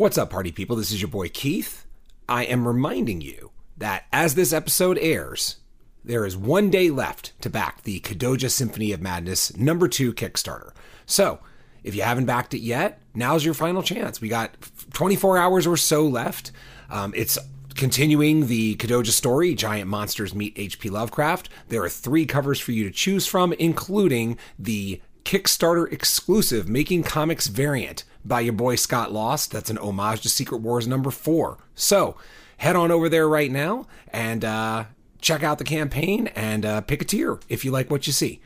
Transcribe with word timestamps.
What's 0.00 0.16
up, 0.16 0.30
party 0.30 0.50
people? 0.50 0.76
This 0.76 0.92
is 0.92 1.02
your 1.02 1.10
boy 1.10 1.28
Keith. 1.28 1.84
I 2.26 2.44
am 2.44 2.66
reminding 2.66 3.20
you 3.20 3.50
that 3.76 4.06
as 4.10 4.34
this 4.34 4.50
episode 4.50 4.96
airs, 4.96 5.56
there 6.02 6.24
is 6.24 6.38
one 6.38 6.70
day 6.70 6.88
left 6.88 7.38
to 7.42 7.50
back 7.50 7.82
the 7.82 8.00
Kodoja 8.00 8.50
Symphony 8.50 8.92
of 8.92 9.02
Madness 9.02 9.54
number 9.58 9.88
two 9.88 10.14
Kickstarter. 10.14 10.70
So, 11.04 11.40
if 11.84 11.94
you 11.94 12.00
haven't 12.00 12.24
backed 12.24 12.54
it 12.54 12.60
yet, 12.60 13.02
now's 13.14 13.44
your 13.44 13.52
final 13.52 13.82
chance. 13.82 14.22
We 14.22 14.30
got 14.30 14.56
24 14.94 15.36
hours 15.36 15.66
or 15.66 15.76
so 15.76 16.06
left. 16.06 16.50
Um, 16.88 17.12
it's 17.14 17.38
continuing 17.74 18.46
the 18.46 18.76
Kodoja 18.76 19.10
story, 19.10 19.54
Giant 19.54 19.90
Monsters 19.90 20.34
Meet 20.34 20.54
H.P. 20.56 20.88
Lovecraft. 20.88 21.50
There 21.68 21.82
are 21.82 21.90
three 21.90 22.24
covers 22.24 22.58
for 22.58 22.72
you 22.72 22.84
to 22.84 22.90
choose 22.90 23.26
from, 23.26 23.52
including 23.52 24.38
the 24.58 25.02
Kickstarter 25.26 25.92
exclusive 25.92 26.70
Making 26.70 27.02
Comics 27.02 27.48
variant 27.48 28.04
by 28.24 28.40
your 28.40 28.52
boy 28.52 28.76
Scott 28.76 29.12
Lost. 29.12 29.52
That's 29.52 29.70
an 29.70 29.78
homage 29.78 30.20
to 30.22 30.28
Secret 30.28 30.58
Wars 30.58 30.86
number 30.86 31.10
four. 31.10 31.58
So 31.74 32.16
head 32.58 32.76
on 32.76 32.90
over 32.90 33.08
there 33.08 33.28
right 33.28 33.50
now 33.50 33.86
and 34.12 34.44
uh, 34.44 34.84
check 35.20 35.42
out 35.42 35.58
the 35.58 35.64
campaign 35.64 36.28
and 36.28 36.64
uh, 36.64 36.80
pick 36.82 37.02
a 37.02 37.04
tier 37.04 37.38
if 37.48 37.64
you 37.64 37.70
like 37.70 37.90
what 37.90 38.06
you 38.06 38.12
see. 38.12 38.40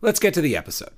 Let's 0.00 0.20
get 0.20 0.34
to 0.34 0.40
the 0.40 0.56
episode. 0.56 0.92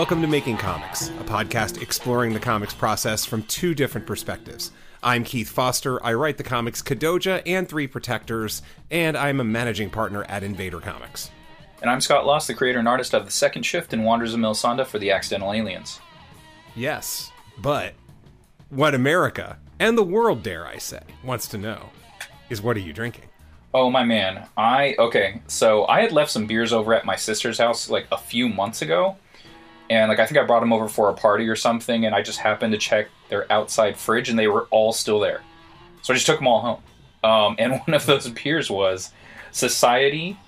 Welcome 0.00 0.22
to 0.22 0.28
Making 0.28 0.56
Comics, 0.56 1.10
a 1.10 1.24
podcast 1.24 1.82
exploring 1.82 2.32
the 2.32 2.40
comics 2.40 2.72
process 2.72 3.26
from 3.26 3.42
two 3.42 3.74
different 3.74 4.06
perspectives. 4.06 4.72
I'm 5.02 5.24
Keith 5.24 5.50
Foster. 5.50 6.02
I 6.02 6.14
write 6.14 6.38
the 6.38 6.42
comics 6.42 6.80
Kodoja 6.80 7.42
and 7.44 7.68
Three 7.68 7.86
Protectors, 7.86 8.62
and 8.90 9.14
I'm 9.14 9.40
a 9.40 9.44
managing 9.44 9.90
partner 9.90 10.24
at 10.24 10.42
Invader 10.42 10.80
Comics. 10.80 11.30
And 11.82 11.90
I'm 11.90 12.00
Scott 12.00 12.24
Lost, 12.24 12.46
the 12.46 12.54
creator 12.54 12.78
and 12.78 12.88
artist 12.88 13.12
of 13.12 13.26
The 13.26 13.30
Second 13.30 13.64
Shift 13.64 13.92
and 13.92 14.06
Wanderers 14.06 14.32
of 14.32 14.40
Melisande 14.40 14.84
for 14.84 14.98
the 14.98 15.10
Accidental 15.10 15.52
Aliens. 15.52 16.00
Yes, 16.74 17.30
but 17.58 17.92
what 18.70 18.94
America, 18.94 19.58
and 19.78 19.98
the 19.98 20.02
world, 20.02 20.42
dare 20.42 20.66
I 20.66 20.78
say, 20.78 21.02
wants 21.22 21.46
to 21.48 21.58
know 21.58 21.90
is 22.48 22.62
what 22.62 22.78
are 22.78 22.80
you 22.80 22.94
drinking? 22.94 23.28
Oh 23.74 23.90
my 23.90 24.04
man, 24.04 24.46
I 24.56 24.94
okay. 24.98 25.42
So 25.46 25.84
I 25.88 26.00
had 26.00 26.10
left 26.10 26.30
some 26.30 26.46
beers 26.46 26.72
over 26.72 26.94
at 26.94 27.04
my 27.04 27.16
sister's 27.16 27.58
house 27.58 27.90
like 27.90 28.06
a 28.10 28.16
few 28.16 28.48
months 28.48 28.80
ago, 28.80 29.16
and 29.90 30.08
like 30.08 30.20
I 30.20 30.26
think 30.26 30.38
I 30.38 30.44
brought 30.44 30.60
them 30.60 30.72
over 30.72 30.88
for 30.88 31.10
a 31.10 31.14
party 31.14 31.48
or 31.48 31.56
something, 31.56 32.06
and 32.06 32.14
I 32.14 32.22
just 32.22 32.38
happened 32.38 32.72
to 32.72 32.78
check 32.78 33.08
their 33.28 33.50
outside 33.52 33.98
fridge, 33.98 34.30
and 34.30 34.38
they 34.38 34.46
were 34.46 34.66
all 34.70 34.92
still 34.92 35.18
there. 35.18 35.42
So 36.02 36.14
I 36.14 36.16
just 36.16 36.26
took 36.26 36.38
them 36.38 36.46
all 36.46 36.60
home. 36.60 36.82
Um, 37.22 37.56
and 37.58 37.72
one 37.86 37.94
of 37.94 38.06
those 38.06 38.28
beers 38.28 38.70
was 38.70 39.12
Society 39.50 40.38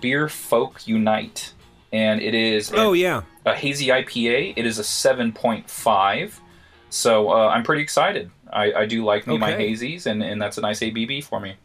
Beer 0.00 0.28
Folk 0.28 0.86
Unite, 0.86 1.52
and 1.92 2.22
it 2.22 2.32
is 2.32 2.72
oh 2.72 2.92
yeah 2.92 3.22
a 3.44 3.54
hazy 3.54 3.88
IPA. 3.88 4.54
It 4.56 4.64
is 4.64 4.78
a 4.78 4.84
seven 4.84 5.32
point 5.32 5.68
five, 5.68 6.40
so 6.88 7.30
uh, 7.30 7.48
I'm 7.48 7.64
pretty 7.64 7.82
excited. 7.82 8.30
I, 8.52 8.72
I 8.72 8.86
do 8.86 9.04
like 9.04 9.26
me 9.26 9.34
okay. 9.34 9.40
my 9.40 9.52
hazies, 9.52 10.06
and, 10.06 10.22
and 10.22 10.40
that's 10.40 10.56
a 10.56 10.60
nice 10.60 10.78
ABV 10.78 11.24
for 11.24 11.40
me. 11.40 11.56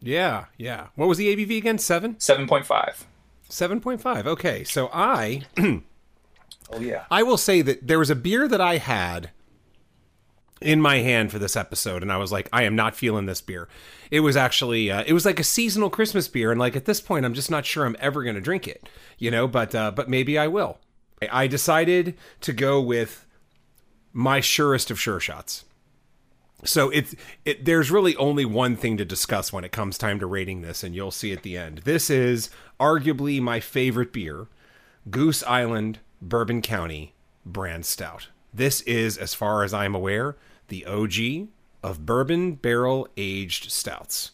Yeah, 0.00 0.44
yeah. 0.56 0.86
What 0.94 1.08
was 1.08 1.18
the 1.18 1.34
ABV 1.34 1.58
again? 1.58 1.78
Seven. 1.78 2.20
Seven 2.20 2.46
point 2.46 2.64
five. 2.64 3.04
Seven 3.48 3.80
point 3.80 4.00
five. 4.00 4.28
Okay, 4.28 4.62
so 4.62 4.88
I. 4.92 5.42
Oh 6.70 6.80
yeah. 6.80 7.04
I 7.10 7.22
will 7.22 7.36
say 7.36 7.62
that 7.62 7.86
there 7.86 7.98
was 7.98 8.10
a 8.10 8.16
beer 8.16 8.48
that 8.48 8.60
I 8.60 8.78
had 8.78 9.30
in 10.60 10.80
my 10.80 10.98
hand 10.98 11.30
for 11.30 11.38
this 11.38 11.54
episode 11.54 12.02
and 12.02 12.10
I 12.10 12.16
was 12.16 12.32
like 12.32 12.48
I 12.52 12.62
am 12.62 12.74
not 12.74 12.96
feeling 12.96 13.26
this 13.26 13.40
beer. 13.40 13.68
It 14.10 14.20
was 14.20 14.36
actually 14.36 14.90
uh, 14.90 15.04
it 15.06 15.12
was 15.12 15.24
like 15.24 15.38
a 15.38 15.44
seasonal 15.44 15.90
Christmas 15.90 16.28
beer 16.28 16.50
and 16.50 16.58
like 16.58 16.76
at 16.76 16.86
this 16.86 17.00
point 17.00 17.24
I'm 17.24 17.34
just 17.34 17.50
not 17.50 17.66
sure 17.66 17.84
I'm 17.84 17.96
ever 18.00 18.22
going 18.22 18.36
to 18.36 18.40
drink 18.40 18.66
it, 18.66 18.88
you 19.18 19.30
know, 19.30 19.46
but 19.46 19.74
uh, 19.74 19.90
but 19.90 20.08
maybe 20.08 20.38
I 20.38 20.48
will. 20.48 20.78
I 21.30 21.46
decided 21.46 22.16
to 22.42 22.52
go 22.52 22.80
with 22.80 23.26
my 24.12 24.40
surest 24.40 24.90
of 24.90 25.00
sure 25.00 25.20
shots. 25.20 25.64
So 26.64 26.88
it's 26.90 27.14
it, 27.44 27.64
there's 27.64 27.90
really 27.90 28.16
only 28.16 28.44
one 28.44 28.76
thing 28.76 28.96
to 28.96 29.04
discuss 29.04 29.52
when 29.52 29.64
it 29.64 29.72
comes 29.72 29.98
time 29.98 30.18
to 30.20 30.26
rating 30.26 30.62
this, 30.62 30.82
and 30.82 30.94
you'll 30.94 31.10
see 31.10 31.32
at 31.32 31.42
the 31.42 31.56
end. 31.56 31.78
This 31.78 32.08
is 32.08 32.50
arguably 32.80 33.40
my 33.40 33.60
favorite 33.60 34.12
beer, 34.12 34.48
Goose 35.10 35.42
Island 35.44 35.98
Bourbon 36.20 36.62
County 36.62 37.14
brand 37.44 37.86
stout. 37.86 38.28
This 38.52 38.80
is, 38.82 39.18
as 39.18 39.34
far 39.34 39.62
as 39.62 39.74
I'm 39.74 39.94
aware, 39.94 40.36
the 40.68 40.84
OG 40.86 41.48
of 41.82 42.06
bourbon 42.06 42.54
barrel 42.54 43.08
aged 43.16 43.70
stouts. 43.70 44.32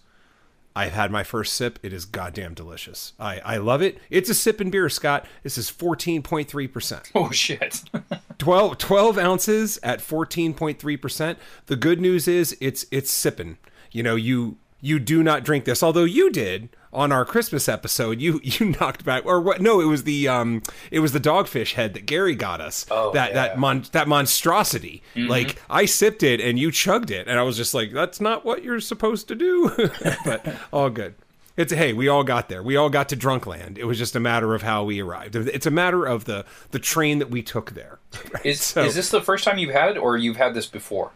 I've 0.75 0.93
had 0.93 1.11
my 1.11 1.23
first 1.23 1.53
sip. 1.53 1.79
It 1.83 1.93
is 1.93 2.07
goddamn 2.07 2.55
delicious. 2.55 3.13
I, 3.21 3.41
I 3.41 3.57
love 3.59 3.83
it. 3.83 3.99
It's 4.09 4.31
a 4.31 4.35
sip 4.35 4.59
and 4.61 4.73
beer, 4.73 4.89
Scott. 4.89 5.27
This 5.43 5.59
is 5.59 5.71
14.3%. 5.71 7.11
Oh, 7.15 7.31
shit. 7.31 7.83
12, 8.39 8.79
12 8.79 9.19
ounces 9.19 9.79
at 9.83 10.01
14.3%. 10.01 11.37
The 11.67 11.77
good 11.77 12.01
news 12.01 12.27
is 12.27 12.57
it's 12.61 12.87
it's 12.91 13.11
sipping. 13.11 13.59
You 13.91 14.03
know, 14.03 14.17
you 14.17 14.57
you 14.81 14.99
do 14.99 15.23
not 15.23 15.45
drink 15.45 15.65
this, 15.65 15.83
although 15.83 16.05
you 16.05 16.31
did 16.31 16.71
on 16.93 17.11
our 17.11 17.25
Christmas 17.25 17.69
episode, 17.69 18.21
you 18.21 18.41
you 18.45 18.77
knocked 18.81 19.05
back 19.05 19.25
or 19.25 19.41
what? 19.41 19.61
No, 19.61 19.81
it 19.81 19.87
was 19.87 20.05
the 20.05 20.29
um, 20.29 20.63
it 20.91 21.01
was 21.01 21.13
the 21.13 21.21
dogfish 21.21 21.75
head 21.75 21.95
that 21.95 22.07
Gary 22.07 22.35
got 22.35 22.61
us. 22.61 22.87
Oh, 22.91 23.13
that 23.13 23.31
yeah. 23.31 23.35
that 23.35 23.59
mon- 23.59 23.85
that 23.93 24.09
monstrosity. 24.09 25.03
Mm-hmm. 25.15 25.29
Like 25.29 25.63
I 25.71 25.87
sipped 25.87 26.23
it 26.23 26.41
and 26.41 26.59
you 26.59 26.71
chugged 26.71 27.11
it, 27.11 27.29
and 27.29 27.39
I 27.39 27.43
was 27.43 27.57
just 27.57 27.75
like, 27.75 27.93
that's 27.93 28.21
not 28.21 28.45
what 28.45 28.63
you're 28.63 28.81
supposed 28.81 29.29
to 29.29 29.35
do. 29.35 29.73
but 30.25 30.47
all 30.73 30.91
good. 30.91 31.15
It's 31.57 31.73
hey, 31.73 31.93
we 31.93 32.09
all 32.09 32.25
got 32.25 32.49
there. 32.49 32.63
We 32.63 32.77
all 32.77 32.89
got 32.89 33.11
to 33.11 33.17
Drunkland. 33.17 33.77
It 33.77 33.85
was 33.85 33.99
just 33.99 34.17
a 34.17 34.21
matter 34.21 34.55
of 34.55 34.63
how 34.63 34.85
we 34.85 35.01
arrived. 35.01 35.37
It's 35.37 35.67
a 35.67 35.71
matter 35.71 36.07
of 36.07 36.25
the 36.25 36.45
the 36.71 36.79
train 36.79 37.19
that 37.19 37.31
we 37.31 37.43
took 37.43 37.73
there. 37.73 37.99
Right? 38.33 38.47
Is 38.47 38.63
so, 38.63 38.83
is 38.83 38.95
this 38.95 39.11
the 39.11 39.21
first 39.21 39.45
time 39.45 39.59
you've 39.59 39.75
had 39.75 39.97
it, 39.97 39.99
or 39.99 40.17
you've 40.17 40.37
had 40.37 40.55
this 40.55 40.67
before? 40.67 41.13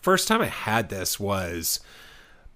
First 0.00 0.28
time 0.28 0.40
I 0.40 0.46
had 0.46 0.88
this 0.88 1.18
was 1.18 1.80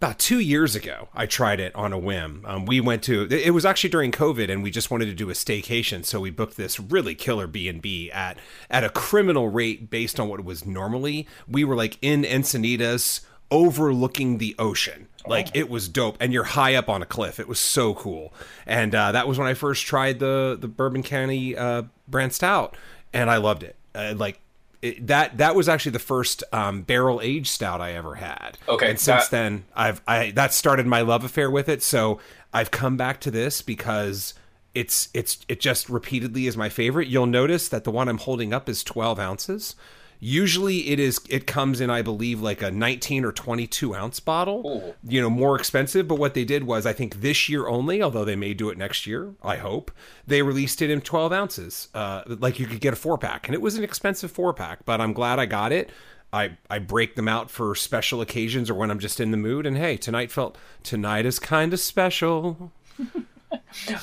about 0.00 0.18
two 0.18 0.38
years 0.38 0.74
ago, 0.74 1.08
I 1.14 1.26
tried 1.26 1.60
it 1.60 1.74
on 1.74 1.92
a 1.92 1.98
whim. 1.98 2.42
Um, 2.46 2.64
we 2.64 2.80
went 2.80 3.02
to 3.02 3.28
it 3.30 3.50
was 3.50 3.66
actually 3.66 3.90
during 3.90 4.10
COVID, 4.10 4.50
and 4.50 4.62
we 4.62 4.70
just 4.70 4.90
wanted 4.90 5.06
to 5.06 5.14
do 5.14 5.28
a 5.28 5.34
staycation, 5.34 6.06
so 6.06 6.20
we 6.20 6.30
booked 6.30 6.56
this 6.56 6.80
really 6.80 7.14
killer 7.14 7.46
B 7.46 7.68
and 7.68 7.82
B 7.82 8.10
at 8.10 8.38
at 8.70 8.82
a 8.82 8.88
criminal 8.88 9.50
rate 9.50 9.90
based 9.90 10.18
on 10.18 10.30
what 10.30 10.40
it 10.40 10.46
was 10.46 10.64
normally. 10.64 11.28
We 11.46 11.64
were 11.64 11.76
like 11.76 11.98
in 12.00 12.22
Encinitas, 12.22 13.20
overlooking 13.50 14.38
the 14.38 14.56
ocean. 14.58 15.06
Like 15.26 15.48
oh. 15.48 15.50
it 15.52 15.68
was 15.68 15.86
dope, 15.86 16.16
and 16.18 16.32
you're 16.32 16.44
high 16.44 16.76
up 16.76 16.88
on 16.88 17.02
a 17.02 17.06
cliff. 17.06 17.38
It 17.38 17.46
was 17.46 17.60
so 17.60 17.92
cool, 17.92 18.32
and 18.66 18.94
uh, 18.94 19.12
that 19.12 19.28
was 19.28 19.36
when 19.38 19.48
I 19.48 19.52
first 19.52 19.84
tried 19.84 20.18
the 20.18 20.56
the 20.58 20.68
Bourbon 20.68 21.02
County 21.02 21.54
uh, 21.54 21.82
brand 22.08 22.32
stout, 22.32 22.74
and 23.12 23.28
I 23.28 23.36
loved 23.36 23.64
it. 23.64 23.76
Uh, 23.94 24.14
like 24.16 24.40
it, 24.82 25.06
that 25.08 25.38
that 25.38 25.54
was 25.54 25.68
actually 25.68 25.92
the 25.92 25.98
first 25.98 26.42
um, 26.52 26.82
barrel 26.82 27.20
aged 27.20 27.48
stout 27.48 27.80
I 27.80 27.92
ever 27.92 28.14
had. 28.14 28.58
Okay, 28.68 28.90
and 28.90 28.98
since 28.98 29.28
that... 29.28 29.30
then 29.30 29.64
I've 29.74 30.00
I 30.06 30.30
that 30.32 30.54
started 30.54 30.86
my 30.86 31.02
love 31.02 31.24
affair 31.24 31.50
with 31.50 31.68
it. 31.68 31.82
So 31.82 32.20
I've 32.52 32.70
come 32.70 32.96
back 32.96 33.20
to 33.20 33.30
this 33.30 33.62
because 33.62 34.34
it's 34.74 35.08
it's 35.12 35.44
it 35.48 35.60
just 35.60 35.88
repeatedly 35.88 36.46
is 36.46 36.56
my 36.56 36.68
favorite. 36.68 37.08
You'll 37.08 37.26
notice 37.26 37.68
that 37.68 37.84
the 37.84 37.90
one 37.90 38.08
I'm 38.08 38.18
holding 38.18 38.54
up 38.54 38.68
is 38.68 38.82
12 38.82 39.18
ounces. 39.18 39.74
Usually 40.22 40.90
it 40.90 41.00
is 41.00 41.18
it 41.30 41.46
comes 41.46 41.80
in 41.80 41.88
I 41.88 42.02
believe 42.02 42.42
like 42.42 42.60
a 42.60 42.70
19 42.70 43.24
or 43.24 43.32
22 43.32 43.94
ounce 43.94 44.20
bottle. 44.20 44.62
Ooh. 44.66 44.94
You 45.10 45.22
know, 45.22 45.30
more 45.30 45.58
expensive, 45.58 46.06
but 46.06 46.18
what 46.18 46.34
they 46.34 46.44
did 46.44 46.64
was 46.64 46.84
I 46.84 46.92
think 46.92 47.22
this 47.22 47.48
year 47.48 47.66
only, 47.66 48.02
although 48.02 48.26
they 48.26 48.36
may 48.36 48.52
do 48.52 48.68
it 48.68 48.76
next 48.76 49.06
year, 49.06 49.34
I 49.42 49.56
hope. 49.56 49.90
They 50.26 50.42
released 50.42 50.82
it 50.82 50.90
in 50.90 51.00
12 51.00 51.32
ounces. 51.32 51.88
Uh 51.94 52.22
like 52.26 52.58
you 52.58 52.66
could 52.66 52.80
get 52.80 52.92
a 52.92 52.96
4 52.96 53.16
pack 53.16 53.48
and 53.48 53.54
it 53.54 53.62
was 53.62 53.76
an 53.76 53.84
expensive 53.84 54.30
4 54.30 54.52
pack, 54.52 54.84
but 54.84 55.00
I'm 55.00 55.14
glad 55.14 55.38
I 55.38 55.46
got 55.46 55.72
it. 55.72 55.90
I, 56.32 56.58
I 56.68 56.78
break 56.78 57.16
them 57.16 57.26
out 57.26 57.50
for 57.50 57.74
special 57.74 58.20
occasions 58.20 58.70
or 58.70 58.74
when 58.74 58.90
I'm 58.90 59.00
just 59.00 59.20
in 59.20 59.30
the 59.30 59.36
mood. 59.36 59.66
And 59.66 59.76
hey, 59.76 59.96
tonight 59.96 60.30
felt 60.30 60.56
tonight 60.82 61.26
is 61.26 61.38
kind 61.38 61.72
of 61.72 61.80
special. 61.80 62.70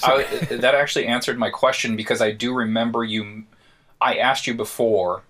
I, 0.03 0.23
that 0.49 0.75
actually 0.75 1.05
answered 1.05 1.37
my 1.37 1.49
question 1.49 1.95
because 1.95 2.21
I 2.21 2.31
do 2.31 2.53
remember 2.53 3.03
you. 3.03 3.45
I 4.01 4.17
asked 4.17 4.45
you 4.45 4.53
before 4.53 5.23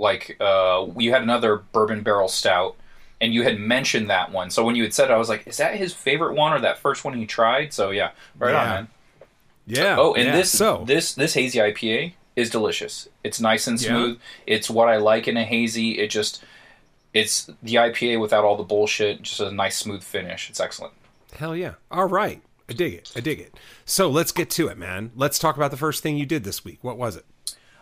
like 0.00 0.36
uh, 0.40 0.86
you 0.98 1.12
had 1.12 1.22
another 1.22 1.56
bourbon 1.72 2.02
barrel 2.02 2.28
stout 2.28 2.76
and 3.20 3.34
you 3.34 3.42
had 3.42 3.60
mentioned 3.60 4.08
that 4.10 4.32
one 4.32 4.50
so 4.50 4.64
when 4.64 4.74
you 4.74 4.82
had 4.82 4.94
said 4.94 5.10
it 5.10 5.12
i 5.12 5.16
was 5.16 5.28
like 5.28 5.46
is 5.46 5.58
that 5.58 5.76
his 5.76 5.92
favorite 5.92 6.34
one 6.34 6.52
or 6.52 6.60
that 6.60 6.78
first 6.78 7.04
one 7.04 7.14
he 7.14 7.26
tried 7.26 7.72
so 7.72 7.90
yeah 7.90 8.10
right 8.38 8.52
yeah. 8.52 8.60
on 8.62 8.68
man 8.68 8.88
yeah 9.66 9.96
oh 9.98 10.14
and 10.14 10.26
yeah. 10.26 10.36
this 10.36 10.50
so 10.50 10.82
this 10.86 11.14
this 11.14 11.34
hazy 11.34 11.58
ipa 11.58 12.12
is 12.34 12.48
delicious 12.48 13.08
it's 13.22 13.38
nice 13.40 13.66
and 13.66 13.78
smooth 13.78 14.18
yeah. 14.46 14.54
it's 14.54 14.70
what 14.70 14.88
i 14.88 14.96
like 14.96 15.28
in 15.28 15.36
a 15.36 15.44
hazy 15.44 15.98
it 15.98 16.08
just 16.08 16.42
it's 17.12 17.50
the 17.62 17.74
IPA 17.74 18.20
without 18.20 18.44
all 18.44 18.56
the 18.56 18.62
bullshit, 18.62 19.22
just 19.22 19.40
a 19.40 19.50
nice 19.50 19.76
smooth 19.76 20.02
finish. 20.02 20.48
It's 20.48 20.60
excellent. 20.60 20.94
Hell 21.36 21.56
yeah. 21.56 21.74
All 21.90 22.06
right. 22.06 22.42
I 22.68 22.72
dig 22.72 22.94
it. 22.94 23.12
I 23.16 23.20
dig 23.20 23.40
it. 23.40 23.58
So 23.84 24.08
let's 24.08 24.30
get 24.30 24.48
to 24.50 24.68
it, 24.68 24.78
man. 24.78 25.10
Let's 25.16 25.38
talk 25.38 25.56
about 25.56 25.72
the 25.72 25.76
first 25.76 26.02
thing 26.02 26.16
you 26.16 26.26
did 26.26 26.44
this 26.44 26.64
week. 26.64 26.78
What 26.82 26.96
was 26.96 27.16
it? 27.16 27.24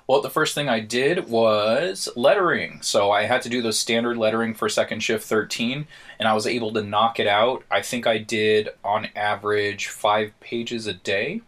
Well, 0.08 0.22
the 0.22 0.30
first 0.30 0.54
thing 0.54 0.70
I 0.70 0.80
did 0.80 1.28
was 1.28 2.08
lettering. 2.16 2.80
So 2.80 3.10
I 3.10 3.24
had 3.24 3.42
to 3.42 3.50
do 3.50 3.60
the 3.60 3.74
standard 3.74 4.16
lettering 4.16 4.54
for 4.54 4.66
second 4.66 5.00
shift 5.00 5.24
13, 5.24 5.86
and 6.18 6.26
I 6.26 6.32
was 6.32 6.46
able 6.46 6.72
to 6.72 6.82
knock 6.82 7.20
it 7.20 7.26
out. 7.26 7.62
I 7.70 7.82
think 7.82 8.06
I 8.06 8.16
did 8.16 8.70
on 8.82 9.08
average 9.14 9.88
five 9.88 10.32
pages 10.40 10.86
a 10.86 10.94
day. 10.94 11.42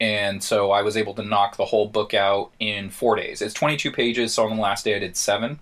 And 0.00 0.44
so 0.44 0.70
I 0.70 0.82
was 0.82 0.96
able 0.96 1.14
to 1.14 1.24
knock 1.24 1.56
the 1.56 1.64
whole 1.64 1.88
book 1.88 2.14
out 2.14 2.52
in 2.60 2.88
four 2.88 3.16
days. 3.16 3.42
It's 3.42 3.54
22 3.54 3.90
pages, 3.90 4.32
so 4.32 4.44
on 4.48 4.56
the 4.56 4.62
last 4.62 4.84
day 4.84 4.94
I 4.94 5.00
did 5.00 5.16
seven. 5.16 5.58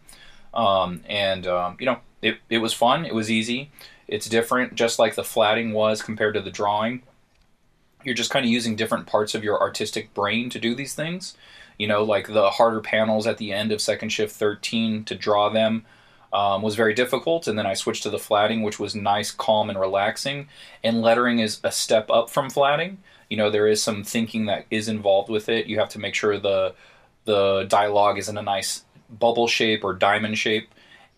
Um, 0.53 1.03
and, 1.09 1.47
um, 1.47 1.79
you 1.81 1.87
know, 1.87 2.01
it, 2.21 2.37
it 2.51 2.59
was 2.59 2.75
fun. 2.75 3.07
It 3.07 3.15
was 3.15 3.31
easy. 3.31 3.71
It's 4.09 4.29
different, 4.29 4.75
just 4.75 4.99
like 4.99 5.15
the 5.15 5.25
flatting 5.25 5.73
was 5.73 6.03
compared 6.03 6.35
to 6.35 6.43
the 6.43 6.51
drawing. 6.51 7.03
You're 8.05 8.15
just 8.15 8.31
kind 8.31 8.45
of 8.45 8.51
using 8.51 8.77
different 8.77 9.07
parts 9.07 9.35
of 9.35 9.43
your 9.43 9.59
artistic 9.59 10.13
brain 10.13 10.51
to 10.51 10.59
do 10.59 10.75
these 10.75 10.95
things. 10.95 11.35
You 11.81 11.87
know, 11.87 12.05
like 12.05 12.27
the 12.27 12.51
harder 12.51 12.83
panels 12.83 13.27
at 13.27 13.39
the 13.39 13.55
end 13.55 13.73
of 13.73 13.81
Second 13.81 14.11
Shift 14.11 14.37
13 14.37 15.05
to 15.05 15.15
draw 15.15 15.49
them 15.49 15.87
um, 16.31 16.61
was 16.61 16.75
very 16.75 16.93
difficult. 16.93 17.49
And 17.49 17.59
then 17.59 17.65
I 17.65 17.73
switched 17.73 18.03
to 18.03 18.11
the 18.11 18.19
flatting, 18.19 18.61
which 18.61 18.79
was 18.79 18.95
nice, 18.95 19.31
calm, 19.31 19.71
and 19.71 19.81
relaxing. 19.81 20.49
And 20.85 21.01
lettering 21.01 21.39
is 21.39 21.59
a 21.65 21.73
step 21.73 22.11
up 22.11 22.29
from 22.29 22.51
flatting. 22.51 22.99
You 23.31 23.39
know, 23.39 23.51
there 23.51 23.67
is 23.67 23.83
some 23.83 24.05
thinking 24.05 24.45
that 24.45 24.67
is 24.71 24.89
involved 24.89 25.31
with 25.31 25.49
it. 25.49 25.69
You 25.69 25.79
have 25.79 25.89
to 25.91 25.99
make 25.99 26.15
sure 26.15 26.39
the 26.39 26.75
the 27.25 27.65
dialogue 27.67 28.19
is 28.19 28.29
in 28.29 28.37
a 28.37 28.43
nice 28.43 28.85
bubble 29.09 29.49
shape 29.49 29.83
or 29.83 29.95
diamond 29.95 30.37
shape 30.37 30.69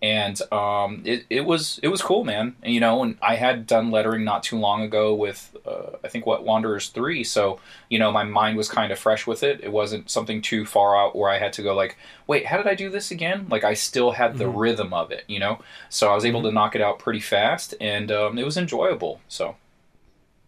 and 0.03 0.41
um, 0.53 1.03
it, 1.05 1.25
it 1.31 1.43
was 1.43 1.79
it 1.83 1.89
was 1.89 2.03
cool, 2.03 2.25
man. 2.25 2.57
And, 2.63 2.75
you 2.75 2.81
know, 2.81 3.05
and 3.05 3.17
I 3.23 3.37
had 3.37 3.69
done 3.69 3.93
lettering 3.93 4.25
not 4.25 4.43
too 4.43 4.59
long 4.59 4.83
ago 4.83 5.15
with 5.15 5.57
uh, 5.65 5.97
I 6.03 6.09
think 6.09 6.27
what 6.27 6.45
Wanderers 6.45 6.89
three, 6.89 7.23
so 7.23 7.61
you 7.89 8.01
know 8.01 8.11
my 8.11 8.25
mind 8.25 8.57
was 8.57 8.69
kind 8.69 8.93
of 8.93 8.99
fresh 8.99 9.27
with 9.29 9.45
it. 9.45 9.61
It 9.63 9.71
wasn't 9.71 10.11
something 10.11 10.43
too 10.43 10.67
far 10.67 10.97
out 10.97 11.15
where 11.15 11.31
I 11.31 11.39
had 11.39 11.53
to 11.55 11.63
go 11.63 11.75
like, 11.75 11.97
wait, 12.27 12.47
how 12.47 12.57
did 12.57 12.67
I 12.67 12.75
do 12.75 12.91
this 12.91 13.13
again? 13.13 13.47
Like 13.49 13.63
I 13.63 13.75
still 13.75 14.11
had 14.11 14.39
the 14.39 14.45
mm-hmm. 14.45 14.59
rhythm 14.59 14.93
of 14.93 15.13
it, 15.13 15.23
you 15.29 15.39
know. 15.39 15.61
So 15.89 16.11
I 16.11 16.15
was 16.17 16.25
able 16.25 16.41
mm-hmm. 16.41 16.49
to 16.49 16.55
knock 16.55 16.75
it 16.75 16.81
out 16.81 16.99
pretty 16.99 17.21
fast, 17.21 17.75
and 17.81 18.11
um, 18.11 18.39
it 18.39 18.45
was 18.45 18.57
enjoyable. 18.57 19.21
So, 19.29 19.57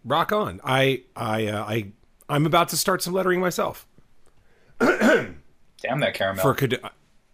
rock 0.05 0.33
on! 0.33 0.61
I 0.65 1.03
I 1.15 1.47
uh, 1.47 1.65
I 1.65 1.93
I'm 2.29 2.45
about 2.45 2.71
to 2.71 2.77
start 2.77 3.03
some 3.03 3.13
lettering 3.13 3.39
myself. 3.39 3.87
Damn 4.81 6.01
that 6.01 6.15
caramel 6.15 6.43
for 6.43 6.55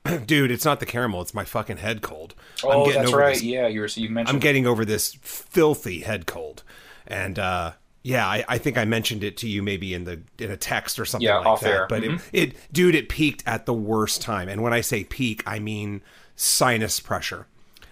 dude, 0.27 0.51
it's 0.51 0.65
not 0.65 0.81
the 0.81 0.87
caramel; 0.87 1.21
it's 1.23 1.35
my 1.35 1.45
fucking 1.45 1.79
head 1.79 2.03
cold. 2.03 2.35
Oh, 2.65 2.91
that's 2.91 3.13
right. 3.13 3.35
This, 3.35 3.43
yeah, 3.43 3.67
you 3.67 3.81
were, 3.81 3.87
you 3.87 4.09
mentioned. 4.09 4.37
I'm 4.37 4.41
getting 4.41 4.67
over 4.67 4.85
this 4.85 5.15
filthy 5.21 6.01
head 6.01 6.27
cold, 6.27 6.63
and 7.07 7.39
uh, 7.39 7.73
yeah, 8.03 8.27
I, 8.27 8.45
I, 8.49 8.59
think 8.59 8.79
I 8.79 8.85
mentioned 8.85 9.23
it 9.23 9.37
to 9.39 9.49
you 9.49 9.63
maybe 9.63 9.93
in 9.93 10.05
the 10.05 10.23
in 10.39 10.51
a 10.51 10.57
text 10.57 10.99
or 10.99 11.05
something 11.05 11.27
yeah, 11.27 11.39
like 11.39 11.47
off 11.47 11.61
that. 11.61 11.71
Air. 11.71 11.87
But 11.89 12.03
mm-hmm. 12.03 12.27
it, 12.33 12.51
it, 12.51 12.73
dude, 12.73 12.95
it 12.95 13.09
peaked 13.09 13.43
at 13.47 13.67
the 13.67 13.75
worst 13.75 14.23
time, 14.23 14.49
and 14.49 14.63
when 14.63 14.73
I 14.73 14.81
say 14.81 15.05
peak, 15.05 15.43
I 15.47 15.59
mean 15.59 16.03
sinus 16.35 17.01
pressure. 17.01 17.47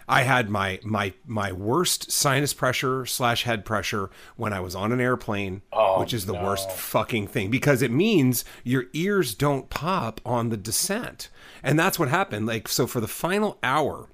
I 0.08 0.22
had 0.22 0.48
my 0.48 0.80
my 0.82 1.12
my 1.26 1.52
worst 1.52 2.10
sinus 2.10 2.54
pressure 2.54 3.04
slash 3.04 3.42
head 3.44 3.66
pressure 3.66 4.08
when 4.36 4.54
I 4.54 4.60
was 4.60 4.74
on 4.74 4.90
an 4.90 5.00
airplane, 5.00 5.60
oh, 5.70 6.00
which 6.00 6.14
is 6.14 6.24
the 6.24 6.32
no. 6.32 6.42
worst 6.42 6.70
fucking 6.70 7.26
thing 7.26 7.50
because 7.50 7.82
it 7.82 7.90
means 7.90 8.44
your 8.64 8.86
ears 8.94 9.34
don't 9.34 9.68
pop 9.68 10.22
on 10.24 10.48
the 10.48 10.56
descent, 10.56 11.28
and 11.62 11.78
that's 11.78 11.98
what 11.98 12.08
happened. 12.08 12.46
Like 12.46 12.68
so, 12.68 12.86
for 12.86 13.00
the 13.00 13.08
final 13.08 13.58
hour 13.62 14.08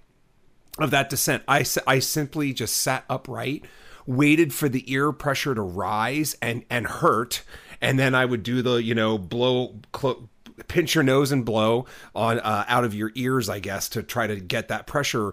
of 0.78 0.90
that 0.90 1.10
descent, 1.10 1.42
I 1.48 1.64
I 1.86 1.98
simply 1.98 2.52
just 2.52 2.76
sat 2.76 3.04
upright, 3.08 3.64
waited 4.06 4.52
for 4.52 4.68
the 4.68 4.90
ear 4.92 5.12
pressure 5.12 5.54
to 5.54 5.62
rise 5.62 6.36
and 6.42 6.64
and 6.70 6.86
hurt, 6.86 7.42
and 7.80 7.98
then 7.98 8.14
I 8.14 8.24
would 8.24 8.42
do 8.42 8.62
the 8.62 8.82
you 8.82 8.94
know 8.94 9.18
blow. 9.18 9.80
Clo- 9.92 10.28
pinch 10.68 10.94
your 10.94 11.02
nose 11.02 11.32
and 11.32 11.44
blow 11.44 11.84
on 12.14 12.38
uh, 12.38 12.64
out 12.68 12.84
of 12.84 12.94
your 12.94 13.10
ears, 13.16 13.48
I 13.48 13.58
guess, 13.58 13.88
to 13.88 14.04
try 14.04 14.28
to 14.28 14.38
get 14.38 14.68
that 14.68 14.86
pressure 14.86 15.32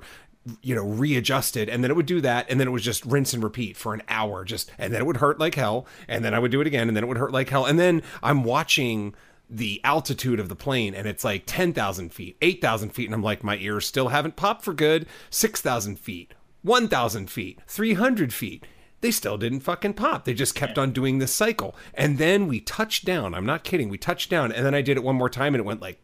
you 0.61 0.75
know 0.75 0.83
readjusted. 0.83 1.69
And 1.69 1.83
then 1.83 1.91
it 1.91 1.95
would 1.95 2.05
do 2.05 2.21
that. 2.21 2.49
And 2.49 2.59
then 2.59 2.67
it 2.67 2.71
was 2.71 2.83
just 2.83 3.05
rinse 3.05 3.33
and 3.33 3.43
repeat 3.43 3.77
for 3.77 3.93
an 3.93 4.01
hour. 4.07 4.43
Just 4.43 4.71
and 4.77 4.93
then 4.93 5.01
it 5.01 5.05
would 5.05 5.17
hurt 5.17 5.39
like 5.39 5.55
hell. 5.55 5.85
And 6.07 6.25
then 6.25 6.33
i 6.33 6.39
would 6.39 6.51
do 6.51 6.61
it 6.61 6.67
again. 6.67 6.87
And 6.87 6.97
then 6.97 7.03
it 7.03 7.07
would 7.07 7.17
hurt 7.17 7.31
like 7.31 7.49
hell. 7.49 7.65
And 7.65 7.79
then 7.79 8.01
i'm 8.23 8.43
watching 8.43 9.13
the 9.51 9.81
altitude 9.83 10.39
of 10.39 10.49
the 10.49 10.55
plane 10.55 10.95
and 10.95 11.07
it's 11.07 11.23
like 11.23 11.43
10,000 11.45 12.13
feet 12.13 12.37
8,000 12.41 12.89
feet 12.91 13.05
and 13.05 13.13
i'm 13.13 13.21
like 13.21 13.43
my 13.43 13.57
ears 13.57 13.85
still 13.85 14.07
haven't 14.07 14.37
popped 14.37 14.63
for 14.63 14.73
good 14.73 15.05
6,000 15.29 15.99
feet 15.99 16.33
1,000 16.61 17.29
feet 17.29 17.59
300 17.67 18.33
feet 18.33 18.65
they 19.01 19.11
still 19.11 19.35
didn't 19.35 19.61
fucking 19.61 19.95
pop. 19.95 20.25
They 20.25 20.35
just 20.35 20.53
kept 20.53 20.77
on 20.77 20.91
doing 20.91 21.17
this 21.17 21.33
cycle. 21.33 21.75
And 21.95 22.19
then 22.19 22.47
we 22.47 22.59
touched 22.59 23.03
down. 23.03 23.33
I'm 23.33 23.47
not 23.47 23.63
kidding. 23.63 23.89
We 23.89 23.97
touched 23.97 24.29
down 24.29 24.51
and 24.51 24.63
then 24.63 24.75
I 24.75 24.83
did 24.83 24.95
it 24.95 25.03
one 25.03 25.15
more 25.15 25.27
time 25.27 25.55
and 25.55 25.59
it 25.59 25.65
went 25.65 25.81
like 25.81 25.99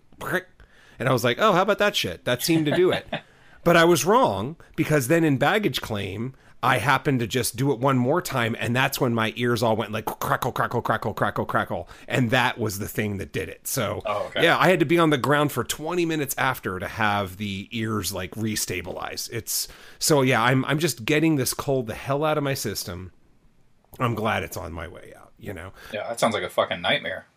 and 0.99 1.07
I 1.07 1.13
was 1.13 1.23
like, 1.23 1.37
"Oh, 1.39 1.53
how 1.53 1.61
about 1.61 1.77
that 1.77 1.95
shit? 1.95 2.25
That 2.25 2.41
seemed 2.41 2.65
to 2.65 2.75
do 2.75 2.91
it." 2.91 3.07
But 3.63 3.75
I 3.75 3.83
was 3.83 4.05
wrong 4.05 4.55
because 4.77 5.09
then 5.09 5.25
in 5.25 5.37
baggage 5.37 5.81
claim, 5.81 6.33
I 6.63 6.79
happened 6.79 7.19
to 7.19 7.27
just 7.27 7.55
do 7.55 7.71
it 7.71 7.79
one 7.79 7.97
more 7.97 8.21
time, 8.21 8.55
and 8.59 8.75
that's 8.75 8.99
when 8.99 9.13
my 9.13 9.31
ears 9.35 9.61
all 9.61 9.75
went 9.75 9.91
like 9.91 10.05
crackle, 10.05 10.51
crackle, 10.51 10.81
crackle, 10.81 11.13
crackle, 11.13 11.45
crackle, 11.45 11.87
and 12.07 12.31
that 12.31 12.57
was 12.57 12.79
the 12.79 12.87
thing 12.87 13.17
that 13.17 13.31
did 13.31 13.47
it. 13.47 13.67
So, 13.67 14.01
oh, 14.05 14.25
okay. 14.27 14.43
yeah, 14.43 14.57
I 14.57 14.69
had 14.69 14.79
to 14.79 14.85
be 14.85 14.97
on 14.97 15.11
the 15.11 15.19
ground 15.19 15.51
for 15.51 15.63
20 15.63 16.05
minutes 16.05 16.33
after 16.37 16.79
to 16.79 16.87
have 16.87 17.37
the 17.37 17.69
ears 17.71 18.11
like 18.11 18.31
restabilize. 18.31 19.29
It's 19.31 19.67
so 19.99 20.23
yeah, 20.23 20.41
I'm 20.41 20.65
I'm 20.65 20.79
just 20.79 21.05
getting 21.05 21.35
this 21.35 21.53
cold 21.53 21.85
the 21.87 21.95
hell 21.95 22.23
out 22.23 22.39
of 22.39 22.43
my 22.43 22.55
system. 22.55 23.11
I'm 23.99 24.15
glad 24.15 24.41
it's 24.41 24.57
on 24.57 24.73
my 24.73 24.87
way 24.87 25.13
out. 25.15 25.33
You 25.37 25.53
know. 25.53 25.73
Yeah, 25.93 26.07
that 26.07 26.19
sounds 26.19 26.33
like 26.33 26.43
a 26.43 26.49
fucking 26.49 26.81
nightmare. 26.81 27.27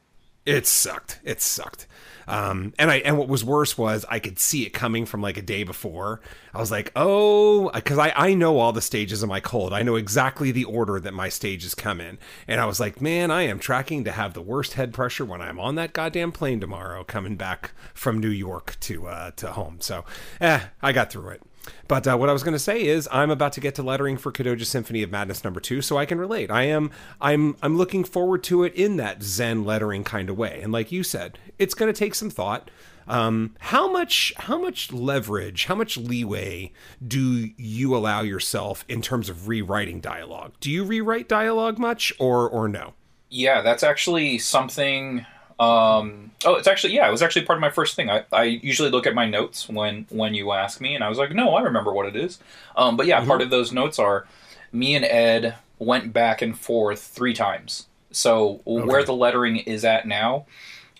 It 0.47 0.67
sucked. 0.67 1.21
It 1.23 1.41
sucked. 1.41 1.87
Um, 2.27 2.75
and 2.79 2.91
I 2.91 2.97
and 2.99 3.19
what 3.19 3.29
was 3.29 3.45
worse 3.45 3.77
was 3.77 4.05
I 4.09 4.21
could 4.21 4.39
see 4.39 4.65
it 4.65 4.71
coming 4.71 5.05
from 5.05 5.21
like 5.21 5.37
a 5.37 5.43
day 5.43 5.65
before. 5.65 6.21
I 6.55 6.59
was 6.59 6.71
like, 6.71 6.93
oh, 6.95 7.71
because 7.71 7.99
I 7.99 8.13
I 8.15 8.35
know 8.35 8.59
all 8.59 8.73
the 8.73 8.81
stages 8.81 9.23
of 9.23 9.29
my 9.29 9.41
cold. 9.41 9.73
I 9.73 9.83
know 9.83 9.97
exactly 9.97 10.53
the 10.53 10.65
order 10.65 11.01
that 11.01 11.13
my 11.13 11.29
stages 11.29 11.75
come 11.75 12.01
in. 12.01 12.19
And 12.47 12.61
I 12.61 12.67
was 12.67 12.79
like, 12.79 13.01
man, 13.01 13.31
I 13.31 13.43
am 13.43 13.59
tracking 13.59 14.05
to 14.05 14.13
have 14.13 14.35
the 14.35 14.43
worst 14.43 14.75
head 14.75 14.95
pressure 14.95 15.25
when 15.25 15.43
I'm 15.43 15.59
on 15.59 15.75
that 15.75 15.93
goddamn 15.93 16.33
plane 16.33 16.61
tomorrow, 16.61 17.03
coming 17.03 17.37
back 17.37 17.73
from 17.95 18.21
New 18.21 18.31
York 18.31 18.77
to 18.81 19.09
uh, 19.09 19.31
to 19.33 19.53
home. 19.53 19.79
So, 19.81 20.05
eh, 20.41 20.61
I 20.81 20.93
got 20.93 21.11
through 21.11 21.31
it. 21.31 21.43
But 21.89 22.07
uh, 22.07 22.17
what 22.17 22.29
I 22.29 22.33
was 22.33 22.43
going 22.43 22.55
to 22.55 22.59
say 22.59 22.85
is, 22.85 23.09
I'm 23.13 23.31
about 23.31 23.53
to 23.55 23.61
get 23.61 23.75
to 23.77 23.83
lettering 23.83 24.17
for 24.17 24.33
Kodoja 24.33 24.65
Symphony 24.65 25.03
of 25.03 25.11
Madness 25.11 25.45
number 25.45 25.61
two, 25.61 25.83
so 25.83 25.99
I 25.99 26.07
can 26.07 26.19
relate. 26.19 26.51
I 26.51 26.63
am, 26.65 26.91
I'm, 27.21 27.57
I'm 27.63 27.77
looking 27.77 28.05
forward 28.05 28.43
to 28.45 28.65
it 28.65 28.75
in 28.75 28.97
that 28.97 29.23
Zen 29.23 29.65
lettering 29.65 30.05
kind 30.05 30.31
of 30.31 30.39
way. 30.39 30.61
And 30.63 30.73
like 30.73 30.91
you 30.91 31.03
said, 31.03 31.39
it's 31.59 31.75
going 31.75 31.93
to 31.93 31.99
take 31.99 32.15
some 32.15 32.31
thought. 32.31 32.71
Um, 33.09 33.57
how 33.59 33.91
much, 33.91 34.33
how 34.37 34.61
much 34.61 34.93
leverage, 34.93 35.65
how 35.65 35.75
much 35.75 35.97
leeway 35.97 36.73
do 37.07 37.51
you 37.57 37.97
allow 37.97 38.21
yourself 38.21 38.85
in 38.89 39.03
terms 39.03 39.29
of 39.29 39.49
rewriting 39.49 40.01
dialogue? 40.01 40.53
Do 40.61 40.71
you 40.71 40.85
rewrite 40.85 41.29
dialogue 41.29 41.79
much, 41.79 42.13
or, 42.21 42.49
or 42.49 42.69
no? 42.69 42.95
Yeah, 43.29 43.63
that's 43.63 43.83
actually 43.83 44.39
something 44.39 45.27
um, 45.61 46.31
oh, 46.47 46.55
it's 46.55 46.67
actually 46.67 46.95
yeah, 46.95 47.07
it 47.07 47.11
was 47.11 47.23
actually 47.23 47.45
part 47.45 47.59
of 47.59 47.61
my 47.61 47.71
first 47.71 47.95
thing. 47.95 48.11
I, 48.11 48.25
I 48.33 48.45
usually 48.45 48.91
look 48.91 49.07
at 49.07 49.15
my 49.15 49.27
notes 49.27 49.69
when 49.69 50.07
when 50.09 50.33
you 50.35 50.53
ask 50.53 50.81
me, 50.81 50.95
and 50.95 51.05
I 51.05 51.09
was 51.11 51.19
like, 51.19 51.33
no, 51.33 51.55
I 51.55 51.61
remember 51.61 51.93
what 51.93 52.07
it 52.07 52.17
is. 52.17 52.39
Um, 52.77 52.97
but 52.97 53.07
yeah, 53.07 53.19
mm-hmm. 53.19 53.29
part 53.29 53.43
of 53.43 53.51
those 53.51 53.71
notes 53.71 53.99
are 53.99 54.27
me 54.73 54.95
and 54.95 55.05
Ed 55.05 55.57
went 55.79 56.15
back 56.15 56.41
and 56.41 56.59
forth 56.59 57.03
three 57.03 57.35
times. 57.35 57.87
So 58.11 58.63
okay. 58.67 58.87
where 58.87 59.05
the 59.05 59.15
lettering 59.15 59.59
is 59.59 59.85
at 59.85 60.09
now 60.09 60.47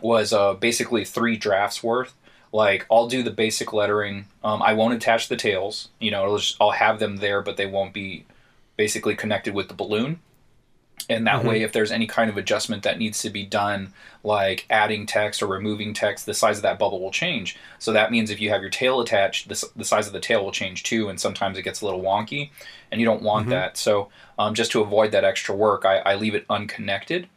was 0.03 0.33
uh, 0.33 0.55
basically 0.55 1.07
three 1.07 1.37
drafts 1.39 1.83
worth. 1.83 2.15
Like 2.53 2.87
I'll 2.91 3.09
do 3.09 3.23
the 3.23 3.31
basic 3.31 3.73
lettering. 3.73 4.27
Um, 4.45 4.61
I 4.61 4.75
won't 4.75 4.95
attach 4.95 5.29
the 5.29 5.37
tails. 5.37 5.89
You 6.01 6.11
know, 6.11 6.37
just, 6.37 6.57
I'll 6.61 6.73
have 6.73 6.99
them 6.99 7.17
there, 7.17 7.41
but 7.41 7.57
they 7.57 7.67
won't 7.67 7.95
be 7.95 8.27
basically 8.77 9.17
connected 9.17 9.55
with 9.55 9.69
the 9.69 9.75
balloon 9.75 10.21
and 11.09 11.27
that 11.27 11.39
mm-hmm. 11.39 11.49
way 11.49 11.63
if 11.63 11.73
there's 11.73 11.93
any 11.93 12.07
kind 12.07 12.31
of 12.31 12.37
adjustment 12.37 12.83
that 12.83 12.99
needs 12.99 13.21
to 13.23 13.31
be 13.31 13.45
done 13.45 13.93
like 14.23 14.67
adding 14.69 15.07
text 15.07 15.43
or 15.43 15.47
removing 15.47 15.95
text 15.95 16.27
the 16.27 16.35
size 16.35 16.59
of 16.59 16.63
that 16.63 16.79
bubble 16.79 17.01
will 17.01 17.11
change. 17.11 17.57
So 17.79 17.93
that 17.93 18.11
means 18.11 18.31
if 18.31 18.41
you 18.41 18.51
have 18.51 18.61
your 18.61 18.71
tail 18.71 19.01
attached 19.01 19.49
the, 19.49 19.69
the 19.77 19.85
size 19.85 20.07
of 20.07 20.13
the 20.13 20.21
tail 20.21 20.45
will 20.45 20.53
change 20.53 20.83
too 20.83 21.09
and 21.09 21.19
sometimes 21.19 21.57
it 21.57 21.63
gets 21.63 21.81
a 21.81 21.85
little 21.85 22.03
wonky 22.03 22.51
and 22.91 23.01
you 23.01 23.07
don't 23.07 23.23
want 23.23 23.45
mm-hmm. 23.45 23.53
that. 23.53 23.77
So 23.77 24.09
um, 24.39 24.55
just 24.55 24.73
to 24.73 24.81
avoid 24.81 25.13
that 25.13 25.25
extra 25.25 25.55
work 25.55 25.85
I, 25.85 25.99
I 25.99 26.15
leave 26.17 26.35
it 26.35 26.45
unconnected. 26.51 27.29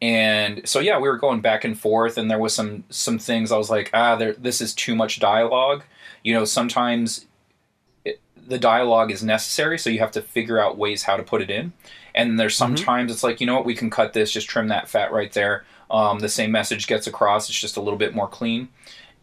And 0.00 0.66
so 0.68 0.80
yeah 0.80 0.98
we 0.98 1.08
were 1.08 1.18
going 1.18 1.40
back 1.40 1.64
and 1.64 1.78
forth 1.78 2.18
and 2.18 2.30
there 2.30 2.38
was 2.38 2.54
some 2.54 2.84
some 2.90 3.18
things 3.18 3.52
i 3.52 3.56
was 3.56 3.70
like 3.70 3.90
ah 3.92 4.16
there, 4.16 4.32
this 4.32 4.60
is 4.60 4.74
too 4.74 4.94
much 4.94 5.20
dialogue. 5.20 5.82
You 6.22 6.34
know 6.34 6.44
sometimes 6.44 7.26
it, 8.04 8.20
the 8.46 8.58
dialogue 8.58 9.10
is 9.10 9.22
necessary 9.22 9.78
so 9.78 9.90
you 9.90 9.98
have 9.98 10.12
to 10.12 10.22
figure 10.22 10.58
out 10.58 10.78
ways 10.78 11.02
how 11.02 11.16
to 11.16 11.22
put 11.22 11.42
it 11.42 11.50
in 11.50 11.72
and 12.14 12.38
there's 12.38 12.54
mm-hmm. 12.54 12.76
sometimes 12.76 13.06
mm-hmm. 13.06 13.12
it's 13.12 13.22
like, 13.22 13.40
you 13.40 13.46
know 13.46 13.54
what, 13.54 13.64
we 13.64 13.74
can 13.74 13.90
cut 13.90 14.12
this, 14.12 14.30
just 14.32 14.48
trim 14.48 14.68
that 14.68 14.88
fat 14.88 15.12
right 15.12 15.32
there. 15.32 15.64
Um, 15.90 16.20
the 16.20 16.28
same 16.28 16.50
message 16.50 16.86
gets 16.86 17.06
across. 17.06 17.48
It's 17.48 17.60
just 17.60 17.76
a 17.76 17.80
little 17.82 17.98
bit 17.98 18.14
more 18.14 18.28
clean. 18.28 18.68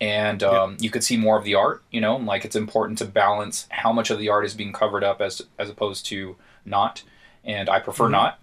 and 0.01 0.43
um, 0.43 0.77
you 0.79 0.89
could 0.89 1.03
see 1.03 1.17
more 1.17 1.37
of 1.37 1.43
the 1.43 1.55
art. 1.55 1.83
You 1.91 2.01
know, 2.01 2.15
like 2.17 2.45
it's 2.45 2.55
important 2.55 2.97
to 2.99 3.05
balance 3.05 3.67
how 3.69 3.91
much 3.91 4.09
of 4.09 4.19
the 4.19 4.29
art 4.29 4.45
is 4.45 4.53
being 4.53 4.71
covered 4.73 5.03
up 5.03 5.21
as 5.21 5.41
as 5.57 5.69
opposed 5.69 6.05
to 6.07 6.35
not. 6.65 7.03
And 7.43 7.69
I 7.69 7.79
prefer 7.79 8.07
not. 8.09 8.39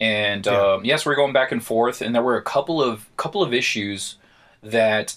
And 0.00 0.46
Yeah. 0.46 0.74
um, 0.74 0.84
yes, 0.84 1.04
we're 1.06 1.14
going 1.16 1.32
back 1.32 1.52
and 1.52 1.64
forth, 1.64 2.00
and 2.02 2.14
there 2.14 2.22
were 2.22 2.36
a 2.36 2.42
couple 2.42 2.82
of 2.82 3.06
couple 3.16 3.42
of 3.42 3.54
issues 3.54 4.16
that 4.62 5.16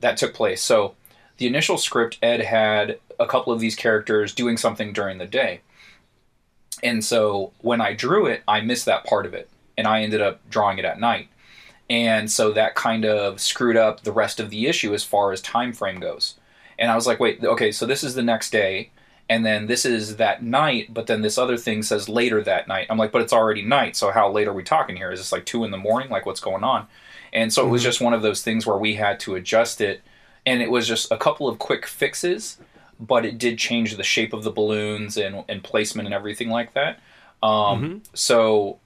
that 0.00 0.16
took 0.16 0.34
place. 0.34 0.62
So 0.62 0.94
the 1.38 1.46
initial 1.46 1.78
script, 1.78 2.18
Ed 2.22 2.40
had 2.40 2.98
a 3.18 3.26
couple 3.26 3.52
of 3.52 3.60
these 3.60 3.76
characters 3.76 4.34
doing 4.34 4.56
something 4.56 4.92
during 4.92 5.18
the 5.18 5.26
day. 5.26 5.60
And 6.82 7.04
so 7.04 7.52
when 7.60 7.80
I 7.80 7.94
drew 7.94 8.26
it, 8.26 8.42
I 8.48 8.60
missed 8.60 8.86
that 8.86 9.04
part 9.04 9.26
of 9.26 9.34
it. 9.34 9.48
And 9.78 9.86
I 9.86 10.02
ended 10.02 10.20
up 10.20 10.40
drawing 10.50 10.78
it 10.78 10.84
at 10.84 11.00
night. 11.00 11.28
And 11.88 12.30
so 12.30 12.52
that 12.52 12.74
kind 12.74 13.04
of 13.04 13.40
screwed 13.40 13.76
up 13.76 14.02
the 14.02 14.12
rest 14.12 14.38
of 14.38 14.50
the 14.50 14.66
issue 14.66 14.94
as 14.94 15.02
far 15.02 15.32
as 15.32 15.40
time 15.40 15.72
frame 15.72 15.98
goes. 15.98 16.36
And 16.78 16.90
I 16.90 16.94
was 16.94 17.06
like, 17.06 17.18
wait, 17.18 17.44
okay, 17.44 17.72
so 17.72 17.84
this 17.84 18.04
is 18.04 18.14
the 18.14 18.22
next 18.22 18.50
day, 18.50 18.90
and 19.28 19.44
then 19.44 19.66
this 19.66 19.84
is 19.84 20.16
that 20.16 20.42
night, 20.42 20.94
but 20.94 21.06
then 21.06 21.20
this 21.20 21.36
other 21.36 21.56
thing 21.56 21.82
says 21.82 22.08
later 22.08 22.42
that 22.42 22.68
night. 22.68 22.86
I'm 22.88 22.96
like, 22.96 23.12
but 23.12 23.22
it's 23.22 23.32
already 23.32 23.62
night, 23.62 23.96
so 23.96 24.10
how 24.10 24.30
late 24.30 24.48
are 24.48 24.52
we 24.52 24.62
talking 24.62 24.96
here? 24.96 25.10
Is 25.10 25.20
this 25.20 25.32
like 25.32 25.44
two 25.44 25.64
in 25.64 25.72
the 25.72 25.76
morning? 25.76 26.10
Like 26.10 26.26
what's 26.26 26.40
going 26.40 26.64
on? 26.64 26.86
And 27.32 27.52
so 27.52 27.66
it 27.66 27.70
was 27.70 27.82
mm-hmm. 27.82 27.88
just 27.88 28.00
one 28.00 28.14
of 28.14 28.22
those 28.22 28.42
things 28.42 28.66
where 28.66 28.78
we 28.78 28.94
had 28.94 29.20
to 29.20 29.34
adjust 29.34 29.80
it, 29.80 30.00
and 30.46 30.62
it 30.62 30.70
was 30.70 30.88
just 30.88 31.10
a 31.10 31.18
couple 31.18 31.48
of 31.48 31.58
quick 31.58 31.86
fixes, 31.86 32.58
but 33.00 33.24
it 33.24 33.38
did 33.38 33.58
change 33.58 33.96
the 33.96 34.02
shape 34.02 34.32
of 34.32 34.44
the 34.44 34.50
balloons 34.50 35.16
and, 35.16 35.44
and 35.48 35.64
placement 35.64 36.06
and 36.06 36.14
everything 36.14 36.50
like 36.50 36.74
that. 36.74 37.00
Um, 37.42 38.02
So 38.12 38.78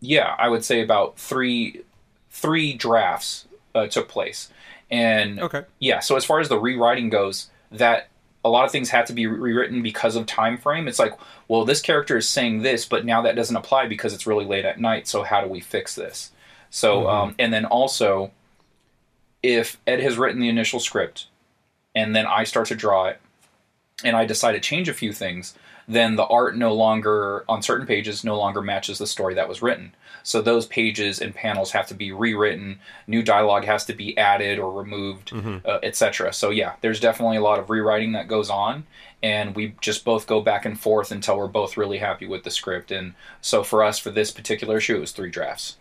yeah, 0.00 0.34
I 0.38 0.48
would 0.48 0.64
say 0.64 0.82
about 0.82 1.18
three 1.18 1.82
three 2.30 2.72
drafts 2.72 3.46
uh, 3.74 3.86
took 3.86 4.08
place, 4.08 4.48
and 4.90 5.40
Okay. 5.40 5.62
yeah. 5.78 6.00
So 6.00 6.16
as 6.16 6.24
far 6.24 6.40
as 6.40 6.48
the 6.48 6.58
rewriting 6.58 7.10
goes, 7.10 7.50
that 7.70 8.08
a 8.42 8.48
lot 8.48 8.64
of 8.64 8.70
things 8.70 8.88
had 8.88 9.04
to 9.06 9.12
be 9.12 9.26
rewritten 9.26 9.82
because 9.82 10.16
of 10.16 10.24
time 10.24 10.56
frame. 10.56 10.88
It's 10.88 10.98
like, 10.98 11.12
well, 11.48 11.66
this 11.66 11.82
character 11.82 12.16
is 12.16 12.26
saying 12.26 12.62
this, 12.62 12.86
but 12.86 13.04
now 13.04 13.20
that 13.22 13.36
doesn't 13.36 13.54
apply 13.56 13.86
because 13.86 14.14
it's 14.14 14.26
really 14.26 14.46
late 14.46 14.64
at 14.64 14.80
night. 14.80 15.06
So 15.06 15.22
how 15.24 15.42
do 15.42 15.48
we 15.48 15.60
fix 15.60 15.94
this? 15.94 16.30
So 16.70 17.08
um, 17.08 17.34
and 17.38 17.52
then 17.52 17.66
also, 17.66 18.30
if 19.42 19.78
Ed 19.86 20.00
has 20.00 20.16
written 20.16 20.40
the 20.40 20.48
initial 20.48 20.80
script, 20.80 21.26
and 21.94 22.14
then 22.14 22.26
I 22.26 22.44
start 22.44 22.68
to 22.68 22.74
draw 22.74 23.06
it, 23.06 23.20
and 24.04 24.16
I 24.16 24.24
decide 24.24 24.52
to 24.52 24.60
change 24.60 24.88
a 24.88 24.94
few 24.94 25.12
things, 25.12 25.54
then 25.88 26.14
the 26.14 26.26
art 26.26 26.56
no 26.56 26.72
longer 26.72 27.44
on 27.48 27.62
certain 27.62 27.86
pages 27.86 28.22
no 28.22 28.38
longer 28.38 28.62
matches 28.62 28.98
the 28.98 29.06
story 29.06 29.34
that 29.34 29.48
was 29.48 29.60
written. 29.60 29.92
So 30.22 30.40
those 30.40 30.66
pages 30.66 31.20
and 31.20 31.34
panels 31.34 31.72
have 31.72 31.88
to 31.88 31.94
be 31.94 32.12
rewritten, 32.12 32.78
new 33.06 33.22
dialogue 33.22 33.64
has 33.64 33.84
to 33.86 33.92
be 33.92 34.16
added 34.16 34.58
or 34.58 34.72
removed, 34.72 35.32
uh, 35.34 35.78
etc. 35.82 36.32
So 36.32 36.50
yeah, 36.50 36.74
there's 36.80 37.00
definitely 37.00 37.38
a 37.38 37.42
lot 37.42 37.58
of 37.58 37.70
rewriting 37.70 38.12
that 38.12 38.28
goes 38.28 38.50
on, 38.50 38.86
and 39.22 39.56
we 39.56 39.74
just 39.80 40.04
both 40.04 40.26
go 40.26 40.40
back 40.40 40.64
and 40.64 40.78
forth 40.78 41.10
until 41.10 41.36
we're 41.36 41.48
both 41.48 41.76
really 41.76 41.98
happy 41.98 42.26
with 42.26 42.44
the 42.44 42.50
script. 42.50 42.92
And 42.92 43.14
so 43.40 43.64
for 43.64 43.82
us, 43.82 43.98
for 43.98 44.10
this 44.10 44.30
particular 44.30 44.76
issue, 44.76 44.96
it 44.96 45.00
was 45.00 45.12
three 45.12 45.30
drafts. 45.30 45.76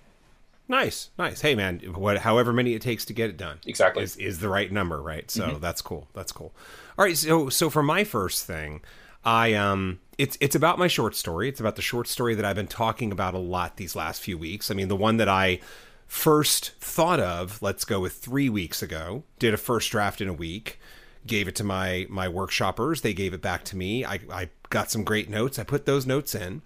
Nice, 0.69 1.09
nice. 1.17 1.41
Hey, 1.41 1.55
man, 1.55 1.79
what, 1.95 2.19
however 2.19 2.53
many 2.53 2.75
it 2.75 2.81
takes 2.83 3.03
to 3.05 3.13
get 3.13 3.29
it 3.31 3.37
done, 3.37 3.57
Exactly. 3.65 4.03
is, 4.03 4.15
is 4.17 4.39
the 4.39 4.47
right 4.49 4.71
number, 4.71 5.01
right? 5.01 5.29
So 5.29 5.57
that's 5.59 5.81
cool. 5.81 6.07
That's 6.13 6.31
cool. 6.31 6.53
All 6.97 7.03
right, 7.03 7.17
so 7.17 7.49
so 7.49 7.69
for 7.71 7.81
my 7.81 8.03
first 8.03 8.45
thing, 8.45 8.81
I 9.25 9.53
um, 9.55 9.99
it's 10.19 10.37
it's 10.39 10.55
about 10.55 10.77
my 10.77 10.87
short 10.87 11.15
story. 11.15 11.49
It's 11.49 11.59
about 11.59 11.75
the 11.75 11.81
short 11.81 12.07
story 12.07 12.35
that 12.35 12.45
I've 12.45 12.55
been 12.55 12.67
talking 12.67 13.11
about 13.11 13.33
a 13.33 13.39
lot 13.39 13.77
these 13.77 13.95
last 13.95 14.21
few 14.21 14.37
weeks. 14.37 14.69
I 14.69 14.75
mean, 14.75 14.89
the 14.89 14.95
one 14.95 15.17
that 15.17 15.27
I 15.27 15.59
first 16.05 16.73
thought 16.79 17.19
of, 17.19 17.61
let's 17.61 17.83
go 17.83 17.99
with 17.99 18.13
three 18.13 18.49
weeks 18.49 18.83
ago, 18.83 19.23
did 19.39 19.53
a 19.53 19.57
first 19.57 19.89
draft 19.91 20.21
in 20.21 20.27
a 20.27 20.33
week, 20.33 20.79
gave 21.25 21.47
it 21.47 21.55
to 21.55 21.63
my 21.63 22.05
my 22.09 22.27
workshoppers. 22.27 23.01
They 23.01 23.13
gave 23.15 23.33
it 23.33 23.41
back 23.41 23.63
to 23.65 23.75
me. 23.75 24.05
I 24.05 24.19
I 24.31 24.49
got 24.69 24.91
some 24.91 25.03
great 25.03 25.31
notes. 25.31 25.57
I 25.57 25.63
put 25.63 25.87
those 25.87 26.05
notes 26.05 26.35
in, 26.35 26.61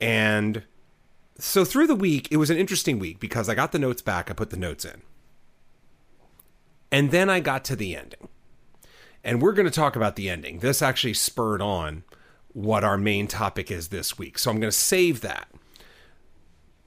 and 0.00 0.62
so 1.38 1.64
through 1.64 1.86
the 1.86 1.94
week, 1.94 2.28
it 2.30 2.36
was 2.36 2.50
an 2.50 2.58
interesting 2.58 2.98
week 2.98 3.20
because 3.20 3.48
I 3.48 3.54
got 3.54 3.72
the 3.72 3.78
notes 3.78 4.02
back, 4.02 4.30
I 4.30 4.34
put 4.34 4.50
the 4.50 4.56
notes 4.56 4.84
in. 4.84 5.02
And 6.90 7.10
then 7.10 7.30
I 7.30 7.40
got 7.40 7.64
to 7.66 7.76
the 7.76 7.94
ending. 7.94 8.28
And 9.22 9.40
we're 9.40 9.52
going 9.52 9.66
to 9.66 9.72
talk 9.72 9.94
about 9.94 10.16
the 10.16 10.28
ending. 10.28 10.60
This 10.60 10.82
actually 10.82 11.14
spurred 11.14 11.62
on 11.62 12.02
what 12.52 12.82
our 12.82 12.96
main 12.96 13.28
topic 13.28 13.70
is 13.70 13.88
this 13.88 14.18
week. 14.18 14.38
So 14.38 14.50
I'm 14.50 14.58
going 14.58 14.70
to 14.70 14.76
save 14.76 15.20
that. 15.20 15.48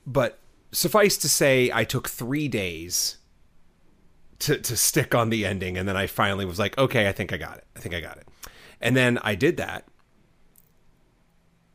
But 0.05 0.39
suffice 0.71 1.17
to 1.17 1.29
say, 1.29 1.71
I 1.73 1.83
took 1.83 2.09
three 2.09 2.47
days 2.47 3.17
to, 4.39 4.57
to 4.57 4.75
stick 4.75 5.13
on 5.13 5.29
the 5.29 5.45
ending. 5.45 5.77
And 5.77 5.87
then 5.87 5.95
I 5.95 6.07
finally 6.07 6.45
was 6.45 6.59
like, 6.59 6.77
okay, 6.77 7.07
I 7.07 7.11
think 7.11 7.31
I 7.31 7.37
got 7.37 7.57
it. 7.57 7.65
I 7.75 7.79
think 7.79 7.93
I 7.93 8.01
got 8.01 8.17
it. 8.17 8.27
And 8.81 8.97
then 8.97 9.19
I 9.19 9.35
did 9.35 9.57
that 9.57 9.85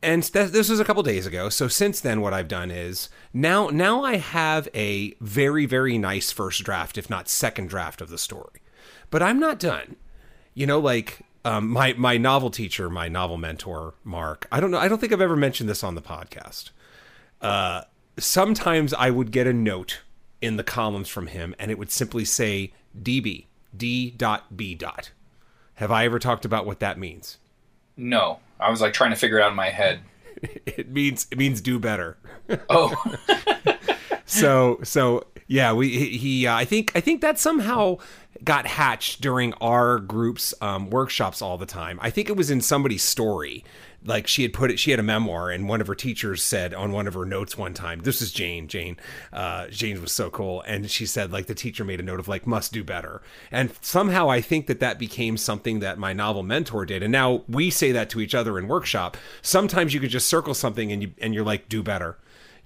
and 0.01 0.23
th- 0.23 0.51
this 0.51 0.69
was 0.69 0.79
a 0.79 0.85
couple 0.85 1.01
days 1.03 1.25
ago. 1.25 1.49
So 1.49 1.67
since 1.67 1.99
then 1.99 2.21
what 2.21 2.33
i've 2.33 2.47
done 2.47 2.71
is 2.71 3.09
now 3.33 3.69
now 3.69 4.03
i 4.03 4.17
have 4.17 4.67
a 4.73 5.13
very 5.19 5.65
very 5.65 5.97
nice 5.97 6.31
first 6.31 6.63
draft 6.63 6.97
if 6.97 7.09
not 7.09 7.29
second 7.29 7.67
draft 7.69 8.01
of 8.01 8.09
the 8.09 8.17
story. 8.17 8.61
But 9.09 9.23
i'm 9.23 9.39
not 9.39 9.59
done. 9.59 9.95
You 10.53 10.67
know 10.67 10.79
like 10.79 11.21
um, 11.45 11.69
my 11.69 11.93
my 11.93 12.17
novel 12.17 12.49
teacher 12.49 12.89
my 12.89 13.07
novel 13.07 13.37
mentor 13.37 13.93
mark 14.03 14.47
i 14.51 14.59
don't 14.59 14.71
know 14.71 14.79
i 14.79 14.87
don't 14.87 14.99
think 14.99 15.13
i've 15.13 15.21
ever 15.21 15.35
mentioned 15.35 15.69
this 15.69 15.83
on 15.83 15.95
the 15.95 16.01
podcast. 16.01 16.71
Uh, 17.41 17.81
sometimes 18.17 18.93
i 18.93 19.09
would 19.09 19.31
get 19.31 19.47
a 19.47 19.53
note 19.53 20.01
in 20.41 20.57
the 20.57 20.63
columns 20.63 21.07
from 21.09 21.27
him 21.27 21.55
and 21.59 21.71
it 21.71 21.77
would 21.77 21.91
simply 21.91 22.25
say 22.25 22.71
db 22.99 23.45
d 23.75 24.11
dot 24.11 24.55
b 24.57 24.75
dot. 24.75 25.11
Have 25.75 25.91
i 25.91 26.05
ever 26.05 26.19
talked 26.19 26.45
about 26.45 26.65
what 26.65 26.79
that 26.79 26.97
means? 26.97 27.37
No, 27.95 28.39
I 28.59 28.69
was 28.69 28.81
like 28.81 28.93
trying 28.93 29.11
to 29.11 29.15
figure 29.15 29.37
it 29.39 29.43
out 29.43 29.51
in 29.51 29.55
my 29.55 29.69
head. 29.69 30.01
it 30.65 30.89
means 30.89 31.27
it 31.31 31.37
means 31.37 31.61
do 31.61 31.79
better 31.79 32.17
Oh, 32.69 32.93
so 34.25 34.79
so 34.83 35.25
yeah 35.47 35.73
we 35.73 35.89
he, 35.89 36.17
he 36.17 36.47
uh, 36.47 36.55
i 36.55 36.65
think 36.65 36.91
i 36.95 36.99
think 36.99 37.21
that 37.21 37.39
somehow 37.39 37.97
got 38.43 38.65
hatched 38.65 39.21
during 39.21 39.53
our 39.55 39.99
group's 39.99 40.53
um, 40.61 40.89
workshops 40.89 41.41
all 41.41 41.57
the 41.57 41.65
time. 41.65 41.99
I 42.01 42.09
think 42.09 42.29
it 42.29 42.37
was 42.37 42.49
in 42.49 42.61
somebody's 42.61 43.03
story. 43.03 43.63
Like 44.05 44.27
she 44.27 44.43
had 44.43 44.53
put 44.53 44.71
it 44.71 44.79
she 44.79 44.91
had 44.91 44.99
a 44.99 45.03
memoir 45.03 45.49
and 45.49 45.67
one 45.67 45.81
of 45.81 45.87
her 45.87 45.95
teachers 45.95 46.41
said 46.43 46.73
on 46.73 46.91
one 46.91 47.07
of 47.07 47.15
her 47.15 47.25
notes 47.25 47.57
one 47.57 47.73
time 47.73 47.99
this 48.01 48.21
is 48.21 48.31
jane 48.31 48.67
jane 48.67 48.95
uh, 49.33 49.67
jane 49.67 49.99
was 50.01 50.11
so 50.11 50.29
cool. 50.29 50.61
And 50.61 50.89
she 50.89 51.05
said 51.05 51.31
like 51.31 51.47
the 51.47 51.55
teacher 51.55 51.83
made 51.83 51.99
a 51.99 52.03
note 52.03 52.19
of 52.19 52.27
like 52.27 52.47
must 52.47 52.71
do 52.71 52.83
better. 52.83 53.21
And 53.51 53.71
somehow 53.81 54.29
i 54.29 54.39
think 54.39 54.67
that 54.67 54.79
that 54.79 54.99
became 54.99 55.35
something 55.35 55.79
that 55.79 55.97
my 55.97 56.13
novel 56.13 56.43
mentor 56.43 56.85
did. 56.85 57.03
And 57.03 57.11
now 57.11 57.43
we 57.49 57.69
say 57.69 57.91
that 57.91 58.09
to 58.11 58.21
each 58.21 58.35
other 58.35 58.57
in 58.57 58.67
workshop. 58.67 59.17
Sometimes 59.41 59.93
you 59.93 59.99
could 59.99 60.11
just 60.11 60.29
circle 60.29 60.53
something 60.53 60.91
and 60.91 61.01
you 61.01 61.11
and 61.19 61.33
you're 61.33 61.43
like 61.43 61.67
do 61.67 61.81
better 61.81 62.17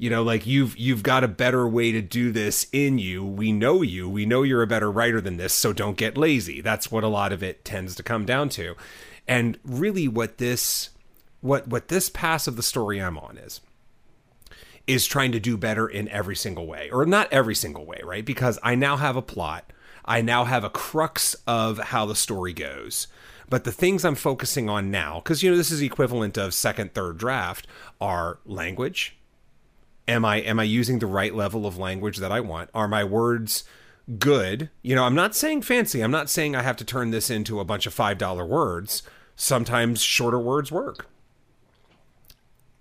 you 0.01 0.09
know 0.09 0.23
like 0.23 0.47
you've 0.47 0.75
you've 0.77 1.03
got 1.03 1.23
a 1.23 1.27
better 1.27 1.67
way 1.67 1.91
to 1.91 2.01
do 2.01 2.31
this 2.31 2.65
in 2.73 2.97
you. 2.97 3.23
We 3.23 3.51
know 3.51 3.83
you. 3.83 4.09
We 4.09 4.25
know 4.25 4.41
you're 4.41 4.63
a 4.63 4.67
better 4.67 4.91
writer 4.91 5.21
than 5.21 5.37
this 5.37 5.53
so 5.53 5.73
don't 5.73 5.95
get 5.95 6.17
lazy. 6.17 6.59
That's 6.59 6.91
what 6.91 7.03
a 7.03 7.07
lot 7.07 7.31
of 7.31 7.43
it 7.43 7.63
tends 7.63 7.93
to 7.95 8.03
come 8.03 8.25
down 8.25 8.49
to. 8.49 8.75
And 9.27 9.59
really 9.63 10.07
what 10.07 10.39
this 10.39 10.89
what 11.41 11.67
what 11.67 11.89
this 11.89 12.09
pass 12.09 12.47
of 12.47 12.55
the 12.55 12.63
story 12.63 12.99
i'm 12.99 13.15
on 13.15 13.37
is 13.37 13.61
is 14.87 15.05
trying 15.05 15.31
to 15.33 15.39
do 15.39 15.55
better 15.55 15.87
in 15.87 16.09
every 16.09 16.35
single 16.35 16.65
way 16.65 16.89
or 16.89 17.05
not 17.05 17.31
every 17.31 17.53
single 17.53 17.85
way 17.85 18.01
right? 18.03 18.25
Because 18.25 18.57
i 18.63 18.73
now 18.73 18.97
have 18.97 19.15
a 19.15 19.21
plot. 19.21 19.71
I 20.03 20.23
now 20.23 20.45
have 20.45 20.63
a 20.63 20.71
crux 20.71 21.35
of 21.45 21.77
how 21.77 22.07
the 22.07 22.15
story 22.15 22.53
goes. 22.53 23.05
But 23.47 23.65
the 23.65 23.71
things 23.71 24.03
i'm 24.03 24.15
focusing 24.15 24.67
on 24.67 24.89
now 24.89 25.19
because 25.19 25.43
you 25.43 25.51
know 25.51 25.57
this 25.57 25.69
is 25.69 25.83
equivalent 25.83 26.39
of 26.39 26.55
second 26.55 26.95
third 26.95 27.19
draft 27.19 27.67
are 27.99 28.39
language 28.47 29.15
am 30.07 30.25
i 30.25 30.37
am 30.37 30.59
i 30.59 30.63
using 30.63 30.99
the 30.99 31.07
right 31.07 31.33
level 31.33 31.65
of 31.65 31.77
language 31.77 32.17
that 32.17 32.31
i 32.31 32.39
want? 32.39 32.69
Are 32.73 32.87
my 32.87 33.03
words 33.03 33.63
good? 34.19 34.69
You 34.81 34.95
know 34.95 35.03
i'm 35.03 35.15
not 35.15 35.35
saying 35.35 35.63
fancy. 35.63 36.01
I'm 36.01 36.11
not 36.11 36.29
saying 36.29 36.55
i 36.55 36.61
have 36.61 36.77
to 36.77 36.85
turn 36.85 37.11
this 37.11 37.29
into 37.29 37.59
a 37.59 37.65
bunch 37.65 37.85
of 37.85 37.93
five 37.93 38.17
dollar 38.17 38.45
words. 38.45 39.03
Sometimes 39.35 40.01
shorter 40.01 40.39
words 40.39 40.71
work. 40.71 41.07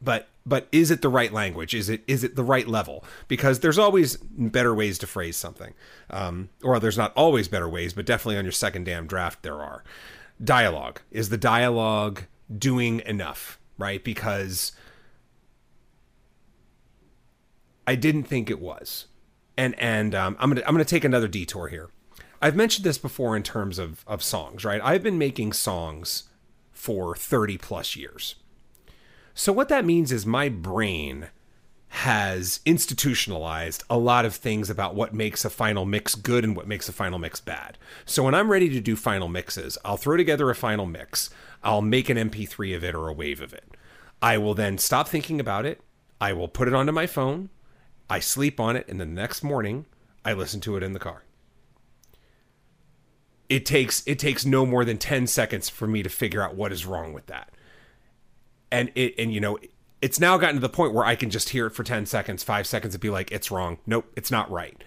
But 0.03 0.29
but 0.47 0.69
is 0.73 0.91
it 0.91 1.03
the 1.03 1.09
right 1.09 1.33
language? 1.33 1.75
Is 1.75 1.89
it 1.89 2.03
is 2.07 2.25
it 2.25 2.37
the 2.37 2.45
right 2.45 2.67
level? 2.67 3.05
Because 3.29 3.61
there's 3.61 3.79
always 3.79 4.17
better 4.17 4.75
ways 4.75 4.99
to 4.99 5.07
phrase 5.07 5.37
something. 5.37 5.75
Um, 6.09 6.49
or 6.63 6.81
there's 6.81 6.99
not 6.99 7.13
always 7.15 7.49
better 7.49 7.69
ways 7.69 7.93
but 7.93 8.07
definitely 8.07 8.39
on 8.39 8.45
your 8.45 8.53
second 8.53 8.85
damn 8.85 9.07
draft 9.07 9.43
there 9.43 9.61
are. 9.61 9.85
Dialogue. 10.43 11.01
Is 11.11 11.29
the 11.29 11.37
dialogue 11.37 12.23
doing 12.59 13.01
enough 13.07 13.59
right? 13.81 14.05
Because 14.05 14.73
I 17.91 17.97
didn't 17.97 18.23
think 18.23 18.49
it 18.51 18.61
was, 18.61 19.07
and 19.57 19.77
and 19.77 20.15
um, 20.15 20.37
I'm 20.39 20.49
gonna 20.51 20.63
I'm 20.65 20.75
gonna 20.75 20.85
take 20.85 21.03
another 21.03 21.27
detour 21.27 21.67
here. 21.67 21.91
I've 22.41 22.55
mentioned 22.55 22.85
this 22.85 22.99
before 22.99 23.37
in 23.37 23.43
terms 23.43 23.81
of 23.81 24.05
of 24.07 24.23
songs, 24.23 24.65
right? 24.65 24.81
I've 24.81 25.03
been 25.03 25.19
making 25.19 25.55
songs 25.55 26.29
for 26.71 27.17
30 27.17 27.59
plus 27.59 27.97
years. 27.97 28.37
So 29.35 29.53
what 29.53 29.69
that 29.71 29.85
means 29.85 30.13
is 30.13 30.25
my 30.25 30.49
brain 30.49 31.31
has 31.89 32.61
institutionalized 32.65 33.83
a 33.91 33.99
lot 33.99 34.25
of 34.25 34.37
things 34.37 34.71
about 34.71 34.95
what 34.95 35.13
makes 35.13 35.45
a 35.45 35.51
final 35.51 35.85
mix 35.85 36.15
good 36.15 36.45
and 36.45 36.55
what 36.55 36.69
makes 36.69 36.89
a 36.89 36.93
final 36.93 37.19
mix 37.19 37.41
bad. 37.41 37.77
So 38.05 38.23
when 38.23 38.37
I'm 38.37 38.53
ready 38.53 38.69
to 38.69 38.81
do 38.81 38.95
final 38.95 39.27
mixes, 39.27 39.77
I'll 39.85 39.97
throw 39.97 40.17
together 40.17 40.49
a 40.49 40.55
final 40.55 40.87
mix. 40.87 41.29
I'll 41.65 41.83
make 41.83 42.09
an 42.09 42.17
MP3 42.17 42.77
of 42.77 42.85
it 42.85 42.95
or 42.95 43.09
a 43.09 43.13
wave 43.13 43.41
of 43.41 43.53
it. 43.53 43.77
I 44.23 44.39
will 44.39 44.55
then 44.55 44.79
stop 44.79 45.09
thinking 45.09 45.41
about 45.41 45.67
it. 45.67 45.81
I 46.21 46.33
will 46.35 46.47
put 46.47 46.69
it 46.69 46.75
onto 46.75 46.93
my 46.93 47.09
phone. 47.09 47.51
I 48.11 48.19
sleep 48.19 48.59
on 48.59 48.75
it, 48.77 48.89
and 48.89 49.01
the 49.01 49.07
next 49.07 49.43
morning 49.43 49.87
I 50.25 50.33
listen 50.33 50.61
to 50.63 50.77
it 50.77 50.83
in 50.83 50.93
the 50.93 50.99
car. 50.99 51.23
It 53.49 53.65
takes 53.65 54.03
it 54.07 54.19
takes 54.19 54.45
no 54.45 54.67
more 54.67 54.85
than 54.85 54.99
10 54.99 55.27
seconds 55.27 55.69
for 55.69 55.87
me 55.87 56.03
to 56.03 56.09
figure 56.09 56.43
out 56.43 56.55
what 56.55 56.73
is 56.73 56.87
wrong 56.87 57.13
with 57.13 57.27
that. 57.27 57.51
And 58.71 58.93
it 58.95 59.15
and 59.19 59.33
you 59.33 59.41
know, 59.41 59.59
it's 60.03 60.21
now 60.21 60.37
gotten 60.39 60.57
to 60.57 60.61
the 60.61 60.69
point 60.69 60.93
where 60.93 61.05
I 61.05 61.15
can 61.15 61.31
just 61.31 61.51
hear 61.51 61.67
it 61.67 61.71
for 61.71 61.83
10 61.83 62.07
seconds, 62.07 62.43
5 62.43 62.67
seconds 62.67 62.95
and 62.95 63.01
be 63.01 63.11
like 63.11 63.31
it's 63.33 63.51
wrong. 63.51 63.79
Nope, 63.87 64.13
it's 64.17 64.31
not 64.31 64.51
right. 64.51 64.83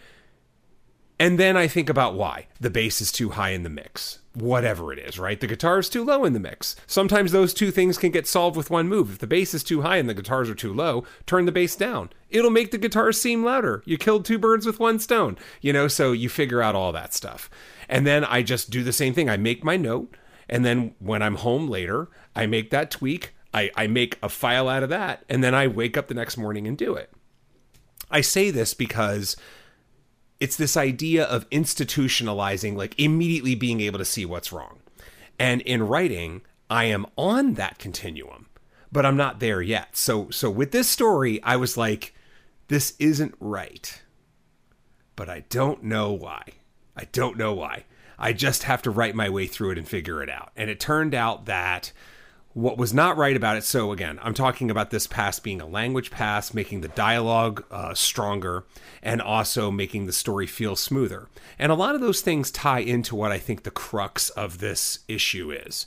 And 1.24 1.40
then 1.40 1.56
I 1.56 1.70
think 1.70 1.88
about 1.88 2.16
why. 2.16 2.48
The 2.60 2.70
bass 2.70 3.00
is 3.00 3.10
too 3.10 3.30
high 3.30 3.52
in 3.52 3.64
the 3.64 3.70
mix. 3.70 4.20
Whatever 4.34 4.92
it 4.92 5.00
is, 5.00 5.18
right? 5.18 5.40
The 5.40 5.48
guitar 5.48 5.80
is 5.80 5.88
too 5.88 6.04
low 6.04 6.26
in 6.26 6.34
the 6.34 6.40
mix. 6.42 6.76
Sometimes 6.86 7.32
those 7.32 7.54
two 7.54 7.72
things 7.72 7.98
can 7.98 8.12
get 8.12 8.28
solved 8.28 8.58
with 8.58 8.70
one 8.70 8.90
move. 8.90 9.10
If 9.10 9.20
the 9.20 9.28
bass 9.28 9.54
is 9.54 9.64
too 9.64 9.84
high 9.84 9.96
and 9.96 10.10
the 10.10 10.14
guitars 10.14 10.50
are 10.50 10.54
too 10.54 10.74
low, 10.74 11.06
turn 11.26 11.46
the 11.46 11.54
bass 11.54 11.78
down. 11.78 12.10
It'll 12.30 12.52
make 12.52 12.72
the 12.72 12.78
guitars 12.78 13.22
seem 13.22 13.42
louder. 13.42 13.84
You 13.86 13.98
killed 13.98 14.26
two 14.26 14.38
birds 14.38 14.66
with 14.66 14.82
one 14.82 15.00
stone. 15.00 15.38
You 15.62 15.72
know, 15.72 15.88
so 15.88 16.12
you 16.12 16.28
figure 16.28 16.62
out 16.62 16.76
all 16.76 16.92
that 16.92 17.14
stuff. 17.14 17.50
And 17.88 18.06
then 18.06 18.26
I 18.26 18.44
just 18.44 18.70
do 18.70 18.84
the 18.84 18.92
same 18.92 19.14
thing. 19.14 19.30
I 19.30 19.38
make 19.38 19.64
my 19.64 19.78
note. 19.78 20.18
And 20.50 20.66
then 20.66 20.94
when 21.00 21.22
I'm 21.22 21.36
home 21.36 21.70
later, 21.70 22.10
I 22.36 22.48
make 22.48 22.70
that 22.72 22.92
tweak. 22.92 23.34
I, 23.54 23.72
I 23.76 23.88
make 23.88 24.20
a 24.22 24.28
file 24.28 24.68
out 24.68 24.84
of 24.84 24.90
that. 24.90 25.24
And 25.30 25.42
then 25.42 25.56
I 25.56 25.68
wake 25.68 25.96
up 25.96 26.10
the 26.10 26.16
next 26.16 26.36
morning 26.36 26.68
and 26.68 26.78
do 26.78 26.96
it. 26.96 27.14
I 28.12 28.20
say 28.20 28.52
this 28.52 28.74
because 28.74 29.38
it's 30.44 30.58
this 30.58 30.76
idea 30.76 31.24
of 31.24 31.50
institutionalizing, 31.52 32.76
like 32.76 33.00
immediately 33.00 33.56
being 33.56 33.80
able 33.80 33.98
to 33.98 34.04
see 34.04 34.26
what's 34.26 34.52
wrong. 34.52 34.80
And 35.40 35.62
in 35.62 35.88
writing, 35.88 36.42
I 36.70 36.84
am 36.84 37.06
on 37.18 37.54
that 37.54 37.80
continuum, 37.80 38.48
but 38.92 39.06
I'm 39.06 39.16
not 39.16 39.40
there 39.40 39.62
yet. 39.62 39.96
So 39.96 40.30
so 40.32 40.50
with 40.50 40.74
this 40.74 40.90
story, 40.90 41.42
I 41.44 41.56
was 41.56 41.78
like, 41.78 42.14
this 42.68 42.94
isn't 43.00 43.36
right. 43.40 44.02
But 45.16 45.30
I 45.30 45.46
don't 45.48 45.82
know 45.82 46.12
why. 46.12 46.44
I 46.94 47.06
don't 47.06 47.38
know 47.38 47.54
why. 47.54 47.86
I 48.20 48.34
just 48.34 48.64
have 48.64 48.82
to 48.82 48.92
write 48.92 49.16
my 49.16 49.30
way 49.30 49.48
through 49.48 49.72
it 49.72 49.78
and 49.78 49.88
figure 49.88 50.22
it 50.22 50.30
out. 50.30 50.52
And 50.58 50.70
it 50.70 50.78
turned 50.78 51.16
out 51.16 51.46
that 51.46 51.94
what 52.54 52.78
was 52.78 52.94
not 52.94 53.18
right 53.18 53.36
about 53.36 53.58
it 53.58 53.64
so 53.64 53.92
again 53.92 54.20
i'm 54.22 54.34
talking 54.34 54.70
about 54.70 54.92
this 54.92 55.08
pass 55.08 55.40
being 55.40 55.60
a 55.60 55.66
language 55.66 56.12
pass 56.12 56.54
making 56.54 56.82
the 56.82 56.88
dialogue 56.90 57.64
uh, 57.72 57.94
stronger 57.94 58.64
and 59.04 59.22
also 59.22 59.70
making 59.70 60.06
the 60.06 60.14
story 60.14 60.48
feel 60.48 60.76
smoother. 60.76 61.28
And 61.60 61.72
a 61.72 61.76
lot 61.76 61.94
of 61.94 62.02
those 62.02 62.22
things 62.22 62.50
tie 62.50 62.80
into 62.80 63.16
what 63.16 63.32
i 63.32 63.38
think 63.38 63.64
the 63.64 63.72
crux 63.72 64.30
of 64.32 64.60
this 64.60 65.00
issue 65.08 65.52
is. 65.52 65.86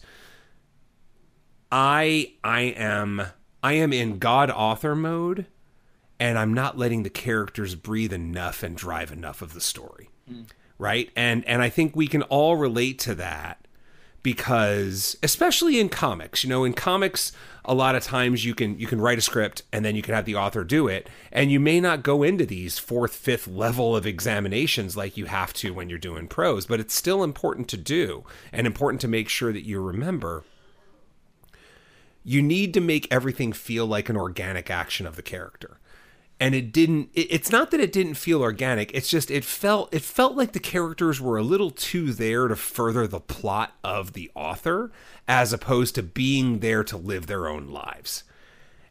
I 1.73 2.35
i 2.45 2.61
am 2.61 3.23
i 3.63 3.73
am 3.73 3.93
in 3.93 4.19
god 4.19 4.51
author 4.51 4.95
mode 4.95 5.47
and 6.21 6.39
i'm 6.39 6.55
not 6.55 6.79
letting 6.79 7.03
the 7.03 7.11
characters 7.11 7.75
breathe 7.75 8.13
enough 8.13 8.63
and 8.63 8.77
drive 8.77 9.11
enough 9.11 9.43
of 9.43 9.53
the 9.55 9.61
story 9.61 10.11
mm. 10.31 10.47
right? 10.79 11.11
And 11.17 11.45
and 11.47 11.63
i 11.63 11.69
think 11.69 11.97
we 11.97 12.07
can 12.07 12.23
all 12.23 12.57
relate 12.57 12.99
to 13.01 13.15
that 13.17 13.66
because 14.27 15.17
especially 15.23 15.79
in 15.79 15.89
comics 15.89 16.43
you 16.43 16.51
know 16.51 16.65
in 16.65 16.73
comics 16.73 17.31
a 17.65 17.73
lot 17.73 17.95
of 17.95 18.03
times 18.03 18.45
you 18.45 18.57
can 18.57 18.77
you 18.77 18.85
can 18.85 19.01
write 19.01 19.19
a 19.19 19.21
script 19.21 19.63
and 19.73 19.85
then 19.85 19.95
you 19.95 20.03
can 20.03 20.15
have 20.15 20.25
the 20.25 20.35
author 20.35 20.65
do 20.65 20.89
it 20.89 21.09
and 21.31 21.53
you 21.53 21.61
may 21.61 21.79
not 21.79 22.03
go 22.03 22.25
into 22.25 22.45
these 22.45 22.77
fourth 22.77 23.15
fifth 23.15 23.47
level 23.47 23.95
of 23.95 24.05
examinations 24.05 24.97
like 24.97 25.17
you 25.17 25.27
have 25.27 25.53
to 25.53 25.73
when 25.73 25.89
you're 25.89 25.97
doing 25.97 26.27
prose 26.27 26.67
but 26.67 26.81
it's 26.81 26.93
still 26.93 27.23
important 27.23 27.69
to 27.69 27.77
do 27.77 28.25
and 28.53 28.67
important 28.67 29.01
to 29.01 29.07
make 29.07 29.29
sure 29.29 29.53
that 29.53 29.65
you 29.65 29.81
remember. 29.81 30.43
You 32.25 32.43
need 32.43 32.75
to 32.75 32.81
make 32.81 33.07
everything 33.09 33.53
feel 33.53 33.87
like 33.87 34.09
an 34.09 34.17
organic 34.17 34.73
action 34.73 35.07
of 35.07 35.15
the 35.15 35.23
character 35.23 35.79
and 36.39 36.55
it 36.55 36.73
didn't 36.73 37.11
it, 37.15 37.29
it's 37.31 37.51
not 37.51 37.71
that 37.71 37.81
it 37.81 37.93
didn't 37.93 38.15
feel 38.15 38.43
organic 38.43 38.93
it's 38.95 39.09
just 39.09 39.31
it 39.31 39.45
felt 39.45 39.93
it 39.95 40.03
felt 40.03 40.37
like 40.37 40.53
the 40.53 40.61
characters 40.61 41.21
were 41.21 41.37
a 41.37 41.43
little 41.43 41.71
too 41.71 42.13
there 42.13 42.49
to 42.49 42.57
further 42.57 43.07
the 43.07 43.21
plot 43.21 43.73
of 43.83 44.13
the 44.13 44.31
author 44.35 44.91
as 45.29 45.53
opposed 45.53 45.95
to 45.95 46.03
being 46.03 46.61
there 46.61 46.85
to 46.85 46.97
live 46.97 47.27
their 47.27 47.49
own 47.49 47.69
lives. 47.69 48.25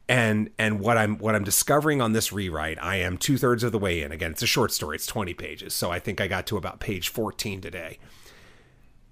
And 0.07 0.51
and 0.59 0.79
what 0.79 0.99
i'm 0.99 1.17
what 1.17 1.33
i'm 1.33 1.43
discovering 1.43 1.99
on 1.99 2.13
this 2.13 2.31
rewrite 2.31 2.77
i 2.79 2.97
am 2.97 3.17
two-thirds 3.17 3.63
of 3.63 3.71
the 3.71 3.79
way 3.79 4.03
in. 4.03 4.11
Again 4.11 4.31
it's 4.31 4.43
a 4.43 4.47
short 4.47 4.71
story 4.71 4.97
it's 4.97 5.07
20 5.07 5.33
pages 5.33 5.73
so 5.73 5.89
i 5.89 5.97
think 5.97 6.21
i 6.21 6.27
got 6.27 6.45
to 6.47 6.57
about 6.57 6.79
page 6.79 7.09
14 7.09 7.59
today 7.59 7.97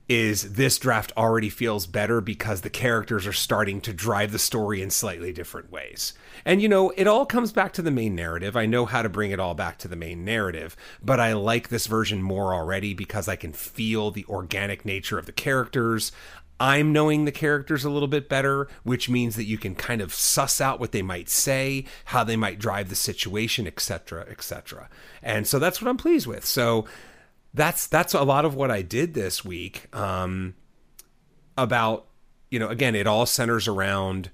is 0.10 0.54
this 0.54 0.78
draft 0.78 1.12
already 1.16 1.50
feels 1.50 1.88
better 1.88 2.20
because 2.20 2.62
the 2.62 2.70
characters 2.70 3.26
are 3.26 3.34
starting 3.34 3.80
to 3.82 3.94
drive 3.94 4.32
the 4.32 4.39
story 4.39 4.82
in 4.82 4.89
slightly 4.89 5.32
different 5.32 5.72
ways. 5.72 6.13
And 6.46 6.62
you 6.62 6.68
know, 6.68 6.92
it 6.98 7.08
all 7.08 7.26
comes 7.26 7.54
back 7.54 7.74
to 7.74 7.82
the 7.82 7.92
main 7.92 8.16
narrative. 8.16 8.58
I 8.58 8.66
know 8.66 8.86
how 8.86 9.02
to 9.02 9.10
bring 9.10 9.32
it 9.32 9.39
all 9.39 9.56
back 9.56 9.78
to 9.80 9.88
the 9.88 9.96
main 9.96 10.26
narrative, 10.26 10.76
but 11.02 11.20
I 11.20 11.34
like 11.34 11.70
this 11.70 11.88
version 11.88 12.22
more 12.22 12.54
already 12.54 12.94
because 12.94 13.28
I 13.28 13.36
can 13.38 13.54
feel 13.54 14.12
the 14.12 14.26
organic 14.28 14.84
nature 14.84 15.18
of 15.18 15.26
the 15.26 15.32
characters. 15.32 16.12
I'm 16.60 16.94
knowing 16.94 17.26
the 17.26 17.32
characters 17.32 17.84
a 17.84 17.89
little 17.89 18.08
bit 18.08 18.30
better, 18.30 18.68
which 18.84 19.10
means 19.10 19.36
that 19.36 19.46
you 19.46 19.58
can 19.58 19.74
kind 19.76 20.02
of 20.02 20.13
suss 20.13 20.62
out 20.62 20.80
what 20.80 20.92
they 20.92 21.02
might 21.02 21.30
say, 21.30 21.86
how 22.06 22.24
they 22.24 22.36
might 22.36 22.60
drive 22.60 22.89
the 22.89 22.96
situation, 22.96 23.68
etc., 23.68 24.26
etc. 24.30 24.89
And 25.22 25.48
so 25.48 25.60
that's 25.60 25.82
what 25.82 25.89
I'm 25.89 25.98
pleased 25.98 26.28
with. 26.28 26.46
So 26.46 26.86
that's 27.54 27.88
that's 27.88 28.13
a 28.13 28.24
lot 28.24 28.46
of 28.46 28.56
what 28.56 28.72
I 28.72 28.82
did 28.82 29.13
this 29.13 29.46
week. 29.46 29.94
Um, 29.96 30.56
about 31.58 32.08
you 32.50 32.60
know, 32.60 32.70
again, 32.70 32.96
it 32.96 33.08
all 33.08 33.26
centers 33.26 33.68
around 33.68 34.30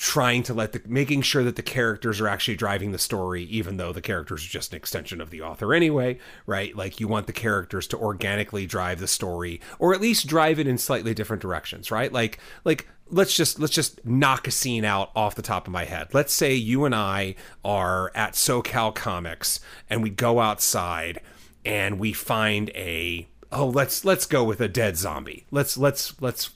trying 0.00 0.42
to 0.42 0.54
let 0.54 0.72
the 0.72 0.80
making 0.86 1.20
sure 1.20 1.44
that 1.44 1.56
the 1.56 1.62
characters 1.62 2.22
are 2.22 2.26
actually 2.28 2.56
driving 2.56 2.90
the 2.90 2.98
story 2.98 3.42
even 3.44 3.76
though 3.76 3.92
the 3.92 4.00
characters 4.00 4.42
are 4.42 4.48
just 4.48 4.72
an 4.72 4.76
extension 4.78 5.20
of 5.20 5.28
the 5.28 5.42
author 5.42 5.74
anyway 5.74 6.16
right 6.46 6.74
like 6.74 7.00
you 7.00 7.06
want 7.06 7.26
the 7.26 7.34
characters 7.34 7.86
to 7.86 7.98
organically 7.98 8.64
drive 8.64 8.98
the 8.98 9.06
story 9.06 9.60
or 9.78 9.92
at 9.92 10.00
least 10.00 10.26
drive 10.26 10.58
it 10.58 10.66
in 10.66 10.78
slightly 10.78 11.12
different 11.12 11.42
directions 11.42 11.90
right 11.90 12.14
like 12.14 12.38
like 12.64 12.88
let's 13.10 13.36
just 13.36 13.58
let's 13.58 13.74
just 13.74 14.02
knock 14.06 14.48
a 14.48 14.50
scene 14.50 14.86
out 14.86 15.10
off 15.14 15.34
the 15.34 15.42
top 15.42 15.66
of 15.66 15.72
my 15.72 15.84
head 15.84 16.08
let's 16.14 16.32
say 16.32 16.54
you 16.54 16.86
and 16.86 16.94
i 16.94 17.34
are 17.62 18.10
at 18.14 18.32
socal 18.32 18.94
comics 18.94 19.60
and 19.90 20.02
we 20.02 20.08
go 20.08 20.40
outside 20.40 21.20
and 21.64 21.98
we 21.98 22.12
find 22.12 22.70
a 22.70 23.28
oh 23.52 23.66
let's 23.66 24.04
let's 24.04 24.26
go 24.26 24.44
with 24.44 24.60
a 24.60 24.68
dead 24.68 24.96
zombie. 24.96 25.46
Let's 25.50 25.76
let's 25.76 26.20
let's 26.20 26.50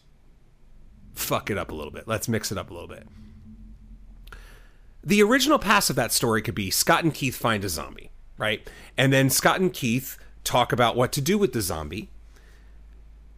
fuck 1.15 1.51
it 1.51 1.59
up 1.59 1.71
a 1.71 1.75
little 1.75 1.93
bit. 1.93 2.09
Let's 2.09 2.29
mix 2.29 2.51
it 2.51 2.59
up 2.59 2.71
a 2.71 2.75
little 2.75 2.89
bit. 2.89 3.07
The 5.03 5.23
original 5.23 5.59
pass 5.59 5.91
of 5.91 5.97
that 5.97 6.13
story 6.13 6.41
could 6.41 6.55
be 6.55 6.71
Scott 6.71 7.05
and 7.05 7.13
Keith 7.13 7.37
find 7.37 7.63
a 7.65 7.69
zombie, 7.69 8.11
right? 8.39 8.69
And 8.97 9.13
then 9.13 9.29
Scott 9.29 9.61
and 9.61 9.73
Keith 9.73 10.19
talk 10.45 10.73
about 10.73 10.97
what 10.97 11.13
to 11.13 11.21
do 11.21 11.37
with 11.37 11.53
the 11.53 11.61
zombie. 11.61 12.11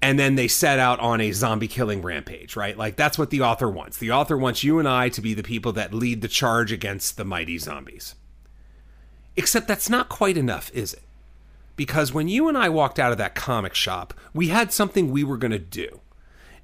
And 0.01 0.19
then 0.19 0.37
they 0.37 0.47
set 0.47 0.79
out 0.79 1.01
on 1.01 1.21
a 1.21 1.33
zombie 1.33 1.67
killing 1.67 2.03
rampage, 2.03 2.55
right? 2.55 2.77
Like 2.77 2.97
that's 2.97 3.19
what 3.19 3.31
the 3.31 3.41
author 3.41 3.69
wants. 3.69 3.97
The 3.97 4.13
author 4.13 4.37
wants 4.37 4.63
you 4.63 4.79
and 4.79 4.87
I 4.87 5.09
to 5.09 5.21
be 5.21 5.35
the 5.35 5.43
people 5.43 5.73
that 5.73 5.93
lead 5.93 6.21
the 6.21 6.29
charge 6.29 6.71
against 6.71 7.17
the 7.17 7.25
mighty 7.25 7.59
zombies. 7.59 8.15
Except 9.37 9.67
that's 9.67 9.91
not 9.91 10.09
quite 10.09 10.37
enough, 10.37 10.71
is 10.73 10.95
it? 10.95 11.03
Because 11.77 12.13
when 12.13 12.29
you 12.29 12.49
and 12.49 12.57
I 12.57 12.69
walked 12.69 12.99
out 12.99 13.13
of 13.13 13.19
that 13.19 13.35
comic 13.35 13.75
shop, 13.75 14.15
we 14.35 14.49
had 14.49 14.73
something 14.73 15.11
we 15.11 15.25
were 15.25 15.37
going 15.37 15.53
to 15.53 15.59
do. 15.59 16.01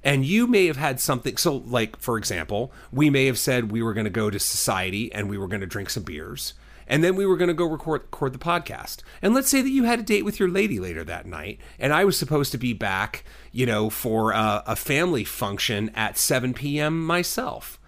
And 0.03 0.25
you 0.25 0.47
may 0.47 0.65
have 0.65 0.77
had 0.77 0.99
something. 0.99 1.37
So, 1.37 1.57
like, 1.65 1.97
for 1.97 2.17
example, 2.17 2.73
we 2.91 3.09
may 3.09 3.25
have 3.27 3.39
said 3.39 3.71
we 3.71 3.81
were 3.81 3.93
going 3.93 4.03
to 4.03 4.09
go 4.09 4.29
to 4.29 4.39
society 4.39 5.13
and 5.13 5.29
we 5.29 5.37
were 5.37 5.47
going 5.47 5.61
to 5.61 5.67
drink 5.67 5.89
some 5.89 6.03
beers. 6.03 6.53
And 6.87 7.01
then 7.01 7.15
we 7.15 7.25
were 7.25 7.37
going 7.37 7.47
to 7.47 7.53
go 7.53 7.65
record, 7.65 8.01
record 8.01 8.33
the 8.33 8.39
podcast. 8.39 8.97
And 9.21 9.33
let's 9.33 9.47
say 9.47 9.61
that 9.61 9.69
you 9.69 9.85
had 9.85 9.99
a 9.99 10.03
date 10.03 10.25
with 10.25 10.39
your 10.39 10.49
lady 10.49 10.79
later 10.79 11.05
that 11.05 11.25
night. 11.25 11.59
And 11.79 11.93
I 11.93 12.03
was 12.03 12.17
supposed 12.17 12.51
to 12.51 12.57
be 12.57 12.73
back, 12.73 13.23
you 13.53 13.65
know, 13.65 13.89
for 13.89 14.31
a, 14.31 14.63
a 14.67 14.75
family 14.75 15.23
function 15.23 15.89
at 15.95 16.17
7 16.17 16.53
p.m. 16.53 17.05
myself. 17.05 17.79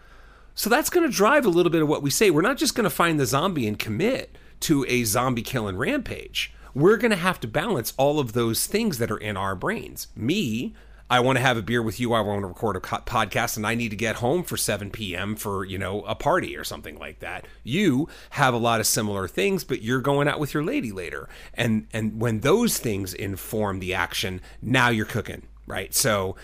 So 0.54 0.70
that's 0.70 0.90
going 0.90 1.06
to 1.06 1.14
drive 1.14 1.46
a 1.46 1.50
little 1.50 1.70
bit 1.70 1.82
of 1.82 1.90
what 1.90 2.02
we 2.02 2.10
say. 2.10 2.32
We're 2.32 2.42
not 2.42 2.58
just 2.58 2.76
going 2.76 2.86
to 2.86 2.90
find 2.90 3.20
the 3.20 3.26
zombie 3.26 3.68
and 3.68 3.78
commit 3.78 4.38
to 4.62 4.86
a 4.88 5.04
zombie 5.04 5.42
killing 5.42 5.76
rampage 5.76 6.54
we're 6.76 6.98
going 6.98 7.12
to 7.12 7.18
have 7.18 7.40
to 7.40 7.48
balance 7.48 7.94
all 7.98 8.20
of 8.20 8.34
those 8.34 8.68
things 8.68 8.98
that 9.00 9.10
are 9.10 9.18
in 9.18 9.38
our 9.38 9.56
brains. 9.56 10.08
Me, 10.16 10.76
I 11.10 11.22
want 11.22 11.38
to 11.38 11.42
have 11.42 11.56
a 11.56 11.62
beer 11.62 11.82
with 11.82 12.00
you. 12.00 12.14
I 12.14 12.20
want 12.20 12.42
to 12.42 12.48
record 12.48 12.76
a 12.76 12.80
podcast 12.80 13.58
and 13.58 13.66
I 13.66 13.76
need 13.76 13.90
to 13.90 13.96
get 13.96 14.18
home 14.18 14.44
for 14.44 14.58
7 14.58 14.92
p.m. 14.92 15.36
for, 15.36 15.64
you 15.64 15.78
know, 15.78 16.02
a 16.02 16.16
party 16.16 16.58
or 16.58 16.64
something 16.64 17.00
like 17.00 17.20
that. 17.20 17.46
You 17.64 18.10
have 18.32 18.54
a 18.54 18.58
lot 18.58 18.82
of 18.82 18.88
similar 18.88 19.28
things, 19.28 19.64
but 19.64 19.84
you're 19.84 20.02
going 20.02 20.28
out 20.28 20.40
with 20.40 20.54
your 20.54 20.64
lady 20.64 20.92
later. 20.92 21.30
And 21.54 21.88
and 21.94 22.20
when 22.20 22.42
those 22.42 22.78
things 22.78 23.14
inform 23.14 23.80
the 23.80 23.94
action, 23.94 24.42
now 24.62 24.90
you're 24.90 25.06
cooking, 25.06 25.44
right? 25.68 25.94
So 25.94 26.36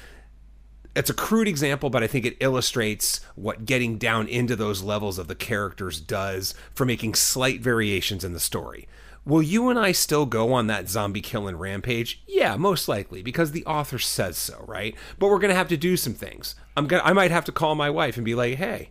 it's 0.96 1.10
a 1.10 1.16
crude 1.16 1.48
example, 1.48 1.90
but 1.90 2.04
I 2.04 2.08
think 2.08 2.26
it 2.26 2.38
illustrates 2.40 3.22
what 3.36 3.66
getting 3.66 3.98
down 3.98 4.28
into 4.28 4.56
those 4.56 4.84
levels 4.84 5.18
of 5.18 5.28
the 5.28 5.36
characters 5.36 6.00
does 6.00 6.54
for 6.74 6.86
making 6.86 7.16
slight 7.16 7.62
variations 7.62 8.24
in 8.24 8.34
the 8.34 8.40
story. 8.40 8.88
Will 9.26 9.42
you 9.44 9.70
and 9.70 9.78
I 9.78 9.92
still 9.92 10.26
go 10.26 10.52
on 10.54 10.68
that 10.68 10.90
zombie 10.90 11.22
killing 11.22 11.56
rampage? 11.56 12.24
Yeah, 12.28 12.56
most 12.56 12.88
likely, 12.88 13.22
because 13.22 13.52
the 13.52 13.66
author 13.66 14.00
says 14.00 14.36
so, 14.38 14.66
right? 14.68 14.96
But 15.20 15.28
we're 15.28 15.40
gonna 15.40 15.54
have 15.54 15.68
to 15.70 15.78
do 15.78 15.96
some 15.96 16.14
things. 16.14 16.56
I'm 16.76 16.88
gonna 16.88 17.04
I 17.04 17.14
might 17.14 17.32
have 17.32 17.46
to 17.46 17.52
call 17.52 17.76
my 17.76 17.90
wife 17.90 18.16
and 18.16 18.26
be 18.26 18.34
like, 18.34 18.58
hey, 18.58 18.90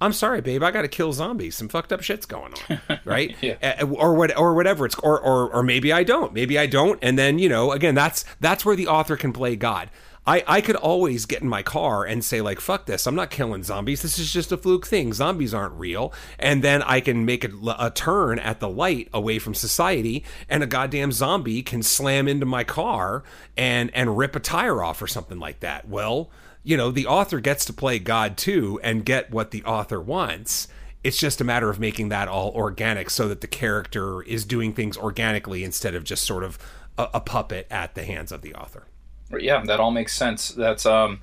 I'm 0.00 0.12
sorry, 0.12 0.40
babe. 0.40 0.62
I 0.62 0.70
got 0.70 0.82
to 0.82 0.88
kill 0.88 1.12
zombies. 1.12 1.56
Some 1.56 1.68
fucked 1.68 1.92
up 1.92 2.02
shit's 2.02 2.24
going 2.24 2.54
on, 2.70 3.00
right? 3.04 3.34
yeah. 3.40 3.82
Or 3.82 4.14
what, 4.14 4.36
or 4.38 4.54
whatever. 4.54 4.86
It's 4.86 4.94
or, 4.96 5.20
or 5.20 5.52
or 5.52 5.62
maybe 5.64 5.92
I 5.92 6.04
don't. 6.04 6.32
Maybe 6.32 6.56
I 6.56 6.66
don't. 6.66 7.00
And 7.02 7.18
then 7.18 7.40
you 7.40 7.48
know, 7.48 7.72
again, 7.72 7.96
that's 7.96 8.24
that's 8.38 8.64
where 8.64 8.76
the 8.76 8.86
author 8.86 9.16
can 9.16 9.32
play 9.32 9.56
God. 9.56 9.90
I, 10.28 10.44
I 10.46 10.60
could 10.60 10.76
always 10.76 11.24
get 11.24 11.40
in 11.40 11.48
my 11.48 11.62
car 11.62 12.04
and 12.04 12.22
say 12.22 12.42
like 12.42 12.60
fuck 12.60 12.84
this 12.84 13.06
i'm 13.06 13.14
not 13.14 13.30
killing 13.30 13.62
zombies. 13.62 14.02
This 14.02 14.18
is 14.18 14.30
just 14.30 14.52
a 14.52 14.58
fluke 14.58 14.86
thing. 14.86 15.14
Zombies 15.14 15.54
aren't 15.54 15.72
real. 15.72 16.12
And 16.38 16.62
then 16.62 16.82
i 16.82 17.00
can 17.00 17.24
make 17.24 17.44
a, 17.44 17.50
a, 17.78 17.90
turn 17.90 18.38
at 18.38 18.60
the 18.60 18.68
light 18.68 19.08
away 19.14 19.38
from 19.38 19.54
society 19.54 20.24
and 20.46 20.62
a 20.62 20.66
goddamn 20.66 21.12
zombie 21.12 21.62
can 21.62 21.82
slam 21.82 22.28
into 22.28 22.44
my 22.44 22.62
car 22.62 23.24
and 23.56 23.90
and 23.94 24.18
rip 24.18 24.36
a 24.36 24.40
tire 24.40 24.82
off 24.82 25.00
or 25.00 25.06
something 25.06 25.38
like 25.38 25.60
that. 25.60 25.88
Well 25.88 26.30
you 26.62 26.76
know 26.76 26.90
the 26.90 27.06
author 27.06 27.40
gets 27.40 27.64
to 27.64 27.72
play 27.72 27.98
god 27.98 28.36
too 28.36 28.78
and 28.82 29.06
get 29.06 29.30
what 29.30 29.50
the 29.50 29.64
author 29.64 29.98
wants. 29.98 30.68
It's 31.02 31.18
just 31.18 31.40
a 31.40 31.44
matter 31.44 31.70
of 31.70 31.80
making 31.80 32.10
that 32.10 32.28
all 32.28 32.50
organic 32.50 33.08
so 33.08 33.28
that 33.28 33.40
the 33.40 33.46
character 33.46 34.20
is 34.24 34.44
doing 34.44 34.74
things 34.74 34.98
organically 34.98 35.64
instead 35.64 35.94
of 35.94 36.04
just 36.04 36.26
sort 36.26 36.44
of 36.44 36.58
a, 36.98 37.08
a 37.14 37.20
puppet 37.22 37.66
at 37.70 37.94
the 37.94 38.04
hands 38.04 38.30
of 38.30 38.42
the 38.42 38.54
author 38.54 38.88
yeah, 39.38 39.62
that 39.64 39.80
all 39.80 39.90
makes 39.90 40.14
sense. 40.14 40.48
That's 40.50 40.86
um, 40.86 41.20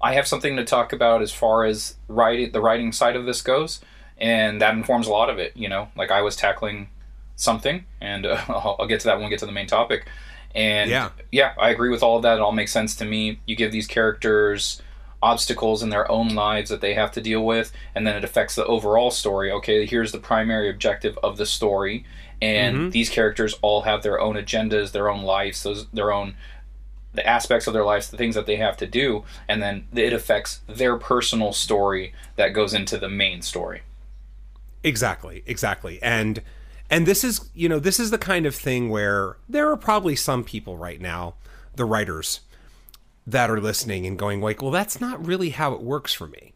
I 0.00 0.14
have 0.14 0.26
something 0.26 0.56
to 0.56 0.64
talk 0.64 0.92
about 0.92 1.22
as 1.22 1.32
far 1.32 1.64
as 1.64 1.96
writing 2.08 2.52
the 2.52 2.60
writing 2.60 2.92
side 2.92 3.16
of 3.16 3.26
this 3.26 3.42
goes, 3.42 3.80
and 4.18 4.60
that 4.60 4.74
informs 4.74 5.06
a 5.06 5.10
lot 5.10 5.30
of 5.30 5.38
it. 5.38 5.56
You 5.56 5.68
know, 5.68 5.88
like 5.96 6.10
I 6.10 6.22
was 6.22 6.36
tackling 6.36 6.88
something, 7.36 7.84
and 8.00 8.26
uh, 8.26 8.40
I'll, 8.48 8.76
I'll, 8.80 8.86
get 8.86 9.00
to 9.00 9.06
that 9.08 9.16
when 9.16 9.24
we 9.24 9.30
get 9.30 9.40
to 9.40 9.46
the 9.46 9.52
main 9.52 9.66
topic. 9.66 10.06
And 10.54 10.90
yeah, 10.90 11.10
yeah, 11.30 11.54
I 11.58 11.70
agree 11.70 11.90
with 11.90 12.02
all 12.02 12.16
of 12.16 12.22
that. 12.22 12.38
It 12.38 12.40
all 12.40 12.52
makes 12.52 12.72
sense 12.72 12.96
to 12.96 13.04
me. 13.04 13.40
You 13.46 13.56
give 13.56 13.72
these 13.72 13.86
characters 13.86 14.82
obstacles 15.22 15.82
in 15.82 15.90
their 15.90 16.10
own 16.10 16.30
lives 16.30 16.70
that 16.70 16.80
they 16.80 16.94
have 16.94 17.12
to 17.12 17.20
deal 17.20 17.44
with, 17.44 17.72
and 17.94 18.06
then 18.06 18.16
it 18.16 18.24
affects 18.24 18.54
the 18.54 18.64
overall 18.66 19.10
story. 19.10 19.50
Okay, 19.52 19.86
here's 19.86 20.12
the 20.12 20.18
primary 20.18 20.70
objective 20.70 21.18
of 21.22 21.36
the 21.36 21.46
story, 21.46 22.04
and 22.40 22.76
mm-hmm. 22.76 22.90
these 22.90 23.10
characters 23.10 23.54
all 23.62 23.82
have 23.82 24.02
their 24.02 24.20
own 24.20 24.36
agendas, 24.36 24.92
their 24.92 25.10
own 25.10 25.22
lives, 25.22 25.62
those 25.62 25.86
their 25.88 26.12
own 26.12 26.34
the 27.12 27.26
aspects 27.26 27.66
of 27.66 27.72
their 27.72 27.84
lives, 27.84 28.10
the 28.10 28.16
things 28.16 28.34
that 28.34 28.46
they 28.46 28.56
have 28.56 28.76
to 28.78 28.86
do, 28.86 29.24
and 29.48 29.62
then 29.62 29.86
it 29.92 30.12
affects 30.12 30.60
their 30.68 30.96
personal 30.96 31.52
story 31.52 32.12
that 32.36 32.54
goes 32.54 32.72
into 32.72 32.98
the 32.98 33.08
main 33.08 33.42
story. 33.42 33.82
Exactly, 34.82 35.42
exactly. 35.46 36.00
And 36.02 36.42
and 36.88 37.06
this 37.06 37.22
is, 37.22 37.48
you 37.54 37.68
know, 37.68 37.78
this 37.78 38.00
is 38.00 38.10
the 38.10 38.18
kind 38.18 38.46
of 38.46 38.54
thing 38.54 38.90
where 38.90 39.36
there 39.48 39.70
are 39.70 39.76
probably 39.76 40.16
some 40.16 40.42
people 40.42 40.76
right 40.76 41.00
now, 41.00 41.34
the 41.76 41.84
writers 41.84 42.40
that 43.26 43.50
are 43.50 43.60
listening 43.60 44.06
and 44.06 44.18
going 44.18 44.40
like, 44.40 44.62
"Well, 44.62 44.72
that's 44.72 45.00
not 45.00 45.24
really 45.24 45.50
how 45.50 45.72
it 45.72 45.82
works 45.82 46.12
for 46.12 46.26
me." 46.26 46.52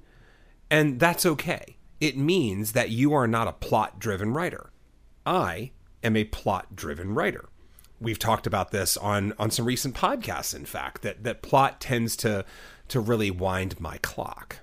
And 0.71 0.99
that's 0.99 1.27
okay. 1.27 1.77
It 2.01 2.17
means 2.17 2.73
that 2.73 2.91
you 2.91 3.13
are 3.13 3.29
not 3.29 3.47
a 3.49 3.53
plot-driven 3.53 4.33
writer. 4.33 4.71
I 5.25 5.71
am 6.03 6.17
a 6.17 6.25
plot-driven 6.25 7.15
writer 7.15 7.49
we've 8.05 8.19
talked 8.19 8.47
about 8.47 8.71
this 8.71 8.97
on 8.97 9.33
on 9.39 9.51
some 9.51 9.65
recent 9.65 9.95
podcasts 9.95 10.55
in 10.55 10.65
fact 10.65 11.03
that 11.03 11.25
that 11.25 11.43
plot 11.43 11.81
tends 11.81 12.17
to 12.17 12.45
to 12.89 13.01
really 13.01 13.31
wind 13.31 13.81
my 13.81 13.99
clock 13.99 14.59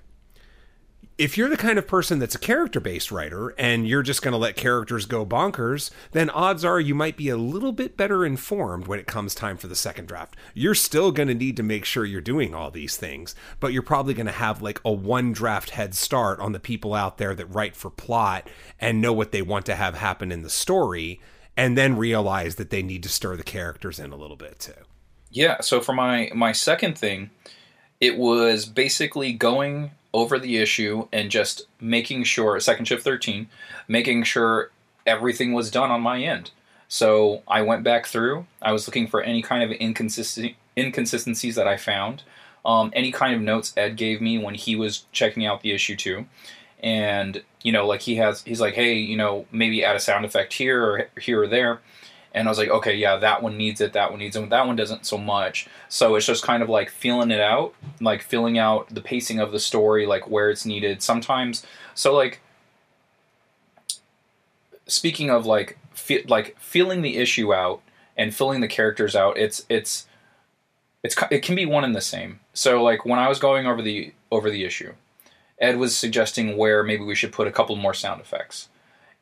if 1.18 1.36
you're 1.36 1.48
the 1.48 1.56
kind 1.56 1.78
of 1.78 1.86
person 1.86 2.18
that's 2.18 2.34
a 2.34 2.38
character 2.38 2.80
based 2.80 3.12
writer 3.12 3.50
and 3.58 3.86
you're 3.86 4.02
just 4.02 4.22
going 4.22 4.32
to 4.32 4.38
let 4.38 4.56
characters 4.56 5.04
go 5.04 5.26
bonkers, 5.26 5.90
then 6.12 6.30
odds 6.30 6.64
are 6.64 6.80
you 6.80 6.94
might 6.94 7.16
be 7.16 7.28
a 7.28 7.36
little 7.36 7.70
bit 7.70 7.96
better 7.96 8.24
informed 8.24 8.88
when 8.88 8.98
it 8.98 9.06
comes 9.06 9.34
time 9.34 9.56
for 9.56 9.68
the 9.68 9.76
second 9.76 10.06
draft. 10.06 10.36
You're 10.54 10.74
still 10.74 11.12
going 11.12 11.28
to 11.28 11.34
need 11.34 11.56
to 11.58 11.62
make 11.62 11.84
sure 11.84 12.04
you're 12.04 12.20
doing 12.20 12.54
all 12.54 12.70
these 12.70 12.96
things, 12.96 13.34
but 13.60 13.72
you're 13.72 13.82
probably 13.82 14.14
going 14.14 14.26
to 14.26 14.32
have 14.32 14.62
like 14.62 14.80
a 14.84 14.92
one 14.92 15.32
draft 15.32 15.70
head 15.70 15.94
start 15.94 16.40
on 16.40 16.52
the 16.52 16.58
people 16.58 16.94
out 16.94 17.18
there 17.18 17.34
that 17.34 17.46
write 17.46 17.76
for 17.76 17.90
plot 17.90 18.48
and 18.80 19.00
know 19.00 19.12
what 19.12 19.32
they 19.32 19.42
want 19.42 19.66
to 19.66 19.76
have 19.76 19.94
happen 19.94 20.32
in 20.32 20.42
the 20.42 20.50
story 20.50 21.20
and 21.56 21.76
then 21.76 21.96
realize 21.96 22.56
that 22.56 22.70
they 22.70 22.82
need 22.82 23.02
to 23.02 23.08
stir 23.08 23.36
the 23.36 23.42
characters 23.42 23.98
in 23.98 24.12
a 24.12 24.16
little 24.16 24.36
bit 24.36 24.58
too. 24.58 24.72
Yeah, 25.30 25.60
so 25.60 25.80
for 25.80 25.92
my 25.92 26.30
my 26.34 26.52
second 26.52 26.98
thing, 26.98 27.30
it 28.00 28.16
was 28.16 28.66
basically 28.66 29.32
going 29.32 29.92
over 30.14 30.38
the 30.38 30.58
issue 30.58 31.08
and 31.12 31.30
just 31.30 31.66
making 31.80 32.24
sure 32.24 32.58
second 32.60 32.86
shift 32.86 33.02
13, 33.02 33.48
making 33.88 34.24
sure 34.24 34.70
everything 35.06 35.52
was 35.52 35.70
done 35.70 35.90
on 35.90 36.02
my 36.02 36.20
end. 36.22 36.50
So 36.88 37.42
I 37.48 37.62
went 37.62 37.82
back 37.82 38.06
through. 38.06 38.46
I 38.60 38.72
was 38.72 38.86
looking 38.86 39.06
for 39.06 39.22
any 39.22 39.40
kind 39.40 39.62
of 39.62 39.70
inconsistent 39.70 40.54
inconsistencies 40.76 41.54
that 41.54 41.68
I 41.68 41.76
found, 41.76 42.22
um, 42.64 42.90
any 42.94 43.12
kind 43.12 43.34
of 43.34 43.40
notes 43.40 43.72
Ed 43.76 43.96
gave 43.96 44.20
me 44.20 44.38
when 44.38 44.54
he 44.54 44.76
was 44.76 45.04
checking 45.12 45.44
out 45.44 45.62
the 45.62 45.72
issue 45.72 45.96
too, 45.96 46.26
and 46.82 47.42
you 47.62 47.72
know, 47.72 47.86
like 47.86 48.02
he 48.02 48.16
has, 48.16 48.42
he's 48.42 48.60
like, 48.60 48.74
hey, 48.74 48.94
you 48.94 49.16
know, 49.16 49.46
maybe 49.52 49.84
add 49.84 49.96
a 49.96 50.00
sound 50.00 50.24
effect 50.24 50.52
here 50.54 50.82
or 50.84 51.08
here 51.20 51.42
or 51.42 51.46
there. 51.46 51.80
And 52.34 52.48
I 52.48 52.50
was 52.50 52.58
like, 52.58 52.70
okay, 52.70 52.94
yeah, 52.94 53.16
that 53.16 53.42
one 53.42 53.56
needs 53.56 53.80
it, 53.80 53.92
that 53.92 54.10
one 54.10 54.20
needs 54.20 54.36
it, 54.36 54.48
that 54.48 54.66
one 54.66 54.76
doesn't 54.76 55.04
so 55.04 55.18
much. 55.18 55.68
So 55.88 56.14
it's 56.16 56.26
just 56.26 56.42
kind 56.42 56.62
of 56.62 56.68
like 56.68 56.90
feeling 56.90 57.30
it 57.30 57.40
out, 57.40 57.74
like 58.00 58.22
filling 58.22 58.58
out 58.58 58.88
the 58.88 59.02
pacing 59.02 59.38
of 59.38 59.52
the 59.52 59.60
story, 59.60 60.06
like 60.06 60.28
where 60.28 60.50
it's 60.50 60.64
needed. 60.64 61.02
Sometimes, 61.02 61.64
so 61.94 62.14
like, 62.14 62.40
speaking 64.86 65.30
of 65.30 65.44
like, 65.46 65.78
fe- 65.94 66.24
like 66.26 66.56
feeling 66.58 67.02
the 67.02 67.16
issue 67.18 67.54
out 67.54 67.82
and 68.16 68.34
filling 68.34 68.60
the 68.60 68.68
characters 68.68 69.14
out, 69.14 69.36
it's 69.38 69.64
it's 69.68 70.06
it's 71.02 71.16
it 71.30 71.42
can 71.42 71.54
be 71.54 71.66
one 71.66 71.84
and 71.84 71.94
the 71.94 72.00
same. 72.00 72.40
So 72.52 72.82
like 72.82 73.04
when 73.04 73.18
I 73.18 73.28
was 73.28 73.38
going 73.38 73.66
over 73.66 73.82
the 73.82 74.12
over 74.30 74.50
the 74.50 74.64
issue, 74.64 74.94
Ed 75.62 75.78
was 75.78 75.96
suggesting 75.96 76.56
where 76.56 76.82
maybe 76.82 77.04
we 77.04 77.14
should 77.14 77.32
put 77.32 77.46
a 77.46 77.52
couple 77.52 77.76
more 77.76 77.94
sound 77.94 78.20
effects. 78.20 78.68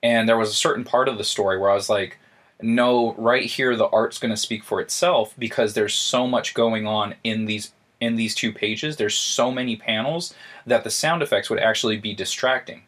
And 0.03 0.29
there 0.29 0.39
was 0.39 0.51
a 0.51 0.55
certain 0.55 0.85
part 0.85 1.09
of 1.09 1.19
the 1.19 1.25
story 1.25 1.59
where 1.59 1.71
I 1.71 1.75
was 1.75 1.91
like, 1.91 2.19
no, 2.63 3.15
right 3.15 3.45
here 3.45 3.77
the 3.77 3.89
art's 3.89 4.19
going 4.19 4.31
to 4.33 4.37
speak 4.37 4.65
for 4.65 4.81
itself 4.81 5.35
because 5.39 5.75
there's 5.75 5.95
so 5.95 6.27
much 6.27 6.55
going 6.55 6.87
on 6.87 7.15
in 7.23 7.45
these 7.45 7.73
in 8.01 8.17
these 8.17 8.35
two 8.35 8.51
pages. 8.51 8.97
There's 8.97 9.17
so 9.17 9.51
many 9.53 9.77
panels 9.77 10.35
that 10.67 10.85
the 10.85 10.91
sound 10.91 11.23
effects 11.23 11.51
would 11.51 11.59
actually 11.59 11.99
be 11.99 12.15
distracting. 12.15 12.83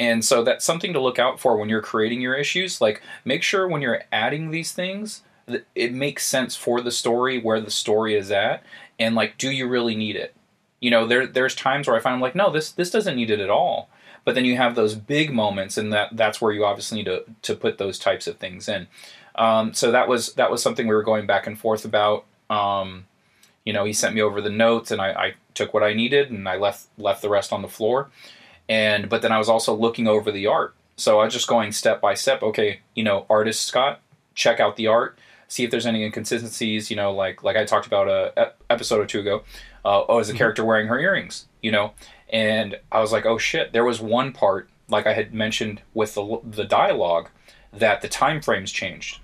And 0.00 0.24
so 0.24 0.42
that's 0.42 0.64
something 0.64 0.92
to 0.92 1.00
look 1.00 1.20
out 1.20 1.38
for 1.38 1.56
when 1.56 1.68
you're 1.68 1.80
creating 1.80 2.20
your 2.20 2.34
issues. 2.34 2.80
Like 2.80 3.00
make 3.24 3.44
sure 3.44 3.68
when 3.68 3.82
you're 3.82 4.02
adding 4.10 4.50
these 4.50 4.72
things 4.72 5.22
it 5.74 5.94
makes 5.94 6.26
sense 6.26 6.56
for 6.56 6.80
the 6.82 6.90
story 6.90 7.40
where 7.40 7.60
the 7.60 7.70
story 7.70 8.14
is 8.14 8.30
at 8.30 8.62
and 8.98 9.14
like 9.14 9.38
do 9.38 9.50
you 9.50 9.66
really 9.68 9.96
need 9.96 10.16
it? 10.16 10.34
You 10.80 10.90
know, 10.90 11.06
there 11.06 11.26
there's 11.26 11.54
times 11.54 11.86
where 11.86 11.96
I 11.96 12.00
find 12.00 12.14
I'm 12.14 12.20
like, 12.20 12.34
no, 12.34 12.50
this 12.50 12.72
this 12.72 12.90
doesn't 12.90 13.16
need 13.16 13.30
it 13.30 13.40
at 13.40 13.50
all. 13.50 13.88
But 14.24 14.34
then 14.34 14.44
you 14.44 14.56
have 14.56 14.74
those 14.74 14.94
big 14.94 15.32
moments, 15.32 15.78
and 15.78 15.92
that 15.92 16.10
that's 16.16 16.40
where 16.40 16.52
you 16.52 16.64
obviously 16.64 16.98
need 16.98 17.06
to 17.06 17.24
to 17.42 17.54
put 17.54 17.78
those 17.78 17.98
types 17.98 18.26
of 18.26 18.36
things 18.36 18.68
in. 18.68 18.86
Um, 19.34 19.72
so 19.72 19.90
that 19.92 20.08
was 20.08 20.34
that 20.34 20.50
was 20.50 20.62
something 20.62 20.86
we 20.86 20.94
were 20.94 21.02
going 21.02 21.26
back 21.26 21.46
and 21.46 21.58
forth 21.58 21.84
about. 21.84 22.24
Um, 22.50 23.06
you 23.64 23.72
know, 23.72 23.84
he 23.84 23.92
sent 23.92 24.14
me 24.14 24.20
over 24.20 24.40
the 24.40 24.50
notes, 24.50 24.90
and 24.90 25.00
I, 25.00 25.10
I 25.12 25.34
took 25.54 25.72
what 25.72 25.82
I 25.82 25.92
needed, 25.92 26.30
and 26.30 26.48
I 26.48 26.56
left 26.56 26.86
left 26.98 27.22
the 27.22 27.28
rest 27.28 27.52
on 27.52 27.62
the 27.62 27.68
floor. 27.68 28.10
And 28.68 29.08
but 29.08 29.22
then 29.22 29.32
I 29.32 29.38
was 29.38 29.48
also 29.48 29.74
looking 29.74 30.08
over 30.08 30.30
the 30.30 30.46
art, 30.46 30.74
so 30.96 31.20
I 31.20 31.24
was 31.24 31.32
just 31.32 31.48
going 31.48 31.72
step 31.72 32.00
by 32.00 32.14
step. 32.14 32.42
Okay, 32.42 32.80
you 32.94 33.04
know, 33.04 33.26
artist 33.30 33.64
Scott, 33.64 34.00
check 34.34 34.60
out 34.60 34.76
the 34.76 34.88
art, 34.88 35.18
see 35.48 35.64
if 35.64 35.70
there's 35.70 35.86
any 35.86 36.04
inconsistencies. 36.04 36.90
You 36.90 36.96
know, 36.96 37.12
like 37.12 37.42
like 37.42 37.56
I 37.56 37.64
talked 37.64 37.86
about 37.86 38.08
a 38.08 38.52
episode 38.68 39.00
or 39.00 39.06
two 39.06 39.20
ago 39.20 39.42
uh, 39.84 40.04
oh, 40.08 40.18
is 40.18 40.26
the 40.26 40.32
mm-hmm. 40.32 40.38
character 40.38 40.64
wearing 40.64 40.88
her 40.88 40.98
earrings? 40.98 41.46
You 41.62 41.72
know, 41.72 41.92
and 42.30 42.78
I 42.92 43.00
was 43.00 43.12
like, 43.12 43.26
oh 43.26 43.38
shit. 43.38 43.72
There 43.72 43.84
was 43.84 44.00
one 44.00 44.32
part, 44.32 44.68
like 44.88 45.06
I 45.06 45.14
had 45.14 45.34
mentioned 45.34 45.82
with 45.94 46.14
the 46.14 46.40
the 46.44 46.64
dialogue, 46.64 47.28
that 47.72 48.00
the 48.00 48.08
time 48.08 48.40
frames 48.40 48.72
changed. 48.72 49.20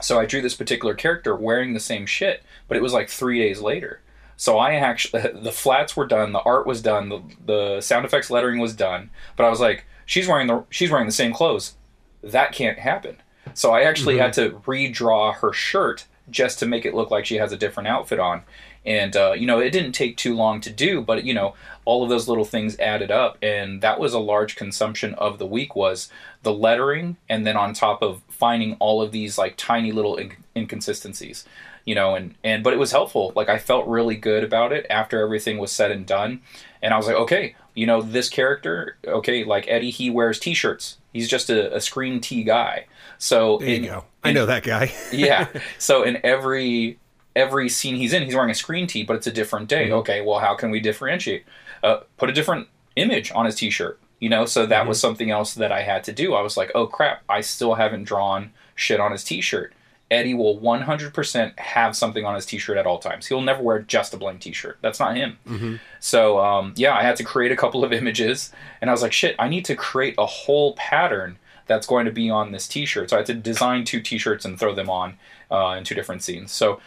So 0.00 0.18
I 0.18 0.26
drew 0.26 0.42
this 0.42 0.54
particular 0.54 0.94
character 0.94 1.36
wearing 1.36 1.74
the 1.74 1.80
same 1.80 2.06
shit, 2.06 2.42
but 2.66 2.76
it 2.76 2.82
was 2.82 2.92
like 2.92 3.08
three 3.08 3.38
days 3.38 3.60
later. 3.60 4.00
So 4.36 4.58
I 4.58 4.74
actually 4.74 5.22
the 5.34 5.52
flats 5.52 5.96
were 5.96 6.06
done, 6.06 6.32
the 6.32 6.40
art 6.40 6.66
was 6.66 6.82
done, 6.82 7.08
the 7.08 7.22
the 7.44 7.80
sound 7.80 8.04
effects 8.04 8.30
lettering 8.30 8.58
was 8.58 8.74
done, 8.74 9.10
but 9.36 9.44
I 9.44 9.50
was 9.50 9.60
like, 9.60 9.84
she's 10.06 10.28
wearing 10.28 10.46
the 10.46 10.64
she's 10.70 10.90
wearing 10.90 11.06
the 11.06 11.12
same 11.12 11.32
clothes. 11.32 11.74
That 12.22 12.52
can't 12.52 12.78
happen. 12.78 13.16
So 13.54 13.72
I 13.72 13.82
actually 13.82 14.14
mm-hmm. 14.14 14.22
had 14.22 14.32
to 14.34 14.50
redraw 14.66 15.34
her 15.34 15.52
shirt 15.52 16.06
just 16.30 16.58
to 16.60 16.66
make 16.66 16.84
it 16.84 16.94
look 16.94 17.10
like 17.10 17.26
she 17.26 17.36
has 17.36 17.52
a 17.52 17.56
different 17.56 17.88
outfit 17.88 18.20
on 18.20 18.42
and 18.84 19.16
uh, 19.16 19.32
you 19.32 19.46
know 19.46 19.58
it 19.58 19.70
didn't 19.70 19.92
take 19.92 20.16
too 20.16 20.34
long 20.34 20.60
to 20.60 20.70
do 20.70 21.00
but 21.00 21.24
you 21.24 21.34
know 21.34 21.54
all 21.84 22.02
of 22.02 22.08
those 22.08 22.28
little 22.28 22.44
things 22.44 22.78
added 22.78 23.10
up 23.10 23.36
and 23.42 23.80
that 23.80 23.98
was 23.98 24.12
a 24.12 24.18
large 24.18 24.56
consumption 24.56 25.14
of 25.14 25.38
the 25.38 25.46
week 25.46 25.74
was 25.74 26.08
the 26.42 26.52
lettering 26.52 27.16
and 27.28 27.46
then 27.46 27.56
on 27.56 27.72
top 27.72 28.02
of 28.02 28.22
finding 28.28 28.74
all 28.80 29.02
of 29.02 29.12
these 29.12 29.38
like 29.38 29.54
tiny 29.56 29.92
little 29.92 30.16
inc- 30.16 30.36
inconsistencies 30.56 31.44
you 31.84 31.94
know, 31.94 32.14
and 32.14 32.34
and 32.44 32.62
but 32.62 32.72
it 32.72 32.78
was 32.78 32.92
helpful. 32.92 33.32
Like 33.34 33.48
I 33.48 33.58
felt 33.58 33.86
really 33.86 34.16
good 34.16 34.44
about 34.44 34.72
it 34.72 34.86
after 34.88 35.20
everything 35.20 35.58
was 35.58 35.72
said 35.72 35.90
and 35.90 36.06
done, 36.06 36.40
and 36.82 36.94
I 36.94 36.96
was 36.96 37.06
like, 37.06 37.16
okay, 37.16 37.56
you 37.74 37.86
know, 37.86 38.02
this 38.02 38.28
character, 38.28 38.96
okay, 39.06 39.44
like 39.44 39.66
Eddie, 39.68 39.90
he 39.90 40.10
wears 40.10 40.38
t-shirts. 40.38 40.98
He's 41.12 41.28
just 41.28 41.50
a, 41.50 41.74
a 41.74 41.80
screen 41.80 42.20
T 42.20 42.44
guy. 42.44 42.86
So 43.18 43.58
there 43.58 43.68
you 43.68 43.76
in, 43.76 43.84
go. 43.84 44.04
I 44.22 44.28
in, 44.30 44.34
know 44.34 44.46
that 44.46 44.62
guy. 44.62 44.92
yeah. 45.12 45.48
So 45.78 46.02
in 46.02 46.20
every 46.24 46.98
every 47.34 47.68
scene 47.68 47.96
he's 47.96 48.12
in, 48.12 48.22
he's 48.22 48.34
wearing 48.34 48.50
a 48.50 48.54
screen 48.54 48.86
tee, 48.86 49.02
but 49.02 49.16
it's 49.16 49.26
a 49.26 49.32
different 49.32 49.68
day. 49.68 49.86
Mm-hmm. 49.86 49.94
Okay, 49.94 50.20
well, 50.20 50.38
how 50.38 50.54
can 50.54 50.70
we 50.70 50.80
differentiate? 50.80 51.44
Uh, 51.82 52.00
put 52.16 52.30
a 52.30 52.32
different 52.32 52.68
image 52.96 53.32
on 53.32 53.46
his 53.46 53.54
t-shirt. 53.54 53.98
You 54.20 54.28
know, 54.28 54.46
so 54.46 54.66
that 54.66 54.80
mm-hmm. 54.80 54.88
was 54.88 55.00
something 55.00 55.30
else 55.30 55.54
that 55.54 55.72
I 55.72 55.82
had 55.82 56.04
to 56.04 56.12
do. 56.12 56.34
I 56.34 56.42
was 56.42 56.56
like, 56.56 56.70
oh 56.76 56.86
crap, 56.86 57.22
I 57.28 57.40
still 57.40 57.74
haven't 57.74 58.04
drawn 58.04 58.52
shit 58.76 59.00
on 59.00 59.10
his 59.10 59.24
t-shirt. 59.24 59.74
Eddie 60.12 60.34
will 60.34 60.60
100% 60.60 61.58
have 61.58 61.96
something 61.96 62.24
on 62.24 62.34
his 62.34 62.44
t-shirt 62.44 62.76
at 62.76 62.86
all 62.86 62.98
times. 62.98 63.26
He'll 63.26 63.40
never 63.40 63.62
wear 63.62 63.80
just 63.80 64.12
a 64.12 64.18
blank 64.18 64.42
t-shirt. 64.42 64.78
That's 64.82 65.00
not 65.00 65.16
him. 65.16 65.38
Mm-hmm. 65.48 65.76
So 66.00 66.38
um, 66.38 66.74
yeah, 66.76 66.94
I 66.94 67.02
had 67.02 67.16
to 67.16 67.24
create 67.24 67.50
a 67.50 67.56
couple 67.56 67.82
of 67.82 67.92
images, 68.00 68.52
and 68.80 68.90
I 68.90 68.92
was 68.92 69.02
like, 69.02 69.12
shit, 69.12 69.34
I 69.38 69.48
need 69.48 69.64
to 69.64 69.74
create 69.74 70.14
a 70.18 70.26
whole 70.26 70.74
pattern 70.74 71.38
that's 71.66 71.86
going 71.86 72.04
to 72.04 72.12
be 72.12 72.28
on 72.28 72.52
this 72.52 72.68
t-shirt. 72.68 73.10
So 73.10 73.16
I 73.16 73.20
had 73.20 73.26
to 73.26 73.34
design 73.34 73.84
two 73.84 74.00
t-shirts 74.00 74.44
and 74.44 74.58
throw 74.58 74.74
them 74.74 74.90
on 74.90 75.18
uh, 75.50 75.74
in 75.78 75.84
two 75.84 75.94
different 75.94 76.22
scenes. 76.22 76.52
So 76.52 76.80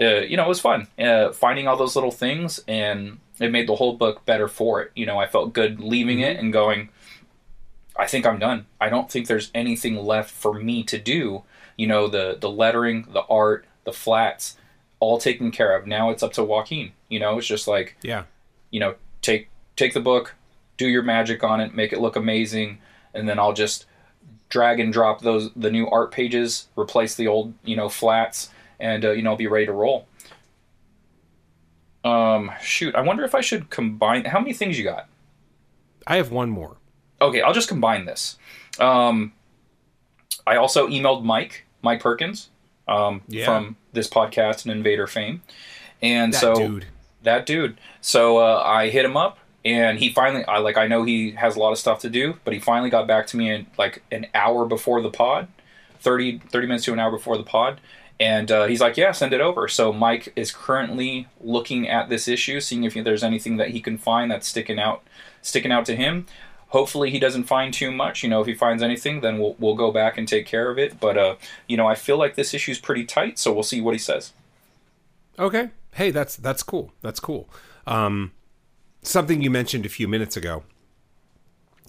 uh, 0.00 0.20
you 0.20 0.36
know, 0.36 0.44
it 0.44 0.48
was 0.48 0.60
fun 0.60 0.86
uh, 0.98 1.32
finding 1.32 1.68
all 1.68 1.76
those 1.76 1.94
little 1.94 2.10
things, 2.10 2.60
and 2.66 3.18
it 3.38 3.50
made 3.50 3.68
the 3.68 3.76
whole 3.76 3.94
book 3.94 4.24
better 4.24 4.48
for 4.48 4.82
it. 4.82 4.92
You 4.94 5.06
know, 5.06 5.18
I 5.18 5.26
felt 5.26 5.52
good 5.52 5.80
leaving 5.80 6.18
mm-hmm. 6.18 6.30
it 6.30 6.38
and 6.38 6.52
going. 6.52 6.88
I 7.96 8.06
think 8.06 8.24
I'm 8.24 8.38
done. 8.38 8.66
I 8.80 8.88
don't 8.88 9.10
think 9.10 9.26
there's 9.26 9.50
anything 9.54 9.96
left 9.96 10.30
for 10.30 10.54
me 10.54 10.82
to 10.84 10.98
do 10.98 11.42
you 11.80 11.86
know 11.86 12.08
the 12.08 12.36
the 12.38 12.50
lettering, 12.50 13.06
the 13.10 13.22
art, 13.22 13.64
the 13.84 13.92
flats, 13.92 14.58
all 15.00 15.16
taken 15.16 15.50
care 15.50 15.74
of. 15.74 15.86
Now 15.86 16.10
it's 16.10 16.22
up 16.22 16.34
to 16.34 16.44
Joaquin. 16.44 16.92
You 17.08 17.18
know, 17.18 17.38
it's 17.38 17.46
just 17.46 17.66
like 17.66 17.96
yeah, 18.02 18.24
you 18.70 18.78
know, 18.80 18.96
take 19.22 19.48
take 19.76 19.94
the 19.94 20.00
book, 20.00 20.34
do 20.76 20.86
your 20.86 21.02
magic 21.02 21.42
on 21.42 21.58
it, 21.58 21.74
make 21.74 21.94
it 21.94 22.00
look 22.00 22.16
amazing, 22.16 22.80
and 23.14 23.26
then 23.26 23.38
I'll 23.38 23.54
just 23.54 23.86
drag 24.50 24.78
and 24.78 24.92
drop 24.92 25.22
those 25.22 25.50
the 25.56 25.70
new 25.70 25.88
art 25.88 26.10
pages, 26.10 26.68
replace 26.76 27.14
the 27.14 27.28
old 27.28 27.54
you 27.64 27.76
know 27.76 27.88
flats, 27.88 28.50
and 28.80 29.04
uh, 29.04 29.10
you 29.12 29.22
know 29.22 29.30
I'll 29.30 29.36
be 29.36 29.46
ready 29.46 29.66
to 29.66 29.72
roll. 29.72 30.06
Um, 32.02 32.50
shoot, 32.62 32.94
I 32.94 33.02
wonder 33.02 33.24
if 33.24 33.34
I 33.34 33.40
should 33.40 33.70
combine. 33.70 34.24
How 34.24 34.40
many 34.40 34.54
things 34.54 34.78
you 34.78 34.84
got? 34.84 35.08
I 36.06 36.16
have 36.16 36.30
one 36.30 36.50
more. 36.50 36.76
Okay, 37.20 37.42
I'll 37.42 37.52
just 37.52 37.68
combine 37.68 38.06
this. 38.06 38.38
Um, 38.78 39.32
I 40.46 40.56
also 40.56 40.88
emailed 40.88 41.22
Mike 41.22 41.66
Mike 41.82 42.00
Perkins 42.00 42.48
um, 42.88 43.22
yeah. 43.28 43.44
from 43.44 43.76
this 43.92 44.08
podcast 44.08 44.64
and 44.64 44.72
Invader 44.72 45.06
fame. 45.06 45.42
And 46.02 46.32
that 46.32 46.40
so 46.40 46.54
dude. 46.54 46.86
that 47.22 47.46
dude. 47.46 47.78
So 48.00 48.38
uh, 48.38 48.62
I 48.64 48.88
hit 48.88 49.04
him 49.04 49.16
up 49.16 49.38
and 49.64 49.98
he 49.98 50.10
finally 50.10 50.44
I 50.46 50.58
like 50.58 50.76
I 50.76 50.86
know 50.86 51.04
he 51.04 51.32
has 51.32 51.56
a 51.56 51.58
lot 51.58 51.72
of 51.72 51.78
stuff 51.78 52.00
to 52.00 52.10
do, 52.10 52.36
but 52.44 52.54
he 52.54 52.60
finally 52.60 52.90
got 52.90 53.06
back 53.06 53.26
to 53.28 53.36
me 53.36 53.50
in 53.50 53.66
like 53.78 54.02
an 54.10 54.26
hour 54.34 54.66
before 54.66 55.02
the 55.02 55.10
pod. 55.10 55.48
30, 56.00 56.38
30 56.38 56.66
minutes 56.66 56.84
to 56.86 56.94
an 56.94 56.98
hour 56.98 57.10
before 57.10 57.36
the 57.36 57.42
pod. 57.42 57.78
And 58.20 58.52
uh, 58.52 58.66
he's 58.66 58.80
like, 58.80 58.96
yeah, 58.96 59.12
send 59.12 59.32
it 59.32 59.40
over. 59.40 59.66
So 59.66 59.92
Mike 59.92 60.32
is 60.36 60.52
currently 60.52 61.26
looking 61.40 61.88
at 61.88 62.08
this 62.08 62.28
issue, 62.28 62.60
seeing 62.60 62.84
if 62.84 62.94
there's 62.94 63.24
anything 63.24 63.56
that 63.56 63.70
he 63.70 63.80
can 63.80 63.96
find 63.98 64.30
that's 64.30 64.46
sticking 64.46 64.78
out, 64.78 65.02
sticking 65.42 65.72
out 65.72 65.86
to 65.86 65.96
him 65.96 66.26
hopefully 66.70 67.10
he 67.10 67.18
doesn't 67.18 67.44
find 67.44 67.74
too 67.74 67.92
much. 67.92 68.22
You 68.22 68.28
know, 68.28 68.40
if 68.40 68.46
he 68.46 68.54
finds 68.54 68.82
anything, 68.82 69.20
then 69.20 69.38
we'll 69.38 69.54
we'll 69.58 69.76
go 69.76 69.92
back 69.92 70.16
and 70.16 70.26
take 70.26 70.46
care 70.46 70.70
of 70.70 70.78
it. 70.78 70.98
But 70.98 71.18
uh, 71.18 71.36
you 71.68 71.76
know, 71.76 71.86
I 71.86 71.94
feel 71.94 72.16
like 72.16 72.34
this 72.34 72.54
issue 72.54 72.72
is 72.72 72.78
pretty 72.78 73.04
tight, 73.04 73.38
so 73.38 73.52
we'll 73.52 73.62
see 73.62 73.80
what 73.80 73.94
he 73.94 73.98
says. 73.98 74.32
Okay. 75.38 75.70
Hey, 75.94 76.10
that's 76.10 76.36
that's 76.36 76.62
cool. 76.62 76.92
That's 77.02 77.20
cool. 77.20 77.48
Um, 77.86 78.32
something 79.02 79.42
you 79.42 79.50
mentioned 79.50 79.84
a 79.84 79.90
few 79.90 80.08
minutes 80.08 80.36
ago. 80.36 80.64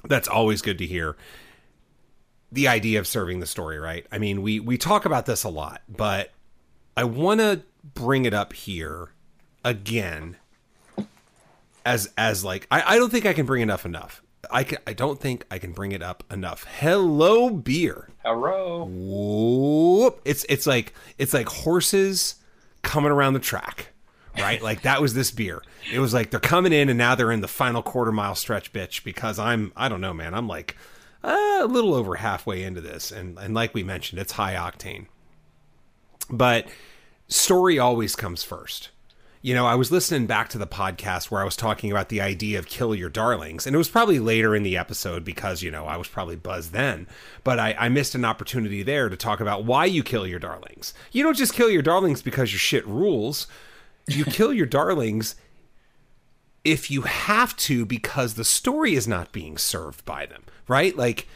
That's 0.03 0.27
always 0.27 0.61
good 0.61 0.77
to 0.79 0.85
hear. 0.85 1.15
The 2.51 2.67
idea 2.67 2.99
of 2.99 3.07
serving 3.07 3.39
the 3.39 3.45
story, 3.45 3.79
right? 3.79 4.05
I 4.11 4.17
mean, 4.17 4.41
we 4.41 4.59
we 4.59 4.77
talk 4.77 5.05
about 5.05 5.25
this 5.25 5.43
a 5.43 5.49
lot, 5.49 5.81
but 5.87 6.31
I 6.97 7.05
want 7.05 7.39
to 7.39 7.61
bring 7.83 8.25
it 8.25 8.33
up 8.33 8.53
here 8.53 9.11
again 9.63 10.37
as 11.85 12.11
as 12.17 12.43
like 12.43 12.67
I, 12.69 12.95
I 12.95 12.97
don't 12.97 13.11
think 13.11 13.25
I 13.25 13.33
can 13.33 13.45
bring 13.45 13.61
enough 13.61 13.85
enough. 13.85 14.21
I 14.49 14.63
can. 14.63 14.79
I 14.87 14.93
don't 14.93 15.19
think 15.19 15.45
I 15.51 15.59
can 15.59 15.71
bring 15.71 15.91
it 15.91 16.01
up 16.01 16.23
enough. 16.31 16.65
Hello, 16.79 17.49
beer. 17.49 18.09
Hello. 18.23 18.85
Whoop! 18.85 20.21
It's 20.25 20.45
it's 20.49 20.65
like 20.65 20.93
it's 21.17 21.33
like 21.33 21.47
horses 21.47 22.35
coming 22.81 23.11
around 23.11 23.33
the 23.33 23.39
track, 23.39 23.89
right? 24.37 24.61
like 24.63 24.81
that 24.81 25.01
was 25.01 25.13
this 25.13 25.31
beer. 25.31 25.61
It 25.91 25.99
was 25.99 26.13
like 26.13 26.31
they're 26.31 26.39
coming 26.39 26.73
in 26.73 26.89
and 26.89 26.97
now 26.97 27.15
they're 27.15 27.31
in 27.31 27.41
the 27.41 27.47
final 27.47 27.83
quarter 27.83 28.11
mile 28.11 28.35
stretch, 28.35 28.73
bitch. 28.73 29.03
Because 29.03 29.37
I'm 29.37 29.71
I 29.75 29.89
don't 29.89 30.01
know, 30.01 30.13
man. 30.13 30.33
I'm 30.33 30.47
like 30.47 30.75
a 31.23 31.65
little 31.67 31.93
over 31.93 32.15
halfway 32.15 32.63
into 32.63 32.81
this, 32.81 33.11
and 33.11 33.37
and 33.37 33.53
like 33.53 33.73
we 33.73 33.83
mentioned, 33.83 34.19
it's 34.19 34.33
high 34.33 34.55
octane. 34.55 35.07
But 36.29 36.67
story 37.27 37.79
always 37.79 38.15
comes 38.15 38.43
first 38.43 38.89
you 39.43 39.55
know, 39.55 39.65
I 39.65 39.73
was 39.73 39.91
listening 39.91 40.27
back 40.27 40.49
to 40.49 40.59
the 40.59 40.67
podcast 40.67 41.31
where 41.31 41.41
I 41.41 41.45
was 41.45 41.55
talking 41.55 41.89
about 41.89 42.09
the 42.09 42.21
idea 42.21 42.59
of 42.59 42.67
kill 42.67 42.93
your 42.93 43.09
darlings, 43.09 43.65
and 43.65 43.73
it 43.73 43.77
was 43.77 43.89
probably 43.89 44.19
later 44.19 44.55
in 44.55 44.61
the 44.61 44.77
episode 44.77 45.25
because, 45.25 45.63
you 45.63 45.71
know, 45.71 45.85
I 45.85 45.97
was 45.97 46.07
probably 46.07 46.35
buzzed 46.35 46.73
then. 46.73 47.07
But 47.43 47.57
I, 47.57 47.75
I 47.77 47.89
missed 47.89 48.13
an 48.13 48.23
opportunity 48.23 48.83
there 48.83 49.09
to 49.09 49.17
talk 49.17 49.39
about 49.39 49.65
why 49.65 49.85
you 49.85 50.03
kill 50.03 50.27
your 50.27 50.39
darlings. 50.39 50.93
You 51.11 51.23
don't 51.23 51.37
just 51.37 51.55
kill 51.55 51.71
your 51.71 51.81
darlings 51.81 52.21
because 52.21 52.51
your 52.51 52.59
shit 52.59 52.85
rules. 52.85 53.47
You 54.07 54.25
kill 54.25 54.53
your 54.53 54.67
darlings 54.67 55.35
if 56.63 56.91
you 56.91 57.01
have 57.01 57.57
to 57.57 57.85
because 57.85 58.35
the 58.35 58.45
story 58.45 58.93
is 58.93 59.07
not 59.07 59.31
being 59.31 59.57
served 59.57 60.05
by 60.05 60.27
them, 60.27 60.43
right? 60.67 60.95
Like, 60.95 61.27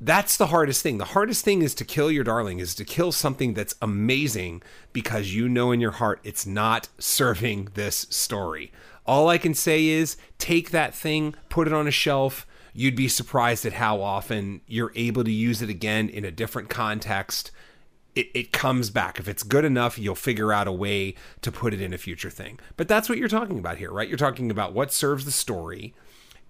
that's 0.00 0.36
the 0.36 0.48
hardest 0.48 0.82
thing. 0.82 0.98
The 0.98 1.06
hardest 1.06 1.44
thing 1.44 1.62
is 1.62 1.74
to 1.76 1.84
kill 1.84 2.10
your 2.10 2.24
darling, 2.24 2.58
is 2.58 2.74
to 2.74 2.84
kill 2.84 3.12
something 3.12 3.54
that's 3.54 3.74
amazing 3.80 4.62
because 4.92 5.34
you 5.34 5.48
know 5.48 5.72
in 5.72 5.80
your 5.80 5.92
heart 5.92 6.20
it's 6.22 6.46
not 6.46 6.88
serving 6.98 7.68
this 7.74 8.06
story. 8.10 8.72
All 9.06 9.28
I 9.28 9.38
can 9.38 9.54
say 9.54 9.86
is 9.86 10.16
take 10.38 10.70
that 10.70 10.94
thing, 10.94 11.34
put 11.48 11.66
it 11.66 11.72
on 11.72 11.86
a 11.86 11.92
shelf. 11.92 12.46
You'd 12.74 12.96
be 12.96 13.08
surprised 13.08 13.64
at 13.64 13.74
how 13.74 14.02
often 14.02 14.60
you're 14.66 14.92
able 14.94 15.24
to 15.24 15.32
use 15.32 15.62
it 15.62 15.70
again 15.70 16.10
in 16.10 16.24
a 16.24 16.30
different 16.30 16.68
context. 16.68 17.50
It, 18.14 18.28
it 18.34 18.52
comes 18.52 18.90
back. 18.90 19.18
If 19.18 19.28
it's 19.28 19.42
good 19.42 19.64
enough, 19.64 19.98
you'll 19.98 20.14
figure 20.14 20.52
out 20.52 20.68
a 20.68 20.72
way 20.72 21.14
to 21.40 21.50
put 21.50 21.72
it 21.72 21.80
in 21.80 21.94
a 21.94 21.98
future 21.98 22.30
thing. 22.30 22.58
But 22.76 22.88
that's 22.88 23.08
what 23.08 23.16
you're 23.16 23.28
talking 23.28 23.58
about 23.58 23.78
here, 23.78 23.90
right? 23.90 24.08
You're 24.08 24.18
talking 24.18 24.50
about 24.50 24.74
what 24.74 24.92
serves 24.92 25.24
the 25.24 25.30
story 25.30 25.94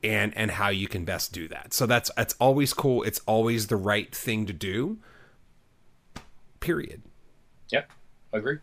and 0.06 0.36
and 0.36 0.52
how 0.52 0.68
you 0.68 0.88
can 0.88 1.04
best 1.04 1.32
do 1.32 1.48
that. 1.48 1.74
So 1.74 1.86
that's 1.86 2.10
that's 2.16 2.34
always 2.38 2.72
cool. 2.72 3.02
It's 3.02 3.20
always 3.26 3.66
the 3.66 3.76
right 3.76 4.14
thing 4.14 4.46
to 4.46 4.52
do. 4.52 4.98
Period. 6.60 7.02
Yep, 7.70 7.90
agree. 8.32 8.58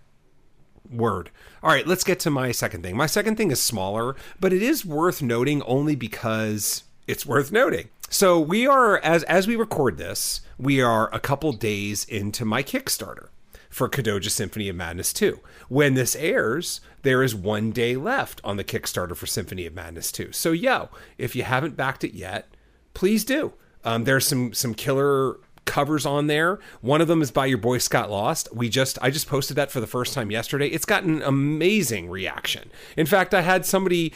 Word. 0.92 1.30
All 1.62 1.70
right, 1.70 1.88
let's 1.88 2.04
get 2.04 2.20
to 2.22 2.30
my 2.30 2.52
second 2.52 2.84
thing. 2.84 2.98
My 2.98 3.06
second 3.06 3.36
thing 3.36 3.52
is 3.52 3.62
smaller, 3.62 4.16
but 4.40 4.54
it 4.54 4.62
is 4.62 4.86
worth 4.86 5.22
noting 5.22 5.62
only 5.64 5.96
because 5.96 6.84
it's 7.08 7.26
worth 7.26 7.52
noting. 7.52 7.90
So 8.10 8.40
we 8.40 8.68
are 8.68 8.98
as 9.00 9.24
as 9.24 9.48
we 9.48 9.56
record 9.56 9.98
this, 9.98 10.42
we 10.58 10.82
are 10.82 11.14
a 11.14 11.20
couple 11.20 11.52
days 11.54 12.06
into 12.06 12.46
my 12.46 12.64
Kickstarter 12.64 13.28
for 13.74 13.90
Kodoja 13.90 14.30
Symphony 14.30 14.70
of 14.70 14.76
Madness 14.76 15.12
2. 15.14 15.40
When 15.68 15.96
this 15.96 16.16
airs, 16.16 16.80
there 17.02 17.24
is 17.24 17.34
one 17.34 17.72
day 17.72 17.96
left 17.96 18.40
on 18.44 18.56
the 18.56 18.64
Kickstarter 18.64 19.16
for 19.16 19.26
Symphony 19.26 19.66
of 19.66 19.74
Madness 19.74 20.12
2. 20.12 20.32
So, 20.32 20.52
yo, 20.52 20.90
if 21.18 21.36
you 21.36 21.42
haven't 21.44 21.76
backed 21.76 22.04
it 22.04 22.14
yet, 22.14 22.54
please 22.94 23.26
do. 23.26 23.54
Um, 23.84 24.04
there's 24.04 24.28
some 24.28 24.54
some 24.54 24.76
killer 24.76 25.40
covers 25.66 26.06
on 26.06 26.28
there. 26.28 26.60
One 26.82 27.02
of 27.02 27.08
them 27.08 27.22
is 27.22 27.32
by 27.32 27.48
your 27.48 27.58
boy 27.58 27.80
Scott 27.80 28.12
Lost. 28.12 28.48
We 28.54 28.70
just 28.70 29.00
I 29.02 29.10
just 29.10 29.28
posted 29.28 29.58
that 29.58 29.72
for 29.72 29.82
the 29.82 29.88
first 29.88 30.14
time 30.14 30.30
yesterday. 30.30 30.68
It's 30.68 30.86
gotten 30.86 31.24
amazing 31.24 32.10
reaction. 32.10 32.70
In 32.96 33.08
fact, 33.08 33.34
I 33.34 33.42
had 33.42 33.66
somebody, 33.66 34.14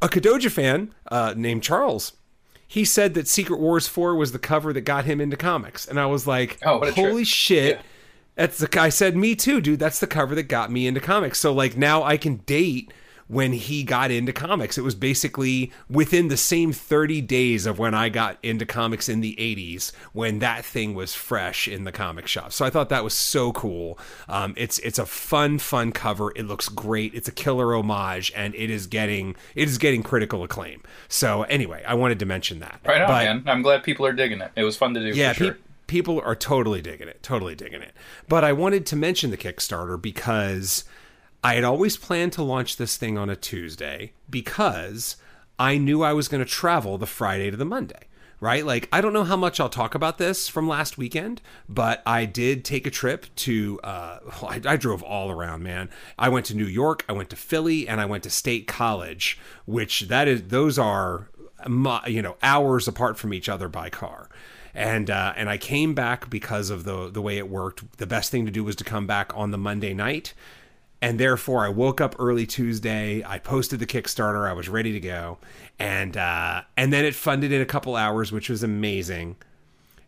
a 0.00 0.08
Kodoja 0.08 0.50
fan 0.50 0.94
uh, 1.12 1.34
named 1.36 1.62
Charles. 1.62 2.14
He 2.66 2.86
said 2.86 3.12
that 3.14 3.28
Secret 3.28 3.60
Wars 3.60 3.86
4 3.86 4.16
was 4.16 4.32
the 4.32 4.38
cover 4.38 4.72
that 4.72 4.80
got 4.80 5.04
him 5.04 5.20
into 5.20 5.36
comics. 5.36 5.86
And 5.86 6.00
I 6.00 6.06
was 6.06 6.26
like, 6.26 6.58
oh, 6.64 6.90
holy 6.92 7.22
shit. 7.22 7.76
Yeah 7.76 7.82
that's 8.34 8.58
the 8.58 8.80
I 8.80 8.88
said 8.88 9.16
me 9.16 9.34
too, 9.34 9.60
dude. 9.60 9.78
That's 9.78 10.00
the 10.00 10.06
cover 10.06 10.34
that 10.34 10.44
got 10.44 10.70
me 10.70 10.86
into 10.86 11.00
comics. 11.00 11.38
So 11.38 11.52
like 11.52 11.76
now 11.76 12.02
I 12.02 12.16
can 12.16 12.36
date 12.46 12.92
when 13.26 13.52
he 13.52 13.82
got 13.82 14.10
into 14.10 14.32
comics. 14.32 14.76
It 14.76 14.82
was 14.82 14.94
basically 14.94 15.72
within 15.88 16.28
the 16.28 16.36
same 16.36 16.72
30 16.72 17.22
days 17.22 17.66
of 17.66 17.78
when 17.78 17.94
I 17.94 18.08
got 18.08 18.38
into 18.42 18.66
comics 18.66 19.08
in 19.08 19.20
the 19.20 19.34
80s 19.36 19.92
when 20.12 20.40
that 20.40 20.64
thing 20.64 20.94
was 20.94 21.14
fresh 21.14 21.66
in 21.66 21.84
the 21.84 21.92
comic 21.92 22.26
shop. 22.26 22.52
So 22.52 22.64
I 22.64 22.70
thought 22.70 22.90
that 22.90 23.04
was 23.04 23.14
so 23.14 23.52
cool. 23.52 23.98
Um, 24.28 24.54
it's 24.56 24.78
it's 24.80 24.98
a 24.98 25.06
fun 25.06 25.58
fun 25.58 25.92
cover. 25.92 26.32
It 26.36 26.44
looks 26.44 26.68
great. 26.68 27.14
It's 27.14 27.28
a 27.28 27.32
killer 27.32 27.74
homage 27.74 28.32
and 28.36 28.54
it 28.54 28.70
is 28.70 28.86
getting 28.86 29.36
it 29.54 29.68
is 29.68 29.78
getting 29.78 30.02
critical 30.02 30.42
acclaim. 30.42 30.82
So 31.08 31.44
anyway, 31.44 31.82
I 31.86 31.94
wanted 31.94 32.18
to 32.18 32.26
mention 32.26 32.60
that. 32.60 32.80
Right 32.84 33.00
on, 33.00 33.08
but, 33.08 33.24
man. 33.24 33.44
I'm 33.46 33.62
glad 33.62 33.82
people 33.82 34.06
are 34.06 34.12
digging 34.12 34.40
it. 34.40 34.50
It 34.56 34.64
was 34.64 34.76
fun 34.76 34.94
to 34.94 35.00
do. 35.00 35.16
Yeah, 35.16 35.32
pe- 35.32 35.52
people 35.86 36.20
are 36.20 36.34
totally 36.34 36.80
digging 36.80 37.08
it, 37.08 37.22
totally 37.22 37.54
digging 37.54 37.82
it. 37.82 37.92
But 38.28 38.44
I 38.44 38.52
wanted 38.52 38.86
to 38.86 38.96
mention 38.96 39.30
the 39.30 39.36
Kickstarter 39.36 40.00
because 40.00 40.84
I 41.42 41.54
had 41.54 41.64
always 41.64 41.96
planned 41.96 42.32
to 42.34 42.42
launch 42.42 42.76
this 42.76 42.96
thing 42.96 43.18
on 43.18 43.30
a 43.30 43.36
Tuesday 43.36 44.12
because 44.30 45.16
I 45.58 45.78
knew 45.78 46.02
I 46.02 46.12
was 46.12 46.28
going 46.28 46.44
to 46.44 46.50
travel 46.50 46.98
the 46.98 47.06
Friday 47.06 47.50
to 47.50 47.56
the 47.56 47.64
Monday 47.64 48.08
right? 48.44 48.66
Like, 48.66 48.90
I 48.92 49.00
don't 49.00 49.14
know 49.14 49.24
how 49.24 49.36
much 49.36 49.58
I'll 49.58 49.70
talk 49.70 49.94
about 49.94 50.18
this 50.18 50.48
from 50.48 50.68
last 50.68 50.98
weekend, 50.98 51.40
but 51.66 52.02
I 52.04 52.26
did 52.26 52.62
take 52.62 52.86
a 52.86 52.90
trip 52.90 53.24
to, 53.36 53.80
uh, 53.82 54.18
I, 54.42 54.60
I, 54.66 54.76
drove 54.76 55.02
all 55.02 55.30
around, 55.30 55.62
man. 55.62 55.88
I 56.18 56.28
went 56.28 56.44
to 56.46 56.54
New 56.54 56.66
York, 56.66 57.06
I 57.08 57.12
went 57.12 57.30
to 57.30 57.36
Philly, 57.36 57.88
and 57.88 58.02
I 58.02 58.04
went 58.04 58.22
to 58.24 58.30
State 58.30 58.66
College, 58.66 59.38
which 59.64 60.02
that 60.02 60.28
is, 60.28 60.42
those 60.48 60.78
are, 60.78 61.30
you 62.06 62.20
know, 62.20 62.36
hours 62.42 62.86
apart 62.86 63.16
from 63.16 63.32
each 63.32 63.48
other 63.48 63.68
by 63.68 63.88
car. 63.88 64.28
And 64.74 65.08
uh, 65.08 65.32
and 65.36 65.48
I 65.48 65.56
came 65.56 65.94
back 65.94 66.28
because 66.28 66.70
of 66.70 66.84
the 66.84 67.08
the 67.10 67.22
way 67.22 67.38
it 67.38 67.48
worked. 67.48 67.98
The 67.98 68.06
best 68.06 68.30
thing 68.30 68.44
to 68.44 68.50
do 68.50 68.64
was 68.64 68.76
to 68.76 68.84
come 68.84 69.06
back 69.06 69.32
on 69.36 69.50
the 69.50 69.58
Monday 69.58 69.94
night 69.94 70.34
and 71.04 71.20
therefore 71.20 71.66
I 71.66 71.68
woke 71.68 72.00
up 72.00 72.16
early 72.18 72.46
Tuesday. 72.46 73.22
I 73.26 73.38
posted 73.38 73.78
the 73.78 73.84
Kickstarter. 73.84 74.48
I 74.48 74.54
was 74.54 74.70
ready 74.70 74.90
to 74.92 75.00
go, 75.00 75.36
and 75.78 76.16
uh, 76.16 76.62
and 76.78 76.94
then 76.94 77.04
it 77.04 77.14
funded 77.14 77.52
in 77.52 77.60
a 77.60 77.66
couple 77.66 77.94
hours, 77.94 78.32
which 78.32 78.48
was 78.48 78.62
amazing. 78.62 79.36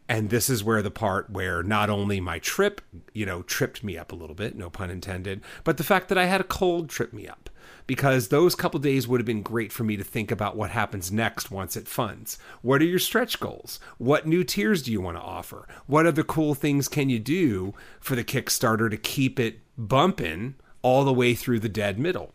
And 0.09 0.31
this 0.31 0.49
is 0.49 0.65
where 0.65 0.81
the 0.81 0.91
part 0.91 1.29
where 1.29 1.63
not 1.63 1.91
only 1.91 2.19
my 2.19 2.39
trip, 2.39 2.81
you 3.13 3.27
know, 3.27 3.43
tripped 3.43 3.85
me 3.85 3.99
up 3.99 4.11
a 4.11 4.15
little 4.15 4.35
bit, 4.35 4.57
no 4.57 4.71
pun 4.71 4.89
intended, 4.89 5.43
but 5.65 5.77
the 5.77 5.85
fact 5.85 6.09
that 6.09 6.17
I 6.17 6.25
had 6.25 6.41
a 6.41 6.45
cold 6.45 6.89
tripped 6.89 7.13
me 7.13 7.29
up 7.29 7.51
because 7.87 8.29
those 8.29 8.55
couple 8.55 8.81
days 8.81 9.07
would 9.07 9.21
have 9.21 9.27
been 9.27 9.43
great 9.43 9.73
for 9.73 9.85
me 9.85 9.97
to 9.97 10.05
think 10.05 10.31
about 10.31 10.57
what 10.57 10.71
happens 10.71 11.13
next 11.13 11.51
once 11.51 11.77
it 11.77 11.89
funds. 11.89 12.39
What 12.63 12.83
are 12.83 12.87
your 12.87 12.99
stretch 12.99 13.39
goals? 13.41 13.79
What 13.99 14.27
new 14.27 14.45
tiers 14.45 14.83
do 14.83 14.93
you 14.93 15.01
want 15.01 15.17
to 15.17 15.23
offer? 15.23 15.69
What 15.87 16.07
other 16.07 16.25
cool 16.25 16.55
things 16.55 16.89
can 16.89 17.09
you 17.09 17.19
do 17.19 17.75
for 18.01 18.17
the 18.17 18.25
Kickstarter 18.25 18.91
to 18.91 18.97
keep 18.97 19.39
it 19.39 19.61
bumping 19.77 20.55
all 20.83 21.05
the 21.05 21.13
way 21.13 21.35
through 21.35 21.61
the 21.61 21.69
dead 21.69 21.99
middle. 21.99 22.33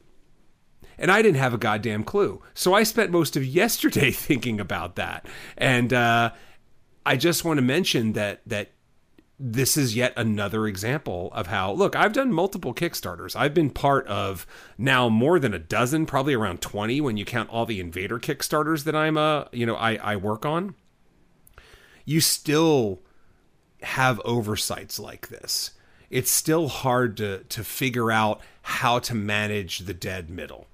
And 0.97 1.09
I 1.09 1.21
didn't 1.21 1.37
have 1.37 1.53
a 1.53 1.57
goddamn 1.57 2.03
clue. 2.03 2.41
So 2.53 2.73
I 2.73 2.83
spent 2.83 3.09
most 3.09 3.37
of 3.37 3.45
yesterday 3.61 4.11
thinking 4.11 4.59
about 4.59 4.97
that. 4.97 5.25
And 5.57 5.93
uh, 5.93 6.31
I 7.05 7.15
just 7.15 7.45
want 7.45 7.59
to 7.59 7.61
mention 7.61 8.13
that 8.13 8.41
that 8.45 8.71
this 9.43 9.75
is 9.75 9.95
yet 9.95 10.13
another 10.15 10.67
example 10.67 11.31
of 11.33 11.47
how 11.47 11.71
look 11.71 11.95
i've 11.95 12.13
done 12.13 12.31
multiple 12.31 12.73
kickstarters. 12.75 13.35
I've 13.35 13.55
been 13.55 13.71
part 13.71 14.05
of 14.07 14.45
now 14.77 15.09
more 15.09 15.39
than 15.39 15.53
a 15.53 15.59
dozen 15.59 16.05
probably 16.05 16.35
around 16.35 16.61
20 16.61 17.01
when 17.01 17.17
you 17.17 17.25
count 17.25 17.49
all 17.49 17.65
the 17.65 17.79
invader 17.79 18.19
kickstarters 18.19 18.83
that 18.83 18.95
i'm 18.95 19.17
uh 19.17 19.45
you 19.51 19.65
know 19.65 19.75
i 19.75 19.95
i 19.95 20.15
work 20.15 20.45
on. 20.45 20.75
You 22.05 22.21
still 22.21 22.99
have 23.81 24.21
oversights 24.25 24.99
like 24.99 25.29
this. 25.29 25.71
It's 26.09 26.29
still 26.29 26.67
hard 26.67 27.17
to 27.17 27.39
to 27.39 27.63
figure 27.63 28.11
out 28.11 28.41
how 28.61 28.99
to 28.99 29.15
manage 29.15 29.79
the 29.79 29.93
dead 29.93 30.29
middle. 30.29 30.67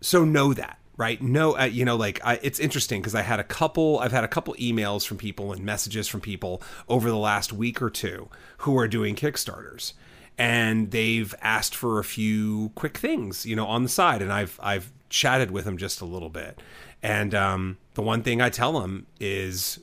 So 0.00 0.24
know 0.24 0.52
that, 0.52 0.78
right? 0.96 1.20
no 1.20 1.56
uh, 1.58 1.64
you 1.64 1.84
know, 1.84 1.96
like 1.96 2.20
I, 2.24 2.38
it's 2.42 2.58
interesting 2.58 3.00
because 3.00 3.14
I 3.14 3.22
had 3.22 3.40
a 3.40 3.44
couple, 3.44 3.98
I've 3.98 4.12
had 4.12 4.24
a 4.24 4.28
couple 4.28 4.54
emails 4.54 5.06
from 5.06 5.18
people 5.18 5.52
and 5.52 5.64
messages 5.64 6.08
from 6.08 6.20
people 6.20 6.62
over 6.88 7.08
the 7.08 7.16
last 7.16 7.52
week 7.52 7.80
or 7.80 7.90
two 7.90 8.28
who 8.58 8.78
are 8.78 8.88
doing 8.88 9.14
Kickstarters, 9.14 9.92
and 10.38 10.90
they've 10.90 11.34
asked 11.42 11.74
for 11.74 11.98
a 11.98 12.04
few 12.04 12.70
quick 12.74 12.98
things, 12.98 13.46
you 13.46 13.56
know, 13.56 13.66
on 13.66 13.82
the 13.82 13.88
side, 13.88 14.22
and 14.22 14.32
I've 14.32 14.58
I've 14.62 14.92
chatted 15.08 15.50
with 15.50 15.64
them 15.64 15.76
just 15.76 16.00
a 16.00 16.04
little 16.04 16.30
bit, 16.30 16.60
and 17.02 17.34
um, 17.34 17.78
the 17.94 18.02
one 18.02 18.22
thing 18.22 18.40
I 18.40 18.50
tell 18.50 18.80
them 18.80 19.06
is 19.20 19.80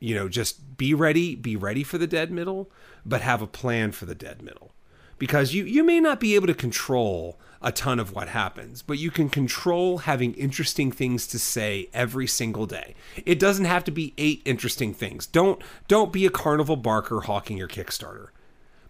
you 0.00 0.14
know, 0.14 0.28
just 0.28 0.78
be 0.78 0.94
ready, 0.94 1.36
be 1.36 1.54
ready 1.54 1.84
for 1.84 1.98
the 1.98 2.06
dead 2.06 2.30
middle, 2.30 2.70
but 3.04 3.20
have 3.20 3.42
a 3.42 3.46
plan 3.46 3.92
for 3.92 4.06
the 4.06 4.14
dead 4.14 4.42
middle. 4.42 4.72
Because 5.18 5.52
you, 5.52 5.64
you 5.64 5.84
may 5.84 6.00
not 6.00 6.18
be 6.18 6.34
able 6.34 6.46
to 6.46 6.54
control 6.54 7.38
a 7.62 7.70
ton 7.72 7.98
of 7.98 8.14
what 8.14 8.28
happens, 8.28 8.80
but 8.82 8.98
you 8.98 9.10
can 9.10 9.28
control 9.28 9.98
having 9.98 10.32
interesting 10.34 10.90
things 10.90 11.26
to 11.26 11.38
say 11.38 11.88
every 11.92 12.26
single 12.26 12.66
day. 12.66 12.94
It 13.26 13.38
doesn't 13.38 13.66
have 13.66 13.84
to 13.84 13.90
be 13.90 14.14
eight 14.16 14.40
interesting 14.44 14.94
things. 14.94 15.26
Don't 15.26 15.62
don't 15.86 16.12
be 16.12 16.24
a 16.24 16.30
carnival 16.30 16.76
barker 16.76 17.20
hawking 17.20 17.58
your 17.58 17.68
Kickstarter. 17.68 18.28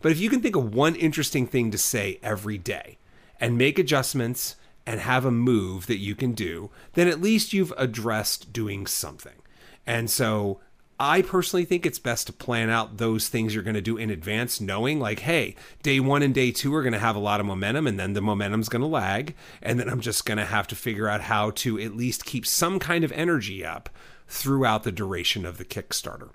But 0.01 0.13
if 0.13 0.21
you 0.21 0.31
can 0.31 0.41
think 0.41 0.57
of 0.57 0.75
one 0.75 0.95
interesting 0.95 1.47
thing 1.47 1.71
to 1.73 1.79
say 1.79 2.19
every 2.23 2.59
day 2.59 2.99
and 3.41 3.59
make 3.59 3.79
adjustments 3.79 4.57
and 4.87 5.01
have 5.01 5.25
a 5.25 5.31
move 5.31 5.87
that 5.87 5.99
you 5.99 6.15
can 6.15 6.33
do, 6.33 6.71
then 6.95 7.09
at 7.09 7.21
least 7.21 7.53
you've 7.53 7.73
addressed 7.77 8.53
doing 8.53 8.87
something. 8.87 9.43
And 9.87 10.11
so 10.11 10.61
I 11.03 11.23
personally 11.23 11.65
think 11.65 11.87
it's 11.87 11.99
best 11.99 12.27
to 12.27 12.33
plan 12.35 12.69
out 12.69 12.99
those 12.99 13.29
things 13.29 13.55
you're 13.55 13.65
going 13.65 13.73
to 13.73 13.81
do 13.81 13.97
in 13.97 14.11
advance, 14.11 14.61
knowing 14.61 15.01
like, 15.01 15.21
hey, 15.21 15.57
day 15.83 15.99
one 15.99 16.23
and 16.23 16.35
day 16.35 16.53
two 16.53 16.75
are 16.75 16.83
going 16.83 16.93
to 16.93 16.99
have 16.99 17.17
a 17.17 17.21
lot 17.21 17.41
of 17.41 17.47
momentum, 17.47 17.87
and 17.87 17.99
then 17.99 18.13
the 18.13 18.21
momentum's 18.21 18.69
going 18.69 18.83
to 18.83 18.87
lag. 18.87 19.35
And 19.63 19.81
then 19.81 19.89
I'm 19.89 20.03
just 20.03 20.27
going 20.27 20.37
to 20.37 20.45
have 20.45 20.67
to 20.67 20.77
figure 20.77 21.09
out 21.09 21.23
how 21.23 21.53
to 21.53 21.81
at 21.81 21.97
least 21.97 22.27
keep 22.27 22.45
some 22.45 22.79
kind 22.79 23.03
of 23.03 23.13
energy 23.13 23.65
up 23.65 23.89
throughout 24.29 24.83
the 24.83 24.93
duration 24.93 25.47
of 25.47 25.57
the 25.57 25.65
Kickstarter. 25.65 26.33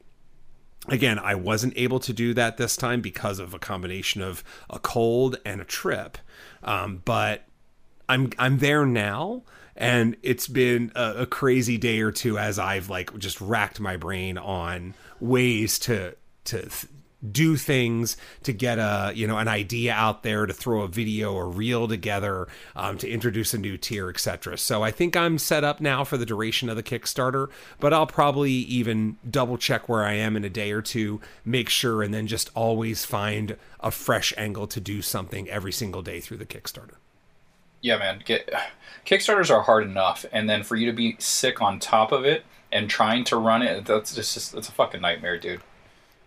Again, 0.87 1.19
I 1.19 1.35
wasn't 1.35 1.77
able 1.77 1.99
to 1.99 2.11
do 2.11 2.33
that 2.33 2.57
this 2.57 2.75
time 2.75 3.01
because 3.01 3.37
of 3.37 3.53
a 3.53 3.59
combination 3.59 4.23
of 4.23 4.43
a 4.67 4.79
cold 4.79 5.37
and 5.45 5.61
a 5.61 5.65
trip. 5.65 6.17
Um, 6.63 7.03
but 7.05 7.45
I'm 8.09 8.31
I'm 8.39 8.57
there 8.57 8.85
now 8.85 9.43
and 9.75 10.15
it's 10.23 10.47
been 10.47 10.91
a, 10.95 11.13
a, 11.19 11.25
crazy 11.25 11.77
day 11.77 11.99
or 12.01 12.11
two 12.11 12.37
as 12.37 12.57
I've 12.57 12.89
like 12.89 13.17
just 13.17 13.41
racked 13.41 13.79
my 13.79 13.97
brain 13.97 14.37
on 14.37 14.93
ways 15.19 15.79
to 15.79 16.15
to 16.45 16.61
th- 16.61 16.85
do 17.31 17.55
things 17.55 18.17
to 18.43 18.53
get 18.53 18.77
a 18.77 19.11
you 19.15 19.27
know 19.27 19.37
an 19.37 19.47
idea 19.47 19.93
out 19.93 20.23
there 20.23 20.45
to 20.45 20.53
throw 20.53 20.81
a 20.81 20.87
video 20.87 21.33
or 21.33 21.49
reel 21.49 21.87
together 21.87 22.47
um, 22.75 22.97
to 22.97 23.09
introduce 23.09 23.53
a 23.53 23.57
new 23.57 23.77
tier 23.77 24.09
etc 24.09 24.57
so 24.57 24.83
i 24.83 24.91
think 24.91 25.15
i'm 25.15 25.37
set 25.37 25.63
up 25.63 25.81
now 25.81 26.03
for 26.03 26.17
the 26.17 26.25
duration 26.25 26.69
of 26.69 26.75
the 26.75 26.83
kickstarter 26.83 27.49
but 27.79 27.93
i'll 27.93 28.05
probably 28.05 28.51
even 28.51 29.17
double 29.29 29.57
check 29.57 29.89
where 29.89 30.03
i 30.03 30.13
am 30.13 30.35
in 30.35 30.43
a 30.43 30.49
day 30.49 30.71
or 30.71 30.81
two 30.81 31.19
make 31.43 31.69
sure 31.69 32.03
and 32.03 32.13
then 32.13 32.27
just 32.27 32.49
always 32.53 33.05
find 33.05 33.55
a 33.79 33.91
fresh 33.91 34.33
angle 34.37 34.67
to 34.67 34.79
do 34.79 35.01
something 35.01 35.49
every 35.49 35.71
single 35.71 36.01
day 36.01 36.19
through 36.19 36.37
the 36.37 36.45
kickstarter 36.45 36.95
yeah, 37.85 37.97
man. 37.97 38.21
Get 38.25 38.51
Kickstarters 39.05 39.51
are 39.51 39.61
hard 39.61 39.83
enough, 39.83 40.25
and 40.31 40.49
then 40.49 40.63
for 40.63 40.75
you 40.75 40.87
to 40.87 40.93
be 40.93 41.15
sick 41.19 41.61
on 41.61 41.79
top 41.79 42.11
of 42.11 42.25
it 42.25 42.43
and 42.71 42.89
trying 42.89 43.23
to 43.25 43.37
run 43.37 43.61
it, 43.61 43.85
that's 43.85 44.15
just 44.15 44.53
that's 44.53 44.67
a 44.67 44.71
fucking 44.71 45.01
nightmare, 45.01 45.37
dude. 45.37 45.61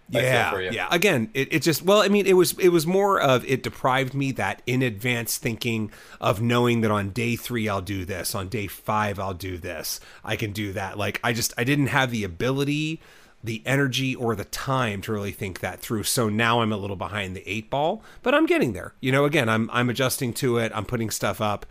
yeah, 0.08 0.56
yeah. 0.70 0.88
Again, 0.90 1.30
it, 1.34 1.52
it 1.52 1.62
just 1.62 1.82
well, 1.82 2.00
I 2.00 2.08
mean, 2.08 2.26
it 2.26 2.34
was 2.34 2.56
it 2.60 2.68
was 2.68 2.86
more 2.86 3.20
of 3.20 3.44
it 3.44 3.64
deprived 3.64 4.14
me 4.14 4.30
that 4.32 4.62
in 4.66 4.82
advance 4.82 5.36
thinking 5.36 5.90
of 6.20 6.40
knowing 6.40 6.80
that 6.82 6.92
on 6.92 7.10
day 7.10 7.34
three 7.34 7.68
I'll 7.68 7.82
do 7.82 8.04
this, 8.04 8.36
on 8.36 8.48
day 8.48 8.68
five 8.68 9.18
I'll 9.18 9.34
do 9.34 9.58
this, 9.58 9.98
I 10.24 10.36
can 10.36 10.52
do 10.52 10.72
that. 10.74 10.96
Like 10.96 11.18
I 11.24 11.32
just 11.32 11.52
I 11.58 11.64
didn't 11.64 11.88
have 11.88 12.12
the 12.12 12.22
ability 12.22 13.02
the 13.42 13.62
energy 13.64 14.14
or 14.14 14.34
the 14.34 14.44
time 14.44 15.00
to 15.02 15.12
really 15.12 15.32
think 15.32 15.60
that 15.60 15.80
through. 15.80 16.02
So 16.02 16.28
now 16.28 16.60
I'm 16.60 16.72
a 16.72 16.76
little 16.76 16.96
behind 16.96 17.36
the 17.36 17.48
eight 17.48 17.70
ball, 17.70 18.02
but 18.22 18.34
I'm 18.34 18.46
getting 18.46 18.72
there. 18.72 18.94
You 19.00 19.12
know, 19.12 19.24
again, 19.24 19.48
I'm 19.48 19.70
I'm 19.72 19.88
adjusting 19.90 20.32
to 20.34 20.58
it. 20.58 20.72
I'm 20.74 20.84
putting 20.84 21.10
stuff 21.10 21.40
up. 21.40 21.66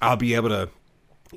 I'll 0.00 0.16
be 0.16 0.34
able 0.34 0.48
to 0.50 0.70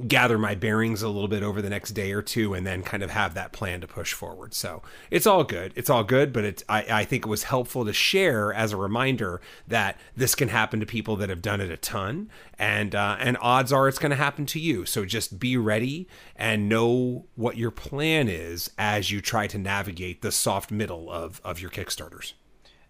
gather 0.08 0.38
my 0.38 0.56
bearings 0.56 1.02
a 1.02 1.08
little 1.08 1.28
bit 1.28 1.44
over 1.44 1.62
the 1.62 1.70
next 1.70 1.92
day 1.92 2.12
or 2.12 2.22
two 2.22 2.54
and 2.54 2.66
then 2.66 2.82
kind 2.82 3.04
of 3.04 3.12
have 3.12 3.34
that 3.34 3.52
plan 3.52 3.82
to 3.82 3.88
push 3.88 4.14
forward. 4.14 4.54
So 4.54 4.82
it's 5.12 5.28
all 5.28 5.44
good. 5.44 5.72
It's 5.76 5.90
all 5.90 6.04
good, 6.04 6.34
but 6.34 6.44
it's 6.44 6.64
I, 6.68 6.86
I 6.90 7.06
think 7.06 7.26
it 7.26 7.30
was 7.30 7.44
helpful 7.44 7.86
to 7.86 7.94
share 7.94 8.52
as 8.54 8.72
a 8.72 8.78
reminder 8.78 9.42
that 9.68 10.00
this 10.16 10.36
can 10.36 10.50
happen 10.50 10.80
to 10.80 10.86
people 10.86 11.16
that 11.18 11.30
have 11.30 11.42
done 11.42 11.62
it 11.62 11.72
a 11.72 11.78
ton 11.78 12.30
and 12.58 12.96
uh, 12.96 13.18
and 13.20 13.38
odds 13.42 13.72
are 13.72 13.88
it's 13.88 14.00
going 14.00 14.10
to 14.10 14.16
happen 14.16 14.46
to 14.48 14.60
you. 14.60 14.86
So 14.86 15.06
just 15.06 15.40
be 15.40 15.58
ready 15.58 16.08
and 16.36 16.68
know 16.68 17.26
what 17.36 17.58
your 17.58 17.72
plan 17.72 18.28
is 18.28 18.72
as 18.78 19.12
you 19.12 19.22
try 19.22 19.48
to 19.48 19.58
navigate 19.58 20.22
the 20.22 20.32
soft 20.32 20.72
middle 20.72 21.12
of, 21.12 21.40
of 21.44 21.60
your 21.60 21.70
Kickstarters 21.70 22.34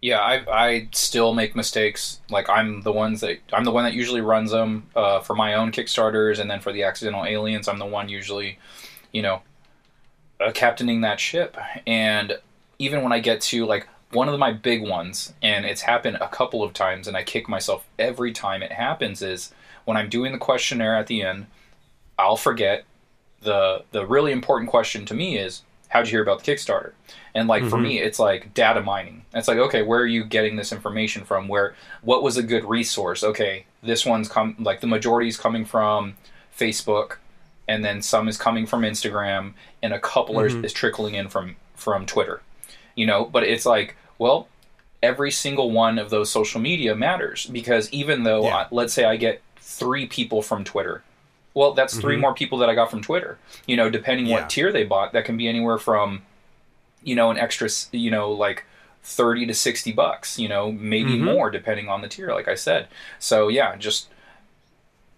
yeah, 0.03 0.19
I 0.19 0.43
I 0.51 0.89
still 0.91 1.33
make 1.33 1.55
mistakes. 1.55 2.19
Like 2.29 2.49
I'm 2.49 2.81
the 2.81 2.91
ones 2.91 3.21
that 3.21 3.37
I'm 3.53 3.63
the 3.63 3.71
one 3.71 3.85
that 3.85 3.93
usually 3.93 4.19
runs 4.19 4.51
them 4.51 4.87
uh, 4.97 5.21
for 5.21 5.33
my 5.33 5.53
own 5.53 5.71
Kickstarters, 5.71 6.39
and 6.39 6.51
then 6.51 6.59
for 6.59 6.73
the 6.73 6.83
accidental 6.83 7.23
aliens, 7.23 7.69
I'm 7.69 7.79
the 7.79 7.85
one 7.85 8.09
usually, 8.09 8.59
you 9.13 9.21
know, 9.21 9.43
uh, 10.41 10.51
captaining 10.51 10.99
that 11.01 11.21
ship. 11.21 11.55
And 11.87 12.37
even 12.79 13.01
when 13.01 13.13
I 13.13 13.19
get 13.19 13.39
to 13.43 13.65
like 13.65 13.87
one 14.11 14.27
of 14.27 14.37
my 14.37 14.51
big 14.51 14.83
ones, 14.83 15.31
and 15.41 15.65
it's 15.65 15.83
happened 15.83 16.17
a 16.19 16.27
couple 16.27 16.63
of 16.63 16.73
times, 16.73 17.07
and 17.07 17.15
I 17.15 17.23
kick 17.23 17.47
myself 17.47 17.85
every 17.97 18.33
time 18.33 18.61
it 18.61 18.73
happens, 18.73 19.21
is 19.21 19.53
when 19.85 19.95
I'm 19.95 20.09
doing 20.09 20.33
the 20.33 20.37
questionnaire 20.37 20.97
at 20.97 21.07
the 21.07 21.21
end, 21.21 21.45
I'll 22.19 22.35
forget 22.35 22.83
the 23.41 23.85
the 23.91 24.05
really 24.05 24.33
important 24.33 24.69
question 24.69 25.05
to 25.05 25.13
me 25.13 25.37
is 25.37 25.61
how'd 25.93 26.07
you 26.07 26.11
hear 26.11 26.23
about 26.23 26.43
the 26.43 26.51
Kickstarter? 26.51 26.91
And 27.35 27.47
like 27.47 27.61
mm-hmm. 27.61 27.69
for 27.69 27.77
me, 27.77 27.99
it's 27.99 28.17
like 28.17 28.53
data 28.55 28.81
mining. 28.81 29.25
It's 29.33 29.47
like, 29.47 29.59
okay, 29.59 29.83
where 29.83 30.01
are 30.01 30.07
you 30.07 30.25
getting 30.25 30.55
this 30.55 30.71
information 30.71 31.23
from? 31.23 31.47
Where 31.47 31.75
what 32.01 32.23
was 32.23 32.35
a 32.35 32.43
good 32.43 32.65
resource? 32.65 33.23
Okay, 33.23 33.65
this 33.83 34.05
one's 34.05 34.27
come 34.27 34.55
like 34.59 34.81
the 34.81 34.87
majority 34.87 35.29
is 35.29 35.37
coming 35.37 35.65
from 35.65 36.15
Facebook, 36.57 37.17
and 37.67 37.85
then 37.85 38.01
some 38.01 38.27
is 38.27 38.37
coming 38.37 38.65
from 38.65 38.81
Instagram, 38.81 39.53
and 39.83 39.93
a 39.93 39.99
couple 39.99 40.35
mm-hmm. 40.35 40.65
is 40.65 40.73
trickling 40.73 41.13
in 41.13 41.29
from 41.29 41.55
from 41.75 42.07
Twitter, 42.07 42.41
you 42.95 43.05
know. 43.05 43.25
But 43.25 43.43
it's 43.43 43.65
like, 43.65 43.95
well, 44.17 44.47
every 45.03 45.29
single 45.29 45.69
one 45.69 45.99
of 45.99 46.09
those 46.09 46.31
social 46.31 46.59
media 46.59 46.95
matters 46.95 47.45
because 47.45 47.91
even 47.91 48.23
though, 48.23 48.45
Yeah. 48.45 48.55
I, 48.55 48.67
let's 48.71 48.93
say, 48.93 49.03
I 49.03 49.17
get 49.17 49.41
three 49.57 50.07
people 50.07 50.41
from 50.41 50.63
Twitter, 50.63 51.03
well, 51.53 51.73
that's 51.73 51.97
3 51.99 52.17
more 52.17 52.33
people 52.33 52.57
that 52.59 52.69
I 52.69 52.75
got 52.75 52.89
from 52.89 53.01
Twitter. 53.01 53.37
You 53.67 53.77
know, 53.77 53.89
depending 53.89 54.25
Mm-hmm. 54.25 54.31
Yeah. 54.31 54.41
what 54.41 54.49
tier 54.49 54.71
they 54.71 54.83
bought, 54.83 55.13
that 55.13 55.25
can 55.25 55.37
be 55.37 55.47
anywhere 55.47 55.77
from, 55.77 56.23
you 57.03 57.15
know, 57.15 57.29
an 57.31 57.37
extra, 57.37 57.69
you 57.91 58.11
know, 58.11 58.31
like. 58.31 58.65
30 59.05 59.47
to 59.47 59.53
60 59.53 59.91
bucks 59.91 60.39
you 60.39 60.47
know 60.47 60.71
maybe 60.71 61.15
Mhm. 61.17 61.23
more 61.25 61.51
depending 61.51 61.89
on 61.89 61.99
the 61.99 62.07
tier 62.07 62.33
like 62.33 62.47
i 62.47 62.55
said 62.55 62.87
so 63.19 63.49
yeah 63.49 63.75
just 63.75 64.07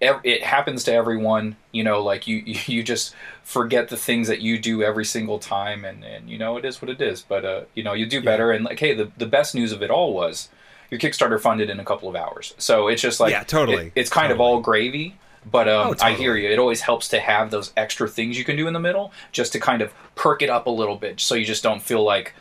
it 0.01 0.43
happens 0.43 0.83
to 0.83 0.91
everyone 0.93 1.55
you 1.71 1.83
know 1.83 2.01
like 2.03 2.27
you 2.27 2.37
you 2.65 2.83
just 2.83 3.15
forget 3.43 3.89
the 3.89 3.95
things 3.97 4.27
that 4.27 4.41
you 4.41 4.57
do 4.59 4.83
every 4.83 5.05
single 5.05 5.39
time 5.39 5.85
and 5.85 6.03
and 6.03 6.29
you 6.29 6.37
know 6.37 6.57
it 6.57 6.65
is 6.65 6.81
what 6.81 6.89
it 6.89 6.99
is 7.01 7.21
but 7.21 7.45
uh 7.45 7.61
you 7.75 7.83
know 7.83 7.93
you 7.93 8.05
do 8.05 8.21
better 8.21 8.51
and 8.51 8.65
like 8.65 8.79
hey 8.79 8.93
the, 8.93 9.11
the 9.17 9.25
best 9.25 9.55
news 9.55 9.71
of 9.71 9.81
it 9.81 9.89
all 9.91 10.13
was 10.13 10.49
your 10.91 10.99
kickstarter 10.99 11.39
funded 11.39 11.69
in 11.69 11.79
a 11.79 11.85
couple 11.85 12.09
of 12.09 12.15
hours 12.15 12.53
so 12.57 12.87
it's 12.87 13.01
just 13.01 13.19
like 13.19 13.31
Yeah, 13.31 13.43
totally. 13.43 13.87
it- 13.87 13.93
it's 13.95 14.09
kind 14.09 14.31
of 14.31 14.41
all 14.41 14.59
gravy 14.61 15.15
but 15.49 15.67
um, 15.69 15.89
Oh, 15.89 15.95
I 16.01 16.13
hear 16.13 16.35
you. 16.35 16.49
It 16.49 16.59
always 16.59 16.81
helps 16.81 17.07
to 17.09 17.19
have 17.19 17.51
those 17.51 17.71
extra 17.77 18.07
things 18.07 18.37
you 18.37 18.43
can 18.43 18.55
do 18.55 18.67
in 18.67 18.73
the 18.73 18.79
middle, 18.79 19.11
just 19.31 19.53
to 19.53 19.59
kind 19.59 19.81
of 19.81 19.93
perk 20.15 20.41
it 20.41 20.49
up 20.49 20.67
a 20.67 20.71
little 20.71 20.95
bit, 20.95 21.19
so 21.19 21.35
you 21.35 21.45
just 21.45 21.63
don't 21.63 21.81
feel 21.81 22.03
like, 22.03 22.33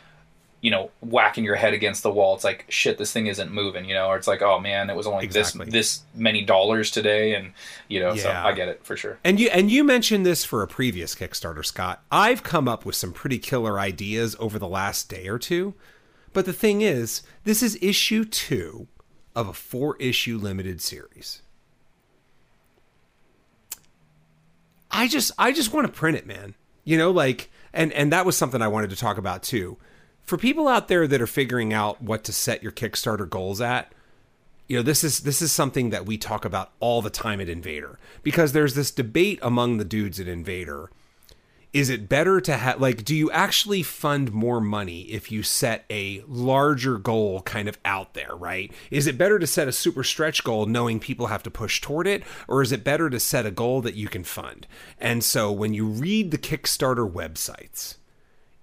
you 0.61 0.71
know, 0.71 0.89
whacking 1.01 1.43
your 1.43 1.55
head 1.55 1.73
against 1.73 2.01
the 2.01 2.11
wall. 2.11 2.33
It's 2.33 2.43
like 2.43 2.65
shit, 2.69 2.97
this 2.97 3.11
thing 3.11 3.27
isn't 3.27 3.51
moving, 3.51 3.85
you 3.85 3.93
know, 3.93 4.07
or 4.07 4.17
it's 4.17 4.27
like, 4.27 4.41
oh 4.41 4.59
man, 4.59 4.89
it 4.89 4.95
was 4.95 5.05
only 5.05 5.23
Exactly. 5.25 5.65
this 5.65 5.73
this 5.73 6.03
many 6.15 6.43
dollars 6.43 6.89
today, 6.89 7.35
and 7.35 7.51
you 7.87 7.99
know, 7.99 8.15
so 8.15 8.31
I 8.31 8.51
get 8.53 8.67
it 8.69 8.83
for 8.83 8.97
sure. 8.97 9.19
And 9.23 9.39
you 9.39 9.49
and 9.49 9.69
you 9.69 9.83
mentioned 9.83 10.25
this 10.25 10.43
for 10.43 10.63
a 10.63 10.67
previous 10.67 11.13
Kickstarter, 11.13 11.63
Scott. 11.63 12.03
I've 12.11 12.41
come 12.41 12.67
up 12.67 12.83
with 12.85 12.95
some 12.95 13.11
pretty 13.11 13.37
killer 13.37 13.79
ideas 13.79 14.35
over 14.39 14.57
the 14.57 14.67
last 14.67 15.07
day 15.09 15.27
or 15.27 15.37
two. 15.37 15.75
But 16.33 16.45
the 16.45 16.53
thing 16.53 16.81
is, 16.81 17.21
this 17.45 17.61
is 17.63 17.77
issue 17.81 18.25
2 18.25 18.87
of 19.37 19.47
a 19.47 19.53
4-issue 19.53 20.37
limited 20.37 20.81
series. 20.81 21.41
I 25.05 25.07
just 25.07 25.31
I 25.37 25.51
just 25.51 25.71
want 25.71 25.85
to 25.85 25.93
print 25.93 26.17
it, 26.17 26.25
man. 26.25 26.55
You 26.83 26.97
know, 26.97 27.11
like 27.11 27.51
and 27.73 27.93
and 27.93 28.11
that 28.11 28.25
was 28.25 28.35
something 28.35 28.59
I 28.59 28.67
wanted 28.67 28.89
to 28.89 28.95
talk 28.95 29.19
about 29.19 29.43
too. 29.43 29.77
For 30.23 30.35
people 30.35 30.67
out 30.67 30.87
there 30.87 31.05
that 31.05 31.21
are 31.21 31.27
figuring 31.27 31.73
out 31.73 32.01
what 32.01 32.23
to 32.23 32.33
set 32.33 32.63
your 32.63 32.71
Kickstarter 32.71 33.29
goals 33.29 33.61
at, 33.61 33.93
you 34.67 34.75
know 34.75 34.81
this 34.81 35.03
is 35.03 35.19
this 35.19 35.43
is 35.43 35.51
something 35.51 35.91
that 35.91 36.07
we 36.07 36.17
talk 36.17 36.43
about 36.43 36.71
all 36.79 37.03
the 37.03 37.11
time 37.11 37.39
at 37.39 37.49
invader 37.49 37.99
because 38.23 38.53
there's 38.53 38.73
this 38.73 38.89
debate 38.89 39.37
among 39.43 39.77
the 39.77 39.85
dudes 39.85 40.19
at 40.19 40.27
invader 40.27 40.89
is 41.75 41.89
it 41.89 42.07
better 42.07 42.39
to 42.39 42.55
have 42.55 42.79
like 42.79 43.03
do 43.03 43.13
you 43.13 43.29
actually 43.31 43.83
fund 43.83 44.31
more 44.31 44.61
money 44.61 45.01
if 45.01 45.31
you 45.31 45.43
set 45.43 45.83
a 45.89 46.23
larger 46.27 46.97
goal 46.97 47.41
kind 47.41 47.67
of 47.67 47.77
out 47.83 48.13
there 48.13 48.35
right 48.35 48.71
is 48.89 49.07
it 49.07 49.17
better 49.17 49.37
to 49.37 49.45
set 49.45 49.67
a 49.67 49.71
super 49.71 50.03
stretch 50.03 50.43
goal 50.43 50.65
knowing 50.65 50.99
people 50.99 51.27
have 51.27 51.43
to 51.43 51.51
push 51.51 51.81
toward 51.81 52.07
it 52.07 52.23
or 52.47 52.61
is 52.61 52.71
it 52.71 52.83
better 52.83 53.09
to 53.09 53.19
set 53.19 53.45
a 53.45 53.51
goal 53.51 53.81
that 53.81 53.95
you 53.95 54.07
can 54.07 54.23
fund 54.23 54.65
and 54.99 55.23
so 55.23 55.51
when 55.51 55.73
you 55.73 55.85
read 55.85 56.31
the 56.31 56.37
kickstarter 56.37 57.09
websites 57.09 57.95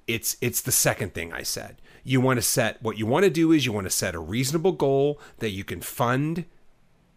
it's 0.07 0.37
it's 0.41 0.61
the 0.61 0.73
second 0.73 1.15
thing 1.15 1.33
I 1.33 1.43
said. 1.43 1.81
You 2.05 2.21
want 2.21 2.39
to 2.39 2.43
set 2.43 2.83
what 2.83 2.99
you 2.99 3.07
want 3.07 3.25
to 3.25 3.31
do 3.31 3.53
is 3.53 3.65
you 3.65 3.73
want 3.73 3.87
to 3.87 3.91
set 3.91 4.15
a 4.15 4.21
reasonable 4.21 4.73
goal 4.73 5.21
that 5.39 5.51
you 5.51 5.65
can 5.65 5.81
fund 5.81 6.45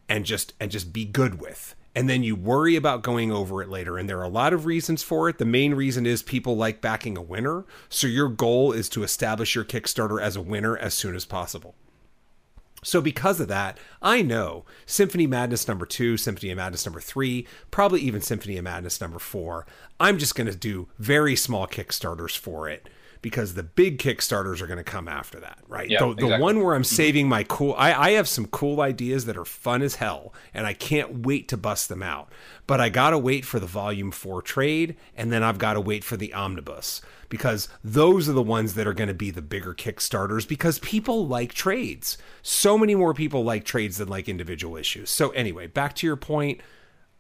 and 0.08 0.26
just 0.26 0.54
and 0.60 0.72
just 0.72 0.94
be 0.94 1.06
good 1.06 1.40
with. 1.42 1.76
And 1.96 2.10
then 2.10 2.24
you 2.24 2.36
worry 2.36 2.76
about 2.76 3.04
going 3.04 3.32
over 3.32 3.62
it 3.62 3.70
later. 3.70 3.98
And 3.98 4.10
there 4.10 4.20
are 4.20 4.24
a 4.24 4.30
lot 4.30 4.52
of 4.52 4.66
reasons 4.66 5.02
for 5.02 5.30
it. 5.30 5.38
The 5.38 5.46
main 5.46 5.74
reason 5.74 6.06
is 6.06 6.22
people 6.22 6.58
like 6.58 6.82
backing 6.82 7.18
a 7.18 7.22
winner. 7.22 7.66
So 7.88 8.06
your 8.06 8.28
goal 8.28 8.74
is 8.74 8.90
to 8.90 9.04
establish 9.04 9.56
your 9.56 9.64
Kickstarter 9.64 10.22
as 10.22 10.36
a 10.36 10.42
winner 10.42 10.78
as 10.78 10.94
soon 10.94 11.16
as 11.16 11.26
possible. 11.26 11.76
So 12.84 13.02
because 13.02 13.40
of 13.40 13.48
that, 13.48 13.80
I 14.02 14.22
know 14.22 14.64
Symphony 14.86 15.26
Madness 15.26 15.68
number 15.68 15.88
2, 15.88 16.18
Symphony 16.18 16.52
of 16.52 16.58
Madness 16.58 16.86
number 16.86 17.00
3, 17.00 17.48
probably 17.72 18.02
even 18.02 18.22
Symphony 18.22 18.58
of 18.58 18.64
Madness 18.64 19.02
number 19.02 19.18
4, 19.18 19.66
I'm 20.00 20.20
just 20.20 20.36
going 20.36 20.46
to 20.46 20.56
do 20.56 20.90
very 21.00 21.36
small 21.36 21.66
kickstarters 21.66 22.38
for 22.38 22.70
it 22.70 22.88
because 23.26 23.56
the 23.56 23.64
big 23.64 23.98
kickstarters 23.98 24.62
are 24.62 24.68
going 24.68 24.78
to 24.78 24.84
come 24.84 25.08
after 25.08 25.40
that, 25.40 25.58
right? 25.68 25.90
Yeah, 25.90 25.98
the, 26.02 26.06
the 26.14 26.26
exactly. 26.26 26.44
one 26.44 26.64
where 26.64 26.76
I'm 26.76 26.84
mm-hmm. 26.84 26.96
saving 26.96 27.28
my 27.28 27.42
cool 27.42 27.74
I, 27.76 27.92
I 27.92 28.12
have 28.12 28.28
some 28.28 28.46
cool 28.46 28.82
ideas 28.82 29.26
that 29.26 29.36
are 29.36 29.44
fun 29.44 29.82
as 29.82 29.96
hell 29.96 30.32
and 30.54 30.68
I 30.68 30.74
can't 30.74 31.26
wait 31.26 31.48
to 31.48 31.58
bust 31.58 31.90
them 31.90 32.04
out. 32.04 32.32
But 32.68 32.80
I 32.80 32.90
got 32.90 33.10
to 33.10 33.18
wait 33.18 33.44
for 33.44 33.60
the 33.60 33.66
volume 33.66 34.12
4 34.12 34.44
trade 34.44 34.96
and 35.18 35.32
then 35.32 35.42
I've 35.42 35.58
got 35.58 35.74
to 35.74 35.82
wait 35.82 36.04
for 36.04 36.16
the 36.16 36.36
omnibus 36.36 37.02
because 37.28 37.68
those 37.84 38.30
are 38.30 38.34
the 38.34 38.44
ones 38.44 38.76
that 38.76 38.86
are 38.86 38.94
going 38.94 39.08
to 39.08 39.16
be 39.16 39.32
the 39.32 39.42
bigger 39.42 39.74
kickstarters 39.74 40.48
because 40.48 40.78
people 40.78 41.26
like 41.26 41.52
trades. 41.52 42.20
So 42.44 42.78
many 42.78 42.94
more 42.94 43.16
people 43.16 43.44
like 43.44 43.66
trades 43.66 43.98
than 43.98 44.08
like 44.08 44.30
individual 44.30 44.78
issues. 44.78 45.10
So 45.10 45.32
anyway, 45.32 45.66
back 45.66 45.96
to 45.96 46.06
your 46.06 46.16
point, 46.16 46.62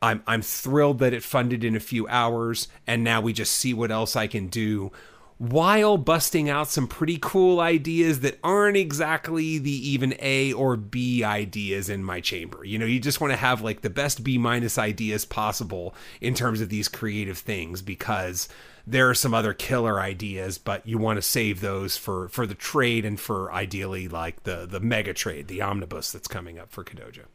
I'm 0.03 0.21
I'm 0.27 0.43
thrilled 0.43 0.99
that 0.99 1.13
it 1.13 1.23
funded 1.23 1.63
in 1.63 1.75
a 1.75 1.79
few 1.79 2.07
hours 2.09 2.67
and 2.85 3.03
now 3.03 3.21
we 3.21 3.33
just 3.33 3.53
see 3.53 3.73
what 3.73 3.89
else 3.89 4.15
I 4.15 4.27
can 4.27 4.49
do 4.49 4.91
while 5.37 5.97
busting 5.97 6.49
out 6.49 6.69
some 6.69 6.87
pretty 6.87 7.17
cool 7.21 7.59
ideas 7.59 8.21
that 8.21 8.39
aren't 8.43 8.77
exactly 8.77 9.57
the 9.57 9.89
even 9.89 10.15
A 10.19 10.53
or 10.53 10.77
B 10.77 11.23
ideas 11.23 11.89
in 11.89 12.03
my 12.03 12.21
chamber. 12.21 12.63
You 12.63 12.79
know, 12.79 12.85
you 12.85 12.99
just 12.99 13.19
want 13.19 13.31
to 13.31 13.37
have 13.37 13.61
like 13.61 13.81
the 13.81 13.89
best 13.89 14.23
B 14.23 14.37
minus 14.37 14.77
ideas 14.77 15.25
possible 15.25 15.93
in 16.21 16.35
terms 16.35 16.61
of 16.61 16.69
these 16.69 16.87
creative 16.87 17.37
things 17.37 17.81
because 17.81 18.47
there 18.87 19.09
are 19.09 19.15
some 19.15 19.33
other 19.33 19.53
killer 19.53 19.99
ideas, 19.99 20.57
but 20.57 20.87
you 20.87 20.97
want 20.97 21.17
to 21.17 21.21
save 21.21 21.59
those 21.59 21.97
for 21.97 22.29
for 22.29 22.47
the 22.47 22.55
trade 22.55 23.03
and 23.03 23.19
for 23.19 23.51
ideally 23.51 24.07
like 24.07 24.43
the 24.43 24.65
the 24.65 24.79
mega 24.79 25.13
trade, 25.13 25.47
the 25.47 25.61
omnibus 25.61 26.11
that's 26.11 26.27
coming 26.29 26.57
up 26.57 26.71
for 26.71 26.83
Kodoja. 26.83 27.25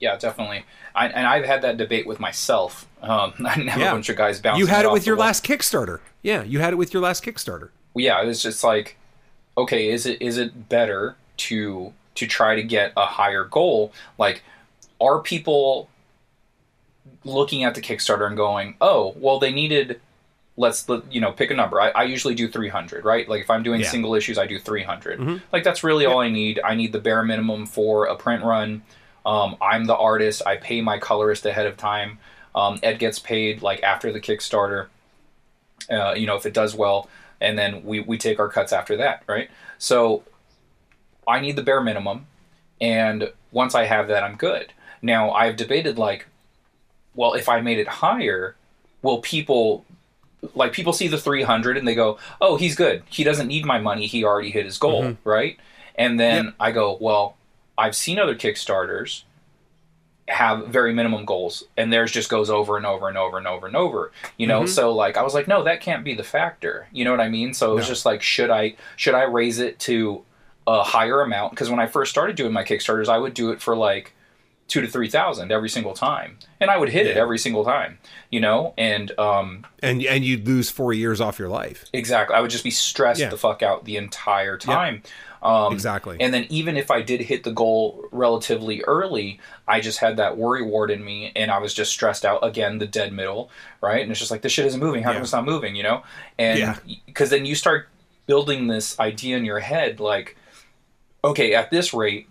Yeah, 0.00 0.16
definitely. 0.16 0.64
I, 0.94 1.08
and 1.08 1.26
I've 1.26 1.44
had 1.44 1.62
that 1.62 1.76
debate 1.76 2.06
with 2.06 2.20
myself. 2.20 2.86
Um, 3.02 3.32
I 3.44 3.50
have 3.50 3.80
Yeah. 3.80 3.88
a 3.90 3.92
bunch 3.92 4.08
of 4.08 4.16
guys 4.16 4.40
bouncing. 4.40 4.60
You 4.60 4.66
had 4.66 4.84
it 4.84 4.88
off 4.88 4.92
with 4.94 5.06
your 5.06 5.16
last 5.16 5.44
Kickstarter. 5.44 6.00
Yeah, 6.22 6.42
you 6.44 6.60
had 6.60 6.72
it 6.72 6.76
with 6.76 6.92
your 6.92 7.02
last 7.02 7.24
Kickstarter. 7.24 7.70
yeah, 7.94 8.22
it's 8.22 8.42
just 8.42 8.62
like, 8.62 8.96
okay, 9.56 9.88
is 9.90 10.06
it 10.06 10.20
is 10.22 10.38
it 10.38 10.68
better 10.68 11.16
to 11.38 11.92
to 12.14 12.26
try 12.26 12.54
to 12.56 12.62
get 12.62 12.92
a 12.96 13.06
higher 13.06 13.44
goal? 13.44 13.92
Like, 14.18 14.42
are 15.00 15.20
people 15.20 15.88
looking 17.24 17.64
at 17.64 17.74
the 17.74 17.80
Kickstarter 17.80 18.26
and 18.26 18.36
going, 18.36 18.76
oh, 18.80 19.14
well, 19.18 19.38
they 19.38 19.50
needed, 19.52 20.00
let's 20.56 20.86
you 21.10 21.20
know, 21.20 21.32
pick 21.32 21.50
a 21.50 21.54
number. 21.54 21.80
I, 21.80 21.90
I 21.90 22.02
usually 22.04 22.34
do 22.34 22.48
three 22.48 22.68
hundred, 22.68 23.04
right? 23.04 23.28
Like 23.28 23.40
if 23.42 23.50
I'm 23.50 23.62
doing 23.62 23.80
Yeah. 23.80 23.88
single 23.90 24.14
issues, 24.14 24.38
I 24.38 24.46
do 24.46 24.58
three 24.58 24.84
Mhm. 24.84 25.42
Like 25.52 25.64
that's 25.64 25.82
really 25.84 26.06
all 26.06 26.20
I 26.20 26.28
need. 26.30 26.60
I 26.64 26.74
need 26.74 26.92
the 26.92 27.00
bare 27.00 27.22
minimum 27.24 27.66
for 27.66 28.06
a 28.06 28.16
print 28.16 28.44
run. 28.44 28.82
Um, 29.28 29.56
I'm 29.60 29.84
the 29.84 29.96
artist. 29.96 30.40
I 30.46 30.56
pay 30.56 30.80
my 30.80 30.98
colorist 30.98 31.44
ahead 31.44 31.66
of 31.66 31.76
time. 31.76 32.18
Um, 32.54 32.80
Ed 32.82 32.98
gets 32.98 33.18
paid 33.18 33.60
like 33.60 33.82
after 33.82 34.10
the 34.10 34.20
Kickstarter. 34.20 34.86
Uh, 35.90 36.14
you 36.14 36.26
know, 36.26 36.36
if 36.36 36.46
it 36.46 36.54
does 36.54 36.74
well, 36.74 37.10
and 37.38 37.58
then 37.58 37.84
we 37.84 38.00
we 38.00 38.16
take 38.16 38.40
our 38.40 38.48
cuts 38.48 38.72
after 38.72 38.96
that, 38.96 39.22
right? 39.26 39.50
So 39.76 40.22
I 41.26 41.40
need 41.40 41.56
the 41.56 41.62
bare 41.62 41.82
minimum, 41.82 42.26
and 42.80 43.30
once 43.52 43.74
I 43.74 43.84
have 43.84 44.08
that, 44.08 44.24
I'm 44.24 44.36
good. 44.36 44.72
Now 45.02 45.30
I've 45.32 45.56
debated 45.56 45.98
like, 45.98 46.26
well, 47.14 47.34
if 47.34 47.50
I 47.50 47.60
made 47.60 47.78
it 47.78 47.88
higher, 47.88 48.56
will 49.02 49.18
people 49.18 49.84
like 50.54 50.72
people 50.72 50.92
see 50.94 51.08
the 51.08 51.18
300 51.18 51.76
and 51.76 51.86
they 51.86 51.94
go, 51.94 52.18
"Oh, 52.40 52.56
he's 52.56 52.74
good. 52.74 53.02
He 53.10 53.24
doesn't 53.24 53.46
need 53.46 53.66
my 53.66 53.78
money. 53.78 54.06
He 54.06 54.24
already 54.24 54.50
hit 54.50 54.64
his 54.64 54.78
goal, 54.78 55.02
right?" 55.24 55.58
And 55.96 56.18
then 56.18 56.54
I 56.58 56.70
go, 56.72 56.96
"Well, 56.98 57.36
I've 57.78 57.96
seen 57.96 58.18
other 58.18 58.34
Kickstarters 58.34 59.22
have 60.28 60.66
very 60.66 60.92
minimum 60.92 61.24
goals 61.24 61.64
and 61.78 61.90
theirs 61.90 62.12
just 62.12 62.28
goes 62.28 62.50
over 62.50 62.76
and 62.76 62.84
over 62.84 63.08
and 63.08 63.16
over 63.16 63.38
and 63.38 63.46
over 63.46 63.66
and 63.66 63.74
over 63.74 64.12
you 64.36 64.46
know? 64.46 64.66
So 64.66 64.92
like 64.92 65.16
i 65.16 65.22
was 65.22 65.32
like 65.32 65.48
no 65.48 65.64
that 65.64 65.80
can't 65.80 66.04
be 66.04 66.14
the 66.14 66.22
factor. 66.24 66.86
You 66.92 67.06
know 67.06 67.12
what 67.12 67.20
i 67.20 67.30
mean? 67.30 67.54
So 67.54 67.72
it 67.72 67.74
was 67.76 67.86
No. 67.86 67.88
just 67.94 68.04
like 68.04 68.20
should 68.20 68.50
i 68.50 68.74
should 68.96 69.14
i 69.14 69.22
raise 69.22 69.58
it 69.58 69.78
to 69.80 70.22
a 70.66 70.82
higher 70.82 71.22
amount? 71.22 71.52
Because 71.52 71.70
when 71.70 71.80
i 71.80 71.86
first 71.86 72.10
started 72.10 72.36
doing 72.36 72.52
my 72.52 72.62
kickstarters 72.62 73.08
i 73.08 73.16
would 73.16 73.32
do 73.32 73.50
it 73.52 73.62
for 73.62 73.74
like 73.74 74.12
two 74.66 74.82
to 74.82 74.86
three 74.86 75.08
thousand 75.08 75.50
every 75.50 75.70
single 75.70 75.94
time 75.94 76.36
and 76.60 76.70
i 76.70 76.76
would 76.76 76.90
hit 76.90 77.06
it 77.06 77.16
every 77.16 77.38
single 77.38 77.64
time 77.64 77.96
you 78.30 78.38
know? 78.40 78.74
And 78.76 79.18
um 79.18 79.64
And 79.82 80.02
and 80.02 80.26
you'd 80.26 80.46
lose 80.46 80.68
four 80.70 80.92
years 80.92 81.22
off 81.22 81.38
your 81.38 81.48
life. 81.48 81.86
exactly. 81.94 82.36
I 82.36 82.40
would 82.42 82.50
just 82.50 82.64
be 82.64 82.70
stressed 82.70 83.18
Yeah. 83.20 83.30
the 83.30 83.38
fuck 83.38 83.62
out 83.62 83.86
the 83.86 83.96
entire 83.96 84.58
time 84.58 85.02
um 85.42 85.72
Exactly. 85.72 86.16
and 86.20 86.32
then 86.34 86.46
even 86.50 86.76
if 86.76 86.90
I 86.90 87.00
did 87.02 87.20
hit 87.20 87.44
the 87.44 87.52
goal 87.52 88.04
relatively 88.12 88.82
early, 88.84 89.38
I 89.66 89.80
just 89.80 89.98
had 89.98 90.16
that 90.16 90.36
worry 90.36 90.62
ward 90.62 90.90
in 90.90 91.04
me 91.04 91.32
and 91.36 91.50
I 91.50 91.58
was 91.58 91.72
just 91.74 91.90
stressed 91.92 92.24
out 92.24 92.44
again, 92.44 92.78
the 92.78 92.86
dead 92.86 93.12
middle, 93.12 93.50
right? 93.80 94.02
And 94.02 94.10
it's 94.10 94.18
just 94.20 94.30
like 94.30 94.42
this 94.42 94.52
shit 94.52 94.66
isn't 94.66 94.80
moving. 94.80 95.02
How 95.02 95.10
Yeah. 95.10 95.16
come 95.16 95.22
it's 95.24 95.32
not 95.32 95.44
moving, 95.44 95.74
you 95.76 95.82
know? 95.82 96.02
And 96.38 96.58
Yeah. 96.58 96.76
because 97.06 97.30
then 97.30 97.44
you 97.46 97.54
start 97.54 97.88
building 98.26 98.66
this 98.68 98.98
idea 99.00 99.36
in 99.36 99.44
your 99.44 99.60
head 99.60 100.00
like, 100.00 100.36
okay, 101.24 101.54
at 101.54 101.70
this 101.70 101.92
rate, 101.94 102.28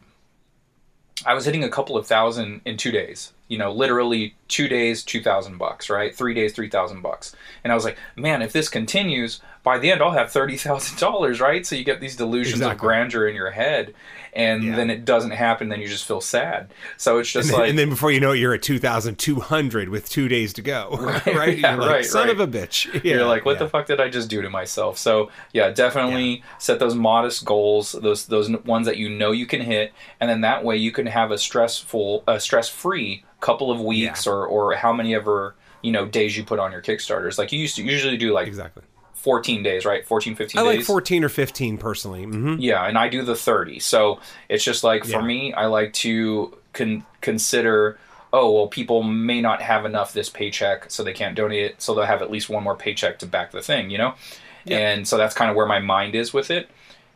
I 1.25 1.33
was 1.33 1.45
hitting 1.45 1.63
a 1.63 1.69
couple 1.69 1.97
of 1.97 2.05
thousand 2.07 2.61
in 2.65 2.77
two 2.77 2.91
days. 2.91 3.33
you 3.49 3.57
know, 3.57 3.71
literally 3.71 4.35
two 4.47 4.67
days, 4.67 5.03
two 5.03 5.21
thousand 5.21 5.57
bucks, 5.57 5.89
right? 5.89 6.15
Three 6.15 6.33
days, 6.33 6.53
three 6.53 6.69
thousand 6.69 7.01
bucks. 7.01 7.35
And 7.63 7.71
I 7.71 7.75
was 7.75 7.85
like, 7.85 7.97
man, 8.15 8.41
if 8.41 8.53
this 8.53 8.69
continues, 8.69 9.41
by 9.63 9.77
the 9.77 9.91
end, 9.91 10.01
I'll 10.01 10.11
have 10.11 10.31
thirty 10.31 10.57
thousand 10.57 10.97
dollars, 10.99 11.39
right? 11.41 11.65
So 11.65 11.75
you 11.75 11.83
get 11.83 11.99
these 12.01 12.15
delusions 12.15 12.55
Exactly. 12.57 12.73
of 12.75 12.79
grandeur 12.79 13.27
in 13.27 13.35
your 13.35 13.51
head, 13.51 13.93
and 14.33 14.63
Yeah. 14.63 14.75
then 14.75 14.89
it 14.89 15.03
doesn't 15.05 15.31
happen. 15.31 15.69
Then 15.69 15.81
you 15.81 15.87
just 15.87 16.05
feel 16.05 16.21
sad. 16.21 16.73
So 16.97 17.17
it's 17.19 17.31
just 17.31 17.49
and, 17.49 17.53
then, 17.53 17.61
like, 17.61 17.69
and 17.71 17.79
then 17.79 17.89
before 17.89 18.11
you 18.11 18.19
know 18.19 18.31
it, 18.31 18.37
you're 18.39 18.53
at 18.53 18.61
2,200 18.61 19.89
with 19.89 20.09
two 20.09 20.27
days 20.27 20.53
to 20.53 20.61
go. 20.61 20.97
Right? 21.27 21.57
Yeah, 21.59 21.73
You're 21.73 21.81
like, 21.81 21.89
right, 21.91 22.05
Son 22.05 22.27
right. 22.27 22.39
of 22.39 22.39
a 22.39 22.47
bitch. 22.47 22.85
Yeah, 23.03 23.15
you're 23.17 23.25
like, 23.25 23.45
what 23.45 23.53
yeah. 23.53 23.59
the 23.63 23.69
fuck 23.69 23.85
did 23.85 23.99
I 24.01 24.09
just 24.09 24.29
do 24.29 24.41
to 24.41 24.49
myself? 24.49 24.97
So 24.97 25.29
yeah, 25.53 25.69
definitely 25.69 26.43
set 26.57 26.79
those 26.79 26.95
modest 26.95 27.45
goals, 27.45 27.91
those 27.91 28.25
those 28.25 28.49
ones 28.65 28.85
that 28.87 28.97
you 28.97 29.09
know 29.09 29.31
you 29.31 29.45
can 29.45 29.61
hit, 29.61 29.93
and 30.19 30.29
then 30.29 30.41
that 30.41 30.63
way 30.63 30.77
you 30.77 30.91
can 30.91 31.05
have 31.05 31.31
a 31.31 31.37
stressful, 31.37 32.23
a 32.27 32.39
stress 32.39 32.69
free 32.69 33.23
couple 33.39 33.71
of 33.71 33.79
weeks 33.79 34.25
Yeah. 34.25 34.31
Or 34.45 34.71
or 34.71 34.75
how 34.75 34.93
many 34.93 35.15
ever 35.15 35.55
you 35.81 35.91
know 35.91 36.05
days 36.05 36.35
you 36.37 36.43
put 36.43 36.59
on 36.59 36.71
your 36.71 36.81
kickstarters. 36.81 37.37
Like 37.37 37.51
you 37.51 37.59
used 37.59 37.75
to 37.77 37.83
usually 37.83 38.17
do 38.17 38.33
like 38.33 38.47
Exactly. 38.47 38.83
14 39.13 39.63
days, 39.63 39.83
right? 39.83 40.05
14, 40.05 40.35
15 40.35 40.59
I 40.59 40.63
like 40.63 40.77
days. 40.79 40.87
14 40.87 41.23
or 41.23 41.29
15 41.29 41.77
personally. 41.77 42.23
hmm 42.23 42.55
Yeah, 42.59 42.85
and 42.85 42.97
I 42.97 43.09
do 43.09 43.23
the 43.23 43.35
30. 43.35 43.79
So 43.79 44.19
it's 44.47 44.63
just 44.63 44.83
like 44.83 45.03
for 45.03 45.09
Yeah. 45.19 45.21
me, 45.21 45.53
I 45.53 45.65
like 45.65 45.91
to 45.93 46.57
con- 46.73 47.03
consider 47.21 47.97
oh, 48.33 48.51
well, 48.51 48.67
people 48.67 49.03
may 49.03 49.39
not 49.39 49.61
have 49.61 49.85
enough 49.85 50.11
this 50.11 50.29
paycheck, 50.29 50.91
so 50.91 51.01
they 51.01 51.13
can't 51.13 51.33
donate 51.33 51.63
it, 51.63 51.81
so 51.81 51.95
they'll 51.95 52.03
have 52.05 52.21
at 52.21 52.29
least 52.29 52.49
one 52.49 52.61
more 52.61 52.75
paycheck 52.75 53.17
to 53.19 53.25
back 53.25 53.51
the 53.51 53.61
thing, 53.61 53.89
you 53.89 53.97
know? 53.97 54.13
Yeah. 54.65 54.77
And 54.79 55.07
so 55.07 55.15
that's 55.17 55.33
kind 55.33 55.49
of 55.49 55.55
where 55.55 55.65
my 55.65 55.79
mind 55.79 56.13
is 56.13 56.33
with 56.33 56.51
it. 56.51 56.69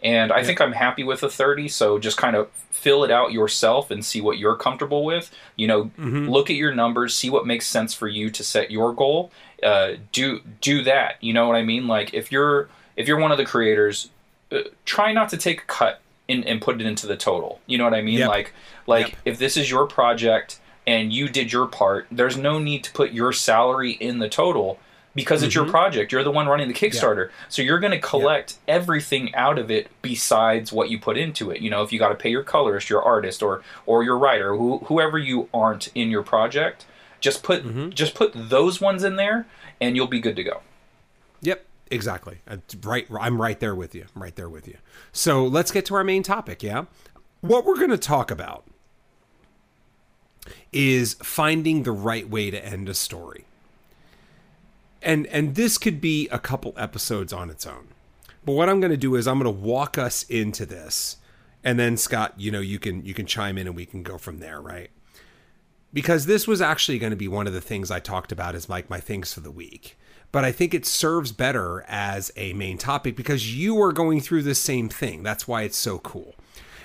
And 0.04 0.32
I 0.32 0.44
think 0.44 0.60
I'm 0.60 0.72
happy 0.72 1.04
with 1.04 1.20
the 1.22 1.30
30, 1.30 1.68
so 1.68 2.00
just 2.00 2.18
kind 2.18 2.36
of 2.36 2.50
fill 2.72 3.04
it 3.04 3.12
out 3.12 3.32
yourself 3.32 3.92
and 3.92 4.04
see 4.04 4.20
what 4.20 4.40
you're 4.40 4.56
comfortable 4.56 5.06
with. 5.06 5.30
You 5.56 5.68
know, 5.68 5.84
Mm-hmm. 6.00 6.28
look 6.28 6.50
at 6.50 6.56
your 6.56 6.74
numbers, 6.74 7.16
see 7.16 7.30
what 7.30 7.46
makes 7.46 7.68
sense 7.68 7.94
for 7.94 8.08
you 8.08 8.30
to 8.32 8.44
set 8.44 8.72
your 8.72 8.94
goal. 8.94 9.32
Uh, 9.62 9.94
do 10.12 10.42
do 10.60 10.84
that. 10.86 11.18
You 11.24 11.34
know 11.34 11.48
what 11.48 11.56
I 11.56 11.62
mean? 11.64 11.88
Like 11.88 12.14
if 12.16 12.32
you're 12.32 12.68
if 12.96 13.08
you're 13.08 13.20
one 13.20 13.32
of 13.32 13.38
the 13.38 13.46
creators, 13.46 14.10
uh, 14.52 14.62
try 14.86 15.14
not 15.14 15.30
to 15.30 15.38
take 15.38 15.62
a 15.62 15.66
cut 15.66 16.02
and, 16.28 16.44
and 16.48 16.60
put 16.62 16.82
it 16.82 16.88
into 16.88 17.06
the 17.06 17.16
total. 17.16 17.60
You 17.68 17.78
know 17.78 17.84
what 17.84 17.94
I 17.94 18.02
mean? 18.02 18.18
Yep. 18.20 18.28
Like 18.30 18.54
like 18.88 19.08
Yep. 19.10 19.18
if 19.26 19.38
this 19.38 19.56
is 19.56 19.70
your 19.70 19.86
project 19.86 20.60
and 20.88 21.14
you 21.14 21.30
did 21.30 21.54
your 21.54 21.68
part, 21.68 22.08
there's 22.12 22.38
no 22.38 22.58
need 22.58 22.84
to 22.86 22.92
put 22.92 23.12
your 23.12 23.32
salary 23.34 23.92
in 23.92 24.18
the 24.18 24.28
total 24.30 24.80
because 25.14 25.44
it's 25.44 25.54
your 25.54 25.64
Mm-hmm. 25.66 25.72
project. 25.72 26.12
You're 26.12 26.24
the 26.24 26.32
one 26.32 26.48
running 26.48 26.68
the 26.68 26.74
Kickstarter. 26.74 27.30
So 27.50 27.62
you're 27.62 27.80
going 27.80 27.92
to 27.92 28.00
collect 28.00 28.58
everything 28.68 29.34
out 29.36 29.60
of 29.60 29.70
it 29.70 29.90
besides 30.02 30.72
what 30.72 30.90
you 30.90 31.00
put 31.00 31.18
into 31.18 31.52
it. 31.52 31.62
You 31.62 31.70
know, 31.70 31.84
if 31.84 31.92
you 31.92 32.00
got 32.00 32.10
to 32.10 32.16
pay 32.16 32.30
your 32.30 32.44
colorist, 32.44 32.90
your 32.90 33.02
artist 33.04 33.44
or 33.44 33.62
or 33.86 34.04
your 34.04 34.18
writer, 34.18 34.56
who, 34.56 34.80
whoever 34.86 35.18
you 35.18 35.50
aren't 35.54 35.90
in 35.96 36.10
your 36.12 36.24
project, 36.24 36.86
just 37.20 37.44
put 37.44 37.64
Mm-hmm. 37.66 37.90
just 37.90 38.16
put 38.16 38.32
those 38.36 38.80
ones 38.82 39.04
in 39.04 39.16
there 39.18 39.46
and 39.80 39.96
you'll 39.96 40.08
be 40.08 40.20
good 40.22 40.36
to 40.38 40.44
go. 40.44 40.62
Yep, 41.42 41.66
exactly. 41.90 42.38
Uh, 42.48 42.58
Right, 42.82 43.06
I'm 43.20 43.42
right 43.42 43.60
there 43.60 43.76
with 43.76 43.94
you. 43.96 44.06
I'm 44.16 44.22
right 44.24 44.36
there 44.36 44.50
with 44.50 44.68
you. 44.68 44.78
So 45.12 45.46
let's 45.46 45.72
get 45.72 45.86
to 45.88 45.96
our 45.96 46.04
main 46.04 46.24
topic. 46.24 46.64
Yeah, 46.64 46.86
what 47.42 47.66
we're 47.66 47.78
going 47.78 47.90
to 47.90 47.98
talk 47.98 48.32
about 48.32 48.66
is 50.72 51.16
finding 51.16 51.84
the 51.84 51.92
right 51.92 52.28
way 52.30 52.50
to 52.52 52.64
end 52.66 52.90
a 52.90 52.94
story, 52.94 53.46
and 55.02 55.28
and 55.28 55.56
this 55.56 55.78
could 55.78 56.02
be 56.02 56.28
a 56.30 56.40
couple 56.40 56.74
episodes 56.78 57.34
on 57.34 57.50
its 57.50 57.66
own. 57.66 57.90
But 58.46 58.54
what 58.54 58.70
I'm 58.70 58.80
going 58.80 58.92
to 58.92 58.98
do 58.98 59.16
is 59.16 59.28
I'm 59.28 59.40
going 59.40 59.54
to 59.54 59.62
walk 59.62 59.98
us 59.98 60.24
into 60.24 60.66
this, 60.66 61.18
and 61.64 61.80
then 61.80 61.98
Scott, 61.98 62.34
you 62.38 62.52
know, 62.52 62.60
you 62.60 62.80
can 62.80 63.06
you 63.06 63.14
can 63.14 63.26
chime 63.26 63.58
in 63.58 63.68
and 63.68 63.76
we 63.76 63.86
can 63.86 64.04
go 64.04 64.18
from 64.18 64.40
there, 64.40 64.60
right? 64.62 64.90
because 65.94 66.26
this 66.26 66.48
was 66.48 66.62
actually 66.62 67.00
going 67.00 67.12
to 67.12 67.18
be 67.18 67.28
one 67.28 67.48
of 67.48 67.54
the 67.54 67.62
things 67.62 67.92
I 67.92 68.00
talked 68.00 68.32
about 68.32 68.56
as 68.56 68.70
like 68.70 68.90
my 68.90 69.00
things 69.00 69.34
for 69.34 69.42
the 69.42 69.52
week. 69.52 69.98
But 70.32 70.46
I 70.46 70.52
think 70.52 70.74
it 70.74 70.86
serves 70.86 71.34
better 71.34 71.84
as 71.88 72.32
a 72.38 72.54
main 72.54 72.78
topic 72.78 73.18
because 73.18 73.56
you 73.56 73.82
are 73.82 73.92
going 73.92 74.22
through 74.22 74.44
the 74.44 74.56
same 74.56 74.88
thing. 74.88 75.24
That's 75.24 75.48
why 75.48 75.64
it's 75.64 75.78
so 75.78 76.00
cool. 76.00 76.36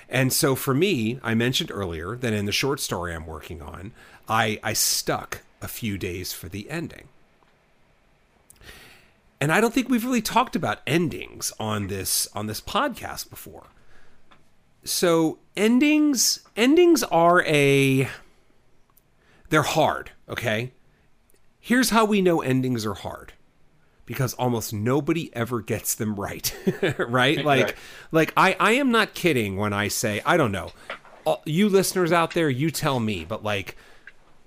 And 0.09 0.33
so 0.33 0.55
for 0.55 0.73
me, 0.73 1.19
I 1.23 1.33
mentioned 1.33 1.71
earlier 1.71 2.15
that 2.17 2.33
in 2.33 2.45
the 2.45 2.51
short 2.51 2.79
story 2.79 3.13
I'm 3.13 3.25
working 3.25 3.61
on, 3.61 3.93
I, 4.27 4.59
I 4.63 4.73
stuck 4.73 5.43
a 5.61 5.67
few 5.67 5.97
days 5.97 6.33
for 6.33 6.49
the 6.49 6.69
ending. 6.69 7.07
And 9.39 9.51
I 9.51 9.61
don't 9.61 9.73
think 9.73 9.87
we've 9.89 10.03
really 10.05 10.21
talked 10.21 10.55
about 10.55 10.79
endings 10.87 11.53
on 11.59 11.87
this 11.87 12.27
on 12.33 12.47
this 12.47 12.59
podcast 12.61 13.29
before. 13.29 13.67
So 14.83 15.39
endings 15.55 16.39
endings 16.55 17.03
are 17.03 17.43
a 17.45 18.07
they're 19.49 19.61
hard, 19.63 20.11
okay? 20.27 20.71
Here's 21.59 21.89
how 21.89 22.05
we 22.05 22.21
know 22.21 22.41
endings 22.41 22.85
are 22.85 22.93
hard. 22.93 23.33
Because 24.05 24.33
almost 24.35 24.71
nobody 24.73 25.29
ever 25.35 25.59
gets 25.61 25.93
them 25.93 26.15
right. 26.15 26.55
right? 26.97 27.43
Like 27.43 27.63
Right. 27.65 27.75
like 28.11 28.33
I 28.37 28.55
I 28.59 28.71
am 28.73 28.89
not 28.91 29.13
kidding 29.13 29.57
when 29.57 29.73
I 29.73 29.89
say, 29.89 30.21
I 30.25 30.37
don't 30.37 30.51
know. 30.53 30.71
All- 31.25 31.43
You 31.45 31.67
listeners 31.67 32.11
out 32.13 32.33
there, 32.33 32.49
you 32.49 32.71
tell 32.71 32.99
me, 33.01 33.25
but 33.25 33.43
like 33.43 33.75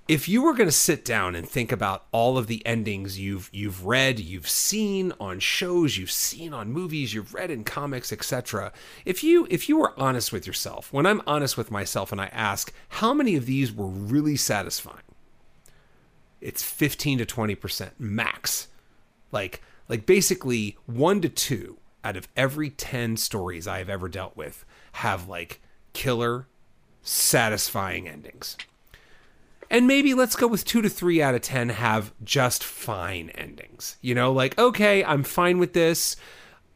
if 0.07 0.27
you 0.27 0.41
were 0.41 0.53
going 0.53 0.67
to 0.67 0.73
sit 0.73 1.05
down 1.05 1.35
and 1.35 1.47
think 1.47 1.71
about 1.71 2.05
all 2.11 2.37
of 2.37 2.47
the 2.47 2.65
endings 2.65 3.19
you've 3.19 3.49
you've 3.53 3.85
read, 3.85 4.19
you've 4.19 4.49
seen 4.49 5.13
on 5.19 5.39
shows, 5.39 5.97
you've 5.97 6.11
seen 6.11 6.53
on 6.53 6.71
movies, 6.71 7.13
you've 7.13 7.33
read 7.33 7.51
in 7.51 7.63
comics, 7.63 8.11
etc. 8.11 8.73
If 9.05 9.23
you 9.23 9.47
if 9.49 9.69
you 9.69 9.77
were 9.77 9.97
honest 9.99 10.31
with 10.31 10.47
yourself, 10.47 10.91
when 10.91 11.05
I'm 11.05 11.21
honest 11.27 11.57
with 11.57 11.71
myself 11.71 12.11
and 12.11 12.19
I 12.19 12.27
ask 12.27 12.73
how 12.89 13.13
many 13.13 13.35
of 13.35 13.45
these 13.45 13.71
were 13.71 13.87
really 13.87 14.35
satisfying, 14.35 15.03
it's 16.41 16.63
15 16.63 17.19
to 17.19 17.25
20% 17.25 17.91
max. 17.99 18.67
Like 19.31 19.61
like 19.87 20.05
basically 20.05 20.77
1 20.87 21.21
to 21.21 21.29
2 21.29 21.77
out 22.03 22.17
of 22.17 22.27
every 22.35 22.69
10 22.69 23.17
stories 23.17 23.67
I 23.67 23.77
have 23.77 23.89
ever 23.89 24.09
dealt 24.09 24.35
with 24.35 24.65
have 24.93 25.27
like 25.27 25.61
killer 25.93 26.47
satisfying 27.03 28.07
endings. 28.07 28.57
And 29.71 29.87
maybe 29.87 30.13
let's 30.13 30.35
go 30.35 30.47
with 30.47 30.65
two 30.65 30.81
to 30.81 30.89
three 30.89 31.21
out 31.21 31.33
of 31.33 31.41
10 31.43 31.69
have 31.69 32.13
just 32.25 32.61
fine 32.61 33.29
endings. 33.29 33.95
You 34.01 34.13
know, 34.13 34.33
like, 34.33 34.59
okay, 34.59 35.01
I'm 35.01 35.23
fine 35.23 35.59
with 35.59 35.71
this. 35.71 36.17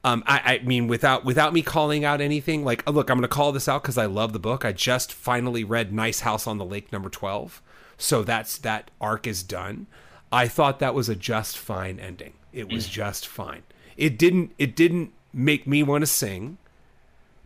Um, 0.06 0.24
I, 0.26 0.60
I 0.62 0.66
mean, 0.66 0.88
without 0.88 1.26
without 1.26 1.52
me 1.52 1.62
calling 1.62 2.06
out 2.06 2.22
anything, 2.22 2.64
like, 2.64 2.84
oh, 2.88 2.92
look, 2.92 3.10
I'm 3.10 3.18
going 3.18 3.24
to 3.24 3.28
call 3.28 3.52
this 3.52 3.68
out 3.68 3.82
because 3.82 3.98
I 3.98 4.06
love 4.06 4.32
the 4.32 4.40
book. 4.40 4.64
I 4.64 4.72
just 4.72 5.12
finally 5.12 5.66
read 5.66 5.92
Nice 5.92 6.22
House 6.22 6.48
on 6.48 6.58
the 6.58 6.64
Lake 6.64 6.94
number 6.94 7.10
12. 7.10 7.62
So 7.98 8.24
that's 8.24 8.58
that 8.60 8.92
arc 9.02 9.28
is 9.28 9.44
done. 9.44 9.88
I 10.32 10.48
thought 10.48 10.80
that 10.80 10.96
was 10.96 11.10
a 11.10 11.16
just 11.16 11.58
fine 11.58 12.00
ending. 12.00 12.36
It 12.54 12.72
was 12.72 12.88
just 12.88 13.28
fine. 13.28 13.64
It 13.98 14.18
didn't 14.18 14.54
it 14.58 14.74
didn't 14.74 15.12
make 15.34 15.68
me 15.68 15.84
want 15.84 16.04
to 16.04 16.08
sing 16.08 16.60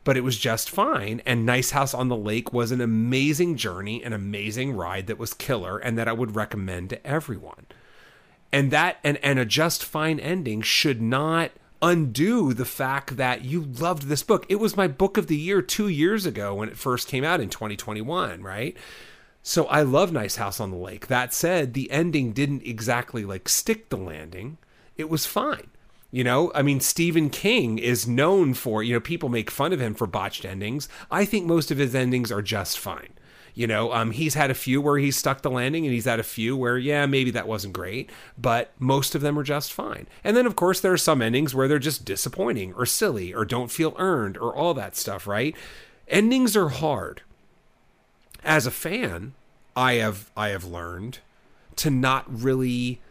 but 0.04 0.18
it 0.18 0.24
was 0.24 0.38
just 0.38 0.70
fine. 0.70 1.22
And 1.26 1.46
Nice 1.46 1.72
House 1.72 1.94
on 1.94 2.08
the 2.08 2.16
Lake 2.16 2.54
was 2.54 2.72
an 2.72 2.82
amazing 2.82 3.58
journey, 3.58 4.04
an 4.04 4.14
amazing 4.14 4.74
ride 4.74 5.08
that 5.08 5.20
was 5.20 5.34
killer, 5.34 5.78
and 5.78 5.98
that 5.98 6.08
I 6.08 6.14
would 6.14 6.36
recommend 6.36 6.90
to 6.92 7.08
everyone. 7.08 7.66
And 8.52 8.72
that 8.72 8.98
and 9.04 9.18
and 9.18 9.38
a 9.38 9.46
just 9.46 9.84
fine 9.84 10.20
ending 10.20 10.62
should 10.62 11.02
not 11.02 11.52
undo 11.82 12.54
the 12.54 12.66
fact 12.66 13.18
that 13.18 13.46
you 13.46 13.62
loved 13.62 14.04
this 14.04 14.24
book. 14.24 14.46
It 14.50 14.60
was 14.60 14.76
my 14.76 14.88
book 14.88 15.18
of 15.18 15.28
the 15.28 15.38
year 15.38 15.62
2 15.62 15.88
years 15.88 16.26
ago 16.26 16.56
when 16.56 16.70
it 16.70 16.78
first 16.78 17.08
came 17.08 17.24
out 17.24 17.40
in 17.40 17.50
2021, 17.50 18.42
right? 18.42 18.76
So 19.42 19.66
I 19.68 19.84
love 19.84 20.12
Nice 20.12 20.36
House 20.36 20.60
on 20.60 20.72
the 20.72 20.78
Lake. 20.78 21.08
That 21.08 21.34
said, 21.34 21.74
the 21.74 21.90
ending 21.92 22.34
didn't 22.34 22.64
exactly 22.66 23.24
like 23.24 23.48
stick 23.48 23.90
the 23.90 23.98
landing. 23.98 24.58
It 24.98 25.10
was 25.10 25.26
fine. 25.26 25.70
You 26.12 26.24
know, 26.24 26.52
I 26.56 26.64
mean, 26.64 26.80
Stephen 26.80 27.30
King 27.30 27.78
is 27.78 28.08
known 28.08 28.56
for, 28.56 28.82
you 28.82 28.94
know, 28.94 29.00
people 29.00 29.30
make 29.30 29.52
fun 29.52 29.74
of 29.74 29.80
him 29.80 29.94
for 29.94 30.08
botched 30.08 30.44
endings. 30.44 30.90
I 31.12 31.24
think 31.24 31.46
most 31.46 31.70
of 31.70 31.78
his 31.78 31.94
endings 31.94 32.32
are 32.32 32.42
just 32.42 32.80
fine. 32.80 33.14
You 33.54 33.68
know, 33.68 33.92
um, 33.94 34.12
he's 34.12 34.36
had 34.36 34.50
a 34.50 34.56
few 34.56 34.82
where 34.82 34.98
he's 34.98 35.18
stuck 35.18 35.42
the 35.42 35.52
landing, 35.52 35.86
and 35.86 35.94
he's 35.94 36.06
had 36.06 36.20
a 36.20 36.24
few 36.24 36.56
where, 36.56 36.78
yeah, 36.78 37.06
maybe 37.06 37.30
that 37.32 37.48
wasn't 37.48 37.74
great, 37.74 38.10
but 38.38 38.72
most 38.80 39.16
of 39.16 39.22
them 39.22 39.38
are 39.38 39.44
just 39.44 39.74
fine. 39.74 40.08
And 40.24 40.36
then, 40.36 40.46
of 40.46 40.56
course, 40.56 40.80
there 40.80 40.94
are 40.94 40.98
some 40.98 41.22
endings 41.22 41.54
where 41.54 41.68
they're 41.68 41.78
just 41.78 42.06
disappointing 42.06 42.74
or 42.74 42.86
silly 42.86 43.34
or 43.34 43.46
don't 43.46 43.72
feel 43.72 43.96
earned 43.98 44.38
or 44.38 44.56
all 44.56 44.74
that 44.76 44.96
stuff, 44.96 45.28
right? 45.28 45.56
Endings 46.08 46.56
are 46.56 46.70
hard. 46.70 47.22
As 48.44 48.66
a 48.66 48.72
fan, 48.72 49.34
I 49.76 49.94
have 49.94 50.32
I 50.38 50.50
have 50.50 50.64
learned 50.64 51.20
to 51.78 51.90
not 51.90 52.26
really 52.28 53.02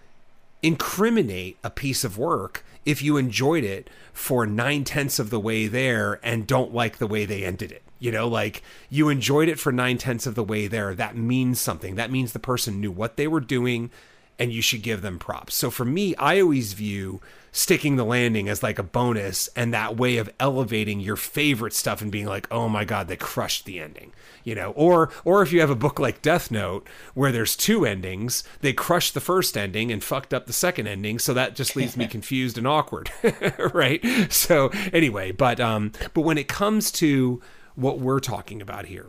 incriminate 0.62 1.56
a 1.62 1.70
piece 1.70 2.04
of 2.04 2.18
work 2.18 2.64
if 2.84 3.02
you 3.02 3.16
enjoyed 3.16 3.64
it 3.64 3.90
for 4.12 4.46
nine 4.46 4.84
tenths 4.84 5.18
of 5.18 5.30
the 5.30 5.40
way 5.40 5.66
there 5.66 6.20
and 6.22 6.46
don't 6.46 6.74
like 6.74 6.98
the 6.98 7.06
way 7.06 7.24
they 7.24 7.44
ended 7.44 7.70
it. 7.70 7.82
You 7.98 8.12
know, 8.12 8.28
like 8.28 8.62
you 8.88 9.08
enjoyed 9.08 9.48
it 9.48 9.58
for 9.58 9.72
nine 9.72 9.98
tenths 9.98 10.26
of 10.26 10.34
the 10.34 10.44
way 10.44 10.68
there. 10.68 10.94
That 10.94 11.16
means 11.16 11.60
something. 11.60 11.96
That 11.96 12.10
means 12.10 12.32
the 12.32 12.38
person 12.38 12.80
knew 12.80 12.92
what 12.92 13.16
they 13.16 13.26
were 13.26 13.40
doing 13.40 13.90
and 14.38 14.52
you 14.52 14.62
should 14.62 14.82
give 14.82 15.02
them 15.02 15.18
props. 15.18 15.54
So 15.54 15.70
for 15.70 15.84
me, 15.84 16.14
I 16.16 16.40
always 16.40 16.72
view 16.72 17.20
sticking 17.52 17.96
the 17.96 18.04
landing 18.04 18.48
as 18.48 18.62
like 18.62 18.78
a 18.78 18.82
bonus 18.82 19.48
and 19.56 19.72
that 19.72 19.96
way 19.96 20.16
of 20.16 20.30
elevating 20.38 21.00
your 21.00 21.16
favorite 21.16 21.72
stuff 21.72 22.00
and 22.00 22.12
being 22.12 22.26
like, 22.26 22.46
"Oh 22.50 22.68
my 22.68 22.84
god, 22.84 23.08
they 23.08 23.16
crushed 23.16 23.64
the 23.64 23.80
ending." 23.80 24.12
You 24.44 24.54
know, 24.54 24.70
or 24.72 25.10
or 25.24 25.42
if 25.42 25.52
you 25.52 25.60
have 25.60 25.70
a 25.70 25.74
book 25.76 25.98
like 25.98 26.22
Death 26.22 26.50
Note 26.50 26.86
where 27.14 27.32
there's 27.32 27.56
two 27.56 27.84
endings, 27.84 28.44
they 28.60 28.72
crushed 28.72 29.14
the 29.14 29.20
first 29.20 29.56
ending 29.56 29.90
and 29.92 30.02
fucked 30.02 30.32
up 30.32 30.46
the 30.46 30.52
second 30.52 30.86
ending, 30.86 31.18
so 31.18 31.34
that 31.34 31.54
just 31.54 31.76
leaves 31.76 31.96
me 31.96 32.06
confused 32.08 32.58
and 32.58 32.66
awkward, 32.66 33.10
right? 33.74 34.04
So 34.30 34.68
anyway, 34.92 35.32
but 35.32 35.60
um 35.60 35.92
but 36.14 36.22
when 36.22 36.38
it 36.38 36.48
comes 36.48 36.90
to 36.92 37.40
what 37.74 38.00
we're 38.00 38.20
talking 38.20 38.60
about 38.60 38.86
here, 38.86 39.06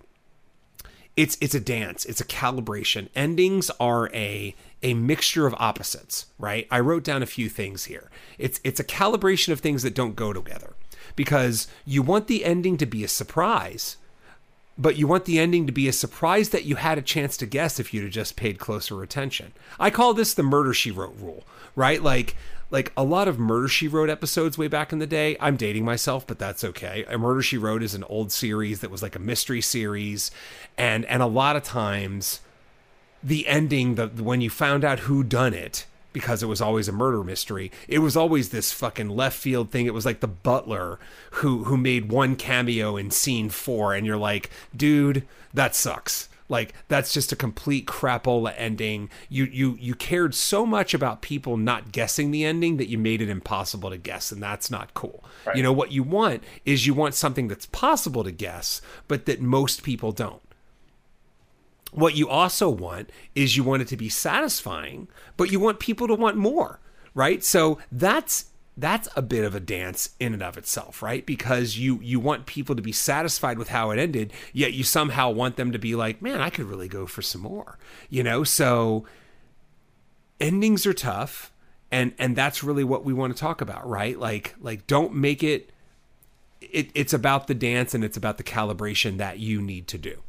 it's 1.20 1.38
it's 1.42 1.54
a 1.54 1.60
dance. 1.60 2.06
It's 2.06 2.22
a 2.22 2.26
calibration. 2.26 3.10
Endings 3.14 3.70
are 3.78 4.10
a 4.14 4.56
a 4.82 4.94
mixture 4.94 5.46
of 5.46 5.54
opposites 5.60 6.28
right? 6.38 6.66
I 6.72 6.80
wrote 6.80 7.04
down 7.04 7.22
a 7.22 7.26
few 7.26 7.50
things 7.50 7.86
here. 7.86 8.10
It's 8.38 8.62
it's 8.64 8.80
a 8.80 8.86
calibration 8.86 9.52
of 9.52 9.60
things 9.60 9.84
that 9.84 9.94
don't 9.94 10.16
go 10.16 10.32
together 10.32 10.76
because 11.18 11.68
you 11.86 12.02
want 12.02 12.28
the 12.28 12.46
ending 12.46 12.78
to 12.78 12.86
be 12.86 13.04
a 13.04 13.10
surprise 13.10 13.98
but 14.78 14.96
you 14.96 15.08
want 15.08 15.26
the 15.26 15.40
ending 15.40 15.66
to 15.66 15.74
be 15.74 15.90
a 15.90 15.94
surprise 15.94 16.50
that 16.52 16.64
you 16.64 16.78
had 16.78 16.98
a 16.98 17.02
chance 17.02 17.36
to 17.36 17.46
guess 17.46 17.82
if 17.82 17.94
you'd 17.94 18.06
have 18.06 18.14
just 18.14 18.38
paid 18.38 18.58
closer 18.58 19.04
attention. 19.04 19.52
I 19.78 19.90
call 19.90 20.14
this 20.14 20.34
the 20.34 20.42
murder 20.42 20.74
she 20.74 20.90
wrote 20.90 21.18
rule 21.20 21.44
right? 21.76 22.02
Like 22.02 22.38
like 22.72 22.92
a 22.96 23.04
lot 23.04 23.28
of 23.28 23.40
Murder 23.40 23.68
She 23.68 23.88
Wrote 23.88 24.10
episodes 24.10 24.58
way 24.58 24.68
back 24.68 24.94
in 24.94 25.00
the 25.00 25.08
day. 25.08 25.36
I'm 25.40 25.58
dating 25.58 25.86
myself, 25.86 26.28
but 26.28 26.40
that's 26.40 26.64
okay. 26.64 27.06
A 27.08 27.18
Murder 27.18 27.42
She 27.42 27.58
Wrote 27.58 27.84
is 27.84 27.96
an 27.96 28.04
old 28.06 28.32
series 28.32 28.82
that 28.82 28.92
was 28.92 29.02
like 29.02 29.16
a 29.16 29.20
mystery 29.20 29.62
series, 29.62 30.32
and 30.78 31.06
and 31.06 31.22
a 31.22 31.28
lot 31.28 31.56
of 31.56 31.64
times, 31.64 32.42
the 33.24 33.48
ending, 33.48 33.96
the 33.96 34.08
when 34.08 34.42
you 34.42 34.50
found 34.50 34.84
out 34.86 35.00
who 35.00 35.24
done 35.24 35.54
it, 35.54 35.86
because 36.14 36.44
it 36.44 36.48
was 36.48 36.62
always 36.62 36.88
a 36.88 36.94
murder 36.94 37.24
mystery. 37.24 37.72
It 37.88 38.00
was 38.00 38.16
always 38.16 38.50
this 38.50 38.72
fucking 38.72 39.10
left 39.10 39.38
field 39.38 39.72
thing. 39.72 39.86
It 39.86 39.94
was 39.94 40.06
like 40.06 40.20
the 40.20 40.28
butler 40.28 41.00
who 41.32 41.66
who 41.66 41.78
made 41.78 42.12
one 42.12 42.36
cameo 42.36 42.98
in 42.98 43.12
scene 43.12 43.50
four, 43.50 43.94
and 43.94 44.06
you're 44.06 44.18
like, 44.18 44.50
dude, 44.76 45.26
that 45.54 45.76
sucks. 45.76 46.29
Like 46.50 46.74
that's 46.88 47.14
just 47.14 47.32
a 47.32 47.36
complete 47.36 47.86
crapola 47.86 48.54
ending. 48.58 49.10
You 49.30 49.46
you 49.46 49.78
you 49.80 49.94
cared 49.94 50.34
so 50.34 50.66
much 50.66 50.94
about 50.94 51.22
people 51.22 51.56
not 51.56 51.92
guessing 51.92 52.32
the 52.32 52.44
ending 52.44 52.78
that 52.78 52.90
you 52.90 52.98
made 52.98 53.22
it 53.22 53.30
impossible 53.30 53.92
to 53.92 53.98
guess, 53.98 54.32
and 54.32 54.42
that's 54.42 54.72
not 54.72 54.94
cool. 54.96 55.24
Right. 55.46 55.56
You 55.56 55.64
know 55.64 55.72
what 55.72 55.92
you 55.92 56.04
want 56.04 56.44
is 56.66 56.88
you 56.88 56.94
want 56.94 57.14
something 57.14 57.48
that's 57.48 57.68
possible 57.68 58.24
to 58.24 58.32
guess, 58.32 58.82
but 59.08 59.26
that 59.28 59.40
most 59.42 59.84
people 59.84 60.12
don't. 60.12 60.42
What 61.92 62.16
you 62.16 62.30
also 62.30 62.70
want 62.70 63.12
is 63.36 63.56
you 63.56 63.64
want 63.64 63.82
it 63.82 63.88
to 63.90 63.98
be 63.98 64.10
satisfying, 64.10 65.08
but 65.38 65.52
you 65.52 65.60
want 65.60 65.80
people 65.80 66.08
to 66.08 66.16
want 66.16 66.36
more, 66.36 66.80
right? 67.14 67.44
So 67.44 67.80
that's 67.92 68.46
that's 68.80 69.10
a 69.16 69.22
bit 69.22 69.44
of 69.44 69.56
a 69.56 69.60
dance 69.60 70.12
in 70.20 70.34
and 70.34 70.44
of 70.44 70.58
itself, 70.58 71.02
right? 71.02 71.26
Because 71.26 71.78
you 71.78 72.00
you 72.02 72.20
want 72.20 72.46
people 72.46 72.76
to 72.76 72.82
be 72.82 72.92
satisfied 72.92 73.58
with 73.58 73.70
how 73.70 73.92
it 73.92 74.00
ended, 74.00 74.34
yet 74.54 74.74
you 74.74 74.84
somehow 74.84 75.30
want 75.30 75.56
them 75.56 75.72
to 75.72 75.80
be 75.80 75.96
like, 75.96 76.22
"Man, 76.22 76.42
I 76.42 76.50
could 76.50 76.66
really 76.66 76.88
go 76.88 77.06
for 77.06 77.22
some 77.22 77.42
more." 77.42 77.78
You 78.10 78.24
know, 78.24 78.44
so 78.44 79.06
endings 80.40 80.86
are 80.86 80.94
tough, 80.94 81.52
and 81.92 82.14
and 82.18 82.36
that's 82.36 82.64
really 82.64 82.84
what 82.84 83.04
we 83.04 83.14
want 83.14 83.36
to 83.36 83.40
talk 83.40 83.62
about, 83.62 83.88
right? 83.88 84.18
Like 84.18 84.56
like 84.60 84.88
don't 84.88 85.14
make 85.14 85.44
it 85.44 85.72
it, 86.62 86.90
it's 86.94 87.14
about 87.14 87.48
the 87.48 87.56
dance 87.56 87.94
and 87.94 88.04
it's 88.04 88.18
about 88.18 88.38
the 88.38 88.44
calibration 88.44 89.18
that 89.18 89.40
you 89.40 89.62
need 89.62 89.88
to 89.88 89.98
do. 89.98 90.22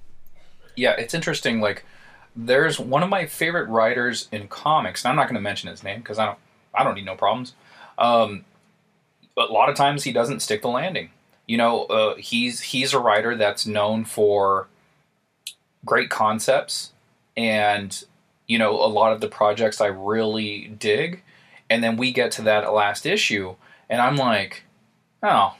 Yeah, 0.76 0.92
it's 0.92 1.14
interesting 1.14 1.60
like 1.60 1.84
there's 2.36 2.78
one 2.78 3.02
of 3.02 3.08
my 3.08 3.26
favorite 3.26 3.68
writers 3.68 4.28
in 4.30 4.48
comics, 4.48 5.04
and 5.04 5.10
I'm 5.10 5.16
not 5.16 5.24
going 5.24 5.34
to 5.34 5.40
mention 5.40 5.68
his 5.68 5.82
name 5.82 6.00
because 6.00 6.18
I 6.18 6.26
don't 6.26 6.38
I 6.74 6.84
don't 6.84 6.94
need 6.94 7.04
no 7.04 7.16
problems 7.16 7.54
um, 8.00 8.44
a 9.36 9.42
lot 9.52 9.68
of 9.68 9.76
times 9.76 10.02
he 10.02 10.12
doesn't 10.12 10.40
stick 10.40 10.62
the 10.62 10.68
landing. 10.68 11.10
You 11.46 11.58
know, 11.58 11.84
uh, 11.84 12.16
he's 12.16 12.60
he's 12.60 12.92
a 12.92 12.98
writer 12.98 13.36
that's 13.36 13.66
known 13.66 14.04
for 14.04 14.68
great 15.84 16.10
concepts, 16.10 16.92
and 17.36 18.02
you 18.46 18.58
know, 18.58 18.72
a 18.72 18.86
lot 18.86 19.12
of 19.12 19.20
the 19.20 19.28
projects 19.28 19.80
I 19.80 19.86
really 19.86 20.68
dig. 20.78 21.22
And 21.68 21.84
then 21.84 21.96
we 21.96 22.12
get 22.12 22.32
to 22.32 22.42
that 22.42 22.72
last 22.72 23.06
issue, 23.06 23.54
and 23.88 24.00
I'm 24.00 24.16
like, 24.16 24.64
oh, 25.22 25.54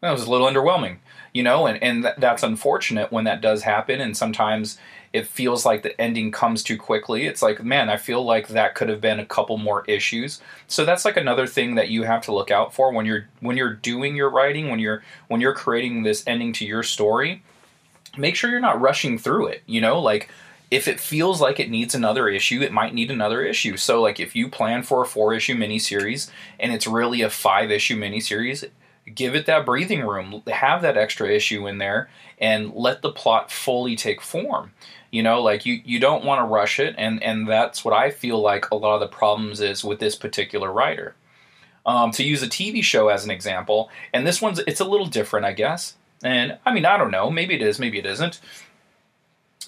that 0.00 0.10
was 0.10 0.26
a 0.26 0.30
little 0.30 0.48
underwhelming, 0.48 0.96
you 1.32 1.42
know, 1.42 1.66
and 1.66 1.80
and 1.82 2.02
th- 2.02 2.16
that's 2.18 2.42
unfortunate 2.42 3.12
when 3.12 3.24
that 3.24 3.40
does 3.40 3.62
happen. 3.62 4.00
And 4.00 4.16
sometimes 4.16 4.78
it 5.12 5.26
feels 5.26 5.66
like 5.66 5.82
the 5.82 6.00
ending 6.00 6.30
comes 6.30 6.62
too 6.62 6.76
quickly. 6.76 7.26
It's 7.26 7.42
like, 7.42 7.62
man, 7.62 7.90
I 7.90 7.96
feel 7.96 8.24
like 8.24 8.48
that 8.48 8.74
could 8.74 8.88
have 8.88 9.00
been 9.00 9.20
a 9.20 9.26
couple 9.26 9.58
more 9.58 9.84
issues. 9.86 10.40
So 10.66 10.84
that's 10.84 11.04
like 11.04 11.16
another 11.16 11.46
thing 11.46 11.74
that 11.74 11.90
you 11.90 12.04
have 12.04 12.22
to 12.22 12.34
look 12.34 12.50
out 12.50 12.72
for 12.74 12.92
when 12.92 13.06
you're 13.06 13.28
when 13.40 13.56
you're 13.56 13.74
doing 13.74 14.16
your 14.16 14.30
writing, 14.30 14.70
when 14.70 14.78
you're 14.78 15.02
when 15.28 15.40
you're 15.40 15.54
creating 15.54 16.02
this 16.02 16.24
ending 16.26 16.52
to 16.54 16.64
your 16.64 16.82
story. 16.82 17.42
Make 18.16 18.36
sure 18.36 18.50
you're 18.50 18.60
not 18.60 18.80
rushing 18.80 19.18
through 19.18 19.46
it, 19.46 19.62
you 19.66 19.80
know, 19.80 19.98
like 19.98 20.28
if 20.72 20.88
it 20.88 20.98
feels 20.98 21.38
like 21.38 21.60
it 21.60 21.68
needs 21.68 21.94
another 21.94 22.30
issue, 22.30 22.62
it 22.62 22.72
might 22.72 22.94
need 22.94 23.10
another 23.10 23.42
issue. 23.42 23.76
So, 23.76 24.00
like, 24.00 24.18
if 24.18 24.34
you 24.34 24.48
plan 24.48 24.82
for 24.82 25.02
a 25.02 25.06
four 25.06 25.34
issue 25.34 25.54
miniseries 25.54 26.30
and 26.58 26.72
it's 26.72 26.86
really 26.86 27.20
a 27.20 27.28
five 27.28 27.70
issue 27.70 28.00
miniseries, 28.00 28.66
give 29.14 29.34
it 29.34 29.44
that 29.44 29.66
breathing 29.66 30.00
room, 30.00 30.42
have 30.46 30.80
that 30.80 30.96
extra 30.96 31.28
issue 31.28 31.66
in 31.66 31.76
there, 31.76 32.08
and 32.38 32.72
let 32.72 33.02
the 33.02 33.12
plot 33.12 33.50
fully 33.50 33.96
take 33.96 34.22
form. 34.22 34.72
You 35.12 35.22
know, 35.22 35.42
like 35.42 35.66
you, 35.66 35.82
you 35.84 36.00
don't 36.00 36.24
want 36.24 36.40
to 36.40 36.46
rush 36.46 36.80
it, 36.80 36.94
and, 36.96 37.22
and 37.22 37.46
that's 37.46 37.84
what 37.84 37.94
I 37.94 38.10
feel 38.10 38.40
like 38.40 38.70
a 38.70 38.74
lot 38.74 38.94
of 38.94 39.00
the 39.00 39.06
problems 39.06 39.60
is 39.60 39.84
with 39.84 40.00
this 40.00 40.16
particular 40.16 40.72
writer. 40.72 41.14
Um, 41.84 42.12
to 42.12 42.24
use 42.24 42.42
a 42.42 42.48
TV 42.48 42.82
show 42.82 43.08
as 43.08 43.24
an 43.24 43.30
example, 43.30 43.90
and 44.12 44.26
this 44.26 44.40
one's 44.40 44.60
it's 44.60 44.80
a 44.80 44.86
little 44.86 45.06
different, 45.06 45.44
I 45.44 45.52
guess. 45.52 45.96
And 46.24 46.58
I 46.64 46.72
mean, 46.72 46.86
I 46.86 46.96
don't 46.96 47.10
know, 47.10 47.30
maybe 47.30 47.54
it 47.54 47.60
is, 47.60 47.78
maybe 47.78 47.98
it 47.98 48.06
isn't, 48.06 48.40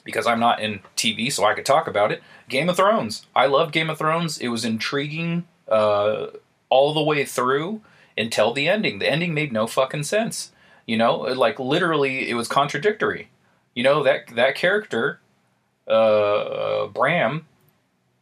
because 0.03 0.26
I'm 0.26 0.40
not 0.40 0.61
in 0.61 0.80
TV, 0.97 1.30
so 1.30 1.45
I 1.45 1.55
could 1.55 1.66
talk 1.66 1.88
about 1.88 2.11
it. 2.11 2.22
Game 2.49 2.70
of 2.70 2.76
Thrones. 2.76 3.26
I 3.36 3.47
love 3.47 3.70
Game 3.70 3.90
of 3.90 3.99
Thrones. 3.99 4.38
It 4.38 4.49
was 4.49 4.64
intriguing 4.64 5.47
uh, 5.68 6.28
all 6.70 6.95
the 6.95 7.03
way 7.03 7.24
through 7.24 7.82
until 8.16 8.53
the 8.53 8.68
ending. 8.68 8.99
The 8.99 9.11
ending 9.11 9.34
made 9.34 9.53
no 9.53 9.66
fucking 9.66 10.05
sense. 10.05 10.53
You 10.86 10.97
know, 10.97 11.16
like 11.16 11.59
literally, 11.59 12.30
it 12.30 12.34
was 12.34 12.49
contradictory. 12.49 13.28
You 13.74 13.82
know 13.82 14.03
that 14.05 14.28
that 14.36 14.55
character 14.55 15.20
uh, 15.89 16.87
Bran. 16.89 17.45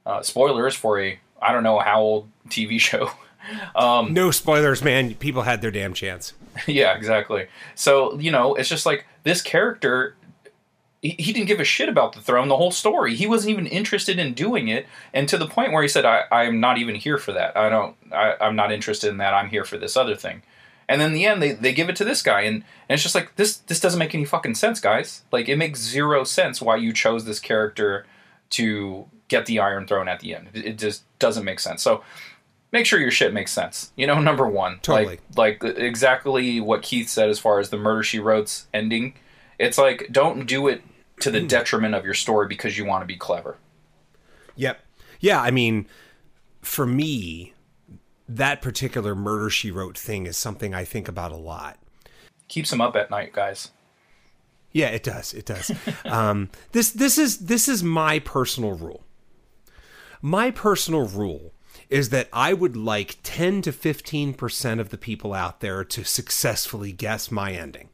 Uh, 0.04 0.22
spoilers 0.22 0.74
for 0.74 1.00
a 1.00 1.18
I 1.40 1.52
don't 1.52 1.62
know 1.62 1.78
how 1.78 2.00
old 2.00 2.28
TV 2.48 2.80
show. 2.88 3.10
Um, 3.74 4.12
no 4.14 4.30
spoilers, 4.30 4.82
man. 4.82 5.14
People 5.14 5.42
had 5.42 5.62
their 5.62 5.70
damn 5.70 5.94
chance. 5.94 6.34
Yeah, 6.66 6.94
exactly. 6.94 7.46
So 7.74 8.18
you 8.18 8.30
know, 8.30 8.54
it's 8.54 8.68
just 8.68 8.84
like 8.84 9.06
this 9.22 9.40
character. 9.40 10.16
He, 11.00 11.16
he 11.18 11.32
didn't 11.32 11.48
give 11.48 11.60
a 11.60 11.64
shit 11.64 11.88
about 11.88 12.12
the 12.12 12.20
throne 12.20 12.48
the 12.48 12.58
whole 12.58 12.70
story. 12.70 13.16
He 13.16 13.26
wasn't 13.26 13.52
even 13.52 13.66
interested 13.66 14.18
in 14.18 14.34
doing 14.34 14.68
it, 14.68 14.86
and 15.14 15.26
to 15.30 15.38
the 15.38 15.46
point 15.46 15.72
where 15.72 15.80
he 15.80 15.88
said, 15.88 16.04
"I, 16.04 16.24
I'm 16.30 16.60
not 16.60 16.76
even 16.76 16.94
here 16.94 17.16
for 17.16 17.32
that. 17.32 17.56
I 17.56 17.70
don't. 17.70 17.96
I, 18.12 18.36
I'm 18.38 18.54
not 18.54 18.70
interested 18.70 19.08
in 19.08 19.16
that. 19.16 19.32
I'm 19.32 19.48
here 19.48 19.64
for 19.64 19.78
this 19.78 19.96
other 19.96 20.14
thing." 20.14 20.42
And 20.92 21.00
then 21.00 21.08
in 21.08 21.14
the 21.14 21.24
end, 21.24 21.42
they, 21.42 21.52
they 21.52 21.72
give 21.72 21.88
it 21.88 21.96
to 21.96 22.04
this 22.04 22.20
guy, 22.20 22.42
and, 22.42 22.56
and 22.56 22.64
it's 22.90 23.02
just 23.02 23.14
like 23.14 23.36
this 23.36 23.56
this 23.56 23.80
doesn't 23.80 23.98
make 23.98 24.14
any 24.14 24.26
fucking 24.26 24.56
sense, 24.56 24.78
guys. 24.78 25.22
Like 25.32 25.48
it 25.48 25.56
makes 25.56 25.80
zero 25.80 26.22
sense 26.22 26.60
why 26.60 26.76
you 26.76 26.92
chose 26.92 27.24
this 27.24 27.40
character 27.40 28.04
to 28.50 29.06
get 29.28 29.46
the 29.46 29.58
Iron 29.58 29.86
Throne 29.86 30.06
at 30.06 30.20
the 30.20 30.34
end. 30.34 30.48
It, 30.52 30.66
it 30.66 30.78
just 30.78 31.04
doesn't 31.18 31.46
make 31.46 31.60
sense. 31.60 31.82
So 31.82 32.04
make 32.72 32.84
sure 32.84 33.00
your 33.00 33.10
shit 33.10 33.32
makes 33.32 33.52
sense. 33.52 33.90
You 33.96 34.06
know, 34.06 34.20
number 34.20 34.46
one, 34.46 34.80
totally, 34.82 35.20
like, 35.34 35.62
like 35.64 35.78
exactly 35.78 36.60
what 36.60 36.82
Keith 36.82 37.08
said 37.08 37.30
as 37.30 37.38
far 37.38 37.58
as 37.58 37.70
the 37.70 37.78
Murder 37.78 38.02
She 38.02 38.18
Wrote's 38.18 38.66
ending. 38.74 39.14
It's 39.58 39.78
like 39.78 40.08
don't 40.12 40.44
do 40.44 40.68
it 40.68 40.82
to 41.20 41.30
the 41.30 41.40
hmm. 41.40 41.46
detriment 41.46 41.94
of 41.94 42.04
your 42.04 42.12
story 42.12 42.48
because 42.48 42.76
you 42.76 42.84
want 42.84 43.00
to 43.00 43.06
be 43.06 43.16
clever. 43.16 43.56
Yep. 44.56 44.78
Yeah, 45.20 45.40
I 45.40 45.50
mean, 45.50 45.86
for 46.60 46.84
me, 46.84 47.51
that 48.28 48.62
particular 48.62 49.14
murder 49.14 49.50
she 49.50 49.70
wrote 49.70 49.98
thing 49.98 50.26
is 50.26 50.36
something 50.36 50.74
I 50.74 50.84
think 50.84 51.08
about 51.08 51.32
a 51.32 51.36
lot. 51.36 51.78
Keeps 52.48 52.72
him 52.72 52.80
up 52.80 52.96
at 52.96 53.10
night, 53.10 53.32
guys. 53.32 53.70
Yeah, 54.72 54.88
it 54.88 55.02
does. 55.02 55.34
It 55.34 55.46
does. 55.46 55.70
um, 56.04 56.50
this 56.72 56.90
this 56.90 57.18
is 57.18 57.38
this 57.38 57.68
is 57.68 57.82
my 57.82 58.18
personal 58.18 58.72
rule. 58.72 59.04
My 60.20 60.50
personal 60.50 61.06
rule 61.06 61.52
is 61.90 62.08
that 62.08 62.28
I 62.32 62.54
would 62.54 62.76
like 62.76 63.18
10 63.22 63.60
to 63.62 63.72
15% 63.72 64.80
of 64.80 64.88
the 64.90 64.96
people 64.96 65.34
out 65.34 65.60
there 65.60 65.84
to 65.84 66.04
successfully 66.04 66.92
guess 66.92 67.30
my 67.30 67.52
ending 67.52 67.90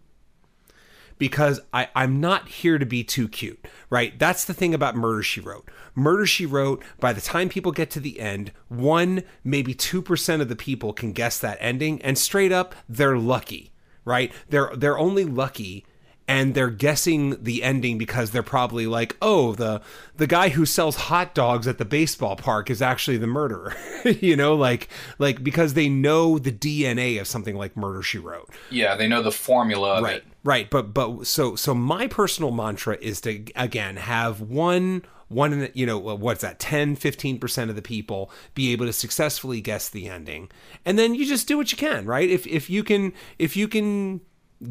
because 1.19 1.61
I, 1.73 1.89
I'm 1.95 2.21
not 2.21 2.49
here 2.49 2.79
to 2.79 2.87
be 2.87 3.05
too 3.05 3.29
cute, 3.29 3.67
right? 3.91 4.19
That's 4.19 4.45
the 4.45 4.55
thing 4.55 4.75
about 4.75 4.97
Murder 4.97 5.23
She 5.23 5.41
Wrote. 5.41 5.69
Murder 5.95 6.27
She 6.27 6.47
Wrote, 6.47 6.83
by 7.01 7.13
the 7.13 7.21
time 7.21 7.49
people 7.49 7.73
get 7.73 7.91
to 7.91 8.01
the 8.01 8.21
end, 8.21 8.53
one, 8.69 9.23
maybe 9.45 9.75
2% 9.75 10.41
of 10.41 10.49
the 10.49 10.57
people 10.57 10.93
can 10.93 11.13
guess 11.13 11.39
that 11.39 11.59
ending, 11.61 12.01
and 12.03 12.17
straight 12.17 12.53
up, 12.53 12.75
they're 12.89 13.19
lucky, 13.19 13.73
right? 14.05 14.33
They're, 14.49 14.71
they're 14.75 14.99
only 14.99 15.25
lucky 15.25 15.85
and 16.29 16.55
they're 16.55 16.71
guessing 16.71 17.43
the 17.43 17.63
ending 17.63 17.97
because 17.97 18.31
they're 18.31 18.43
probably 18.43 18.87
like, 18.87 19.17
"Oh, 19.23 19.55
the 19.55 19.81
the 20.17 20.27
guy 20.27 20.51
who 20.51 20.67
sells 20.67 20.97
hot 20.97 21.35
dogs 21.35 21.67
at 21.67 21.79
the 21.79 21.87
baseball 21.87 22.37
park 22.37 22.71
is 22.71 22.83
actually 22.83 23.17
the 23.17 23.27
murderer." 23.27 23.75
you 24.05 24.37
know, 24.37 24.55
like 24.55 24.89
like 25.19 25.43
because 25.43 25.73
they 25.73 25.89
know 25.89 26.39
the 26.39 26.53
DNA 26.53 27.19
of 27.19 27.27
something 27.27 27.57
like 27.57 27.77
Murder 27.77 28.03
She 28.03 28.19
Wrote. 28.19 28.51
Yeah, 28.71 28.95
they 28.95 29.09
know 29.09 29.23
the 29.23 29.33
formula 29.33 30.03
right, 30.03 30.17
it. 30.17 30.25
Right, 30.49 30.71
but 30.71 30.95
but 30.95 31.27
so 31.27 31.57
so 31.57 31.75
my 31.75 32.07
personal 32.07 32.51
mantra 32.51 32.97
is 33.03 33.21
to 33.21 33.45
again 33.55 33.97
have 33.97 34.41
one 34.41 35.03
one 35.29 35.69
you 35.75 35.85
know 35.85 35.99
what's 35.99 36.41
that 36.41 36.59
10 36.59 36.97
15% 36.97 37.69
of 37.69 37.77
the 37.77 37.83
people 37.83 38.31
be 38.55 38.73
able 38.73 38.87
to 38.87 38.93
successfully 38.95 39.61
guess 39.61 39.91
the 39.91 40.09
ending. 40.09 40.51
And 40.87 40.99
then 40.99 41.15
you 41.15 41.27
just 41.27 41.49
do 41.49 41.59
what 41.59 41.71
you 41.71 41.77
can 41.77 42.07
right? 42.07 42.31
If 42.31 42.47
if 42.47 42.71
you 42.71 42.83
can 42.83 43.13
if 43.39 43.59
you 43.59 43.69
can 43.69 44.23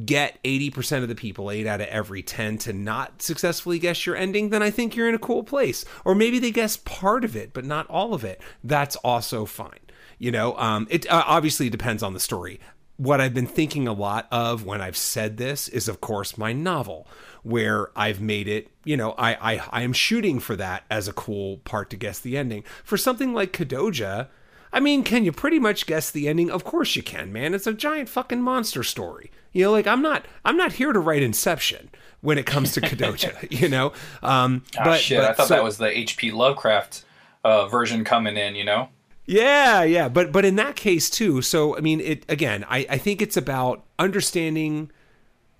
get 0.03 0.43
80% 0.43 1.03
of 1.03 1.09
the 1.09 1.15
people 1.15 1.51
8 1.51 1.67
out 1.67 1.79
of 1.79 1.87
every 1.89 2.23
10 2.23 2.57
to 2.57 2.73
not 2.73 3.21
successfully 3.21 3.77
guess 3.77 4.05
your 4.05 4.15
ending 4.15 4.49
then 4.49 4.61
i 4.63 4.69
think 4.71 4.95
you're 4.95 5.07
in 5.07 5.13
a 5.13 5.19
cool 5.19 5.43
place. 5.43 5.85
Or 6.03 6.15
maybe 6.15 6.39
they 6.39 6.49
guess 6.49 6.77
part 6.77 7.23
of 7.23 7.35
it 7.35 7.53
but 7.53 7.65
not 7.65 7.85
all 7.85 8.15
of 8.15 8.23
it. 8.23 8.41
That's 8.63 8.95
also 8.95 9.45
fine 9.45 9.77
you 10.19 10.31
know? 10.31 10.57
Um, 10.57 10.87
it 10.89 11.07
uh, 11.11 11.23
obviously 11.27 11.69
depends 11.69 12.01
on 12.01 12.13
the 12.13 12.19
story 12.19 12.59
what 12.97 13.21
I've 13.21 13.33
been 13.33 13.47
thinking 13.47 13.87
a 13.87 13.93
lot 13.93 14.27
of 14.31 14.65
when 14.65 14.81
I've 14.81 14.97
said 14.97 15.37
this 15.37 15.67
is, 15.67 15.87
of 15.87 16.01
course, 16.01 16.37
my 16.37 16.51
novel, 16.51 17.07
where 17.43 17.89
I've 17.95 18.19
made 18.19 18.47
it, 18.47 18.69
you 18.83 18.97
know, 18.97 19.11
I, 19.17 19.53
I, 19.53 19.63
I 19.69 19.81
am 19.83 19.93
shooting 19.93 20.39
for 20.39 20.55
that 20.55 20.83
as 20.89 21.07
a 21.07 21.13
cool 21.13 21.57
part 21.57 21.89
to 21.91 21.95
guess 21.95 22.19
the 22.19 22.37
ending. 22.37 22.63
For 22.83 22.97
something 22.97 23.33
like 23.33 23.53
Kodoja, 23.53 24.27
I 24.73 24.79
mean, 24.79 25.03
can 25.03 25.23
you 25.23 25.31
pretty 25.31 25.59
much 25.59 25.85
guess 25.85 26.11
the 26.11 26.27
ending? 26.27 26.49
Of 26.49 26.63
course 26.63 26.95
you 26.95 27.03
can, 27.03 27.31
man. 27.31 27.53
It's 27.53 27.67
a 27.67 27.73
giant 27.73 28.09
fucking 28.09 28.41
monster 28.41 28.83
story. 28.83 29.31
You 29.53 29.65
know, 29.65 29.71
like 29.71 29.87
I'm 29.87 30.01
not 30.01 30.25
I'm 30.43 30.57
not 30.57 30.73
here 30.73 30.91
to 30.91 30.99
write 30.99 31.23
Inception 31.23 31.89
when 32.21 32.37
it 32.37 32.45
comes 32.45 32.73
to 32.73 32.81
Kodoja, 32.81 33.49
you 33.61 33.69
know. 33.69 33.93
Um 34.21 34.63
oh, 34.77 34.83
but 34.83 34.99
shit, 34.99 35.19
but, 35.19 35.29
I 35.29 35.33
thought 35.33 35.47
so, 35.47 35.55
that 35.55 35.63
was 35.63 35.77
the 35.77 35.87
HP 35.87 36.33
Lovecraft 36.33 37.05
uh, 37.43 37.67
version 37.67 38.03
coming 38.03 38.35
in, 38.37 38.55
you 38.55 38.65
know? 38.65 38.89
Yeah, 39.27 39.83
yeah, 39.83 40.07
but 40.07 40.31
but 40.31 40.45
in 40.45 40.55
that 40.55 40.77
case 40.77 41.09
too. 41.09 41.41
So 41.41 41.77
I 41.77 41.81
mean, 41.81 41.99
it 41.99 42.25
again. 42.29 42.65
I 42.69 42.87
I 42.89 42.97
think 42.97 43.21
it's 43.21 43.37
about 43.37 43.83
understanding 43.99 44.89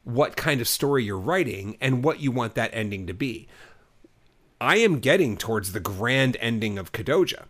what 0.06 0.38
kind 0.38 0.62
of 0.62 0.70
story 0.70 1.04
you're 1.04 1.20
writing 1.20 1.78
and 1.82 2.02
what 2.02 2.22
you 2.22 2.32
want 2.32 2.56
that 2.56 2.72
ending 2.74 3.06
to 3.08 3.14
be. 3.14 3.46
I 4.62 4.78
am 4.78 5.00
getting 5.00 5.36
towards 5.36 5.74
the 5.74 5.82
grand 5.82 6.38
ending 6.40 6.80
of 6.80 6.94
Kodoja. 6.94 7.44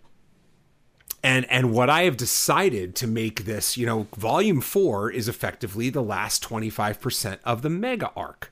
And 1.24 1.45
and 1.51 1.72
what 1.72 1.89
I 1.89 2.03
have 2.03 2.18
decided 2.18 2.95
to 2.95 3.07
make 3.07 3.45
this, 3.45 3.78
you 3.78 3.86
know, 3.86 4.07
volume 4.15 4.61
4 4.61 5.11
is 5.11 5.30
effectively 5.30 5.91
the 5.91 6.03
last 6.03 6.43
25% 6.43 7.39
of 7.43 7.61
the 7.61 7.70
mega 7.70 8.11
arc. 8.15 8.51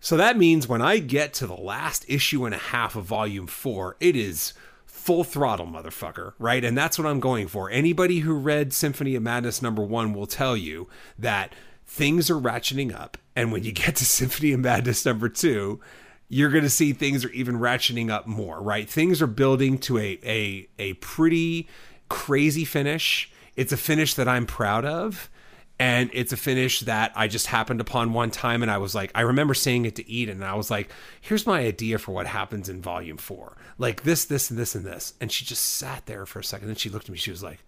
So 0.00 0.16
that 0.16 0.36
means 0.36 0.66
when 0.66 0.82
I 0.82 0.98
get 0.98 1.32
to 1.34 1.46
the 1.46 1.54
last 1.54 2.04
issue 2.08 2.44
and 2.44 2.54
a 2.54 2.58
half 2.58 2.96
of 2.96 3.04
volume 3.04 3.46
4, 3.46 3.96
it 4.00 4.16
is 4.16 4.52
full 5.02 5.24
throttle, 5.24 5.66
motherfucker, 5.66 6.34
right? 6.38 6.64
And 6.64 6.78
that's 6.78 6.96
what 6.96 7.08
I'm 7.08 7.18
going 7.18 7.48
for. 7.48 7.68
Anybody 7.68 8.20
who 8.20 8.34
read 8.34 8.72
Symphony 8.72 9.16
of 9.16 9.22
Madness 9.24 9.60
number 9.60 9.82
one 9.82 10.14
will 10.14 10.28
tell 10.28 10.56
you 10.56 10.88
that 11.18 11.52
things 11.84 12.30
are 12.30 12.38
ratcheting 12.38 12.94
up. 12.94 13.18
And 13.34 13.50
when 13.50 13.64
you 13.64 13.72
get 13.72 13.96
to 13.96 14.04
Symphony 14.04 14.52
of 14.52 14.60
Madness 14.60 15.04
number 15.04 15.28
two, 15.28 15.80
you're 16.28 16.50
going 16.50 16.62
to 16.62 16.70
see 16.70 16.92
things 16.92 17.24
are 17.24 17.30
even 17.30 17.56
ratcheting 17.56 18.10
up 18.10 18.28
more, 18.28 18.62
right? 18.62 18.88
Things 18.88 19.20
are 19.20 19.26
building 19.26 19.76
to 19.78 19.98
a, 19.98 20.20
a, 20.22 20.68
a 20.78 20.92
pretty 20.94 21.68
crazy 22.08 22.64
finish. 22.64 23.28
It's 23.56 23.72
a 23.72 23.76
finish 23.76 24.14
that 24.14 24.28
I'm 24.28 24.46
proud 24.46 24.84
of 24.84 25.28
and 25.82 26.10
it's 26.12 26.32
a 26.32 26.36
finish 26.36 26.78
that 26.80 27.10
I 27.16 27.26
just 27.26 27.48
happened 27.48 27.80
upon 27.80 28.12
one 28.12 28.30
time 28.30 28.62
and 28.62 28.70
I 28.70 28.78
was 28.78 28.94
like 28.94 29.10
I 29.16 29.22
remember 29.22 29.52
saying 29.52 29.84
it 29.84 29.96
to 29.96 30.08
Eden 30.08 30.36
and 30.36 30.44
I 30.44 30.54
was 30.54 30.70
like 30.70 30.92
here's 31.20 31.44
my 31.44 31.58
idea 31.58 31.98
for 31.98 32.12
what 32.12 32.28
happens 32.28 32.68
in 32.68 32.80
volume 32.80 33.16
4 33.16 33.56
like 33.78 34.04
this 34.04 34.24
this 34.24 34.48
and 34.48 34.56
this 34.56 34.76
and 34.76 34.84
this. 34.84 35.14
And 35.20 35.32
she 35.32 35.44
just 35.44 35.64
sat 35.64 36.06
there 36.06 36.24
for 36.24 36.38
a 36.38 36.44
second 36.44 36.68
and 36.68 36.78
she 36.78 36.88
looked 36.88 37.06
at 37.06 37.10
me 37.10 37.18
she 37.18 37.32
was 37.32 37.42
like 37.42 37.64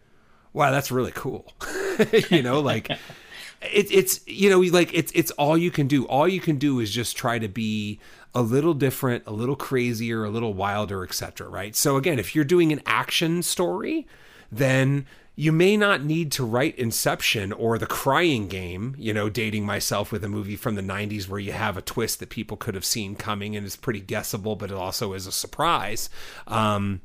wow 0.53 0.71
that's 0.71 0.93
really 0.93 1.11
cool. 1.12 1.53
You 2.31 2.43
know 2.43 2.61
like 2.61 2.89
it, 3.62 3.91
it's 3.91 4.21
you 4.29 4.49
know 4.49 4.61
like 4.61 4.95
it's 4.95 5.11
it's 5.12 5.33
all 5.33 5.59
you 5.59 5.73
can 5.73 5.89
do. 5.89 6.07
All 6.07 6.29
you 6.29 6.41
can 6.41 6.57
do 6.57 6.79
is 6.79 6.93
just 6.93 7.17
try 7.17 7.41
to 7.41 7.49
be 7.49 7.99
a 8.33 8.43
little 8.43 8.75
different 8.75 9.25
a 9.27 9.33
little 9.33 9.57
crazier 9.57 10.25
a 10.25 10.31
little 10.31 10.55
wilder 10.55 11.03
etc 11.03 11.49
right? 11.49 11.75
So 11.75 11.97
again 11.97 12.21
if 12.21 12.37
you're 12.37 12.45
doing 12.45 12.73
an 12.73 12.81
action 12.87 13.43
story 13.43 14.07
then 14.53 15.07
you 15.37 15.51
may 15.51 15.76
not 15.76 16.05
need 16.05 16.30
to 16.32 16.45
write 16.45 16.78
Inception 16.78 17.53
or 17.53 17.76
The 17.76 17.87
Crying 17.87 18.47
Game, 18.47 18.95
you 18.99 19.12
know, 19.12 19.28
dating 19.28 19.66
myself 19.66 20.12
with 20.12 20.22
a 20.22 20.28
movie 20.28 20.57
from 20.57 20.76
the 20.76 20.82
90s 20.82 21.28
where 21.28 21.41
you 21.41 21.53
have 21.53 21.76
a 21.76 21.82
twist 21.82 22.20
that 22.20 22.30
people 22.30 22.57
could 22.57 22.74
have 22.74 22.85
seen 22.85 23.16
coming 23.16 23.57
and 23.57 23.66
is 23.66 23.74
pretty 23.74 24.01
guessable, 24.01 24.55
but 24.55 24.70
it 24.70 24.76
also 24.76 25.12
is 25.12 25.26
a 25.26 25.32
surprise. 25.32 26.09
Um, 26.47 27.01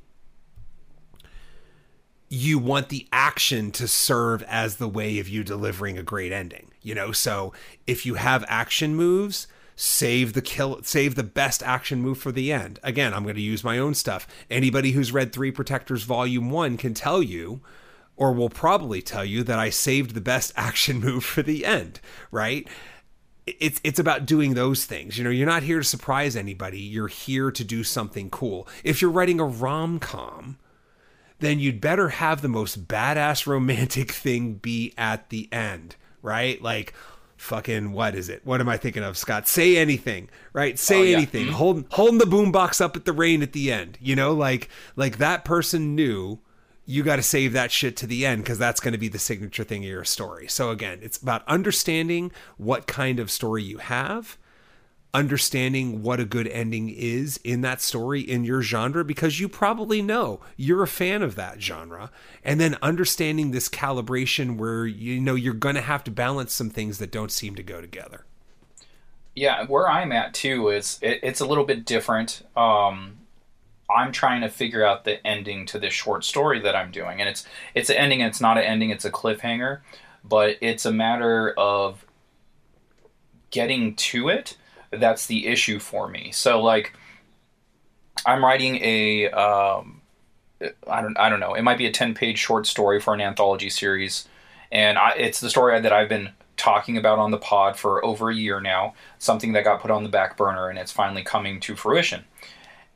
you 2.29 2.59
want 2.59 2.89
the 2.89 3.07
action 3.11 3.71
to 3.71 3.87
serve 3.87 4.43
as 4.43 4.75
the 4.75 4.87
way 4.87 5.17
of 5.17 5.27
you 5.27 5.43
delivering 5.43 5.97
a 5.97 6.03
great 6.03 6.31
ending, 6.31 6.71
you 6.83 6.93
know? 6.93 7.11
So 7.11 7.53
if 7.87 8.05
you 8.05 8.13
have 8.13 8.45
action 8.47 8.95
moves, 8.95 9.47
save 9.75 10.33
the 10.33 10.41
kill 10.41 10.83
save 10.83 11.15
the 11.15 11.23
best 11.23 11.63
action 11.63 11.99
move 12.01 12.19
for 12.19 12.31
the 12.31 12.51
end. 12.51 12.79
Again, 12.83 13.11
I'm 13.11 13.23
going 13.23 13.35
to 13.35 13.41
use 13.41 13.63
my 13.63 13.79
own 13.79 13.95
stuff. 13.95 14.27
Anybody 14.51 14.91
who's 14.91 15.11
read 15.11 15.33
3 15.33 15.51
Protectors 15.51 16.03
volume 16.03 16.51
1 16.51 16.77
can 16.77 16.93
tell 16.93 17.23
you 17.23 17.61
or 18.19 18.33
will 18.33 18.49
probably 18.49 19.01
tell 19.01 19.23
you 19.23 19.43
that 19.45 19.57
I 19.57 19.69
saved 19.69 20.13
the 20.13 20.19
best 20.21 20.51
action 20.57 20.99
move 20.99 21.23
for 21.23 21.41
the 21.41 21.65
end, 21.65 22.01
right? 22.31 22.67
It's 23.47 23.79
it's 23.83 23.97
about 23.97 24.25
doing 24.27 24.53
those 24.53 24.85
things. 24.85 25.17
You 25.17 25.23
know, 25.23 25.29
you're 25.31 25.47
not 25.47 25.63
here 25.63 25.79
to 25.79 25.83
surprise 25.85 26.35
anybody. 26.35 26.79
You're 26.79 27.07
here 27.07 27.49
to 27.49 27.63
do 27.63 27.83
something 27.83 28.29
cool. 28.29 28.67
If 28.83 29.01
you're 29.01 29.09
writing 29.09 29.39
a 29.39 29.45
rom-com, 29.45 30.57
then 31.39 31.59
you'd 31.59 31.81
better 31.81 32.09
have 32.09 32.41
the 32.41 32.49
most 32.49 32.87
badass 32.87 33.47
romantic 33.47 34.11
thing 34.25 34.55
be 34.55 34.93
at 34.97 35.29
the 35.29 35.47
end, 35.51 35.95
right? 36.21 36.61
Like 36.61 36.93
fucking 37.37 37.93
what 37.93 38.15
is 38.15 38.27
it? 38.27 38.41
What 38.45 38.59
am 38.59 38.67
I 38.67 38.75
thinking 38.75 39.01
of, 39.03 39.17
Scott? 39.17 39.47
Say 39.47 39.77
anything, 39.77 40.29
right? 40.51 40.77
Say 40.77 40.99
Oh, 40.99 41.03
yeah. 41.03 41.17
anything. 41.17 41.47
Mhm. 41.47 41.51
Hold 41.51 41.85
holding 41.91 42.17
the 42.19 42.25
boombox 42.25 42.81
up 42.81 42.97
at 42.97 43.05
the 43.05 43.13
rain 43.13 43.41
at 43.41 43.53
the 43.53 43.71
end. 43.71 43.97
You 44.01 44.15
know, 44.17 44.33
like 44.33 44.67
like 44.97 45.17
that 45.19 45.45
person 45.45 45.95
knew 45.95 46.39
you 46.89 47.03
got 47.03 47.17
to 47.17 47.21
save 47.23 47.53
that 47.53 47.71
shit 47.71 47.95
to 47.95 48.07
the 48.07 48.25
end 48.25 48.41
because 48.41 48.57
that's 48.57 48.79
going 48.79 48.93
to 48.93 48.97
be 48.97 49.07
the 49.07 49.19
signature 49.19 49.63
thing 49.63 49.83
of 49.83 49.89
your 49.91 50.03
story. 50.03 50.47
So 50.47 50.71
again, 50.71 50.97
it's 51.03 51.19
about 51.19 51.47
understanding 51.47 52.31
what 52.57 52.87
kind 52.87 53.19
of 53.19 53.29
story 53.29 53.61
you 53.61 53.77
have, 53.77 54.39
understanding 55.13 56.01
what 56.01 56.19
a 56.19 56.25
good 56.25 56.47
ending 56.47 56.89
is 56.89 57.37
in 57.43 57.61
that 57.61 57.79
story 57.79 58.21
in 58.21 58.43
your 58.43 58.63
genre 58.63 59.05
because 59.05 59.39
you 59.39 59.47
probably 59.47 60.01
know 60.01 60.39
you're 60.57 60.81
a 60.81 60.87
fan 60.87 61.21
of 61.21 61.35
that 61.35 61.61
genre 61.61 62.09
and 62.43 62.59
then 62.59 62.75
understanding 62.81 63.51
this 63.51 63.69
calibration 63.69 64.57
where 64.57 64.87
you 64.87 65.21
know 65.21 65.35
you're 65.35 65.53
going 65.53 65.75
to 65.75 65.81
have 65.81 66.03
to 66.05 66.09
balance 66.09 66.53
some 66.53 66.71
things 66.71 66.97
that 66.97 67.11
don't 67.11 67.31
seem 67.31 67.53
to 67.53 67.61
go 67.61 67.79
together. 67.79 68.25
Yeah, 69.35 69.63
where 69.67 69.87
I'm 69.87 70.11
at 70.11 70.33
too 70.33 70.69
is 70.69 70.97
it, 71.03 71.19
it's 71.21 71.39
a 71.39 71.45
little 71.45 71.65
bit 71.65 71.85
different. 71.85 72.41
Um, 72.57 73.18
I'm 73.89 74.11
trying 74.11 74.41
to 74.41 74.49
figure 74.49 74.85
out 74.85 75.03
the 75.03 75.25
ending 75.25 75.65
to 75.67 75.79
this 75.79 75.93
short 75.93 76.23
story 76.23 76.59
that 76.59 76.75
I'm 76.75 76.91
doing, 76.91 77.19
and 77.19 77.29
it's 77.29 77.45
it's 77.73 77.89
an 77.89 77.97
ending. 77.97 78.21
It's 78.21 78.41
not 78.41 78.57
an 78.57 78.63
ending. 78.63 78.91
It's 78.91 79.05
a 79.05 79.11
cliffhanger, 79.11 79.79
but 80.23 80.57
it's 80.61 80.85
a 80.85 80.91
matter 80.91 81.53
of 81.57 82.05
getting 83.51 83.95
to 83.95 84.29
it. 84.29 84.57
That's 84.91 85.25
the 85.25 85.47
issue 85.47 85.79
for 85.79 86.07
me. 86.07 86.31
So 86.31 86.61
like, 86.61 86.93
I'm 88.25 88.43
writing 88.43 88.79
a 88.83 89.29
um, 89.31 90.01
I 90.87 91.01
don't 91.01 91.17
I 91.17 91.29
don't 91.29 91.39
know. 91.39 91.53
It 91.53 91.63
might 91.63 91.77
be 91.77 91.87
a 91.87 91.91
ten 91.91 92.13
page 92.13 92.37
short 92.37 92.67
story 92.67 92.99
for 92.99 93.13
an 93.13 93.21
anthology 93.21 93.69
series, 93.69 94.27
and 94.71 94.97
I, 94.97 95.11
it's 95.11 95.39
the 95.39 95.49
story 95.49 95.79
that 95.79 95.93
I've 95.93 96.09
been 96.09 96.29
talking 96.57 96.97
about 96.97 97.19
on 97.19 97.31
the 97.31 97.37
pod 97.37 97.77
for 97.77 98.03
over 98.03 98.29
a 98.29 98.35
year 98.35 98.59
now. 98.59 98.93
Something 99.17 99.53
that 99.53 99.63
got 99.63 99.81
put 99.81 99.91
on 99.91 100.03
the 100.03 100.09
back 100.09 100.37
burner, 100.37 100.69
and 100.69 100.77
it's 100.77 100.91
finally 100.91 101.23
coming 101.23 101.59
to 101.61 101.75
fruition. 101.75 102.25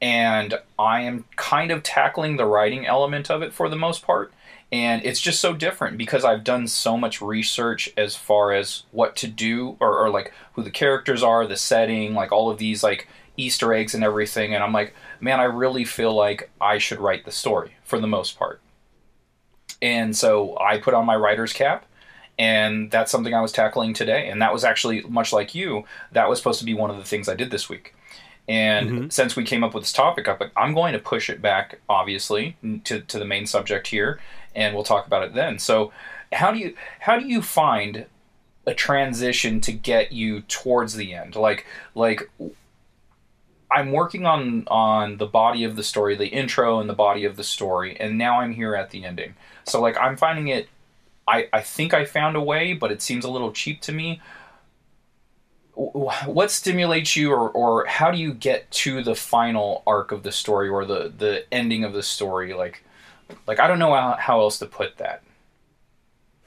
And 0.03 0.59
I 0.77 0.99
am 1.03 1.23
kind 1.37 1.71
of 1.71 1.81
tackling 1.81 2.35
the 2.35 2.45
writing 2.45 2.85
element 2.85 3.31
of 3.31 3.41
it 3.41 3.53
for 3.53 3.69
the 3.69 3.77
most 3.77 4.05
part. 4.05 4.33
And 4.69 5.01
it's 5.05 5.21
just 5.21 5.39
so 5.39 5.53
different 5.53 5.97
because 5.97 6.25
I've 6.25 6.43
done 6.43 6.67
so 6.67 6.97
much 6.97 7.21
research 7.21 7.89
as 7.95 8.13
far 8.13 8.51
as 8.51 8.83
what 8.91 9.15
to 9.17 9.27
do 9.29 9.77
or, 9.79 9.97
or 9.97 10.09
like 10.09 10.33
who 10.55 10.61
the 10.61 10.71
characters 10.71 11.23
are, 11.23 11.47
the 11.47 11.55
setting, 11.55 12.15
like 12.15 12.33
all 12.33 12.49
of 12.49 12.57
these 12.57 12.83
like 12.83 13.07
Easter 13.37 13.73
eggs 13.73 13.95
and 13.95 14.03
everything. 14.03 14.53
And 14.53 14.61
I'm 14.61 14.73
like, 14.73 14.93
man, 15.21 15.39
I 15.39 15.45
really 15.45 15.85
feel 15.85 16.13
like 16.13 16.49
I 16.59 16.79
should 16.79 16.99
write 16.99 17.23
the 17.23 17.31
story 17.31 17.75
for 17.85 17.97
the 17.97 18.05
most 18.05 18.37
part. 18.37 18.59
And 19.81 20.17
so 20.17 20.57
I 20.59 20.79
put 20.79 20.93
on 20.93 21.05
my 21.05 21.15
writer's 21.15 21.53
cap, 21.53 21.85
and 22.37 22.91
that's 22.91 23.11
something 23.11 23.33
I 23.33 23.41
was 23.41 23.53
tackling 23.53 23.93
today. 23.93 24.27
And 24.27 24.41
that 24.41 24.51
was 24.51 24.65
actually 24.65 25.03
much 25.03 25.31
like 25.31 25.55
you, 25.55 25.85
that 26.11 26.27
was 26.27 26.39
supposed 26.39 26.59
to 26.59 26.65
be 26.65 26.73
one 26.73 26.89
of 26.89 26.97
the 26.97 27.05
things 27.05 27.29
I 27.29 27.35
did 27.35 27.51
this 27.51 27.69
week. 27.69 27.95
And 28.47 28.89
Mhm. 28.89 29.11
since 29.13 29.35
we 29.35 29.43
came 29.45 29.63
up 29.63 29.73
with 29.73 29.83
this 29.83 29.93
topic, 29.93 30.27
I'm 30.57 30.73
going 30.73 30.93
to 30.93 30.99
push 30.99 31.29
it 31.29 31.41
back, 31.41 31.79
obviously, 31.87 32.57
to, 32.83 32.99
to 32.99 33.19
the 33.19 33.25
main 33.25 33.45
subject 33.45 33.87
here, 33.87 34.19
and 34.53 34.75
we'll 34.75 34.83
talk 34.83 35.07
about 35.07 35.23
it 35.23 35.33
then. 35.33 35.59
So, 35.59 35.93
how 36.33 36.51
do 36.51 36.59
you 36.59 36.75
how 36.99 37.17
do 37.17 37.25
you 37.27 37.41
find 37.41 38.05
a 38.65 38.73
transition 38.73 39.59
to 39.61 39.71
get 39.71 40.11
you 40.11 40.41
towards 40.41 40.95
the 40.95 41.13
end. 41.13 41.35
Like 41.35 41.65
like 41.95 42.29
I'm 43.71 43.91
working 43.91 44.25
on 44.25 44.65
on 44.67 45.17
the 45.17 45.25
body 45.25 45.63
of 45.63 45.75
the 45.75 45.83
story, 45.83 46.15
the 46.15 46.27
intro 46.27 46.79
and 46.79 46.89
the 46.89 46.93
body 46.93 47.25
of 47.25 47.35
the 47.35 47.43
story, 47.43 47.97
and 47.99 48.17
now 48.17 48.39
I'm 48.39 48.53
here 48.53 48.75
at 48.75 48.91
the 48.91 49.03
ending. 49.03 49.35
So 49.65 49.81
like 49.81 49.97
I'm 49.97 50.17
finding 50.17 50.47
it 50.47 50.69
I 51.27 51.47
I 51.51 51.61
think 51.61 51.93
I 51.93 52.05
found 52.05 52.35
a 52.35 52.41
way, 52.41 52.73
but 52.73 52.91
it 52.91 53.01
seems 53.01 53.25
a 53.25 53.31
little 53.31 53.51
cheap 53.51 53.81
to 53.81 53.91
me. 53.91 54.21
What 55.75 56.51
stimulates 56.51 57.15
you 57.15 57.31
or 57.31 57.49
or 57.51 57.85
how 57.87 58.11
do 58.11 58.17
you 58.17 58.33
get 58.33 58.69
to 58.71 59.03
the 59.03 59.15
final 59.15 59.81
arc 59.87 60.11
of 60.11 60.23
the 60.23 60.31
story 60.31 60.69
or 60.69 60.85
the 60.85 61.11
the 61.15 61.51
ending 61.53 61.83
of 61.83 61.93
the 61.93 62.03
story 62.03 62.53
like 62.53 62.83
like 63.47 63.59
I 63.59 63.67
don't 63.67 63.79
know 63.79 63.93
how, 63.93 64.15
how 64.19 64.39
else 64.41 64.59
to 64.59 64.67
put 64.67 64.97
that. 64.97 65.23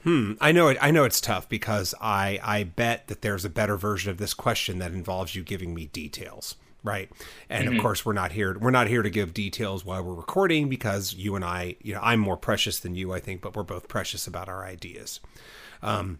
Hmm. 0.03 0.33
I 0.39 0.51
know 0.51 0.67
it. 0.69 0.77
I 0.79 0.91
know 0.91 1.03
it's 1.05 1.19
tough 1.19 1.49
because 1.49 1.93
I 1.99 2.39
I 2.43 2.63
bet 2.63 3.07
that 3.07 3.21
there's 3.21 3.43
a 3.45 3.49
better 3.49 3.77
version 3.77 4.11
of 4.11 4.17
this 4.17 4.33
question 4.33 4.79
that 4.79 4.91
involves 4.91 5.35
you 5.35 5.43
giving 5.43 5.73
me 5.73 5.87
details, 5.87 6.55
right? 6.83 7.09
And 7.49 7.67
Mm-hmm. 7.67 7.77
of 7.77 7.77
course, 7.77 8.05
we're 8.05 8.13
not 8.13 8.31
here. 8.31 8.57
We're 8.57 8.71
not 8.71 8.87
here 8.87 9.01
to 9.01 9.09
give 9.09 9.33
details 9.33 9.83
while 9.83 10.03
we're 10.03 10.13
recording 10.13 10.69
because 10.69 11.13
you 11.13 11.35
and 11.35 11.43
I, 11.43 11.75
you 11.81 11.93
know, 11.95 11.99
I'm 12.01 12.19
more 12.19 12.37
precious 12.37 12.79
than 12.79 12.95
you, 12.95 13.11
I 13.11 13.19
think, 13.19 13.41
but 13.41 13.55
we're 13.55 13.63
both 13.63 13.87
precious 13.87 14.27
about 14.27 14.47
our 14.49 14.63
ideas. 14.65 15.19
Um. 15.81 16.19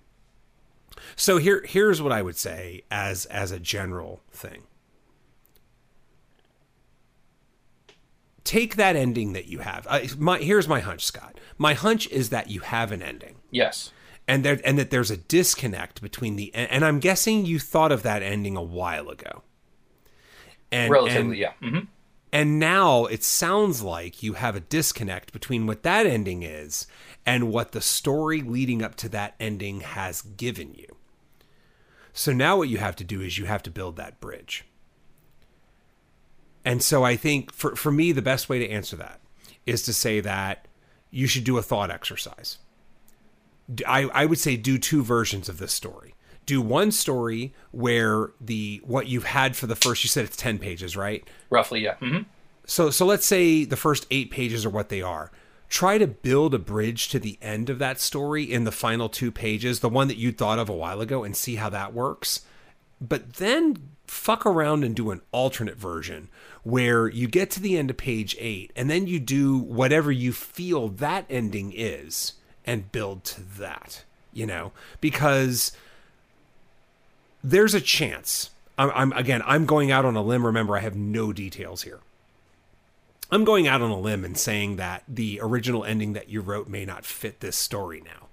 So 1.15 1.37
here, 1.37 1.63
here's 1.65 2.01
what 2.01 2.11
I 2.11 2.21
would 2.21 2.37
say 2.37 2.83
as 2.91 3.25
as 3.25 3.51
a 3.51 3.59
general 3.59 4.21
thing. 4.31 4.63
Take 8.43 8.77
that 8.77 8.95
ending 8.95 9.33
that 9.33 9.47
you 9.47 9.59
have. 9.59 10.17
My 10.17 10.37
here's 10.39 10.67
my 10.67 10.79
hunch, 10.79 11.03
Scott. 11.05 11.37
My 11.57 11.73
hunch 11.73 12.07
is 12.09 12.29
that 12.29 12.49
you 12.49 12.61
have 12.61 12.91
an 12.93 13.01
ending 13.01 13.35
Yes. 13.51 13.91
and 14.27 14.45
there 14.45 14.59
and 14.63 14.79
that 14.79 14.89
there's 14.89 15.11
a 15.11 15.17
disconnect 15.17 16.01
between 16.01 16.37
the 16.37 16.53
and 16.55 16.85
I'm 16.85 16.99
guessing 16.99 17.45
you 17.45 17.59
thought 17.59 17.91
of 17.91 18.03
that 18.03 18.23
ending 18.23 18.55
a 18.55 18.63
while 18.63 19.09
ago. 19.09 19.43
And 20.71 20.91
Relatively, 20.91 21.21
and, 21.21 21.37
yeah. 21.37 21.53
hmm 21.59 21.79
and 22.31 22.59
now 22.59 23.05
it 23.05 23.23
sounds 23.23 23.81
like 23.81 24.21
you 24.21 24.33
have 24.33 24.55
a 24.55 24.59
disconnect 24.59 25.31
between 25.33 25.65
what 25.65 25.83
that 25.83 26.05
ending 26.05 26.43
is 26.43 26.85
and 27.25 27.49
what 27.49 27.71
the 27.71 27.81
story 27.81 28.41
leading 28.41 28.81
up 28.81 28.95
to 28.95 29.09
that 29.09 29.35
ending 29.39 29.79
has 29.79 30.21
given 30.21 30.73
you. 30.73 30.86
So 32.17 32.33
now 32.33 32.57
what 32.57 32.67
you 32.67 32.79
have 32.79 32.95
to 32.95 33.03
do 33.03 33.21
is 33.21 33.37
you 33.37 33.45
have 33.45 33.61
to 33.61 33.69
build 33.69 33.95
that 33.97 34.19
bridge. 34.19 34.65
And 36.65 36.81
so 36.81 37.03
I 37.03 37.15
think 37.15 37.53
for, 37.53 37.75
for 37.75 37.91
me, 37.91 38.11
the 38.11 38.23
best 38.23 38.49
way 38.49 38.57
to 38.57 38.67
answer 38.67 38.95
that 38.95 39.21
is 39.67 39.83
to 39.83 39.93
say 39.93 40.19
that 40.21 40.67
you 41.11 41.27
should 41.27 41.43
do 41.43 41.59
a 41.59 41.61
thought 41.61 41.91
exercise. 41.91 42.57
I, 43.85 44.09
I 44.15 44.25
would 44.25 44.39
say 44.39 44.57
do 44.57 44.79
two 44.79 45.03
versions 45.03 45.47
of 45.47 45.59
this 45.59 45.73
story. 45.73 46.15
Do 46.47 46.59
one 46.59 46.91
story 46.91 47.53
where 47.69 48.31
the 48.41 48.81
what 48.83 49.05
you've 49.07 49.25
had 49.25 49.55
for 49.55 49.67
the 49.67 49.75
first 49.75 50.03
you 50.03 50.07
said 50.07 50.25
it's 50.25 50.37
10 50.37 50.57
pages, 50.57 50.97
right? 50.97 51.23
Roughly, 51.51 51.81
yeah. 51.81 51.97
hmm 51.97 52.21
So 52.65 52.89
so 52.89 53.05
let's 53.05 53.27
say 53.27 53.63
the 53.63 53.75
first 53.75 54.07
8 54.09 54.31
pages 54.31 54.65
are 54.65 54.71
what 54.71 54.89
they 54.89 55.03
are. 55.03 55.31
Try 55.69 55.97
to 55.97 56.07
build 56.07 56.53
a 56.53 56.59
bridge 56.59 57.09
to 57.09 57.19
the 57.19 57.37
end 57.41 57.69
of 57.69 57.79
that 57.79 57.99
story 57.99 58.43
in 58.43 58.63
the 58.63 58.71
final 58.71 59.09
2 59.09 59.31
pages, 59.31 59.79
the 59.79 59.89
one 59.89 60.07
that 60.07 60.17
you 60.17 60.31
thought 60.31 60.59
of 60.59 60.69
a 60.69 60.73
while 60.73 61.01
ago 61.01 61.23
and 61.23 61.35
see 61.35 61.55
how 61.55 61.69
that 61.69 61.93
works. 61.93 62.41
But 63.01 63.33
then 63.33 63.75
fuck 64.05 64.45
around 64.45 64.83
and 64.83 64.95
do 64.95 65.11
an 65.11 65.21
alternate 65.31 65.77
version 65.77 66.29
where 66.63 67.07
you 67.07 67.27
get 67.27 67.51
to 67.51 67.59
the 67.59 67.77
end 67.77 67.89
of 67.89 67.97
page 67.97 68.35
8 68.39 68.71
and 68.75 68.89
then 68.89 69.07
you 69.07 69.19
do 69.19 69.57
whatever 69.57 70.11
you 70.11 70.31
feel 70.33 70.87
that 70.87 71.25
ending 71.29 71.73
is 71.75 72.33
and 72.65 72.91
build 72.91 73.23
to 73.25 73.41
that, 73.59 74.03
you 74.33 74.45
know? 74.45 74.71
Because 75.01 75.73
there's 77.43 77.73
a 77.73 77.81
chance. 77.81 78.51
I'm, 78.77 78.91
I'm 78.93 79.11
again, 79.13 79.41
I'm 79.45 79.65
going 79.65 79.91
out 79.91 80.05
on 80.05 80.15
a 80.15 80.21
limb. 80.21 80.45
Remember, 80.45 80.77
I 80.77 80.81
have 80.81 80.95
no 80.95 81.33
details 81.33 81.83
here. 81.83 81.99
I'm 83.29 83.43
going 83.43 83.67
out 83.67 83.81
on 83.81 83.91
a 83.91 83.99
limb 83.99 84.23
and 84.23 84.37
saying 84.37 84.77
that 84.77 85.03
the 85.07 85.39
original 85.41 85.83
ending 85.83 86.13
that 86.13 86.29
you 86.29 86.41
wrote 86.41 86.67
may 86.67 86.85
not 86.85 87.05
fit 87.05 87.39
this 87.39 87.57
story 87.57 88.01
now. 88.03 88.27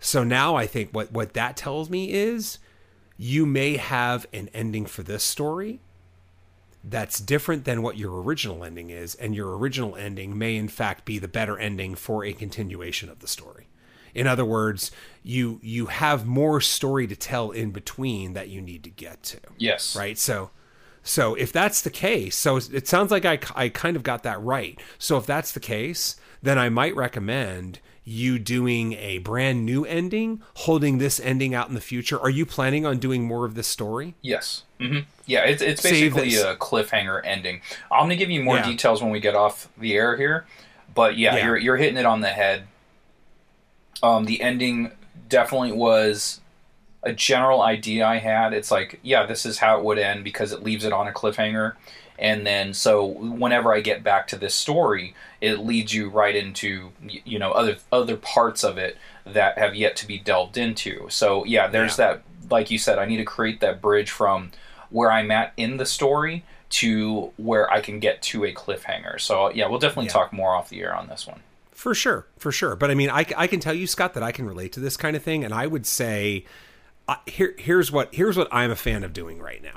So 0.00 0.24
now 0.24 0.54
I 0.56 0.66
think 0.66 0.90
what 0.92 1.12
what 1.12 1.34
that 1.34 1.56
tells 1.56 1.90
me 1.90 2.12
is 2.12 2.58
you 3.16 3.44
may 3.44 3.76
have 3.76 4.26
an 4.32 4.48
ending 4.54 4.86
for 4.86 5.02
this 5.02 5.24
story 5.24 5.80
that's 6.84 7.18
different 7.18 7.64
than 7.64 7.82
what 7.82 7.98
your 7.98 8.22
original 8.22 8.64
ending 8.64 8.90
is 8.90 9.16
and 9.16 9.34
your 9.34 9.58
original 9.58 9.96
ending 9.96 10.38
may 10.38 10.56
in 10.56 10.68
fact 10.68 11.04
be 11.04 11.18
the 11.18 11.28
better 11.28 11.58
ending 11.58 11.94
for 11.96 12.24
a 12.24 12.32
continuation 12.32 13.08
of 13.08 13.18
the 13.18 13.26
story. 13.26 13.66
In 14.14 14.26
other 14.26 14.44
words, 14.44 14.90
you 15.22 15.58
you 15.62 15.86
have 15.86 16.26
more 16.26 16.60
story 16.60 17.06
to 17.08 17.16
tell 17.16 17.50
in 17.50 17.72
between 17.72 18.32
that 18.32 18.48
you 18.48 18.60
need 18.62 18.84
to 18.84 18.90
get 18.90 19.22
to 19.24 19.38
Yes. 19.58 19.94
right 19.96 20.16
so 20.16 20.50
so 21.08 21.34
if 21.34 21.50
that's 21.52 21.80
the 21.82 21.90
case 21.90 22.36
so 22.36 22.56
it 22.56 22.86
sounds 22.86 23.10
like 23.10 23.24
I, 23.24 23.38
I 23.54 23.68
kind 23.68 23.96
of 23.96 24.02
got 24.02 24.22
that 24.24 24.40
right 24.42 24.78
so 24.98 25.16
if 25.16 25.26
that's 25.26 25.52
the 25.52 25.60
case 25.60 26.16
then 26.42 26.58
i 26.58 26.68
might 26.68 26.94
recommend 26.94 27.80
you 28.04 28.38
doing 28.38 28.92
a 28.94 29.18
brand 29.18 29.66
new 29.66 29.84
ending 29.84 30.40
holding 30.54 30.98
this 30.98 31.20
ending 31.20 31.54
out 31.54 31.68
in 31.68 31.74
the 31.74 31.80
future 31.80 32.18
are 32.20 32.30
you 32.30 32.46
planning 32.46 32.86
on 32.86 32.98
doing 32.98 33.24
more 33.26 33.44
of 33.44 33.54
this 33.54 33.66
story 33.66 34.14
Yes. 34.22 34.64
hmm 34.78 35.00
Yeah, 35.26 35.44
it's, 35.44 35.60
it's 35.62 35.82
basically 35.82 36.34
a 36.36 36.56
cliffhanger 36.56 37.20
ending. 37.24 37.60
I'm 37.92 38.00
going 38.06 38.10
to 38.10 38.16
give 38.16 38.30
you 38.30 38.42
more 38.42 38.56
Yeah. 38.56 38.64
details 38.64 39.02
when 39.02 39.10
we 39.10 39.20
get 39.20 39.34
off 39.34 39.68
the 39.76 39.94
air 39.94 40.16
here. 40.16 40.46
But 40.94 41.18
yeah, 41.18 41.36
Yeah. 41.36 41.44
you're, 41.46 41.56
you're 41.58 41.76
hitting 41.76 41.98
it 41.98 42.06
on 42.06 42.20
the 42.22 42.28
head. 42.28 42.66
Um, 44.02 44.24
the 44.24 44.40
ending 44.40 44.92
definitely 45.28 45.72
was 45.72 46.40
a 47.02 47.12
general 47.12 47.62
idea 47.62 48.06
I 48.06 48.16
had. 48.18 48.52
It's 48.52 48.70
like, 48.70 48.98
yeah, 49.02 49.24
this 49.26 49.46
is 49.46 49.58
how 49.58 49.78
it 49.78 49.84
would 49.84 49.98
end 49.98 50.24
because 50.24 50.52
it 50.52 50.62
leaves 50.62 50.84
it 50.84 50.92
on 50.92 51.06
a 51.08 51.12
cliffhanger. 51.12 51.74
And 52.18 52.44
then, 52.44 52.74
so 52.74 53.04
whenever 53.06 53.72
I 53.72 53.80
get 53.80 54.02
back 54.02 54.26
to 54.28 54.36
this 54.36 54.54
story, 54.54 55.14
it 55.40 55.58
leads 55.60 55.94
you 55.94 56.08
right 56.08 56.34
into 56.34 56.90
you 57.06 57.38
know 57.38 57.52
other 57.52 57.76
other 57.92 58.16
parts 58.16 58.64
of 58.64 58.76
it 58.76 58.96
that 59.24 59.56
have 59.56 59.76
yet 59.76 59.94
to 59.96 60.06
be 60.06 60.18
delved 60.18 60.56
into. 60.58 61.06
So 61.10 61.44
yeah, 61.44 61.68
there's 61.68 61.96
Yeah. 61.98 62.06
that. 62.14 62.22
Like 62.50 62.70
you 62.70 62.78
said, 62.78 62.98
I 62.98 63.04
need 63.04 63.18
to 63.18 63.24
create 63.24 63.60
that 63.60 63.80
bridge 63.80 64.10
from 64.10 64.50
where 64.90 65.12
I'm 65.12 65.30
at 65.30 65.52
in 65.56 65.76
the 65.76 65.84
story 65.86 66.44
to 66.70 67.30
where 67.36 67.70
I 67.70 67.80
can 67.80 68.00
get 68.00 68.20
to 68.22 68.44
a 68.44 68.52
cliffhanger. 68.52 69.20
So 69.20 69.50
yeah, 69.52 69.68
we'll 69.68 69.78
definitely 69.78 70.06
Yeah. 70.06 70.12
talk 70.14 70.32
more 70.32 70.54
off 70.54 70.70
the 70.70 70.80
air 70.80 70.94
on 70.96 71.06
this 71.08 71.26
one. 71.26 71.40
For 71.72 71.94
sure, 71.94 72.26
for 72.38 72.50
sure. 72.50 72.74
But 72.74 72.90
I 72.90 72.94
mean, 72.94 73.10
I, 73.10 73.24
I 73.36 73.46
can 73.46 73.60
tell 73.60 73.74
you, 73.74 73.86
Scott, 73.86 74.14
that 74.14 74.22
I 74.24 74.32
can 74.32 74.44
relate 74.46 74.72
to 74.72 74.80
this 74.80 74.96
kind 74.96 75.14
of 75.14 75.22
thing, 75.22 75.44
and 75.44 75.54
I 75.54 75.66
would 75.68 75.86
say, 75.86 76.44
here 77.26 77.54
here's 77.58 77.90
what 77.92 78.14
here's 78.14 78.36
what 78.36 78.48
I'm 78.52 78.70
a 78.70 78.76
fan 78.76 79.02
of 79.04 79.12
doing 79.12 79.38
right 79.40 79.62
now. 79.62 79.76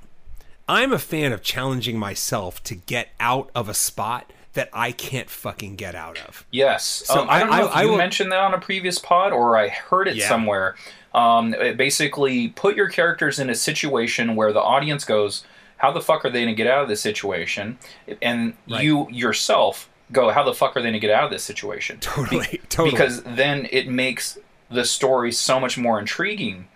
I'm 0.68 0.94
a 0.94 1.00
fan 1.00 1.34
of 1.34 1.42
challenging 1.42 1.98
myself 2.00 2.64
to 2.64 2.76
get 2.76 3.10
out 3.20 3.50
of 3.54 3.68
a 3.68 3.74
spot 3.74 4.32
that 4.54 4.70
I 4.74 4.92
can't 4.92 5.30
fucking 5.30 5.76
get 5.76 5.96
out 5.96 6.18
of. 6.28 6.46
Yes. 6.52 6.84
So 6.86 7.22
um, 7.22 7.28
I, 7.30 7.40
don't 7.40 7.52
I- 7.54 7.60
know 7.60 7.66
if 7.68 7.72
I- 7.76 7.80
I 7.80 7.84
you 7.84 7.90
will- 7.92 7.98
mentioned 7.98 8.32
that 8.32 8.40
on 8.40 8.54
a 8.54 8.60
previous 8.60 9.00
pod 9.00 9.32
or 9.34 9.58
I 9.58 9.70
heard 9.70 10.08
it 10.08 10.16
Yeah. 10.16 10.28
somewhere. 10.28 10.76
Um, 11.14 11.54
it 11.54 11.76
basically, 11.78 12.50
put 12.50 12.76
your 12.78 12.88
characters 12.90 13.38
in 13.40 13.50
a 13.50 13.56
situation 13.56 14.36
where 14.38 14.54
the 14.54 14.62
audience 14.62 15.04
goes, 15.04 15.44
"How 15.78 15.92
the 15.92 16.00
fuck 16.00 16.24
are 16.24 16.30
they 16.30 16.44
going 16.44 16.56
to 16.56 16.58
get 16.64 16.68
out 16.68 16.84
of 16.84 16.88
this 16.90 17.02
situation?" 17.02 17.78
And 18.22 18.54
Right. 18.70 18.84
you 18.84 19.10
yourself 19.12 19.90
go, 20.14 20.30
"How 20.32 20.44
the 20.44 20.54
fuck 20.54 20.78
are 20.78 20.80
they 20.82 20.86
going 20.90 20.94
to 20.94 21.00
get 21.00 21.12
out 21.12 21.26
of 21.26 21.32
this 21.32 21.44
situation?" 21.44 22.00
Totally, 22.00 22.62
totally. 22.70 22.92
Because 22.92 23.24
then 23.24 23.68
it 23.72 23.90
makes 23.90 24.38
the 24.70 24.86
story 24.86 25.34
so 25.34 25.60
much 25.60 25.78
more 25.78 26.00
intriguing. 26.00 26.68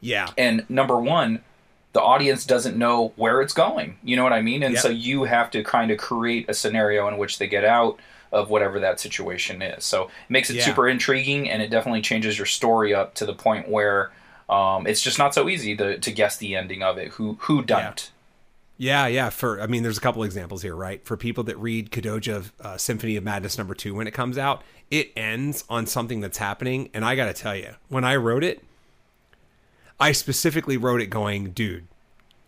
Yeah, 0.00 0.28
And 0.38 0.64
number 0.68 0.98
one, 0.98 1.40
the 1.92 2.00
audience 2.00 2.44
doesn't 2.46 2.76
know 2.76 3.12
where 3.16 3.42
it's 3.42 3.52
going. 3.52 3.98
You 4.02 4.16
know 4.16 4.22
what 4.22 4.32
I 4.32 4.42
mean? 4.42 4.62
And 4.62 4.74
Yep. 4.74 4.82
so 4.82 4.88
you 4.88 5.24
have 5.24 5.50
to 5.50 5.62
kind 5.64 5.90
of 5.90 5.98
create 5.98 6.46
a 6.48 6.54
scenario 6.54 7.06
in 7.08 7.18
which 7.18 7.38
they 7.38 7.46
get 7.46 7.64
out 7.64 7.98
of 8.32 8.48
whatever 8.48 8.78
that 8.80 9.00
situation 9.00 9.60
is. 9.60 9.84
So 9.84 10.04
it 10.04 10.10
makes 10.30 10.48
it 10.50 10.56
Yeah. 10.56 10.64
super 10.64 10.88
intriguing 10.88 11.50
and 11.50 11.60
it 11.60 11.68
definitely 11.68 12.00
changes 12.00 12.38
your 12.38 12.46
story 12.46 12.94
up 12.94 13.14
to 13.14 13.26
the 13.26 13.34
point 13.34 13.68
where 13.68 14.10
um, 14.48 14.86
it's 14.86 15.00
just 15.02 15.18
not 15.18 15.34
so 15.34 15.48
easy 15.48 15.76
to, 15.76 15.98
to 15.98 16.10
guess 16.12 16.36
the 16.36 16.56
ending 16.56 16.82
of 16.82 16.96
it. 16.98 17.08
Who 17.12 17.36
who 17.42 17.62
done 17.62 17.80
Yeah. 17.80 17.94
Yeah, 18.78 19.06
yeah. 19.08 19.30
For 19.30 19.60
I 19.60 19.66
mean, 19.66 19.82
there's 19.82 19.98
a 19.98 20.00
couple 20.00 20.22
examples 20.22 20.62
here, 20.62 20.74
right? 20.74 21.04
For 21.04 21.16
people 21.16 21.44
that 21.44 21.58
read 21.58 21.90
Kodoja 21.90 22.50
uh, 22.60 22.78
Symphony 22.78 23.16
of 23.16 23.24
Madness 23.24 23.58
number 23.58 23.74
two 23.74 23.94
when 23.94 24.06
it 24.06 24.12
comes 24.12 24.38
out, 24.38 24.62
it 24.90 25.12
ends 25.16 25.64
on 25.68 25.86
something 25.86 26.20
that's 26.20 26.38
happening, 26.38 26.88
and 26.94 27.04
I 27.04 27.14
got 27.14 27.26
to 27.26 27.34
tell 27.34 27.54
you, 27.54 27.74
when 27.88 28.04
I 28.04 28.16
wrote 28.16 28.42
it, 28.42 28.64
I 30.00 30.12
specifically 30.12 30.76
wrote 30.76 31.00
it 31.00 31.06
going, 31.06 31.50
dude. 31.50 31.86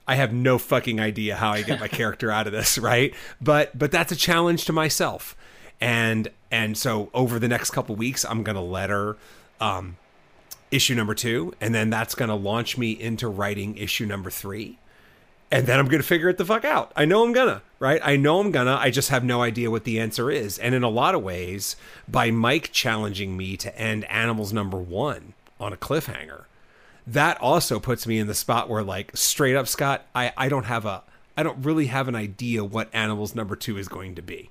I 0.09 0.17
have 0.17 0.33
no 0.33 0.59
fucking 0.59 0.99
idea 0.99 1.37
how 1.37 1.51
I 1.51 1.63
get 1.63 1.79
my 1.79 1.89
character 2.01 2.31
out 2.31 2.47
of 2.47 2.53
this, 2.53 2.79
right? 2.79 3.15
But 3.41 3.79
but 3.79 3.93
that's 3.93 4.11
a 4.11 4.17
challenge 4.17 4.65
to 4.65 4.73
myself, 4.73 5.37
and 5.81 6.29
and 6.51 6.77
so 6.77 7.11
over 7.15 7.39
the 7.39 7.49
next 7.49 7.71
couple 7.71 7.95
weeks, 7.95 8.25
I'm 8.25 8.43
gonna 8.43 8.65
let 8.65 8.91
her 8.91 9.17
um, 9.61 9.97
issue 10.71 10.95
number 10.95 11.15
two, 11.15 11.55
and 11.61 11.75
then 11.75 11.91
that's 11.91 12.15
gonna 12.17 12.35
launch 12.35 12.77
me 12.77 12.91
into 12.91 13.29
writing 13.29 13.77
issue 13.77 14.07
number 14.07 14.31
three 14.31 14.79
and 15.53 15.67
then 15.67 15.79
I'm 15.79 15.87
going 15.87 16.01
to 16.01 16.07
figure 16.07 16.31
it 16.31 16.39
the 16.39 16.47
fuck 16.47 16.65
out. 16.65 16.93
I 16.97 17.05
know 17.05 17.23
I'm 17.23 17.35
gonna, 17.35 17.61
right? 17.79 18.01
I 18.03 18.17
know 18.17 18.41
I'm 18.41 18.51
gonna. 18.51 18.75
I 18.75 18.91
just 18.91 19.11
have 19.11 19.23
no 19.23 19.43
idea 19.43 19.71
what 19.71 19.85
the 19.85 20.01
answer 20.01 20.31
is. 20.31 20.59
And 20.59 20.75
in 20.75 20.83
a 20.83 20.89
lot 20.89 21.15
of 21.15 21.23
ways, 21.23 21.77
by 22.09 22.31
Mike 22.31 22.73
challenging 22.73 23.37
me 23.37 23.59
to 23.59 23.79
end 23.79 24.07
Animals 24.07 24.55
number 24.55 24.79
one 24.79 25.35
on 25.61 25.75
a 25.75 25.77
cliffhanger, 25.77 26.45
that 27.07 27.41
also 27.41 27.81
puts 27.81 28.07
me 28.07 28.19
in 28.19 28.27
the 28.27 28.35
spot 28.35 28.69
where 28.69 28.83
like 28.83 29.17
straight 29.17 29.57
up 29.57 29.69
Scott, 29.69 30.07
I 30.15 30.33
I 30.37 30.49
don't 30.49 30.65
have 30.65 30.87
a 30.87 31.03
I 31.37 31.43
don't 31.43 31.65
really 31.65 31.87
have 31.87 32.09
an 32.09 32.15
idea 32.15 32.65
what 32.65 32.91
Animals 32.93 33.35
number 33.35 33.57
2 33.57 33.79
is 33.79 33.89
going 33.89 34.15
to 34.17 34.23
be. 34.23 34.51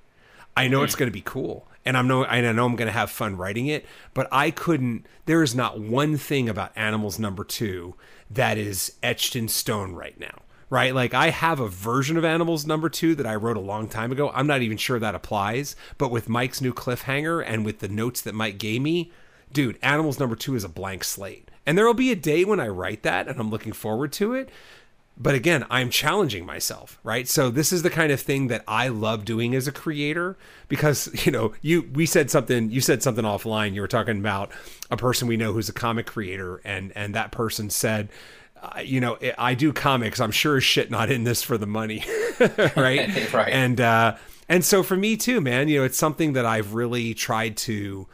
I 0.58 0.68
know 0.68 0.84
it's 0.84 0.96
hmm. 0.96 1.00
going 1.00 1.10
to 1.10 1.14
be 1.14 1.22
cool 1.22 1.68
and 1.86 1.98
I'm 1.98 2.08
no 2.08 2.26
I 2.26 2.42
know 2.42 2.66
I'm 2.66 2.76
going 2.76 2.88
to 2.88 2.92
have 2.92 3.10
fun 3.10 3.38
writing 3.38 3.68
it, 3.68 3.86
but 4.14 4.28
I 4.32 4.52
couldn't 4.52 5.06
there 5.26 5.44
is 5.44 5.56
not 5.56 5.80
one 5.80 6.18
thing 6.18 6.50
about 6.50 6.72
Animals 6.76 7.20
number 7.20 7.44
2 7.44 7.96
that 8.32 8.58
is 8.58 8.94
etched 9.02 9.36
in 9.36 9.48
stone 9.48 9.94
right 9.94 10.20
now. 10.20 10.42
Right? 10.70 10.96
Like 10.96 11.14
I 11.14 11.32
have 11.32 11.60
a 11.60 11.68
version 11.68 12.16
of 12.16 12.24
Animals 12.24 12.66
number 12.66 12.90
2 12.90 13.16
that 13.16 13.26
I 13.28 13.36
wrote 13.36 13.58
a 13.58 13.62
long 13.62 13.90
time 13.90 14.12
ago. 14.12 14.32
I'm 14.34 14.48
not 14.48 14.62
even 14.62 14.78
sure 14.78 15.00
that 15.00 15.16
applies, 15.16 15.76
but 15.98 16.12
with 16.12 16.30
Mike's 16.30 16.62
new 16.62 16.74
cliffhanger 16.74 17.44
and 17.46 17.66
with 17.66 17.80
the 17.80 17.90
notes 17.90 18.22
that 18.22 18.36
Mike 18.36 18.58
gave 18.58 18.82
me, 18.82 19.12
dude, 19.54 19.78
Animals 19.82 20.20
number 20.20 20.36
2 20.36 20.56
is 20.56 20.64
a 20.64 20.70
blank 20.70 21.04
slate. 21.04 21.50
And 21.66 21.78
there 21.78 21.86
will 21.86 21.94
be 21.94 22.12
a 22.12 22.16
day 22.16 22.44
when 22.44 22.60
I 22.60 22.68
write 22.68 23.04
that 23.04 23.28
and 23.28 23.40
I'm 23.40 23.50
looking 23.50 23.74
forward 23.74 24.12
to 24.14 24.34
it. 24.34 24.50
But 25.18 25.36
again 25.36 25.66
i'm 25.70 25.90
challenging 25.92 26.46
myself 26.46 27.00
right? 27.04 27.28
So 27.28 27.52
this 27.52 27.72
is 27.72 27.84
the 27.84 27.92
kind 27.92 28.12
of 28.12 28.20
thing 28.20 28.48
that 28.48 28.64
i 28.68 28.88
love 28.88 29.24
doing 29.24 29.54
as 29.54 29.68
a 29.68 29.72
creator 29.72 30.36
because 30.68 31.10
you 31.26 31.32
know 31.32 31.54
you 31.62 31.88
we 31.94 32.06
said 32.08 32.32
something 32.32 32.72
you 32.72 32.82
said 32.82 33.04
something 33.04 33.26
offline. 33.26 33.74
You 33.74 33.82
were 33.82 33.88
talking 33.88 34.18
about 34.18 34.52
a 34.90 34.98
person 34.98 35.28
we 35.28 35.38
know 35.38 35.54
who's 35.54 35.70
a 35.70 35.74
comic 35.74 36.08
creator 36.08 36.60
and 36.66 36.92
and 36.96 37.14
that 37.14 37.32
person 37.32 37.70
said 37.70 38.10
uh, 38.64 38.80
you 38.80 39.00
know 39.00 39.18
i 39.38 39.54
do 39.54 39.72
comics. 39.72 40.20
I'm 40.20 40.32
sure 40.32 40.58
as 40.58 40.64
shit 40.64 40.90
not 40.90 41.12
in 41.12 41.24
this 41.24 41.44
for 41.44 41.58
the 41.58 41.68
money 41.68 42.04
right? 42.76 43.32
Right. 43.34 43.54
And 43.54 43.80
uh 43.80 44.16
and 44.50 44.66
so 44.66 44.82
for 44.82 44.96
me 44.98 45.18
too 45.18 45.40
man 45.40 45.68
you 45.68 45.80
know 45.80 45.86
it's 45.86 45.98
something 45.98 46.34
that 46.34 46.46
i've 46.46 46.74
really 46.74 47.14
tried 47.14 47.58
to 47.58 48.08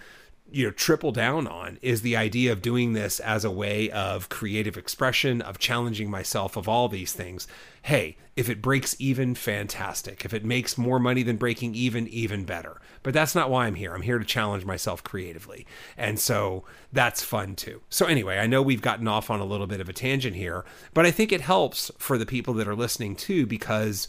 you 0.52 0.66
know 0.66 0.72
triple 0.72 1.12
down 1.12 1.48
on 1.48 1.78
is 1.82 2.02
the 2.02 2.16
idea 2.16 2.52
of 2.52 2.62
doing 2.62 2.94
this 2.94 3.20
as 3.20 3.44
a 3.44 3.52
way 3.52 3.90
of 3.92 4.30
creative 4.30 4.78
expression 4.78 5.42
of 5.42 5.60
challenging 5.60 6.10
myself 6.10 6.56
of 6.56 6.68
all 6.68 6.88
these 6.88 7.14
things. 7.14 7.48
Hey 7.82 8.18
if 8.36 8.50
it 8.50 8.62
breaks 8.62 8.96
even 9.00 9.34
fantastic. 9.34 10.24
If 10.24 10.32
it 10.32 10.46
makes 10.46 10.78
more 10.78 11.00
money 11.00 11.24
than 11.24 11.38
breaking 11.38 11.74
even 11.74 12.08
even 12.10 12.46
better. 12.46 12.80
But 13.04 13.14
that's 13.14 13.36
not 13.36 13.50
why 13.50 13.68
i'm 13.68 13.76
here. 13.76 13.94
I'm 13.94 14.02
here 14.02 14.20
to 14.20 14.26
challenge 14.26 14.66
myself 14.66 15.04
creatively. 15.04 15.66
And 15.98 16.20
so 16.20 16.64
that's 16.92 17.24
fun 17.24 17.56
too. 17.56 17.82
So 17.90 18.06
anyway 18.06 18.38
i 18.38 18.48
know 18.48 18.62
we've 18.62 18.82
gotten 18.82 19.08
off 19.08 19.30
on 19.30 19.40
a 19.40 19.46
little 19.46 19.68
bit 19.68 19.82
of 19.82 19.90
a 19.90 19.94
tangent 19.94 20.36
here 20.36 20.66
but 20.94 21.06
i 21.06 21.12
think 21.12 21.32
it 21.32 21.42
helps 21.42 21.92
for 21.98 22.18
the 22.18 22.26
people 22.26 22.54
that 22.56 22.68
are 22.68 22.76
listening 22.76 23.16
too 23.16 23.46
because 23.46 24.08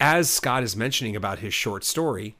as 0.00 0.30
scott 0.30 0.62
is 0.62 0.76
mentioning 0.76 1.16
about 1.16 1.40
his 1.40 1.54
short 1.54 1.84
story 1.84 2.36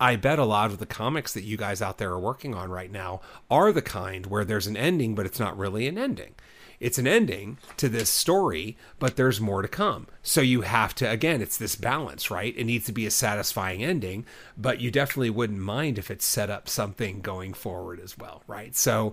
I 0.00 0.16
bet 0.16 0.38
a 0.38 0.44
lot 0.44 0.70
of 0.70 0.78
the 0.78 0.86
comics 0.86 1.34
that 1.34 1.44
you 1.44 1.58
guys 1.58 1.82
out 1.82 1.98
there 1.98 2.10
are 2.10 2.18
working 2.18 2.54
on 2.54 2.70
right 2.70 2.90
now 2.90 3.20
are 3.50 3.70
the 3.70 3.82
kind 3.82 4.26
where 4.26 4.44
there's 4.44 4.66
an 4.66 4.76
ending, 4.76 5.14
but 5.14 5.26
it's 5.26 5.38
not 5.38 5.58
really 5.58 5.86
an 5.86 5.98
ending. 5.98 6.34
It's 6.80 6.96
an 6.96 7.06
ending 7.06 7.58
to 7.76 7.90
this 7.90 8.08
story, 8.08 8.78
but 8.98 9.16
there's 9.16 9.38
more 9.38 9.60
to 9.60 9.68
come. 9.68 10.06
So 10.22 10.40
you 10.40 10.62
have 10.62 10.94
to, 10.96 11.10
again, 11.10 11.42
it's 11.42 11.58
this 11.58 11.76
balance, 11.76 12.30
right? 12.30 12.56
It 12.56 12.64
needs 12.64 12.86
to 12.86 12.92
be 12.92 13.04
a 13.04 13.10
satisfying 13.10 13.84
ending, 13.84 14.24
but 14.56 14.80
you 14.80 14.90
definitely 14.90 15.28
wouldn't 15.28 15.60
mind 15.60 15.98
if 15.98 16.10
it 16.10 16.22
set 16.22 16.48
up 16.48 16.70
something 16.70 17.20
going 17.20 17.52
forward 17.52 18.00
as 18.00 18.16
well, 18.16 18.42
right? 18.46 18.74
So, 18.74 19.12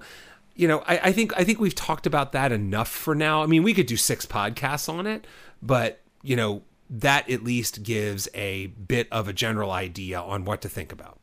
you 0.55 0.69
know, 0.69 0.79
I, 0.88 0.99
I 1.03 1.11
think 1.11 1.38
I 1.38 1.43
think 1.43 1.59
we've 1.59 1.75
talked 1.75 2.07
about 2.07 2.31
that 2.31 2.53
enough 2.53 2.88
for 2.89 3.13
now. 3.13 3.43
I 3.43 3.47
mean, 3.47 3.63
we 3.63 3.73
could 3.73 3.85
do 3.85 3.97
six 3.97 4.25
podcasts 4.25 4.88
on 4.88 5.05
it, 5.05 5.27
but 5.61 5.99
you 6.23 6.38
know, 6.38 6.63
that 6.89 7.29
at 7.29 7.43
least 7.43 7.83
gives 7.83 8.27
a 8.33 8.67
bit 8.67 9.07
of 9.11 9.27
a 9.27 9.33
general 9.33 9.71
idea 9.71 10.19
on 10.19 10.45
what 10.45 10.61
to 10.61 10.69
think 10.69 10.91
about. 10.91 11.19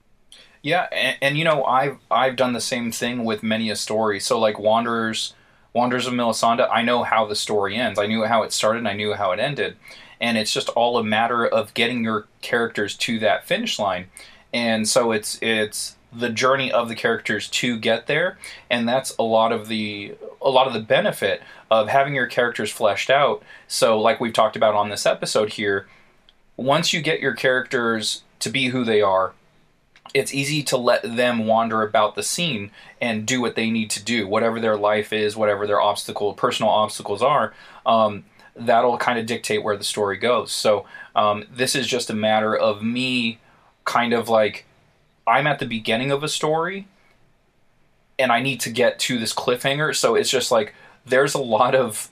Yeah, 0.62 0.88
and, 0.92 1.16
and, 1.20 1.38
you 1.38 1.44
know, 1.44 1.64
I've 1.64 1.98
I've 2.10 2.36
done 2.36 2.54
the 2.54 2.60
same 2.60 2.90
thing 2.90 3.24
with 3.24 3.42
many 3.42 3.68
a 3.68 3.76
story. 3.76 4.18
So 4.18 4.38
like 4.38 4.58
Wanderers, 4.58 5.34
Wanderers 5.74 6.06
of 6.06 6.14
Melisande, 6.14 6.62
I 6.62 6.80
know 6.80 7.02
how 7.02 7.26
the 7.26 7.36
story 7.36 7.76
ends. 7.76 7.98
I 7.98 8.06
knew 8.06 8.24
how 8.24 8.42
it 8.42 8.52
started. 8.52 8.78
and 8.78 8.88
I 8.88 8.94
knew 8.94 9.12
how 9.12 9.32
it 9.32 9.40
ended, 9.40 9.76
and 10.20 10.38
it's 10.38 10.54
just 10.54 10.70
all 10.70 10.96
a 10.96 11.04
matter 11.04 11.46
of 11.46 11.74
getting 11.74 12.02
your 12.02 12.28
characters 12.40 12.96
to 12.96 13.18
that 13.18 13.46
finish 13.46 13.78
line. 13.78 14.06
And 14.54 14.88
so 14.88 15.12
it's 15.12 15.38
it's 15.42 15.96
the 16.10 16.30
journey 16.30 16.72
of 16.72 16.88
the 16.88 16.94
characters 16.94 17.48
to 17.48 17.78
get 17.78 18.06
there, 18.06 18.38
and 18.70 18.88
that's 18.88 19.14
a 19.18 19.22
lot 19.22 19.52
of 19.52 19.68
the 19.68 20.14
a 20.40 20.48
lot 20.48 20.66
of 20.66 20.72
the 20.72 20.80
benefit 20.80 21.42
of 21.70 21.88
having 21.88 22.14
your 22.14 22.26
characters 22.26 22.70
fleshed 22.70 23.10
out. 23.10 23.42
So, 23.68 23.98
like 23.98 24.20
we've 24.20 24.32
talked 24.32 24.56
about 24.56 24.74
on 24.74 24.88
this 24.88 25.06
episode 25.06 25.54
here, 25.54 25.86
once 26.56 26.92
you 26.92 27.00
get 27.00 27.20
your 27.20 27.34
characters 27.34 28.22
to 28.40 28.50
be 28.50 28.68
who 28.68 28.84
they 28.84 29.00
are, 29.00 29.32
it's 30.12 30.34
easy 30.34 30.62
to 30.62 30.76
let 30.76 31.02
them 31.02 31.46
wander 31.46 31.82
about 31.82 32.14
the 32.14 32.22
scene 32.22 32.70
and 33.00 33.26
do 33.26 33.40
what 33.40 33.56
they 33.56 33.70
need 33.70 33.90
to 33.90 34.02
do, 34.02 34.28
whatever 34.28 34.60
their 34.60 34.76
life 34.76 35.12
is, 35.12 35.36
whatever 35.36 35.66
their 35.66 35.80
obstacle, 35.80 36.34
personal 36.34 36.70
obstacles 36.70 37.22
are. 37.22 37.54
Um, 37.84 38.24
that'll 38.54 38.98
kind 38.98 39.18
of 39.18 39.26
dictate 39.26 39.64
where 39.64 39.76
the 39.76 39.84
story 39.84 40.16
goes. 40.16 40.52
So, 40.52 40.86
um, 41.16 41.44
this 41.50 41.74
is 41.74 41.86
just 41.86 42.10
a 42.10 42.14
matter 42.14 42.56
of 42.56 42.82
me 42.82 43.38
kind 43.84 44.12
of 44.12 44.28
like 44.28 44.64
I'm 45.26 45.46
at 45.46 45.58
the 45.58 45.66
beginning 45.66 46.10
of 46.10 46.22
a 46.22 46.28
story 46.28 46.86
and 48.18 48.30
I 48.30 48.40
need 48.40 48.60
to 48.60 48.70
get 48.70 48.98
to 49.00 49.18
this 49.18 49.32
cliffhanger. 49.32 49.94
So 49.94 50.14
it's 50.14 50.30
just 50.30 50.50
like 50.50 50.74
there's 51.06 51.34
a 51.34 51.40
lot 51.40 51.74
of 51.74 52.10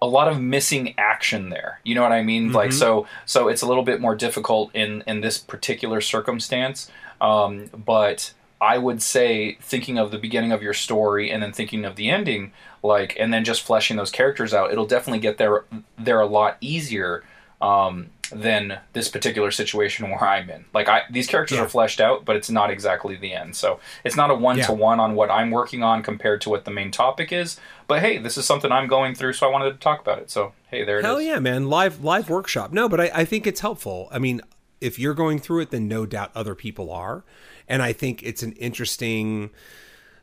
a 0.00 0.06
lot 0.06 0.28
of 0.28 0.40
missing 0.40 0.94
action 0.96 1.50
there. 1.50 1.80
You 1.84 1.94
know 1.94 2.02
what 2.02 2.12
I 2.12 2.22
mean? 2.22 2.46
Mm-hmm. 2.46 2.56
Like 2.56 2.72
so 2.72 3.06
so 3.26 3.48
it's 3.48 3.62
a 3.62 3.66
little 3.66 3.82
bit 3.82 4.00
more 4.00 4.14
difficult 4.14 4.70
in 4.74 5.02
in 5.06 5.20
this 5.20 5.38
particular 5.38 6.00
circumstance. 6.00 6.90
Um, 7.20 7.70
but 7.74 8.32
I 8.60 8.78
would 8.78 9.02
say 9.02 9.58
thinking 9.60 9.98
of 9.98 10.10
the 10.10 10.18
beginning 10.18 10.52
of 10.52 10.62
your 10.62 10.74
story 10.74 11.30
and 11.30 11.42
then 11.42 11.52
thinking 11.52 11.84
of 11.84 11.96
the 11.96 12.10
ending, 12.10 12.52
like 12.82 13.16
and 13.18 13.32
then 13.32 13.44
just 13.44 13.62
fleshing 13.62 13.96
those 13.96 14.10
characters 14.10 14.54
out, 14.54 14.72
it'll 14.72 14.86
definitely 14.86 15.20
get 15.20 15.38
there 15.38 15.64
there 15.98 16.20
a 16.20 16.26
lot 16.26 16.56
easier. 16.60 17.24
Um, 17.60 18.10
than 18.30 18.78
this 18.92 19.08
particular 19.08 19.50
situation 19.50 20.08
where 20.08 20.22
I'm 20.22 20.50
in. 20.50 20.64
Like 20.74 20.88
I 20.88 21.02
these 21.10 21.26
characters 21.26 21.58
yeah. 21.58 21.64
are 21.64 21.68
fleshed 21.68 22.00
out, 22.00 22.24
but 22.24 22.36
it's 22.36 22.50
not 22.50 22.70
exactly 22.70 23.16
the 23.16 23.32
end. 23.32 23.56
So 23.56 23.80
it's 24.04 24.16
not 24.16 24.30
a 24.30 24.34
one 24.34 24.58
to 24.58 24.72
one 24.72 25.00
on 25.00 25.14
what 25.14 25.30
I'm 25.30 25.50
working 25.50 25.82
on 25.82 26.02
compared 26.02 26.40
to 26.42 26.50
what 26.50 26.64
the 26.64 26.70
main 26.70 26.90
topic 26.90 27.32
is. 27.32 27.58
But 27.86 28.00
hey, 28.00 28.18
this 28.18 28.36
is 28.36 28.44
something 28.44 28.70
I'm 28.70 28.86
going 28.86 29.14
through, 29.14 29.32
so 29.34 29.48
I 29.48 29.50
wanted 29.50 29.72
to 29.72 29.78
talk 29.78 30.00
about 30.00 30.18
it. 30.18 30.30
So 30.30 30.52
hey, 30.70 30.84
there 30.84 30.98
it 30.98 31.04
Hell 31.04 31.18
is. 31.18 31.26
yeah, 31.26 31.38
man! 31.38 31.68
Live 31.68 32.04
live 32.04 32.28
workshop. 32.28 32.72
No, 32.72 32.88
but 32.88 33.00
I, 33.00 33.10
I 33.14 33.24
think 33.24 33.46
it's 33.46 33.60
helpful. 33.60 34.08
I 34.10 34.18
mean, 34.18 34.40
if 34.80 34.98
you're 34.98 35.14
going 35.14 35.38
through 35.38 35.62
it, 35.62 35.70
then 35.70 35.88
no 35.88 36.06
doubt 36.06 36.30
other 36.34 36.54
people 36.54 36.90
are, 36.90 37.24
and 37.66 37.82
I 37.82 37.92
think 37.92 38.22
it's 38.22 38.42
an 38.42 38.52
interesting 38.52 39.50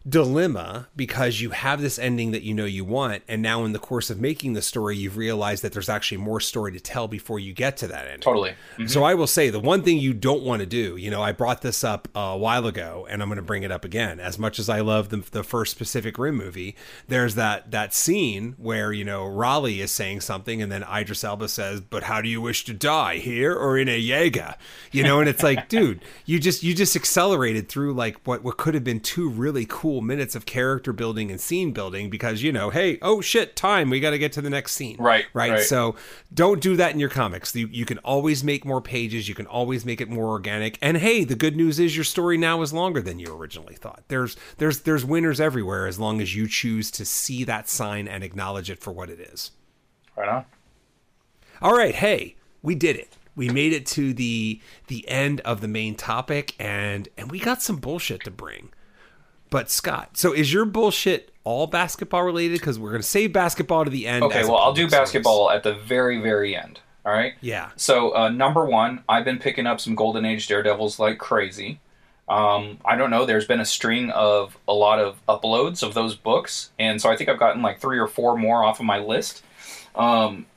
dilemma 0.07 0.87
because 0.95 1.41
you 1.41 1.49
have 1.49 1.81
this 1.81 1.97
ending 1.97 2.29
that 2.29 2.43
you 2.43 2.53
know 2.53 2.65
you 2.65 2.85
want 2.85 3.23
and 3.27 3.41
now 3.41 3.65
in 3.65 3.71
the 3.71 3.79
course 3.79 4.11
of 4.11 4.21
making 4.21 4.53
the 4.53 4.61
story 4.61 4.95
you've 4.95 5.17
realized 5.17 5.63
that 5.63 5.73
there's 5.73 5.89
actually 5.89 6.17
more 6.17 6.39
story 6.39 6.71
to 6.71 6.79
tell 6.79 7.07
before 7.07 7.39
you 7.39 7.51
get 7.51 7.75
to 7.75 7.87
that 7.87 8.05
end 8.07 8.21
totally. 8.21 8.51
Mm-hmm. 8.51 8.85
so 8.85 9.03
i 9.03 9.15
will 9.15 9.25
say 9.25 9.49
the 9.49 9.59
one 9.59 9.81
thing 9.81 9.97
you 9.97 10.13
don't 10.13 10.43
want 10.43 10.59
to 10.59 10.67
do 10.67 10.95
you 10.95 11.09
know 11.09 11.23
i 11.23 11.31
brought 11.31 11.63
this 11.63 11.83
up 11.83 12.07
a 12.13 12.37
while 12.37 12.67
ago 12.67 13.07
and 13.09 13.23
i'm 13.23 13.29
going 13.29 13.37
to 13.37 13.41
bring 13.41 13.63
it 13.63 13.71
up 13.71 13.83
again. 13.83 14.19
As 14.19 14.37
much 14.37 14.59
as 14.59 14.69
i 14.69 14.79
love 14.79 15.09
the, 15.09 15.17
the 15.31 15.43
first 15.43 15.79
pacific 15.79 16.19
rim 16.19 16.35
movie 16.35 16.75
there's 17.07 17.33
that 17.33 17.71
that 17.71 17.91
scene 17.91 18.53
where 18.59 18.93
you 18.93 19.03
know 19.03 19.25
raleigh 19.25 19.81
is 19.81 19.91
saying 19.91 20.21
something 20.21 20.61
and 20.61 20.71
then 20.71 20.83
idris 20.83 21.23
elba 21.23 21.47
says 21.47 21.81
but 21.81 22.03
how 22.03 22.21
do 22.21 22.29
you 22.29 22.41
wish 22.41 22.63
to 22.65 22.75
die 22.75 23.17
here 23.17 23.55
or 23.55 23.75
in 23.75 23.89
a 23.89 23.97
jaeger? 23.97 24.53
You 24.91 25.03
know 25.03 25.19
and 25.19 25.27
it's 25.27 25.41
like 25.41 25.67
dude 25.69 26.01
you 26.27 26.39
just 26.39 26.61
you 26.61 26.75
just 26.75 26.95
accelerated 26.95 27.69
through 27.69 27.93
like 27.93 28.17
what 28.27 28.43
what 28.43 28.57
could 28.57 28.75
have 28.75 28.83
been 28.83 28.99
two 28.99 29.29
really 29.29 29.65
cool 29.67 29.94
cool 29.95 30.01
minutes 30.01 30.35
of 30.35 30.45
character 30.45 30.91
building 30.91 31.31
and 31.31 31.39
scene 31.39 31.71
building 31.71 32.09
because 32.09 32.43
you 32.43 32.51
know, 32.51 32.69
hey, 32.69 32.97
oh 33.01 33.21
shit, 33.21 33.55
time, 33.55 33.89
we 33.89 33.99
got 34.01 34.09
to 34.09 34.17
get 34.17 34.33
to 34.33 34.41
the 34.41 34.49
next 34.49 34.73
scene. 34.73 34.97
Right, 34.99 35.25
right. 35.33 35.51
Right. 35.51 35.61
So 35.61 35.95
don't 36.33 36.61
do 36.61 36.75
that 36.75 36.91
in 36.91 36.99
your 36.99 37.09
comics. 37.09 37.55
You, 37.55 37.67
you 37.67 37.85
can 37.85 37.99
always 37.99 38.43
make 38.43 38.65
more 38.65 38.81
pages. 38.81 39.29
You 39.29 39.35
can 39.35 39.45
always 39.45 39.85
make 39.85 40.01
it 40.01 40.09
more 40.09 40.27
organic. 40.27 40.77
And 40.81 40.97
hey, 40.97 41.23
the 41.23 41.35
good 41.35 41.55
news 41.55 41.79
is 41.79 41.95
your 41.95 42.03
story 42.03 42.37
now 42.37 42.61
is 42.61 42.73
longer 42.73 43.01
than 43.01 43.19
you 43.19 43.33
originally 43.33 43.75
thought. 43.75 44.03
There's 44.09 44.35
there's 44.57 44.81
there's 44.81 45.05
winners 45.05 45.39
everywhere 45.39 45.87
as 45.87 45.97
long 45.97 46.19
as 46.19 46.35
you 46.35 46.47
choose 46.47 46.91
to 46.91 47.05
see 47.05 47.45
that 47.45 47.69
sign 47.69 48.07
and 48.07 48.23
acknowledge 48.23 48.69
it 48.69 48.79
for 48.79 48.91
what 48.91 49.09
it 49.09 49.19
is. 49.19 49.51
Right 50.17 50.27
on. 50.27 50.45
All 51.61 51.77
right, 51.77 51.95
hey, 51.95 52.35
we 52.61 52.75
did 52.75 52.97
it 52.97 53.15
we 53.37 53.49
made 53.49 53.73
it 53.73 53.85
to 53.85 54.13
the 54.13 54.61
the 54.87 55.07
end 55.09 55.41
of 55.41 55.59
the 55.59 55.67
main 55.67 55.93
topic 55.93 56.55
and 56.57 57.09
and 57.17 57.29
we 57.29 57.37
got 57.37 57.61
some 57.61 57.75
bullshit 57.75 58.23
to 58.23 58.31
bring 58.31 58.69
but 59.55 59.71
Scott, 59.71 60.17
so 60.17 60.33
is 60.33 60.51
your 60.51 60.65
bullshit 60.65 61.31
all 61.45 61.65
basketball 61.65 62.23
related? 62.23 62.59
Because 62.59 62.77
we're 62.77 62.89
going 62.89 63.01
to 63.01 63.07
save 63.07 63.31
basketball 63.31 63.85
to 63.85 63.89
the 63.89 64.05
end. 64.05 64.21
Okay, 64.25 64.43
well, 64.43 64.57
I'll 64.57 64.73
do 64.73 64.89
basketball 64.89 65.47
service. 65.47 65.55
at 65.55 65.63
the 65.63 65.75
very, 65.81 66.19
very 66.19 66.57
end. 66.57 66.81
All 67.05 67.13
right. 67.13 67.35
Yeah. 67.39 67.69
So 67.77 68.13
uh, 68.13 68.27
number 68.27 68.65
one, 68.65 69.05
I've 69.07 69.23
been 69.23 69.39
picking 69.39 69.65
up 69.65 69.79
some 69.79 69.95
Golden 69.95 70.25
Age 70.25 70.49
Daredevils 70.49 70.99
like 70.99 71.19
crazy. 71.19 71.79
Um, 72.27 72.79
I 72.83 72.97
don't 72.97 73.09
know. 73.09 73.25
There's 73.25 73.45
been 73.45 73.61
a 73.61 73.65
string 73.65 74.09
of 74.09 74.57
a 74.67 74.73
lot 74.73 74.99
of 74.99 75.25
uploads 75.25 75.83
of 75.83 75.93
those 75.93 76.15
books, 76.15 76.71
and 76.77 77.01
so 77.01 77.09
I 77.09 77.15
think 77.15 77.29
I've 77.29 77.39
gotten 77.39 77.61
like 77.61 77.79
three 77.79 77.97
or 77.97 78.07
four 78.07 78.35
more 78.35 78.61
off 78.61 78.81
of 78.81 78.85
my 78.85 78.99
list. 78.99 79.41
Um, 79.95 80.47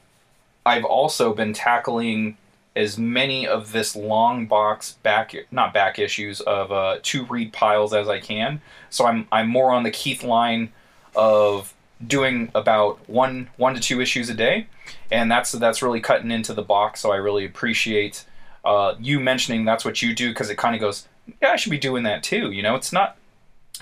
I've 0.66 0.84
also 0.84 1.32
been 1.32 1.52
tackling 1.52 2.36
as 2.78 2.96
many 2.96 3.46
of 3.46 3.72
this 3.72 3.96
long 3.96 4.46
box 4.46 4.92
back 5.02 5.34
not 5.50 5.74
back 5.74 5.98
issues 5.98 6.40
of 6.40 6.70
uh, 6.70 6.98
two 7.02 7.24
read 7.26 7.52
piles 7.52 7.92
as 7.92 8.08
I 8.08 8.20
can. 8.20 8.60
So 8.88 9.06
I'm 9.06 9.26
I'm 9.32 9.48
more 9.48 9.72
on 9.72 9.82
the 9.82 9.90
Keith 9.90 10.22
line 10.22 10.72
of 11.14 11.74
doing 12.06 12.50
about 12.54 13.08
one 13.08 13.50
one 13.56 13.74
to 13.74 13.80
two 13.80 14.00
issues 14.00 14.30
a 14.30 14.34
day, 14.34 14.68
and 15.10 15.30
that's 15.30 15.52
that's 15.52 15.82
really 15.82 16.00
cutting 16.00 16.30
into 16.30 16.54
the 16.54 16.62
box. 16.62 17.00
So 17.00 17.10
I 17.10 17.16
really 17.16 17.44
appreciate 17.44 18.24
uh, 18.64 18.94
you 19.00 19.18
mentioning 19.18 19.64
that's 19.64 19.84
what 19.84 20.02
you 20.02 20.14
do 20.14 20.28
because 20.28 20.50
it 20.50 20.58
kind 20.58 20.74
of 20.74 20.80
goes, 20.80 21.08
yeah, 21.42 21.50
I 21.50 21.56
should 21.56 21.70
be 21.70 21.78
doing 21.78 22.04
that 22.04 22.22
too. 22.22 22.50
You 22.50 22.62
know, 22.62 22.74
it's 22.74 22.92
not, 22.92 23.16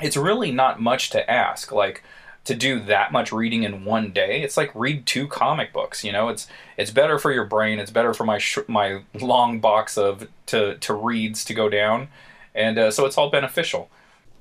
it's 0.00 0.16
really 0.16 0.52
not 0.52 0.80
much 0.80 1.10
to 1.10 1.30
ask. 1.30 1.72
Like 1.72 2.02
to 2.46 2.54
do 2.54 2.80
that 2.80 3.12
much 3.12 3.32
reading 3.32 3.64
in 3.64 3.84
one 3.84 4.12
day, 4.12 4.42
it's 4.42 4.56
like 4.56 4.70
read 4.74 5.04
two 5.04 5.26
comic 5.28 5.72
books. 5.72 6.02
You 6.04 6.12
know, 6.12 6.28
it's 6.28 6.46
it's 6.76 6.90
better 6.90 7.18
for 7.18 7.32
your 7.32 7.44
brain. 7.44 7.78
It's 7.78 7.90
better 7.90 8.14
for 8.14 8.24
my 8.24 8.38
sh- 8.38 8.58
my 8.68 9.02
long 9.14 9.60
box 9.60 9.98
of 9.98 10.26
to 10.46 10.76
to 10.78 10.94
reads 10.94 11.44
to 11.44 11.54
go 11.54 11.68
down, 11.68 12.08
and 12.54 12.78
uh, 12.78 12.90
so 12.90 13.04
it's 13.04 13.18
all 13.18 13.30
beneficial. 13.30 13.90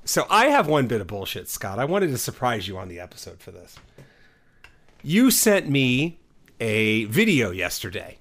So 0.04 0.24
I 0.30 0.46
have 0.46 0.68
one 0.68 0.86
bit 0.86 1.00
of 1.00 1.08
bullshit, 1.08 1.48
Scott. 1.48 1.80
I 1.80 1.84
wanted 1.84 2.08
to 2.08 2.18
surprise 2.18 2.68
you 2.68 2.78
on 2.78 2.88
the 2.88 3.00
episode 3.00 3.40
for 3.40 3.50
this. 3.50 3.76
You 5.02 5.30
sent 5.32 5.68
me 5.68 6.18
a 6.60 7.04
video 7.06 7.50
yesterday. 7.50 8.18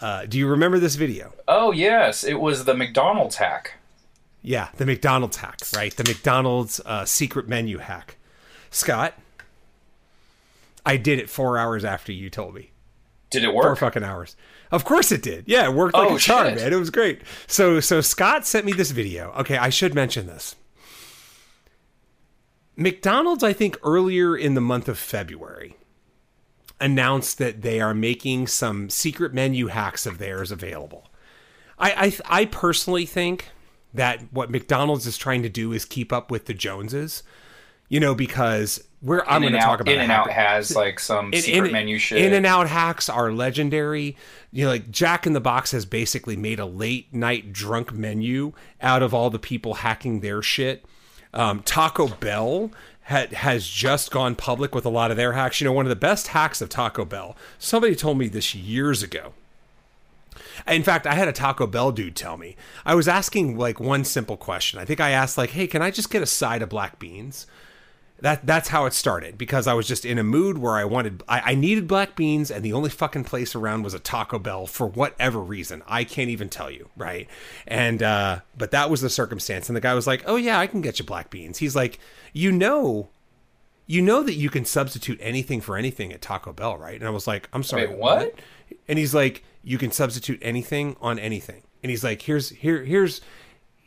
Uh, 0.00 0.26
do 0.26 0.38
you 0.38 0.46
remember 0.48 0.78
this 0.78 0.96
video? 0.96 1.32
Oh 1.46 1.70
yes, 1.70 2.24
it 2.24 2.40
was 2.40 2.64
the 2.64 2.74
McDonald's 2.74 3.36
hack. 3.36 3.74
Yeah, 4.42 4.68
the 4.76 4.86
McDonald's 4.86 5.36
hack, 5.36 5.60
right? 5.74 5.96
The 5.96 6.04
McDonald's 6.04 6.80
uh, 6.84 7.04
secret 7.04 7.48
menu 7.48 7.78
hack. 7.78 8.16
Scott, 8.70 9.14
I 10.84 10.96
did 10.96 11.18
it 11.18 11.28
four 11.30 11.58
hours 11.58 11.84
after 11.84 12.12
you 12.12 12.30
told 12.30 12.54
me. 12.54 12.70
Did 13.30 13.44
it 13.44 13.52
work? 13.54 13.64
Four 13.64 13.76
fucking 13.76 14.04
hours. 14.04 14.36
Of 14.70 14.84
course 14.84 15.12
it 15.12 15.22
did. 15.22 15.44
Yeah, 15.46 15.66
it 15.68 15.74
worked 15.74 15.94
like 15.94 16.10
Oh, 16.10 16.16
a 16.16 16.18
charm, 16.18 16.48
shit. 16.48 16.56
man. 16.58 16.72
It 16.72 16.76
was 16.76 16.90
great. 16.90 17.22
So 17.46 17.80
so 17.80 18.00
Scott 18.00 18.46
sent 18.46 18.64
me 18.66 18.72
this 18.72 18.90
video. 18.90 19.32
Okay, 19.38 19.56
I 19.56 19.68
should 19.70 19.94
mention 19.94 20.26
this. 20.26 20.56
McDonald's, 22.76 23.42
I 23.42 23.52
think 23.52 23.76
earlier 23.82 24.36
in 24.36 24.54
the 24.54 24.60
month 24.60 24.88
of 24.88 24.98
February, 24.98 25.76
announced 26.80 27.38
that 27.38 27.62
they 27.62 27.80
are 27.80 27.92
making 27.94 28.46
some 28.46 28.88
secret 28.88 29.34
menu 29.34 29.66
hacks 29.66 30.06
of 30.06 30.18
theirs 30.18 30.52
available. 30.52 31.08
I 31.78 32.12
I, 32.28 32.40
I 32.42 32.44
personally 32.44 33.04
think 33.06 33.48
that 33.92 34.32
what 34.32 34.50
McDonald's 34.50 35.06
is 35.06 35.18
trying 35.18 35.42
to 35.42 35.48
do 35.48 35.72
is 35.72 35.84
keep 35.84 36.12
up 36.12 36.30
with 36.30 36.44
the 36.46 36.54
Joneses. 36.54 37.22
You 37.88 38.00
know, 38.00 38.14
because 38.14 38.84
we're 39.00 39.22
I'm 39.26 39.40
going 39.42 39.54
to 39.54 39.60
talk 39.60 39.80
about 39.80 39.90
a 39.92 39.94
In-N-Out 39.94 40.30
has 40.30 40.74
like 40.74 40.98
some 41.00 41.32
in- 41.32 41.40
secret 41.40 41.66
in- 41.68 41.72
menu 41.72 41.98
shit. 41.98 42.20
In 42.22 42.34
and 42.34 42.44
out 42.44 42.68
hacks 42.68 43.08
are 43.08 43.32
legendary. 43.32 44.16
You 44.52 44.64
know, 44.64 44.70
like 44.70 44.90
Jack 44.90 45.26
in 45.26 45.32
the 45.32 45.40
Box 45.40 45.70
has 45.72 45.86
basically 45.86 46.36
made 46.36 46.58
a 46.58 46.66
late 46.66 47.12
night 47.14 47.52
drunk 47.52 47.92
menu 47.92 48.52
out 48.82 49.02
of 49.02 49.14
all 49.14 49.30
the 49.30 49.38
people 49.38 49.74
hacking 49.74 50.20
their 50.20 50.42
shit. 50.42 50.84
Um, 51.32 51.62
Taco 51.62 52.08
Bell 52.08 52.70
ha- 53.04 53.26
has 53.32 53.66
just 53.68 54.10
gone 54.10 54.34
public 54.34 54.74
with 54.74 54.84
a 54.84 54.90
lot 54.90 55.10
of 55.10 55.16
their 55.16 55.32
hacks. 55.34 55.60
You 55.60 55.66
know, 55.66 55.72
one 55.72 55.84
of 55.86 55.90
the 55.90 55.96
best 55.96 56.28
hacks 56.28 56.60
of 56.60 56.68
Taco 56.68 57.04
Bell. 57.04 57.36
Somebody 57.58 57.94
told 57.94 58.18
me 58.18 58.28
this 58.28 58.54
years 58.54 59.02
ago. 59.02 59.32
In 60.66 60.82
fact, 60.82 61.06
I 61.06 61.14
had 61.14 61.28
a 61.28 61.32
Taco 61.32 61.66
Bell 61.66 61.92
dude 61.92 62.16
tell 62.16 62.36
me. 62.36 62.56
I 62.84 62.94
was 62.94 63.06
asking 63.08 63.56
like 63.56 63.78
one 63.78 64.04
simple 64.04 64.36
question. 64.36 64.78
I 64.78 64.84
think 64.84 65.00
I 65.00 65.10
asked 65.10 65.38
like, 65.38 65.50
"Hey, 65.50 65.66
can 65.66 65.82
I 65.82 65.90
just 65.90 66.10
get 66.10 66.22
a 66.22 66.26
side 66.26 66.62
of 66.62 66.68
black 66.68 66.98
beans?" 66.98 67.46
That 68.20 68.44
that's 68.44 68.68
how 68.68 68.86
it 68.86 68.92
started 68.92 69.38
because 69.38 69.66
I 69.66 69.74
was 69.74 69.86
just 69.86 70.04
in 70.04 70.18
a 70.18 70.24
mood 70.24 70.58
where 70.58 70.74
I 70.74 70.84
wanted 70.84 71.22
I, 71.28 71.52
I 71.52 71.54
needed 71.54 71.86
black 71.86 72.16
beans 72.16 72.50
and 72.50 72.64
the 72.64 72.72
only 72.72 72.90
fucking 72.90 73.24
place 73.24 73.54
around 73.54 73.82
was 73.84 73.94
a 73.94 73.98
Taco 73.98 74.38
Bell 74.38 74.66
for 74.66 74.86
whatever 74.86 75.40
reason. 75.40 75.82
I 75.86 76.04
can't 76.04 76.30
even 76.30 76.48
tell 76.48 76.70
you, 76.70 76.88
right? 76.96 77.28
And 77.66 78.02
uh 78.02 78.40
but 78.56 78.72
that 78.72 78.90
was 78.90 79.00
the 79.00 79.10
circumstance 79.10 79.68
and 79.68 79.76
the 79.76 79.80
guy 79.80 79.94
was 79.94 80.06
like, 80.06 80.24
"Oh 80.26 80.36
yeah, 80.36 80.58
I 80.58 80.66
can 80.66 80.80
get 80.80 80.98
you 80.98 81.04
black 81.04 81.30
beans." 81.30 81.58
He's 81.58 81.76
like, 81.76 81.98
"You 82.32 82.50
know 82.52 83.08
you 83.86 84.02
know 84.02 84.22
that 84.22 84.34
you 84.34 84.50
can 84.50 84.66
substitute 84.66 85.18
anything 85.22 85.62
for 85.62 85.76
anything 85.76 86.12
at 86.12 86.20
Taco 86.20 86.52
Bell, 86.52 86.76
right?" 86.76 86.98
And 86.98 87.06
I 87.06 87.10
was 87.10 87.26
like, 87.26 87.48
"I'm 87.52 87.62
sorry, 87.62 87.86
Wait, 87.86 87.96
what? 87.98 88.34
And 88.88 88.98
he's 88.98 89.14
like, 89.14 89.44
"You 89.62 89.78
can 89.78 89.92
substitute 89.92 90.40
anything 90.42 90.96
on 91.00 91.18
anything." 91.18 91.62
And 91.82 91.90
he's 91.90 92.04
like, 92.04 92.22
"Here's 92.22 92.50
here 92.50 92.84
here's 92.84 93.20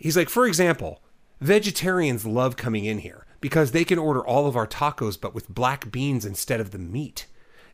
He's 0.02 0.18
like, 0.18 0.30
for 0.30 0.48
example, 0.48 1.00
vegetarians 1.40 2.26
love 2.26 2.58
coming 2.58 2.86
in 2.86 3.00
here 3.00 3.28
because 3.42 3.72
they 3.72 3.84
can 3.84 4.00
order 4.00 4.26
all 4.26 4.48
of 4.48 4.56
our 4.56 4.68
tacos 4.68 5.20
but 5.20 5.34
with 5.36 5.50
black 5.50 5.92
beans 5.92 6.26
instead 6.26 6.60
of 6.62 6.72
the 6.72 6.78
meat. 6.78 7.26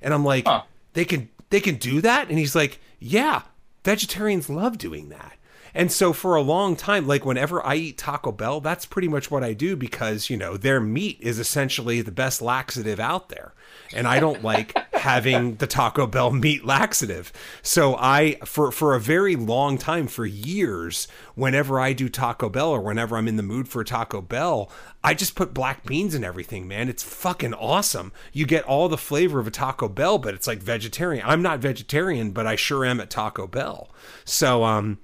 And 0.02 0.14
I'm 0.14 0.26
like, 0.26 0.46
Huh. 0.46 0.64
they 0.94 1.06
can 1.06 1.30
they 1.50 1.60
can 1.60 1.76
do 1.76 2.02
that? 2.02 2.30
And 2.30 2.40
he's 2.40 2.56
like, 2.56 2.80
yeah, 3.00 3.44
vegetarians 3.84 4.50
love 4.50 4.78
doing 4.78 5.10
that. 5.10 5.34
And 5.74 5.92
so 5.92 6.12
for 6.12 6.36
a 6.36 6.42
long 6.42 6.76
time, 6.76 7.06
like 7.06 7.24
whenever 7.26 7.64
I 7.66 7.76
eat 7.76 7.98
Taco 7.98 8.32
Bell, 8.32 8.60
that's 8.62 8.86
pretty 8.86 9.08
much 9.08 9.30
what 9.30 9.44
I 9.44 9.54
do 9.54 9.76
because, 9.76 10.30
you 10.30 10.36
know, 10.36 10.58
their 10.58 10.80
meat 10.80 11.18
is 11.22 11.38
essentially 11.38 12.02
the 12.02 12.12
best 12.12 12.42
laxative 12.42 13.00
out 13.00 13.30
there. 13.30 13.54
And 13.94 14.08
I 14.08 14.20
don't 14.20 14.44
like 14.44 14.78
having 14.94 15.56
the 15.56 15.68
Taco 15.68 16.06
Bell 16.06 16.32
meat 16.32 16.66
laxative. 16.66 17.32
So 17.62 17.96
I 17.96 18.38
for 18.46 18.72
for 18.72 18.94
a 18.94 19.00
very 19.00 19.36
long 19.36 19.78
time 19.78 20.08
for 20.08 20.26
years, 20.26 21.08
whenever 21.36 21.80
I 21.80 21.94
do 21.94 22.10
Taco 22.10 22.50
Bell 22.50 22.70
or 22.70 22.82
whenever 22.82 23.18
I'm 23.18 23.28
in 23.28 23.38
the 23.38 23.44
mood 23.44 23.68
for 23.68 23.84
Taco 23.84 24.22
Bell, 24.22 24.70
I 25.04 25.14
just 25.14 25.36
put 25.36 25.54
black 25.54 25.86
beans 25.86 26.14
in 26.14 26.24
everything, 26.24 26.68
man. 26.68 26.90
It's 26.90 27.04
fucking 27.04 27.54
awesome. 27.54 28.12
You 28.34 28.46
get 28.46 28.66
all 28.66 28.90
the 28.90 28.98
flavor 28.98 29.40
of 29.40 29.48
a 29.48 29.52
Taco 29.52 29.88
Bell, 29.88 30.18
but 30.18 30.34
it's 30.34 30.48
like 30.48 30.60
vegetarian. 30.60 31.24
I'm 31.26 31.42
not 31.42 31.60
vegetarian, 31.60 32.32
but 32.32 32.46
I 32.46 32.56
sure 32.56 32.86
am 32.86 33.00
at 33.00 33.10
Taco 33.10 33.48
Bell. 33.48 33.90
So 34.26 34.64
um 34.64 35.00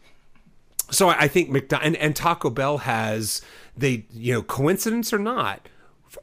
so 0.91 1.09
I 1.09 1.27
think 1.27 1.49
McDonald 1.49 1.88
and, 1.88 1.95
and 1.95 2.15
Taco 2.15 2.49
Bell 2.49 2.79
has 2.79 3.41
they 3.77 4.05
you 4.11 4.34
know 4.34 4.43
coincidence 4.43 5.13
or 5.13 5.19
not 5.19 5.69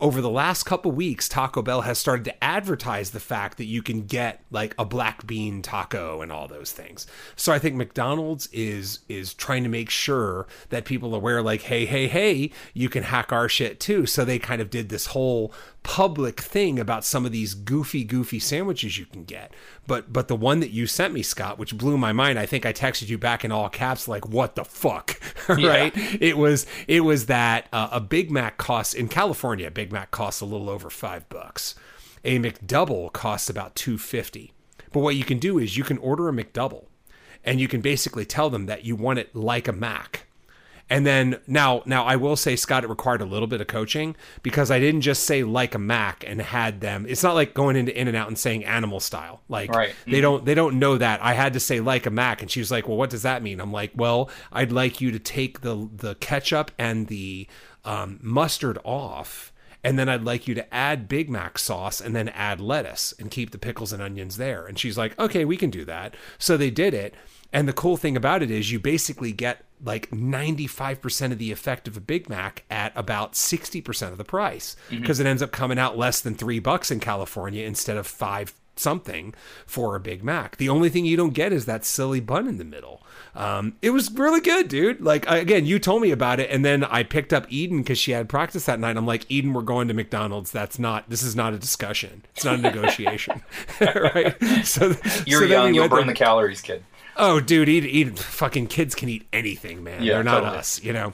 over 0.00 0.20
the 0.20 0.30
last 0.30 0.64
couple 0.64 0.90
weeks 0.92 1.28
Taco 1.28 1.62
Bell 1.62 1.82
has 1.82 1.98
started 1.98 2.24
to 2.24 2.44
advertise 2.44 3.10
the 3.10 3.20
fact 3.20 3.58
that 3.58 3.64
you 3.64 3.82
can 3.82 4.06
get 4.06 4.42
like 4.50 4.74
a 4.78 4.84
black 4.84 5.26
bean 5.26 5.62
taco 5.62 6.22
and 6.22 6.30
all 6.30 6.48
those 6.48 6.72
things. 6.72 7.06
So 7.36 7.52
I 7.52 7.58
think 7.58 7.76
McDonald's 7.76 8.48
is 8.52 9.00
is 9.08 9.34
trying 9.34 9.62
to 9.64 9.68
make 9.68 9.90
sure 9.90 10.46
that 10.68 10.84
people 10.84 11.14
are 11.14 11.18
aware 11.18 11.42
like 11.42 11.62
hey 11.62 11.86
hey 11.86 12.08
hey 12.08 12.50
you 12.74 12.88
can 12.88 13.02
hack 13.02 13.32
our 13.32 13.48
shit 13.48 13.80
too. 13.80 14.06
So 14.06 14.24
they 14.24 14.38
kind 14.38 14.60
of 14.60 14.70
did 14.70 14.88
this 14.88 15.06
whole 15.06 15.52
public 15.82 16.40
thing 16.40 16.78
about 16.78 17.04
some 17.04 17.24
of 17.24 17.32
these 17.32 17.54
goofy 17.54 18.04
goofy 18.04 18.38
sandwiches 18.38 18.98
you 18.98 19.06
can 19.06 19.24
get. 19.24 19.52
But 19.86 20.12
but 20.12 20.28
the 20.28 20.36
one 20.36 20.60
that 20.60 20.70
you 20.70 20.86
sent 20.86 21.14
me 21.14 21.22
Scott 21.22 21.58
which 21.58 21.76
blew 21.76 21.96
my 21.96 22.12
mind 22.12 22.38
I 22.38 22.46
think 22.46 22.66
I 22.66 22.72
texted 22.72 23.08
you 23.08 23.18
back 23.18 23.44
in 23.44 23.52
all 23.52 23.68
caps 23.68 24.06
like 24.06 24.26
what 24.28 24.56
the 24.56 24.64
fuck? 24.64 25.20
Right? 25.48 25.92
It 26.20 26.36
was 26.38 26.66
it 26.86 27.00
was 27.00 27.26
that 27.26 27.66
uh, 27.72 27.88
a 27.92 28.00
Big 28.00 28.30
Mac 28.30 28.56
costs 28.56 28.94
in 28.94 29.08
California 29.08 29.66
a 29.66 29.70
Big 29.70 29.90
Mac 29.90 30.10
costs 30.10 30.40
a 30.40 30.46
little 30.46 30.70
over 30.70 30.90
5 30.90 31.28
bucks. 31.28 31.74
A 32.24 32.38
McDouble 32.38 33.12
costs 33.12 33.48
about 33.48 33.74
250 33.74 34.52
but 34.92 35.00
what 35.00 35.16
you 35.16 35.24
can 35.24 35.38
do 35.38 35.58
is 35.58 35.76
you 35.76 35.84
can 35.84 35.98
order 35.98 36.28
a 36.28 36.32
McDouble 36.32 36.86
and 37.44 37.60
you 37.60 37.68
can 37.68 37.80
basically 37.80 38.24
tell 38.24 38.50
them 38.50 38.66
that 38.66 38.84
you 38.84 38.94
want 38.94 39.18
it 39.18 39.34
like 39.34 39.66
a 39.66 39.72
Mac 39.72 40.26
and 40.90 41.06
then 41.06 41.40
now, 41.46 41.82
now 41.86 42.04
I 42.04 42.16
will 42.16 42.36
say, 42.36 42.56
Scott, 42.56 42.82
it 42.82 42.90
required 42.90 43.22
a 43.22 43.24
little 43.24 43.46
bit 43.46 43.60
of 43.60 43.68
coaching 43.68 44.16
because 44.42 44.70
I 44.70 44.80
didn't 44.80 45.02
just 45.02 45.22
say 45.24 45.44
like 45.44 45.74
a 45.76 45.78
Mac 45.78 46.24
and 46.26 46.42
had 46.42 46.80
them. 46.80 47.06
It's 47.08 47.22
not 47.22 47.36
like 47.36 47.54
going 47.54 47.76
into 47.76 47.98
In 47.98 48.08
and 48.08 48.16
Out 48.16 48.26
and 48.26 48.38
saying 48.38 48.64
animal 48.64 48.98
style. 48.98 49.40
Like 49.48 49.70
Right. 49.72 49.94
they 50.06 50.20
don't 50.20 50.44
they 50.44 50.54
don't 50.54 50.78
know 50.80 50.98
that. 50.98 51.22
I 51.22 51.34
had 51.34 51.52
to 51.52 51.60
say 51.60 51.80
like 51.80 52.06
a 52.06 52.10
Mac, 52.10 52.42
and 52.42 52.50
she 52.50 52.60
was 52.60 52.70
like, 52.70 52.88
"Well, 52.88 52.96
what 52.96 53.10
does 53.10 53.22
that 53.22 53.42
mean?" 53.42 53.60
I'm 53.60 53.72
like, 53.72 53.92
"Well, 53.94 54.28
I'd 54.52 54.72
like 54.72 55.00
you 55.00 55.12
to 55.12 55.18
take 55.18 55.60
the 55.60 55.88
the 55.96 56.16
ketchup 56.16 56.72
and 56.76 57.06
the 57.06 57.46
um, 57.84 58.18
mustard 58.20 58.78
off." 58.84 59.52
And 59.82 59.98
then 59.98 60.10
I'd 60.10 60.24
like 60.24 60.46
you 60.46 60.54
to 60.56 60.74
add 60.74 61.08
Big 61.08 61.30
Mac 61.30 61.58
sauce 61.58 62.00
and 62.02 62.14
then 62.14 62.28
add 62.30 62.60
lettuce 62.60 63.14
and 63.18 63.30
keep 63.30 63.50
the 63.50 63.58
pickles 63.58 63.94
and 63.94 64.02
onions 64.02 64.36
there. 64.36 64.66
And 64.66 64.78
she's 64.78 64.98
like, 64.98 65.18
okay, 65.18 65.46
we 65.46 65.56
can 65.56 65.70
do 65.70 65.86
that. 65.86 66.14
So 66.38 66.58
they 66.58 66.70
did 66.70 66.92
it. 66.92 67.14
And 67.52 67.66
the 67.68 67.72
cool 67.72 67.96
thing 67.96 68.16
about 68.16 68.42
it 68.42 68.50
is 68.50 68.70
you 68.70 68.78
basically 68.78 69.32
get 69.32 69.64
like 69.84 70.10
95% 70.10 71.32
of 71.32 71.38
the 71.38 71.50
effect 71.52 71.88
of 71.88 71.96
a 71.96 72.00
Big 72.00 72.28
Mac 72.28 72.64
at 72.70 72.92
about 72.94 73.32
60% 73.32 74.12
of 74.12 74.18
the 74.18 74.24
price 74.24 74.76
because 74.90 75.20
it 75.20 75.26
ends 75.26 75.42
up 75.42 75.50
coming 75.52 75.78
out 75.78 75.96
less 75.98 76.20
than 76.20 76.34
three 76.34 76.58
bucks 76.58 76.90
in 76.90 77.00
California 77.00 77.64
instead 77.64 77.96
of 77.96 78.06
five 78.06 78.54
something 78.76 79.34
for 79.66 79.94
a 79.96 80.00
Big 80.00 80.22
Mac. 80.24 80.56
The 80.56 80.68
only 80.68 80.88
thing 80.88 81.04
you 81.04 81.16
don't 81.16 81.34
get 81.34 81.52
is 81.52 81.66
that 81.66 81.84
silly 81.84 82.20
bun 82.20 82.46
in 82.48 82.56
the 82.58 82.64
middle. 82.64 83.02
Um, 83.34 83.76
it 83.82 83.90
was 83.90 84.10
really 84.12 84.40
good, 84.40 84.68
dude. 84.68 85.00
Like 85.00 85.28
I- 85.28 85.36
again, 85.38 85.66
you 85.66 85.78
told 85.78 86.02
me 86.02 86.10
about 86.10 86.40
it, 86.40 86.50
and 86.50 86.64
then 86.64 86.84
I 86.84 87.02
picked 87.02 87.32
up 87.32 87.46
Eden 87.50 87.78
because 87.78 87.98
she 87.98 88.12
had 88.12 88.28
practice 88.28 88.64
that 88.66 88.80
night. 88.80 88.96
I'm 88.96 89.06
like, 89.06 89.24
Eden, 89.30 89.52
we're 89.52 89.62
going 89.62 89.86
to 89.88 89.94
McDonald's. 89.94 90.50
That's 90.50 90.78
not. 90.78 91.08
This 91.10 91.22
is 91.22 91.36
not 91.36 91.52
a 91.52 91.58
discussion. 91.58 92.24
It's 92.34 92.44
not 92.44 92.58
a 92.58 92.62
negotiation, 92.62 93.42
right? 93.80 94.34
So 94.64 94.94
You're 95.26 95.42
so 95.42 95.46
young, 95.46 95.70
we 95.70 95.76
you'll 95.76 95.88
burn 95.88 96.06
there- 96.06 96.14
the 96.14 96.18
calories, 96.18 96.60
kid. 96.60 96.82
Oh, 97.20 97.38
dude, 97.40 97.68
eat, 97.68 97.84
eat. 97.84 98.18
Fucking 98.18 98.66
kids 98.68 98.94
can 98.94 99.08
eat 99.08 99.26
anything, 99.32 99.84
man. 99.84 100.02
Yeah, 100.02 100.14
They're 100.14 100.24
not 100.24 100.40
totally. 100.40 100.58
us, 100.58 100.82
you 100.82 100.92
know. 100.92 101.12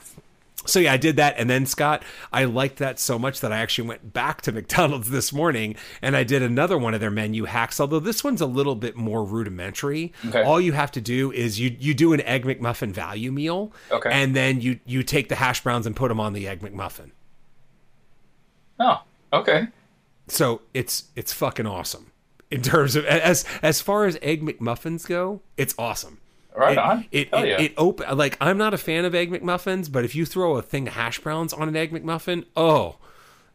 So 0.65 0.79
yeah, 0.79 0.91
I 0.91 0.97
did 0.97 1.15
that, 1.15 1.35
and 1.37 1.49
then 1.49 1.65
Scott, 1.65 2.03
I 2.33 2.43
liked 2.43 2.77
that 2.79 2.99
so 2.99 3.17
much 3.17 3.39
that 3.39 3.53
I 3.53 3.59
actually 3.59 3.87
went 3.87 4.11
back 4.11 4.41
to 4.41 4.51
McDonald's 4.53 5.09
this 5.09 5.31
morning 5.31 5.75
and 6.01 6.13
I 6.15 6.25
did 6.25 6.41
another 6.43 6.77
one 6.77 6.93
of 6.93 6.99
their 6.99 7.11
menu 7.11 7.45
hacks. 7.45 7.79
Although 7.79 8.01
this 8.01 8.21
one's 8.21 8.41
a 8.41 8.45
little 8.45 8.75
bit 8.75 8.97
more 8.97 9.23
rudimentary. 9.23 10.11
Okay. 10.25 10.43
All 10.43 10.59
you 10.59 10.73
have 10.73 10.91
to 10.93 10.99
do 11.01 11.31
is 11.31 11.57
you 11.57 11.73
you 11.79 11.93
do 11.93 12.11
an 12.11 12.19
egg 12.21 12.43
McMuffin 12.43 12.91
value 12.91 13.31
meal, 13.31 13.71
Okay. 13.91 14.09
and 14.11 14.35
then 14.35 14.59
you 14.59 14.79
you 14.85 15.03
take 15.03 15.29
the 15.29 15.35
hash 15.35 15.63
browns 15.63 15.85
and 15.85 15.95
put 15.95 16.09
them 16.09 16.19
on 16.19 16.33
the 16.33 16.47
egg 16.49 16.59
McMuffin. 16.61 17.11
Oh, 18.79 19.03
okay. 19.31 19.67
so 20.27 20.61
it's 20.73 21.05
it's 21.15 21.31
fucking 21.31 21.65
awesome 21.65 22.11
in 22.51 22.61
terms 22.61 22.95
of 22.95 23.05
as 23.05 23.45
as 23.61 23.81
far 23.81 24.05
as 24.05 24.17
egg 24.21 24.41
McMuffins 24.41 25.07
go. 25.07 25.41
It's 25.57 25.75
awesome. 25.77 26.19
Right 26.55 26.71
it, 26.73 26.77
on. 26.79 27.05
It 27.11 27.29
Hell 27.29 27.43
it, 27.43 27.47
yeah. 27.49 27.61
it 27.61 27.73
op- 27.77 28.15
like 28.15 28.37
I'm 28.41 28.57
not 28.57 28.73
a 28.73 28.77
fan 28.77 29.05
of 29.05 29.13
egg 29.13 29.31
McMuffins, 29.31 29.91
but 29.91 30.03
if 30.03 30.15
you 30.15 30.25
throw 30.25 30.57
a 30.57 30.61
thing 30.61 30.87
of 30.87 30.93
hash 30.95 31.19
browns 31.19 31.53
on 31.53 31.67
an 31.67 31.75
egg 31.75 31.91
McMuffin, 31.91 32.45
oh, 32.55 32.97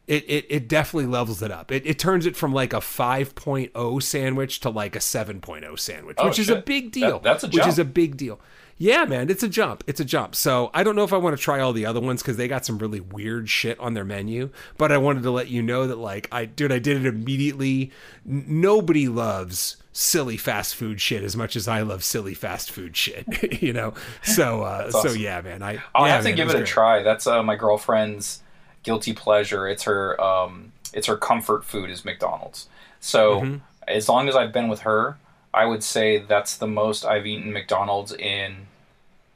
it 0.06 0.24
it, 0.28 0.46
it 0.48 0.68
definitely 0.68 1.06
levels 1.06 1.42
it 1.42 1.50
up. 1.50 1.72
It, 1.72 1.84
it 1.84 1.98
turns 1.98 2.26
it 2.26 2.36
from 2.36 2.52
like 2.52 2.72
a 2.72 2.76
5.0 2.76 4.02
sandwich 4.02 4.60
to 4.60 4.70
like 4.70 4.94
a 4.94 5.00
7.0 5.00 5.78
sandwich, 5.78 6.16
Oh, 6.20 6.28
which 6.28 6.38
is 6.38 6.48
a 6.48 6.56
big 6.60 6.92
deal. 6.92 7.18
That- 7.18 7.22
that's 7.40 7.44
a 7.44 7.48
Which 7.48 7.66
is 7.66 7.78
a 7.78 7.84
big 7.84 8.16
deal. 8.16 8.40
Yeah, 8.78 9.04
man, 9.04 9.30
it's 9.30 9.42
a 9.42 9.48
jump. 9.48 9.84
It's 9.86 10.00
a 10.00 10.04
jump. 10.04 10.34
So 10.34 10.70
I 10.74 10.82
don't 10.82 10.96
know 10.96 11.04
if 11.04 11.12
I 11.12 11.16
want 11.16 11.36
to 11.36 11.42
try 11.42 11.60
all 11.60 11.72
the 11.72 11.86
other 11.86 12.00
ones 12.00 12.20
because 12.22 12.36
they 12.36 12.48
got 12.48 12.66
some 12.66 12.78
really 12.78 13.00
weird 13.00 13.48
shit 13.48 13.78
on 13.78 13.94
their 13.94 14.04
menu. 14.04 14.50
But 14.76 14.90
I 14.90 14.98
wanted 14.98 15.22
to 15.22 15.30
let 15.30 15.48
you 15.48 15.62
know 15.62 15.86
that, 15.86 15.98
like, 15.98 16.28
I 16.32 16.46
dude, 16.46 16.72
I 16.72 16.78
did 16.80 17.04
it 17.04 17.06
immediately. 17.06 17.92
N- 18.28 18.44
nobody 18.48 19.06
loves 19.08 19.76
silly 19.92 20.36
fast 20.38 20.74
food 20.74 21.00
shit 21.00 21.22
as 21.22 21.36
much 21.36 21.54
as 21.54 21.68
I 21.68 21.82
love 21.82 22.02
silly 22.02 22.34
fast 22.34 22.72
food 22.72 22.96
shit. 22.96 23.62
you 23.62 23.72
know. 23.72 23.94
So 24.24 24.62
uh, 24.62 24.90
so 24.90 25.12
yeah, 25.12 25.40
man. 25.42 25.62
I 25.62 25.82
I'll 25.94 26.06
yeah, 26.06 26.14
have 26.14 26.22
to 26.22 26.30
man, 26.30 26.36
give 26.36 26.46
was 26.48 26.54
it 26.56 26.62
a 26.62 26.64
try. 26.66 27.02
That's 27.02 27.26
uh, 27.26 27.42
my 27.42 27.56
girlfriend's 27.56 28.42
guilty 28.82 29.12
pleasure. 29.12 29.68
It's 29.68 29.84
her 29.84 30.20
um, 30.20 30.72
it's 30.92 31.06
her 31.06 31.16
comfort 31.16 31.64
food 31.64 31.88
is 31.90 32.04
McDonald's. 32.04 32.68
So 33.00 33.40
Mm-hmm. 33.42 33.56
as 33.86 34.08
long 34.08 34.28
as 34.28 34.34
I've 34.36 34.52
been 34.52 34.68
with 34.68 34.80
her, 34.80 35.18
I 35.54 35.66
would 35.66 35.82
say 35.84 36.18
that's 36.18 36.56
the 36.56 36.66
most 36.66 37.04
I've 37.04 37.26
eaten 37.26 37.52
McDonald's 37.52 38.12
in 38.12 38.66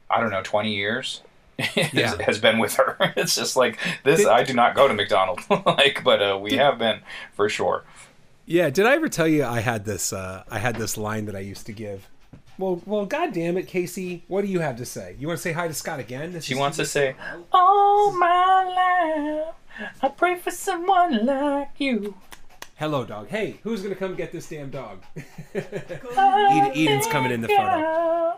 I 0.09 0.19
don't 0.21 0.31
know 0.31 0.41
twenty 0.43 0.75
years. 0.75 1.21
has- 1.59 1.93
Yeah. 1.93 2.21
has 2.21 2.39
been 2.39 2.59
with 2.59 2.75
her. 2.75 2.97
It's 3.17 3.35
just 3.35 3.55
like 3.55 3.79
this. 4.03 4.19
Did- 4.19 4.27
I 4.27 4.43
do 4.43 4.53
not 4.53 4.75
go 4.75 4.87
to 4.87 4.93
McDonald's, 4.93 5.43
like, 5.65 6.03
but 6.03 6.21
uh, 6.21 6.37
we 6.41 6.53
have 6.53 6.77
been 6.79 6.99
for 7.33 7.49
sure. 7.49 7.83
Yeah, 8.45 8.69
did 8.69 8.85
I 8.85 8.93
ever 8.95 9.09
tell 9.09 9.27
you 9.27 9.43
I 9.43 9.59
had 9.59 9.83
this 9.85 10.13
uh 10.13 10.43
I 10.49 10.59
had 10.59 10.75
this 10.77 10.97
line 10.97 11.25
that 11.25 11.35
I 11.35 11.39
used 11.39 11.65
to 11.65 11.73
give? 11.73 12.07
Well, 12.59 12.81
well, 12.87 13.05
god 13.05 13.33
damn 13.33 13.55
it, 13.57 13.67
Casey, 13.67 14.23
what 14.27 14.41
do 14.41 14.47
you 14.47 14.61
have 14.61 14.77
to 14.77 14.85
say? 14.85 15.15
You 15.19 15.27
want 15.27 15.37
to 15.37 15.43
say 15.43 15.51
hi 15.51 15.67
to 15.67 15.73
Scott 15.75 15.99
again? 15.99 16.33
This 16.33 16.45
She 16.45 16.53
is- 16.53 16.59
wants 16.59 16.77
to 16.77 16.85
say, 16.85 17.15
"Oh 17.53 18.15
my 18.17 19.43
life, 19.43 19.89
I 20.01 20.07
pray 20.09 20.37
for 20.39 20.49
someone 20.51 21.25
like 21.25 21.69
you." 21.77 22.15
Hello, 22.77 23.03
dog. 23.03 23.27
Hey, 23.29 23.59
who's 23.63 23.81
gonna 23.81 23.95
come 23.95 24.13
get 24.13 24.31
this 24.31 24.47
damn 24.47 24.69
dog? 24.69 25.03
Eden, 25.55 26.71
Eden's 26.75 27.07
coming 27.07 27.31
in 27.31 27.41
the 27.41 27.47
photo. 27.47 28.37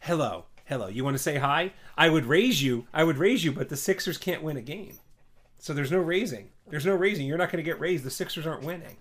Hello, 0.00 0.46
hello. 0.64 0.86
You 0.86 1.04
want 1.04 1.14
to 1.16 1.22
say 1.22 1.36
hi? 1.36 1.72
I 1.98 2.08
would 2.08 2.24
raise 2.24 2.62
you. 2.62 2.86
I 2.94 3.04
would 3.04 3.18
raise 3.18 3.44
you, 3.44 3.52
but 3.52 3.68
the 3.68 3.76
Sixers 3.76 4.16
can't 4.16 4.42
win 4.42 4.56
a 4.56 4.62
game, 4.62 4.98
so 5.58 5.74
there's 5.74 5.92
no 5.92 6.00
raising. 6.00 6.48
There's 6.68 6.86
no 6.86 6.94
raising. 6.94 7.26
You're 7.26 7.36
not 7.36 7.52
going 7.52 7.62
to 7.62 7.70
get 7.70 7.78
raised. 7.78 8.02
The 8.02 8.10
Sixers 8.10 8.46
aren't 8.46 8.64
winning. 8.64 8.96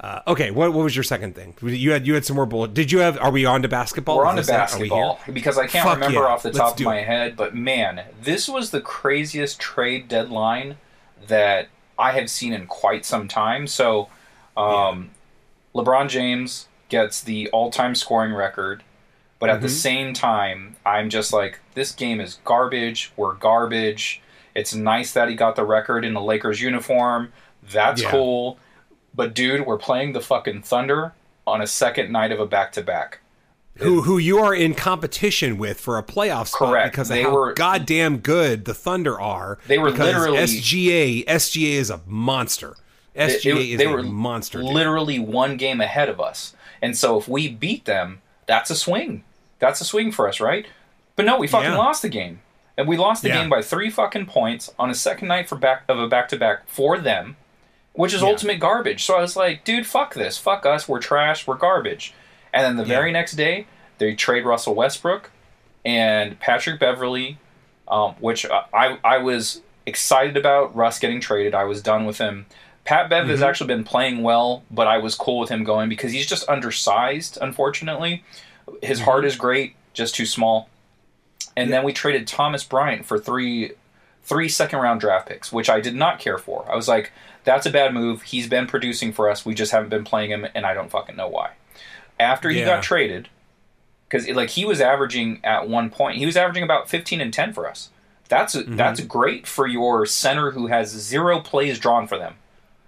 Uh, 0.00 0.22
okay, 0.28 0.50
what 0.50 0.72
what 0.72 0.82
was 0.82 0.96
your 0.96 1.02
second 1.02 1.34
thing? 1.34 1.54
You 1.60 1.92
had 1.92 2.06
you 2.06 2.14
had 2.14 2.24
some 2.24 2.34
more 2.36 2.46
bullet. 2.46 2.72
Did 2.72 2.90
you 2.90 3.00
have? 3.00 3.18
Are 3.18 3.30
we 3.30 3.44
on 3.44 3.60
to 3.62 3.68
basketball? 3.68 4.16
We're 4.16 4.24
on 4.26 4.36
to 4.36 4.40
this? 4.40 4.48
Are 4.48 4.54
we 4.78 4.88
basketball 4.88 5.20
because 5.32 5.58
I 5.58 5.66
can't 5.66 5.84
Fuck 5.86 5.96
remember 5.96 6.20
yeah. 6.20 6.26
off 6.26 6.42
the 6.42 6.48
Let's 6.48 6.58
top 6.58 6.78
of 6.80 6.86
my 6.86 7.00
it. 7.00 7.06
head, 7.06 7.36
but 7.36 7.54
man, 7.54 8.04
this 8.22 8.48
was 8.48 8.70
the 8.70 8.80
craziest 8.80 9.60
trade 9.60 10.08
deadline 10.08 10.78
that 11.26 11.68
I 11.98 12.12
have 12.12 12.30
seen 12.30 12.54
in 12.54 12.66
quite 12.66 13.04
some 13.04 13.28
time. 13.28 13.66
So, 13.66 14.08
um, 14.56 15.10
LeBron 15.74 16.08
James 16.08 16.66
gets 16.88 17.20
the 17.20 17.50
all-time 17.50 17.94
scoring 17.94 18.32
record, 18.32 18.82
but 19.38 19.50
at 19.50 19.60
the 19.60 19.66
Mm-hmm. 19.66 19.74
same 19.76 20.14
time, 20.14 20.76
I'm 20.86 21.10
just 21.10 21.30
like, 21.30 21.58
this 21.74 21.92
game 21.92 22.20
is 22.22 22.38
garbage. 22.46 23.12
We're 23.18 23.34
garbage. 23.34 24.22
It's 24.54 24.74
nice 24.74 25.12
that 25.12 25.28
he 25.28 25.34
got 25.34 25.56
the 25.56 25.64
record 25.64 26.06
in 26.06 26.14
the 26.14 26.22
Lakers 26.22 26.62
uniform. 26.62 27.32
That's 27.70 28.00
Yeah. 28.02 28.10
cool. 28.10 28.58
But 29.14 29.34
dude, 29.34 29.66
we're 29.66 29.78
playing 29.78 30.12
the 30.12 30.20
fucking 30.20 30.62
Thunder 30.62 31.12
on 31.46 31.60
a 31.60 31.66
second 31.66 32.10
night 32.12 32.32
of 32.32 32.40
a 32.40 32.46
back-to-back. 32.46 33.18
who 33.76 34.02
who 34.02 34.18
you 34.18 34.38
are 34.38 34.54
in 34.54 34.74
competition 34.74 35.56
with 35.56 35.80
for 35.80 35.96
a 35.96 36.02
playoff 36.02 36.48
spot 36.48 36.68
Correct. 36.70 36.92
because 36.92 37.08
They 37.08 37.22
how 37.22 37.30
were- 37.32 37.54
goddamn 37.54 38.18
good 38.18 38.66
the 38.66 38.74
Thunder 38.74 39.18
are. 39.18 39.58
They 39.68 39.78
were 39.78 39.90
literally- 39.90 40.36
SGA. 40.38 41.24
SGA 41.26 41.76
is 41.76 41.88
a 41.90 42.00
monster. 42.06 42.76
SGA 43.16 43.56
it- 43.60 43.72
is 43.72 43.78
they 43.78 43.86
a 43.86 43.90
were 43.90 44.02
monster. 44.02 44.58
dude. 44.60 44.68
literally 44.68 45.18
one 45.18 45.56
game 45.56 45.80
ahead 45.80 46.08
of 46.10 46.20
us. 46.20 46.54
And 46.82 46.96
so 46.96 47.16
if 47.18 47.26
we 47.26 47.48
beat 47.48 47.86
them, 47.86 48.20
that's 48.46 48.68
a 48.70 48.74
swing. 48.76 49.24
That's 49.60 49.80
a 49.80 49.84
swing 49.84 50.12
for 50.12 50.28
us, 50.28 50.40
right? 50.40 50.66
But 51.16 51.24
no, 51.24 51.38
we 51.38 51.46
fucking 51.46 51.70
Yeah. 51.72 51.78
lost 51.78 52.02
the 52.02 52.08
game. 52.10 52.40
And 52.76 52.86
we 52.88 52.96
lost 52.98 53.22
the 53.22 53.28
Yeah. 53.28 53.40
game 53.40 53.48
by 53.50 53.62
three 53.62 53.88
fucking 53.90 54.26
points 54.26 54.72
on 54.78 54.90
a 54.90 54.94
second 54.94 55.28
night 55.28 55.48
for 55.48 55.56
back 55.56 55.82
of 55.88 55.98
a 55.98 56.06
back 56.08 56.28
to 56.30 56.36
back 56.36 56.68
for 56.68 56.98
them, 56.98 57.36
which 58.00 58.14
is 58.14 58.22
Yeah. 58.22 58.28
ultimate 58.28 58.58
garbage. 58.60 59.04
So 59.04 59.16
I 59.16 59.20
was 59.20 59.36
like, 59.36 59.64
dude, 59.64 59.86
fuck 59.86 60.14
this. 60.14 60.38
Fuck 60.38 60.64
us. 60.64 60.88
We're 60.88 61.00
trash. 61.00 61.46
We're 61.46 61.56
garbage. 61.56 62.14
And 62.52 62.64
then 62.64 62.76
the 62.76 62.82
Yeah. 62.90 62.96
very 62.98 63.12
next 63.12 63.32
day, 63.32 63.66
they 63.98 64.14
trade 64.14 64.44
Russell 64.44 64.74
Westbrook 64.74 65.30
and 65.84 66.38
Patrick 66.40 66.80
Beverly, 66.80 67.38
um, 67.88 68.14
which 68.20 68.46
I, 68.72 68.98
I 69.04 69.18
was 69.18 69.60
excited 69.86 70.36
about 70.36 70.74
Russ 70.74 70.98
getting 70.98 71.20
traded. 71.20 71.54
I 71.54 71.64
was 71.64 71.82
done 71.82 72.06
with 72.06 72.18
him. 72.18 72.46
Pat 72.84 73.10
Bev 73.10 73.22
Mm-hmm. 73.24 73.30
has 73.32 73.42
actually 73.42 73.66
been 73.68 73.84
playing 73.84 74.22
well, 74.22 74.62
but 74.70 74.86
I 74.86 74.98
was 74.98 75.14
cool 75.14 75.38
with 75.38 75.50
him 75.50 75.64
going 75.64 75.88
because 75.90 76.12
he's 76.12 76.26
just 76.26 76.48
undersized, 76.48 77.36
unfortunately. 77.40 78.24
His 78.82 78.98
Mm-hmm. 78.98 79.04
heart 79.04 79.24
is 79.26 79.36
great, 79.36 79.74
just 79.92 80.14
too 80.14 80.26
small. 80.26 80.68
And 81.56 81.72
then 81.72 81.82
we 81.84 81.92
traded 81.92 82.26
Thomas 82.26 82.64
Bryant 82.64 83.04
for 83.04 83.18
three 83.18 83.72
three 84.22 84.48
second 84.48 84.78
round 84.78 85.00
draft 85.00 85.28
picks, 85.28 85.50
which 85.52 85.68
I 85.68 85.80
did 85.80 85.94
not 85.94 86.18
care 86.20 86.38
for. 86.38 86.64
I 86.70 86.76
was 86.76 86.86
like, 86.88 87.10
that's 87.44 87.66
a 87.66 87.70
bad 87.70 87.92
move. 87.94 88.22
He's 88.22 88.48
been 88.48 88.66
producing 88.66 89.12
for 89.12 89.28
us. 89.30 89.44
We 89.46 89.54
just 89.54 89.72
haven't 89.72 89.88
been 89.90 90.04
playing 90.04 90.30
him, 90.30 90.46
and 90.54 90.64
I 90.66 90.74
don't 90.74 90.90
fucking 90.90 91.16
know 91.16 91.28
why. 91.28 91.50
After 92.18 92.50
he 92.50 92.60
Yeah. 92.60 92.66
got 92.66 92.82
traded, 92.82 93.28
because 94.08 94.28
like 94.28 94.50
he 94.50 94.64
was 94.64 94.80
averaging 94.80 95.40
at 95.44 95.68
one 95.68 95.90
point, 95.90 96.18
he 96.18 96.26
was 96.26 96.36
averaging 96.36 96.62
about 96.64 96.88
fifteen 96.90 97.20
and 97.20 97.32
ten 97.32 97.52
for 97.52 97.68
us. 97.68 97.90
That's 98.28 98.54
Mm-hmm. 98.54 98.76
that's 98.76 99.00
great 99.00 99.46
for 99.46 99.66
your 99.66 100.06
center 100.06 100.52
who 100.52 100.66
has 100.68 100.90
zero 100.90 101.40
plays 101.40 101.78
drawn 101.78 102.06
for 102.06 102.18
them. 102.18 102.34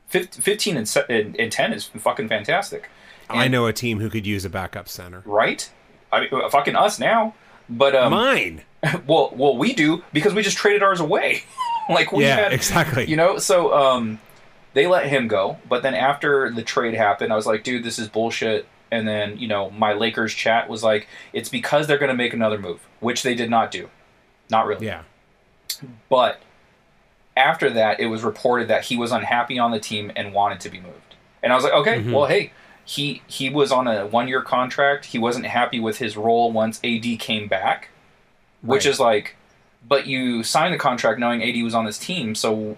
Fifteen 0.09 0.77
and, 0.77 0.95
and, 1.09 1.35
and 1.41 1.51
ten 1.51 1.73
is 1.73 1.87
fucking 1.87 2.29
fantastic, 2.29 2.91
I 3.31 3.49
know 3.49 3.67
a 3.67 3.73
team 3.73 3.99
who 4.01 4.11
could 4.11 4.27
use 4.27 4.45
a 4.45 4.51
backup 4.51 4.89
center. 4.89 5.23
right? 5.25 5.71
I 6.13 6.21
mean, 6.21 6.29
uh, 6.33 6.51
fucking 6.51 6.77
us 6.77 6.99
now. 6.99 7.35
But 7.71 7.95
um, 7.95 8.11
Mine. 8.13 8.63
well, 9.07 9.33
well, 9.35 9.57
we 9.57 9.73
do 9.73 10.05
because 10.13 10.35
we 10.35 10.43
just 10.43 10.59
traded 10.59 10.83
ours 10.83 11.01
away. 11.01 11.45
like 11.89 12.13
we 12.13 12.25
Yeah, 12.25 12.37
had, 12.37 12.53
exactly. 12.53 13.07
You 13.07 13.17
know, 13.17 13.39
so 13.39 13.73
um, 13.73 14.19
they 14.75 14.87
let 14.87 15.07
him 15.07 15.29
go. 15.29 15.59
But 15.69 15.83
then 15.83 15.95
after 15.95 16.51
the 16.51 16.63
trade 16.63 16.95
happened, 16.95 17.33
I 17.33 17.37
was 17.37 17.47
like, 17.47 17.63
dude, 17.65 17.85
this 17.85 17.99
is 17.99 18.09
bullshit. 18.09 18.67
And 18.91 19.07
then 19.09 19.39
you 19.39 19.49
know, 19.49 19.71
my 19.71 19.93
Lakers 19.95 20.35
chat 20.35 20.69
was 20.69 20.83
like, 20.83 21.09
it's 21.33 21.49
because 21.49 21.87
they're 21.87 21.99
going 21.99 22.11
to 22.11 22.17
make 22.17 22.35
another 22.35 22.59
move, 22.59 22.81
which 23.01 23.23
they 23.23 23.35
did 23.35 23.49
not 23.51 23.71
do. 23.71 23.89
Not 24.51 24.67
really. 24.67 24.87
Yeah. 24.87 25.03
But 26.09 26.41
after 27.37 27.71
that, 27.71 28.01
it 28.01 28.07
was 28.07 28.23
reported 28.23 28.69
that 28.69 28.85
he 28.85 28.97
was 28.97 29.13
unhappy 29.13 29.59
on 29.59 29.71
the 29.71 29.81
team 29.81 30.13
and 30.17 30.35
wanted 30.35 30.61
to 30.61 30.69
be 30.71 30.81
moved. 30.81 31.17
And 31.43 31.53
I 31.53 31.57
was 31.57 31.65
like, 31.65 31.73
okay, 31.73 31.99
Mm-hmm. 32.01 32.13
well, 32.13 32.27
hey, 32.27 32.53
he 32.85 33.23
he 33.27 33.49
was 33.49 33.73
on 33.73 33.87
a 33.89 34.07
one 34.07 34.29
year 34.29 34.43
contract. 34.43 35.07
He 35.07 35.19
wasn't 35.19 35.47
happy 35.47 35.81
with 35.81 35.99
his 35.99 36.17
role 36.17 36.53
once 36.53 36.81
AD 36.85 37.05
came 37.19 37.49
back, 37.49 37.89
which 38.61 38.85
Right. 38.85 38.91
is 38.93 39.01
like, 39.01 39.37
but 39.89 40.07
you 40.07 40.43
signed 40.43 40.75
the 40.75 40.79
contract 40.79 41.19
knowing 41.19 41.43
AD 41.43 41.63
was 41.65 41.75
on 41.75 41.87
this 41.87 41.99
team, 41.99 42.35
so 42.35 42.77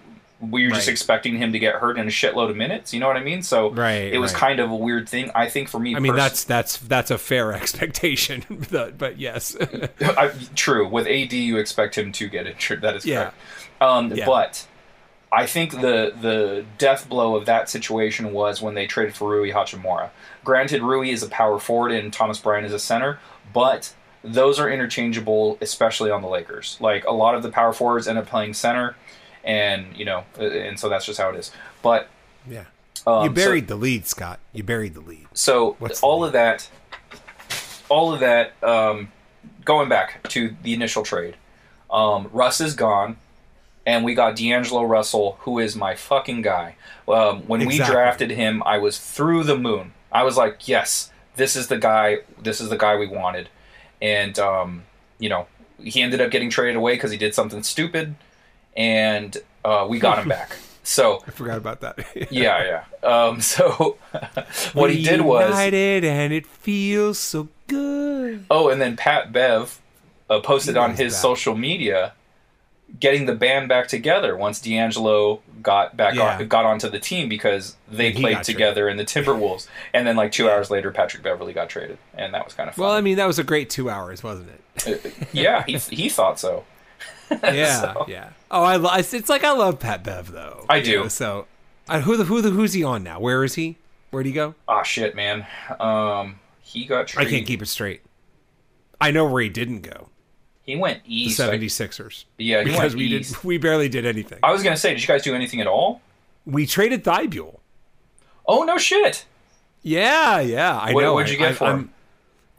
were 0.51 0.59
you 0.59 0.71
just 0.71 0.87
expecting 0.87 1.37
him 1.37 1.51
to 1.53 1.59
get 1.59 1.75
hurt 1.75 1.97
in 1.97 2.07
a 2.07 2.11
shitload 2.11 2.49
of 2.49 2.55
minutes? 2.55 2.93
You 2.93 2.99
know 2.99 3.07
what 3.07 3.17
I 3.17 3.23
mean? 3.23 3.41
So 3.41 3.71
Right, 3.71 4.13
it 4.13 4.19
was 4.19 4.33
right. 4.33 4.39
kind 4.39 4.59
of 4.59 4.71
a 4.71 4.75
weird 4.75 5.07
thing. 5.09 5.31
I 5.35 5.47
think 5.49 5.69
for 5.69 5.79
me, 5.79 5.95
I 5.95 5.99
mean 5.99 6.13
pers- 6.13 6.21
that's 6.21 6.43
that's 6.45 6.77
that's 6.77 7.11
a 7.11 7.17
fair 7.17 7.53
expectation, 7.61 8.43
but, 8.71 8.97
but 8.97 9.17
yes. 9.19 9.55
I, 10.01 10.31
true. 10.55 10.87
With 10.87 11.07
AD, 11.07 11.33
you 11.33 11.57
expect 11.57 11.97
him 11.97 12.11
to 12.13 12.27
get 12.27 12.47
injured. 12.47 12.81
That 12.81 12.95
is 12.95 13.05
Yeah. 13.05 13.21
correct. 13.23 13.35
Um, 13.81 14.11
Yeah. 14.13 14.25
But 14.25 14.67
I 15.31 15.45
think 15.47 15.71
the 15.71 16.13
the 16.21 16.65
death 16.77 17.09
blow 17.09 17.35
of 17.35 17.45
that 17.45 17.69
situation 17.69 18.31
was 18.31 18.61
when 18.61 18.73
they 18.75 18.87
traded 18.87 19.15
for 19.15 19.29
Rui 19.29 19.51
Hachimura. 19.51 20.09
Granted, 20.43 20.81
Rui 20.81 21.09
is 21.09 21.23
a 21.23 21.27
power 21.29 21.59
forward 21.59 21.91
and 21.91 22.13
Thomas 22.13 22.39
Bryant 22.39 22.65
is 22.65 22.71
a 22.73 22.79
center, 22.79 23.19
but 23.53 23.93
those 24.23 24.59
are 24.59 24.69
interchangeable, 24.69 25.57
especially 25.61 26.09
on 26.09 26.21
the 26.21 26.27
Lakers. 26.27 26.77
Like 26.79 27.05
a 27.05 27.11
lot 27.11 27.35
of 27.35 27.43
the 27.43 27.49
power 27.49 27.73
forwards 27.73 28.07
end 28.07 28.17
up 28.17 28.27
playing 28.27 28.53
center, 28.53 28.95
and 29.45 29.95
you 29.95 30.03
know, 30.03 30.23
and 30.37 30.77
so 30.77 30.89
that's 30.89 31.05
just 31.05 31.19
how 31.19 31.29
it 31.29 31.37
is. 31.37 31.51
But 31.81 32.09
yeah. 32.49 32.65
um, 33.07 33.29
You 33.35 33.35
so- 33.41 33.67
the 33.67 33.75
lead, 33.75 34.07
Scott. 34.07 34.39
You 34.51 34.63
buried 34.63 34.93
the 34.95 35.01
lead. 35.01 35.27
so 35.33 35.75
What's 35.79 36.01
all 36.01 36.25
of 36.25 36.33
that, 36.33 36.67
all 37.87 38.13
of 38.13 38.19
that, 38.19 38.51
um, 38.63 39.11
going 39.63 39.87
back 39.87 40.27
to 40.29 40.55
the 40.63 40.73
initial 40.73 41.03
trade, 41.03 41.35
um, 41.91 42.29
Russ 42.33 42.59
is 42.59 42.73
gone, 42.73 43.17
and 43.85 44.03
we 44.03 44.15
got 44.15 44.35
D'Angelo 44.35 44.83
Russell, 44.83 45.37
who 45.41 45.59
is 45.59 45.75
my 45.75 45.95
fucking 45.95 46.41
guy. 46.41 46.75
Um, 47.07 47.43
when 47.43 47.65
we 47.67 47.77
drafted 47.77 48.31
him, 48.31 48.63
I 48.65 48.79
was 48.79 48.97
through 48.97 49.43
the 49.43 49.57
moon. 49.57 49.93
I 50.11 50.23
was 50.23 50.37
like, 50.37 50.67
yes, 50.67 51.11
this 51.35 51.55
is 51.55 51.67
the 51.67 51.77
guy. 51.77 52.19
This 52.41 52.59
is 52.59 52.69
the 52.69 52.77
guy 52.77 52.95
we 52.97 53.07
wanted, 53.07 53.49
and 54.01 54.39
um, 54.39 54.83
you 55.19 55.29
know, 55.29 55.45
he 55.77 56.01
ended 56.01 56.21
up 56.21 56.31
getting 56.31 56.49
traded 56.49 56.75
away 56.77 56.95
because 56.95 57.11
he 57.11 57.17
did 57.17 57.35
something 57.35 57.61
stupid. 57.61 58.15
And 58.75 59.37
uh, 59.63 59.85
we 59.89 59.99
got 59.99 60.19
him 60.19 60.29
back. 60.29 60.55
So 60.83 61.23
I 61.27 61.31
forgot 61.31 61.57
about 61.57 61.81
that. 61.81 61.99
yeah, 62.31 62.83
yeah. 63.03 63.07
Um, 63.09 63.41
so 63.41 63.97
what 64.73 64.91
he 64.91 65.03
did 65.03 65.21
was 65.21 65.49
United 65.49 66.03
and 66.05 66.31
it 66.33 66.45
feels 66.45 67.17
so 67.19 67.47
good. 67.67 68.45
oh, 68.49 68.69
and 68.69 68.79
then 68.81 68.95
Pat 68.95 69.31
Bev 69.31 69.79
uh, 70.29 70.39
posted 70.41 70.77
on 70.77 70.91
his 70.95 71.13
back. 71.13 71.21
social 71.21 71.55
media 71.55 72.13
getting 72.99 73.25
the 73.25 73.33
band 73.35 73.67
back 73.67 73.87
together 73.87 74.37
once 74.37 74.61
D'Angelo 74.61 75.41
got 75.61 75.97
back 75.97 76.13
Yeah. 76.13 76.37
on, 76.37 76.47
got 76.47 76.65
onto 76.65 76.87
the 76.89 76.99
team 76.99 77.27
because 77.27 77.75
they 77.91 78.09
And 78.11 78.17
played 78.17 78.43
together 78.43 78.87
in 78.87 78.97
the 78.97 79.03
Timberwolves. 79.03 79.67
and 79.93 80.05
then 80.05 80.15
like 80.15 80.31
two 80.31 80.49
hours 80.49 80.69
later, 80.69 80.91
Patrick 80.91 81.23
Beverly 81.23 81.51
got 81.51 81.67
traded, 81.67 81.97
and 82.13 82.33
that 82.35 82.45
was 82.45 82.53
kind 82.53 82.69
of 82.69 82.75
fun. 82.75 82.85
Well, 82.85 82.93
I 82.93 83.01
mean, 83.01 83.17
that 83.17 83.25
was 83.25 83.39
a 83.39 83.43
great 83.43 83.69
two 83.71 83.89
hours, 83.89 84.23
wasn't 84.23 84.49
it? 84.85 85.13
yeah, 85.33 85.63
he 85.65 85.77
he 85.77 86.09
thought 86.09 86.39
so. 86.39 86.63
Yeah, 87.43 87.81
So- 87.81 88.05
yeah. 88.07 88.29
Oh, 88.51 88.63
I 88.63 88.75
lo- 88.75 88.91
it's 88.95 89.29
like 89.29 89.43
I 89.43 89.51
love 89.51 89.79
Pat 89.79 90.03
Bev 90.03 90.31
though. 90.31 90.65
I 90.69 90.79
do. 90.79 91.03
know, 91.03 91.07
so, 91.07 91.47
uh, 91.89 92.01
who 92.01 92.15
the 92.17 92.23
who 92.25 92.41
the 92.41 92.51
who's 92.51 92.73
he 92.73 92.83
on 92.83 93.03
now? 93.03 93.19
Where 93.19 93.43
is 93.43 93.55
he? 93.55 93.77
Where'd 94.11 94.25
he 94.27 94.31
go? 94.31 94.55
Ah, 94.67 94.83
shit, 94.83 95.15
man. 95.15 95.45
Um, 95.79 96.39
he 96.61 96.85
got 96.85 97.17
I 97.17 97.25
can't 97.25 97.45
keep 97.45 97.61
it 97.61 97.65
straight. 97.67 98.01
I 99.01 99.11
know 99.11 99.25
where 99.25 99.41
he 99.41 99.49
didn't 99.49 99.81
go. 99.81 100.09
He 100.63 100.75
went 100.75 101.01
east. 101.05 101.37
like- 101.39 101.59
76ers. 101.59 102.25
yeah, 102.37 102.59
he 102.59 102.65
because 102.65 102.95
went 102.95 102.95
we 102.95 103.05
east. 103.17 103.33
did 103.35 103.43
we 103.43 103.57
barely 103.57 103.89
did 103.89 104.05
anything. 104.05 104.39
I 104.43 104.51
was 104.51 104.63
gonna 104.63 104.77
say, 104.77 104.93
did 104.93 105.01
you 105.01 105.07
guys 105.07 105.23
do 105.23 105.35
anything 105.35 105.59
at 105.61 105.67
all? 105.67 106.01
We 106.45 106.65
traded 106.65 107.03
Thybulle. 107.03 107.59
Oh 108.47 108.63
no, 108.63 108.77
shit. 108.77 109.25
Yeah, 109.81 110.39
yeah. 110.39 110.77
I 110.79 110.93
What- 110.93 111.01
know. 111.01 111.13
what'd 111.15 111.29
you 111.31 111.37
I- 111.37 111.39
get 111.39 111.49
I- 111.49 111.53
for 111.55 111.63
I'm- 111.65 111.77
him? 111.79 111.89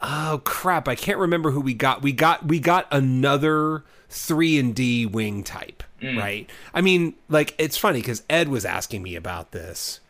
Oh 0.02 0.42
crap! 0.44 0.88
I 0.88 0.94
can't 0.94 1.18
remember 1.18 1.52
who 1.52 1.60
we 1.60 1.72
got. 1.72 2.02
We 2.02 2.12
got 2.12 2.44
we 2.46 2.60
got 2.60 2.86
another 2.92 3.82
three 4.08 4.58
and 4.58 4.74
D 4.74 5.06
wing 5.06 5.42
type, 5.42 5.82
Mm. 6.02 6.18
right? 6.18 6.50
I 6.74 6.80
mean, 6.80 7.14
like 7.28 7.54
it's 7.58 7.76
funny 7.78 8.00
because 8.00 8.22
Ed 8.30 8.48
was 8.48 8.64
asking 8.64 9.02
me 9.02 9.16
about 9.16 9.52
this, 9.52 10.00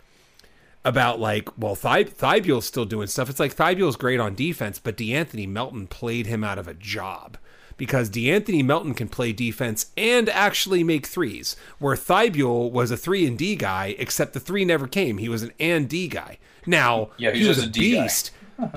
about 0.84 1.18
like, 1.20 1.48
well, 1.58 1.74
Thi- 1.74 2.04
Thybulle's 2.04 2.66
still 2.66 2.84
doing 2.84 3.06
stuff. 3.08 3.28
It's 3.30 3.40
like 3.40 3.54
Thybulle's 3.56 3.96
great 3.96 4.20
on 4.20 4.34
defense, 4.34 4.78
but 4.78 4.96
De'Anthony 4.96 5.48
Melton 5.48 5.86
played 5.86 6.26
him 6.26 6.44
out 6.44 6.58
of 6.58 6.68
a 6.68 6.74
job 6.74 7.38
because 7.76 8.08
De'Anthony 8.08 8.64
Melton 8.64 8.94
can 8.94 9.08
play 9.08 9.32
defense 9.32 9.86
and 9.96 10.28
actually 10.28 10.82
make 10.84 11.06
threes, 11.06 11.56
where 11.78 11.96
Thybulle 11.96 12.70
was 12.70 12.90
a 12.90 12.96
three 12.96 13.26
and 13.26 13.36
D 13.36 13.56
guy, 13.56 13.94
except 13.98 14.32
the 14.32 14.40
three 14.40 14.64
never 14.64 14.86
came. 14.86 15.18
He 15.18 15.28
was 15.28 15.42
an 15.42 15.52
and 15.58 15.88
D 15.88 16.08
guy. 16.08 16.38
Now 16.66 17.10
Yeah, 17.16 17.32
he 17.32 17.46
was 17.46 17.56
just 17.56 17.66
a 17.66 17.70
a 17.70 17.72
D 17.72 17.92
guy. 17.92 18.08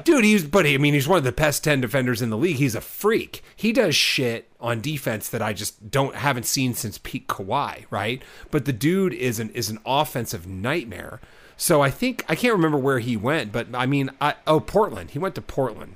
Dude, 0.04 0.26
he's 0.26 0.44
but 0.44 0.66
I 0.66 0.78
mean 0.78 0.94
he's 0.94 1.08
one 1.08 1.18
of 1.18 1.24
the 1.24 1.32
best 1.32 1.64
ten 1.64 1.82
defenders 1.82 2.22
in 2.22 2.30
the 2.30 2.38
league. 2.38 2.58
He's 2.58 2.76
a 2.76 2.82
freak. 2.82 3.44
He 3.56 3.72
does 3.72 3.96
shit 3.96 4.50
on 4.60 4.82
defense 4.82 5.30
that 5.30 5.42
I 5.42 5.54
just 5.54 5.90
don't 5.90 6.16
haven't 6.16 6.46
seen 6.46 6.74
since 6.74 6.98
Pete 6.98 7.28
Kawhi, 7.28 7.86
right? 7.90 8.22
But 8.52 8.66
the 8.66 8.74
dude 8.74 9.14
is 9.14 9.40
an 9.40 9.50
is 9.52 9.70
an 9.70 9.80
offensive 9.86 10.48
nightmare. 10.48 11.22
So 11.56 11.82
I 11.82 11.92
think 11.92 12.24
I 12.28 12.36
can't 12.36 12.54
remember 12.54 12.78
where 12.78 13.00
he 13.00 13.18
went, 13.18 13.52
but 13.52 13.68
I 13.74 13.86
mean, 13.86 14.10
I, 14.22 14.36
oh 14.48 14.60
Portland. 14.60 15.12
He 15.12 15.20
went 15.20 15.36
to 15.36 15.42
Portland. 15.42 15.96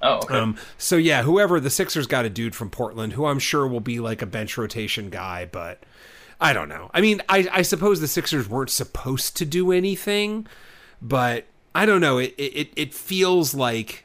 Oh, 0.00 0.16
okay. 0.18 0.34
Um, 0.34 0.56
so 0.78 0.96
yeah, 0.96 1.22
whoever 1.22 1.60
the 1.60 1.70
Sixers 1.70 2.06
got 2.08 2.24
a 2.24 2.30
dude 2.30 2.56
from 2.56 2.70
Portland 2.70 3.12
who 3.12 3.26
I'm 3.26 3.38
sure 3.38 3.66
will 3.66 3.80
be 3.80 4.00
like 4.00 4.20
a 4.20 4.26
bench 4.26 4.58
rotation 4.58 5.10
guy, 5.10 5.48
but 5.50 5.84
I 6.40 6.52
don't 6.52 6.68
know. 6.68 6.90
I 6.92 7.00
mean, 7.00 7.22
I, 7.28 7.48
I 7.52 7.62
suppose 7.62 8.00
the 8.00 8.08
Sixers 8.08 8.48
weren't 8.48 8.70
supposed 8.70 9.36
to 9.36 9.44
do 9.44 9.70
anything, 9.70 10.48
but 11.00 11.46
I 11.74 11.86
don't 11.86 12.00
know. 12.00 12.18
It 12.18 12.34
it 12.36 12.70
it 12.76 12.94
feels 12.94 13.54
like 13.54 14.04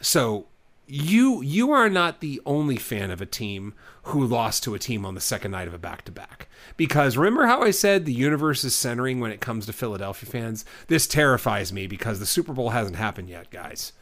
so 0.00 0.46
you 0.86 1.42
you 1.42 1.70
are 1.70 1.88
not 1.88 2.20
the 2.20 2.40
only 2.46 2.76
fan 2.76 3.10
of 3.10 3.20
a 3.20 3.26
team 3.26 3.74
who 4.04 4.24
lost 4.26 4.62
to 4.64 4.74
a 4.74 4.78
team 4.78 5.04
on 5.04 5.14
the 5.14 5.20
second 5.20 5.50
night 5.50 5.68
of 5.68 5.74
a 5.74 5.78
back 5.78 6.04
to 6.06 6.12
back. 6.12 6.48
Because 6.76 7.16
remember 7.16 7.46
how 7.46 7.62
I 7.62 7.70
said 7.70 8.04
the 8.04 8.12
universe 8.12 8.64
is 8.64 8.74
centering 8.74 9.20
when 9.20 9.30
it 9.30 9.40
comes 9.40 9.66
to 9.66 9.72
Philadelphia 9.72 10.28
fans? 10.28 10.64
This 10.86 11.06
terrifies 11.06 11.72
me 11.72 11.86
because 11.86 12.18
the 12.18 12.26
Super 12.26 12.54
Bowl 12.54 12.70
hasn't 12.70 12.96
happened 12.96 13.28
yet, 13.28 13.50
guys. 13.50 13.92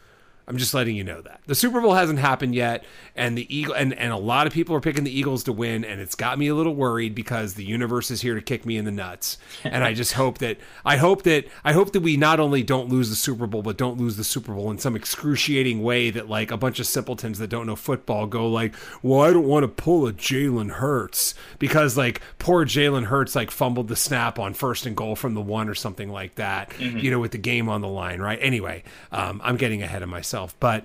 I'm 0.49 0.59
just 0.59 0.75
letting 0.75 0.95
you 0.95 1.03
know 1.03 1.21
that. 1.23 1.41
The 1.47 1.55
Super 1.55 1.81
Bowl 1.81 1.95
hasn't 1.95 2.19
happened 2.19 2.55
yet, 2.55 2.85
and 3.17 3.37
the 3.37 3.55
Eagle 3.55 3.75
and, 3.75 3.93
and 3.95 4.13
a 4.13 4.17
lot 4.17 4.47
of 4.47 4.53
people 4.53 4.77
are 4.77 4.81
picking 4.81 5.05
the 5.05 5.17
Eagles 5.17 5.45
to 5.45 5.53
win, 5.53 5.85
and 5.85 6.01
it's 6.01 6.15
got 6.15 6.39
me 6.39 6.49
a 6.49 6.55
little 6.55 6.75
worried 6.75 7.15
because 7.15 7.55
the 7.55 7.65
universe 7.65 8.11
is 8.11 8.21
here 8.21 8.35
to 8.35 8.41
kick 8.41 8.65
me 8.65 8.77
in 8.77 8.85
the 8.85 8.93
nuts, 8.93 9.39
and 9.65 9.83
I 9.83 9.93
just 9.93 10.13
hope 10.13 10.39
that 10.39 10.59
I 10.85 10.99
hope 10.99 11.23
that 11.25 11.47
I 11.65 11.73
hope 11.73 11.93
that 11.93 12.01
we 12.01 12.17
not 12.17 12.39
only 12.39 12.63
don't 12.63 12.89
lose 12.89 13.11
the 13.11 13.17
Super 13.17 13.47
Bowl, 13.47 13.63
but 13.63 13.77
don't 13.77 13.99
lose 13.99 14.17
the 14.17 14.25
Super 14.25 14.55
Bowl 14.55 14.71
in 14.71 14.79
some 14.79 14.95
excruciating 14.95 15.83
way 15.83 16.11
that 16.11 16.29
like 16.29 16.51
a 16.51 16.57
bunch 16.57 16.79
of 16.79 16.87
simpletons 16.87 17.39
that 17.39 17.49
don't 17.49 17.67
know 17.67 17.77
football 17.77 18.27
go 18.27 18.49
like, 18.49 18.75
well, 19.03 19.23
I 19.23 19.33
don't 19.33 19.47
want 19.49 19.65
to 19.65 19.69
pull 19.69 20.07
a 20.07 20.13
Jalen 20.13 20.71
Hurts 20.71 21.35
because 21.59 21.97
like 21.97 22.21
poor 22.39 22.65
Jalen 22.65 23.05
Hurts 23.05 23.35
like 23.35 23.51
fumbled 23.51 23.89
the 23.89 23.97
snap 23.97 24.39
on 24.39 24.55
first 24.55 24.87
and 24.87 24.97
goal 24.97 25.17
from 25.17 25.35
the 25.35 25.41
one 25.41 25.69
or 25.69 25.75
something 25.75 26.09
like 26.09 26.37
that, 26.37 26.73
you 26.81 27.11
know, 27.11 27.19
with 27.19 27.33
the 27.33 27.39
game 27.39 27.69
on 27.69 27.81
the 27.81 27.89
line, 27.89 28.21
right? 28.21 28.39
Anyway, 28.41 28.85
um, 29.11 29.41
I'm 29.43 29.57
getting 29.57 29.83
ahead 29.83 30.03
of 30.03 30.09
myself, 30.09 30.36
but 30.61 30.85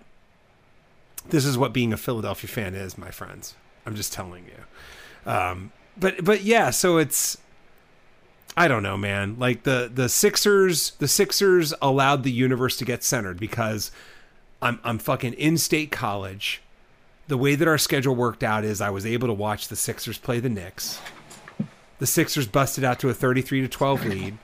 this 1.30 1.46
is 1.46 1.58
what 1.58 1.74
being 1.74 1.94
a 1.94 1.98
Philadelphia 1.98 2.50
fan 2.50 2.76
is, 2.76 2.98
my 2.98 3.12
friends. 3.12 3.56
I'm 3.86 3.96
just 3.96 4.14
telling 4.14 4.46
you. 4.46 5.32
Um, 5.32 5.72
but 5.98 6.24
but 6.24 6.44
yeah, 6.44 6.70
so 6.70 6.98
it's 6.98 7.38
I 8.56 8.68
don't 8.68 8.84
know, 8.84 8.98
man. 8.98 9.38
Like 9.40 9.64
the 9.64 9.90
the 9.94 10.10
Sixers, 10.10 10.92
the 10.92 11.08
Sixers 11.08 11.74
allowed 11.82 12.24
the 12.24 12.32
universe 12.32 12.78
to 12.78 12.86
get 12.86 13.04
centered 13.04 13.40
because 13.40 13.92
I'm 14.62 14.80
I'm 14.84 14.98
fucking 15.00 15.34
in 15.34 15.58
state 15.58 15.92
college. 15.92 16.62
The 17.28 17.38
way 17.38 17.56
that 17.56 17.68
our 17.68 17.78
schedule 17.78 18.16
worked 18.16 18.44
out 18.44 18.66
is 18.66 18.82
I 18.82 18.90
was 18.90 19.06
able 19.06 19.28
to 19.28 19.34
watch 19.34 19.68
the 19.68 19.76
Sixers 19.76 20.18
play 20.18 20.40
the 20.40 20.50
Knicks. 20.50 21.00
The 22.00 22.08
Sixers 22.08 22.48
busted 22.48 22.84
out 22.84 23.00
to 23.02 23.10
a 23.10 23.14
33 23.14 23.62
to 23.62 23.68
12 23.68 24.06
lead. 24.06 24.38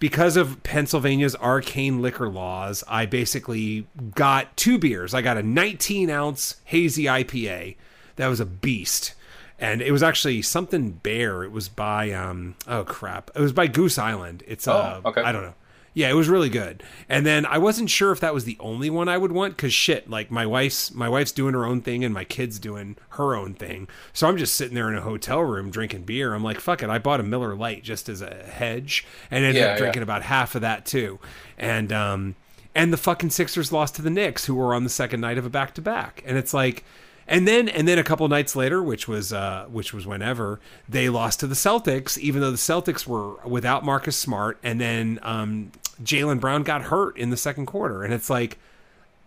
Because 0.00 0.36
of 0.36 0.62
Pennsylvania's 0.64 1.36
arcane 1.36 2.02
liquor 2.02 2.28
laws, 2.28 2.82
I 2.88 3.06
basically 3.06 3.86
got 4.16 4.56
two 4.56 4.78
beers. 4.78 5.14
I 5.14 5.22
got 5.22 5.36
a 5.36 5.42
19 5.42 6.10
ounce 6.10 6.56
hazy 6.64 7.04
IPA 7.04 7.76
that 8.16 8.26
was 8.26 8.40
a 8.40 8.46
beast. 8.46 9.14
And 9.58 9.82
it 9.82 9.92
was 9.92 10.02
actually 10.02 10.40
something 10.42 10.90
bear. 10.92 11.44
It 11.44 11.52
was 11.52 11.68
by 11.68 12.12
um 12.12 12.56
oh 12.66 12.82
crap. 12.82 13.30
It 13.36 13.40
was 13.40 13.52
by 13.52 13.66
Goose 13.66 13.98
Island. 13.98 14.42
It's 14.48 14.66
uh 14.66 15.02
Oh, 15.04 15.10
okay. 15.10 15.20
I 15.20 15.32
don't 15.32 15.42
know. 15.42 15.54
Yeah, 15.92 16.08
it 16.08 16.14
was 16.14 16.28
really 16.28 16.48
good. 16.48 16.82
And 17.08 17.26
then 17.26 17.44
I 17.44 17.58
wasn't 17.58 17.90
sure 17.90 18.12
if 18.12 18.20
that 18.20 18.32
was 18.32 18.44
the 18.44 18.56
only 18.60 18.90
one 18.90 19.08
I 19.08 19.18
would 19.18 19.32
want 19.32 19.56
cuz 19.58 19.72
shit, 19.72 20.08
like 20.08 20.30
my 20.30 20.46
wife's 20.46 20.92
my 20.94 21.08
wife's 21.08 21.32
doing 21.32 21.52
her 21.54 21.64
own 21.66 21.80
thing 21.82 22.04
and 22.04 22.14
my 22.14 22.22
kid's 22.24 22.58
doing 22.60 22.96
her 23.10 23.34
own 23.34 23.54
thing. 23.54 23.88
So 24.12 24.28
I'm 24.28 24.36
just 24.36 24.54
sitting 24.54 24.74
there 24.76 24.88
in 24.88 24.96
a 24.96 25.00
hotel 25.02 25.40
room 25.40 25.68
drinking 25.70 26.02
beer. 26.02 26.32
I'm 26.32 26.44
like, 26.44 26.60
fuck 26.60 26.82
it. 26.82 26.90
I 26.90 26.98
bought 26.98 27.18
a 27.20 27.24
Miller 27.24 27.56
Lite 27.56 27.82
just 27.82 28.08
as 28.08 28.22
a 28.22 28.44
hedge 28.44 29.04
and 29.32 29.44
ended 29.44 29.62
Yeah, 29.62 29.70
up 29.72 29.78
drinking 29.78 30.00
yeah. 30.00 30.04
about 30.04 30.22
half 30.22 30.54
of 30.54 30.60
that 30.60 30.86
too. 30.86 31.18
And 31.58 31.92
um 31.92 32.36
and 32.72 32.92
the 32.92 32.96
fucking 32.96 33.30
Sixers 33.30 33.72
lost 33.72 33.96
to 33.96 34.02
the 34.02 34.10
Knicks 34.10 34.44
who 34.44 34.54
were 34.54 34.74
on 34.74 34.84
the 34.84 34.90
second 34.90 35.20
night 35.20 35.38
of 35.38 35.44
a 35.44 35.50
back 35.50 35.74
to 35.74 35.82
back. 35.82 36.22
And 36.24 36.38
it's 36.38 36.54
like 36.54 36.84
and 37.30 37.48
then 37.48 37.68
and 37.70 37.88
then 37.88 37.98
a 37.98 38.04
couple 38.04 38.28
nights 38.28 38.54
later, 38.54 38.82
which 38.82 39.08
was 39.08 39.32
uh, 39.32 39.64
which 39.70 39.94
was 39.94 40.06
whenever 40.06 40.60
they 40.88 41.08
lost 41.08 41.40
to 41.40 41.46
the 41.46 41.54
Celtics, 41.54 42.18
even 42.18 42.42
though 42.42 42.50
the 42.50 42.56
Celtics 42.58 43.06
were 43.06 43.36
without 43.46 43.84
Marcus 43.84 44.16
Smart, 44.16 44.58
and 44.62 44.78
then 44.78 45.18
um, 45.22 45.70
Jaylen 46.02 46.40
Brown 46.40 46.62
got 46.64 46.82
hurt 46.82 47.16
in 47.16 47.30
the 47.30 47.36
second 47.38 47.64
quarter, 47.66 48.02
and 48.02 48.12
it's 48.12 48.28
like, 48.28 48.58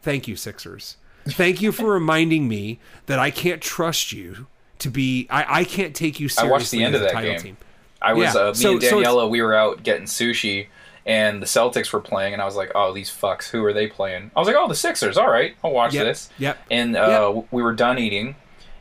thank 0.04 0.28
you 0.28 0.36
Sixers, 0.36 0.98
thank 1.26 1.62
you 1.62 1.72
for 1.72 1.92
reminding 1.94 2.48
me 2.48 2.80
that 3.08 3.18
I 3.18 3.32
can't 3.32 3.62
trust 3.62 4.12
you 4.14 4.46
to 4.80 4.90
be, 4.90 5.28
I, 5.30 5.60
I 5.62 5.64
can't 5.64 5.96
take 5.96 6.20
you 6.20 6.28
seriously. 6.28 6.50
I 6.50 6.52
watched 6.52 6.72
the 6.72 6.84
end 6.84 6.96
of 6.96 7.02
that 7.02 7.22
game. 7.22 7.40
team. 7.40 7.58
I 8.02 8.12
was 8.12 8.36
Yeah, 8.36 8.42
uh, 8.42 8.48
me 8.50 8.54
so- 8.56 8.72
and 8.74 8.84
so 8.84 9.02
Daniela. 9.02 9.30
we 9.30 9.42
were 9.42 9.54
out 9.54 9.82
getting 9.84 10.08
sushi, 10.08 10.68
and 11.06 11.42
the 11.42 11.46
Celtics 11.46 11.92
were 11.92 12.00
playing, 12.02 12.34
and 12.34 12.42
I 12.42 12.46
was 12.46 12.56
like, 12.56 12.72
"Oh, 12.76 12.94
these 12.94 13.10
fucks! 13.10 13.50
Who 13.50 13.64
are 13.66 13.74
they 13.74 13.88
playing?" 13.88 14.32
I 14.36 14.40
was 14.40 14.48
like, 14.48 14.58
"Oh, 14.58 14.68
the 14.68 14.76
Sixers. 14.76 15.18
All 15.18 15.30
right, 15.30 15.56
I'll 15.64 15.72
watch 15.72 15.94
Yep, 15.94 16.06
this." 16.06 16.30
yep, 16.38 16.58
And 16.72 16.96
uh, 16.96 17.42
we 17.52 17.62
were 17.62 17.74
done 17.74 18.00
eating, 18.00 18.36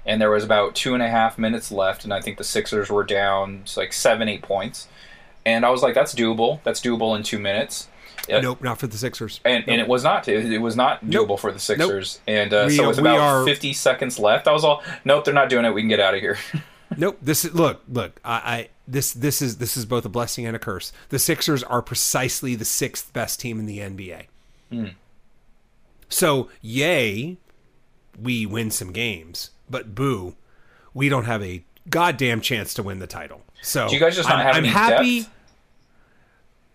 and 0.07 0.21
there 0.21 0.31
was 0.31 0.45
about 0.45 0.75
two 0.75 0.95
and 0.95 1.03
a 1.03 1.09
half 1.09 1.39
minutes 1.39 1.73
left, 1.73 2.05
and 2.05 2.13
I 2.15 2.21
think 2.21 2.39
the 2.39 2.45
Sixers 2.45 2.91
were 2.91 3.05
down 3.05 3.65
like 3.77 3.93
seven, 3.93 4.29
eight 4.29 4.43
points, 4.43 4.89
and 5.47 5.65
I 5.67 5.71
was 5.71 5.83
like, 5.83 5.95
"That's 5.95 6.15
doable. 6.15 6.61
That's 6.65 6.81
doable 6.81 7.17
in 7.17 7.23
two 7.23 7.39
minutes." 7.39 7.89
Uh, 8.33 8.39
Nope, 8.41 8.63
not 8.63 8.79
for 8.79 8.87
the 8.87 8.97
Sixers. 8.97 9.41
And, 9.45 9.65
and 9.67 9.81
it 9.81 9.89
was 9.89 10.05
not 10.05 10.29
it, 10.29 10.53
it 10.53 10.59
was 10.59 10.77
not 10.77 11.03
Nope. 11.03 11.27
doable 11.27 11.39
for 11.41 11.51
the 11.51 11.59
Sixers, 11.59 12.21
Nope. 12.29 12.37
and 12.37 12.55
uh, 12.55 12.65
We- 12.69 12.77
so 12.77 12.87
with 12.87 12.99
we 12.99 13.01
about 13.09 13.19
are- 13.19 13.45
fifty 13.45 13.73
seconds 13.73 14.17
left, 14.21 14.47
I 14.47 14.53
was 14.53 14.63
all, 14.65 14.81
"Nope, 15.05 15.25
they're 15.25 15.35
not 15.35 15.49
doing 15.49 15.65
it. 15.65 15.75
We 15.75 15.83
can 15.83 15.89
get 15.89 15.99
out 15.99 16.15
of 16.15 16.21
here." 16.21 16.39
Nope. 16.97 17.19
This 17.23 17.45
is 17.45 17.55
look, 17.55 17.83
look. 17.89 18.21
I, 18.25 18.35
I 18.35 18.69
this 18.87 19.13
this 19.13 19.41
is 19.43 19.59
this 19.59 19.77
is 19.77 19.85
both 19.85 20.05
a 20.05 20.09
blessing 20.09 20.47
and 20.47 20.55
a 20.57 20.59
curse. 20.59 20.93
The 21.11 21.19
Sixers 21.19 21.63
are 21.63 21.83
precisely 21.83 22.55
the 22.55 22.65
sixth 22.65 23.13
best 23.13 23.41
team 23.41 23.59
in 23.59 23.67
the 23.67 23.79
NBA. 23.79 24.27
So 26.09 26.49
yay, 26.61 27.37
we 28.21 28.47
win 28.47 28.71
some 28.71 28.93
games, 28.93 29.51
but 29.71 29.95
boo, 29.95 30.35
we 30.95 31.09
don't 31.09 31.25
have 31.25 31.43
a 31.43 31.65
goddamn 31.89 32.41
chance 32.41 32.75
to 32.75 32.83
win 32.83 32.99
the 32.99 33.07
title. 33.07 33.43
So 33.63 33.89
Do 33.89 33.95
you 33.95 34.01
guys 34.01 34.17
just 34.17 34.29
not 34.29 34.39
I'm, 34.39 34.47
have 34.47 34.57
I'm 34.57 34.65
any 34.65 34.73
happy. 34.73 35.21
depth? 35.21 35.35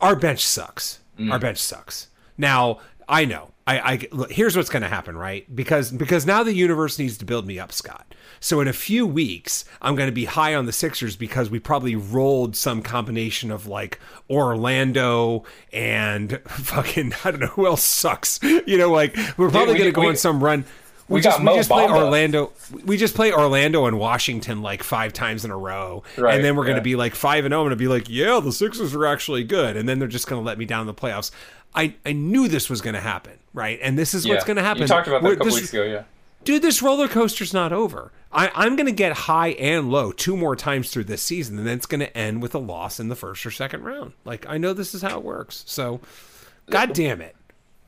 Our 0.02 0.16
bench 0.16 0.46
sucks. 0.46 1.00
Mm. 1.20 1.32
Our 1.32 1.40
bench 1.40 1.58
sucks. 1.58 2.08
Now 2.38 2.80
I 3.10 3.26
know 3.26 3.52
I, 3.68 3.80
I 3.80 4.08
look, 4.14 4.32
here's 4.32 4.56
what's 4.56 4.70
going 4.70 4.84
to 4.84 4.88
happen, 4.88 5.18
right? 5.18 5.54
Because 5.54 5.92
because 5.92 6.26
now 6.26 6.42
the 6.42 6.54
universe 6.54 6.98
needs 6.98 7.18
to 7.18 7.26
build 7.26 7.46
me 7.46 7.60
up, 7.60 7.74
Scott. 7.74 8.16
So 8.40 8.62
in 8.62 8.68
a 8.68 8.74
few 8.74 9.06
weeks, 9.06 9.66
I'm 9.82 9.96
going 9.96 10.08
to 10.08 10.14
be 10.14 10.26
high 10.26 10.56
on 10.56 10.66
the 10.66 10.72
Sixers 10.72 11.16
because 11.18 11.50
we 11.50 11.60
probably 11.60 11.96
rolled 11.96 12.56
some 12.56 12.82
combination 12.82 13.52
of 13.52 13.68
like 13.68 14.00
Orlando 14.30 15.44
and 15.74 16.40
fucking 16.48 17.14
I 17.26 17.32
don't 17.32 17.42
know 17.42 17.48
who 17.48 17.68
else 17.68 17.84
sucks. 17.84 18.40
You 18.42 18.78
know, 18.78 18.92
like 18.92 19.16
we're 19.38 19.50
probably 19.50 19.74
going 19.74 19.90
to 19.90 19.92
go 19.92 20.02
we- 20.02 20.08
on 20.08 20.16
some 20.16 20.44
run. 20.44 20.66
We, 21.10 21.16
we 21.16 21.22
just 21.22 21.40
we 21.40 21.46
just 21.56 21.70
play 21.70 21.88
Orlando. 21.88 22.52
We 22.86 22.98
just 22.98 23.16
play 23.16 23.32
Orlando 23.32 23.86
and 23.86 23.98
Washington 23.98 24.62
like 24.62 24.84
five 24.84 25.14
times 25.14 25.46
in 25.46 25.52
a 25.52 25.58
row, 25.58 26.04
Right, 26.18 26.36
and 26.36 26.44
then 26.44 26.58
we're 26.58 26.66
going 26.66 26.76
to 26.76 26.82
be 26.82 26.98
like 26.98 27.16
five 27.16 27.46
and 27.46 27.54
zero, 27.54 27.62
and 27.62 27.72
to 27.72 27.78
be 27.78 27.88
like, 27.88 28.10
yeah, 28.10 28.42
the 28.42 28.52
Sixers 28.52 28.94
are 28.94 29.06
actually 29.06 29.46
good, 29.46 29.78
and 29.78 29.88
then 29.88 30.00
they're 30.00 30.10
just 30.10 30.28
going 30.28 30.42
to 30.42 30.46
let 30.46 30.58
me 30.58 30.66
down 30.66 30.82
in 30.82 30.88
the 30.88 30.94
playoffs. 30.94 31.32
I 31.74 31.96
I 32.06 32.12
knew 32.12 32.50
this 32.50 32.70
was 32.70 32.82
going 32.82 32.96
to 32.96 33.00
happen, 33.00 33.38
right? 33.58 33.78
And 33.82 33.98
this 33.98 34.14
is 34.14 34.26
what's 34.28 34.46
going 34.46 34.56
to 34.58 34.64
happen. 34.64 34.84
You 34.84 34.88
talked 34.88 35.08
about 35.08 35.22
that 35.24 35.28
a 35.28 35.30
We're- 35.30 35.38
couple 35.38 35.52
this- 35.52 35.62
weeks 35.62 35.74
ago, 35.74 35.84
yeah. 35.84 36.04
dude, 36.46 36.62
this 36.62 36.82
roller 36.82 37.08
coaster's 37.10 37.54
not 37.54 37.74
over. 37.74 38.12
I, 38.32 38.52
I'm 38.56 38.76
going 38.76 38.86
to 38.88 38.92
get 38.94 39.14
high 39.14 39.50
and 39.50 39.90
low 39.92 40.12
two 40.12 40.38
more 40.38 40.56
times 40.56 40.92
through 40.92 41.06
this 41.06 41.22
season, 41.22 41.58
and 41.58 41.66
then 41.68 41.78
it's 41.78 41.86
going 41.86 42.02
to 42.02 42.16
end 42.18 42.42
with 42.42 42.54
a 42.54 42.60
loss 42.60 43.00
in 43.00 43.08
the 43.10 43.16
first 43.16 43.46
or 43.46 43.52
second 43.52 43.84
round. 43.84 44.14
Like 44.26 44.46
I 44.48 44.58
know 44.58 44.74
this 44.74 44.94
is 44.94 45.02
how 45.02 45.18
it 45.18 45.24
works. 45.24 45.64
So, 45.68 46.00
god 46.70 46.94
damn 46.94 47.22
it. 47.22 47.36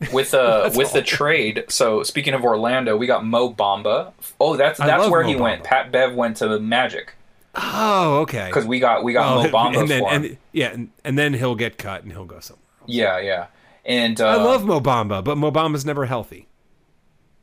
with 0.13 0.33
uh 0.33 0.69
with 0.75 0.93
the 0.93 1.01
trade. 1.01 1.65
So 1.67 2.03
speaking 2.03 2.33
of 2.33 2.43
Orlando, 2.45 2.95
we 2.95 3.05
got 3.05 3.25
Mo 3.25 3.53
Bamba. 3.53 4.13
Oh, 4.39 4.55
that's 4.55 4.79
that's 4.79 5.09
where 5.09 5.23
Mo 5.23 5.27
he 5.29 5.35
went. 5.35 5.63
Pat 5.65 5.91
Bev 5.91 6.15
went 6.15 6.37
to 6.37 6.57
Magic 6.59 7.13
Oh, 7.53 8.19
okay. 8.21 8.47
because 8.47 8.65
we 8.65 8.79
got 8.79 9.03
we 9.03 9.11
got 9.11 9.27
Oh, 9.29 9.43
Mo 9.43 9.49
Bamba 9.51 9.77
and 9.81 9.89
then 9.89 10.03
and 10.05 10.37
yeah, 10.53 10.69
and, 10.71 10.89
and 11.03 11.17
then 11.19 11.33
he'll 11.33 11.55
get 11.55 11.77
cut 11.77 12.03
and 12.03 12.13
he'll 12.13 12.23
go 12.25 12.39
somewhere. 12.39 12.63
else. 12.81 12.89
yeah, 12.89 13.19
yeah. 13.19 13.47
And 13.85 14.19
uh, 14.19 14.27
I 14.27 14.35
love 14.35 14.65
Mo 14.65 14.79
Bamba, 14.79 15.23
but 15.23 15.37
Mo 15.37 15.51
Bamba's 15.51 15.85
never 15.85 16.05
healthy. 16.05 16.47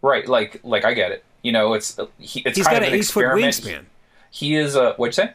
right, 0.03 0.27
like 0.29 0.61
like 0.63 0.85
I 0.85 0.95
get 0.95 1.11
it. 1.13 1.25
You 1.43 1.53
know, 1.53 1.75
it's 1.75 1.99
he, 2.19 2.41
it's 2.41 2.57
He's 2.57 2.67
kind 2.67 2.77
got 2.77 2.83
of 2.83 2.89
an 2.89 2.95
an 2.95 2.99
eight 3.01 3.07
foot 3.07 3.25
wingspan. 3.25 3.85
He 4.31 4.55
is 4.57 4.75
a 4.75 4.95
what'd 4.95 5.17
you 5.17 5.25
say? 5.25 5.33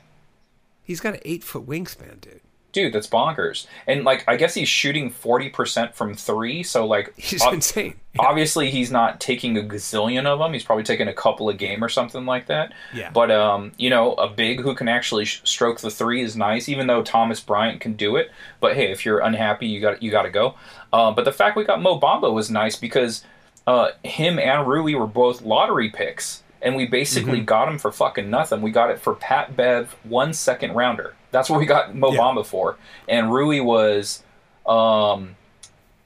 He's 0.84 1.00
got 1.00 1.14
an 1.16 1.22
eight 1.26 1.44
foot 1.44 1.68
wingspan, 1.68 2.22
dude. 2.22 2.42
Dude, 2.74 2.94
that's 2.94 3.08
bonkers. 3.08 3.68
And 3.86 4.06
like 4.06 4.24
I 4.28 4.38
guess 4.38 4.54
he's 4.54 4.70
shooting 4.70 5.10
forty 5.10 5.50
percent 5.50 5.94
from 5.96 6.14
three, 6.16 6.64
so 6.64 6.86
like 6.86 7.14
He's 7.18 7.42
ob- 7.42 7.54
insane. 7.56 7.96
obviously 8.20 8.70
he's 8.70 8.92
not 8.92 9.20
taking 9.22 9.58
a 9.58 9.62
gazillion 9.62 10.26
of 10.26 10.40
them. 10.40 10.52
He's 10.54 10.64
probably 10.64 10.84
taking 10.84 11.08
a 11.08 11.14
couple 11.14 11.48
a 11.50 11.54
game 11.54 11.84
or 11.84 11.90
something 11.90 12.26
like 12.26 12.48
that. 12.48 12.74
Yeah. 12.94 13.10
But 13.12 13.32
um, 13.32 13.72
you 13.78 13.90
know, 13.90 14.14
a 14.14 14.30
big 14.30 14.62
who 14.62 14.74
can 14.76 14.88
actually 14.88 15.26
sh- 15.26 15.42
stroke 15.44 15.80
the 15.80 15.90
three 15.90 16.22
is 16.22 16.36
nice. 16.36 16.68
Even 16.70 16.88
though 16.88 17.04
Thomas 17.04 17.40
Bryant 17.40 17.80
can 17.82 17.94
do 17.94 18.16
it, 18.18 18.32
but 18.60 18.76
hey, 18.76 18.92
if 18.92 19.06
you're 19.06 19.20
unhappy, 19.20 19.68
you 19.68 19.80
got 19.82 20.02
you 20.04 20.12
got 20.12 20.24
to 20.24 20.30
go. 20.30 20.56
Uh, 20.94 21.12
but 21.12 21.26
the 21.26 21.32
fact 21.32 21.56
we 21.56 21.64
got 21.64 21.82
Mo 21.82 22.00
Bamba 22.00 22.34
was 22.34 22.50
nice 22.52 22.76
because 22.76 23.24
uh, 23.68 23.90
him 24.04 24.38
and 24.40 24.68
Rui 24.68 24.94
were 24.96 25.08
both 25.08 25.42
lottery 25.42 25.90
picks, 25.90 26.44
and 26.62 26.76
we 26.76 26.86
basically 26.86 27.38
Mm-hmm. 27.38 27.46
got 27.46 27.68
him 27.70 27.78
for 27.78 27.92
fucking 27.92 28.30
nothing. 28.30 28.62
We 28.62 28.72
got 28.72 28.90
it 28.92 29.00
for 29.00 29.14
Pat 29.16 29.56
Bev, 29.56 29.96
one 30.04 30.34
second 30.34 30.74
rounder. 30.74 31.16
That's 31.32 31.50
what 31.50 31.60
we 31.60 31.66
got 31.66 31.96
Mo 31.96 32.12
Yeah. 32.12 32.20
Bamba 32.20 32.46
for, 32.46 32.78
and 33.08 33.32
Rui 33.32 33.60
was. 33.62 34.24
Um, 34.66 35.36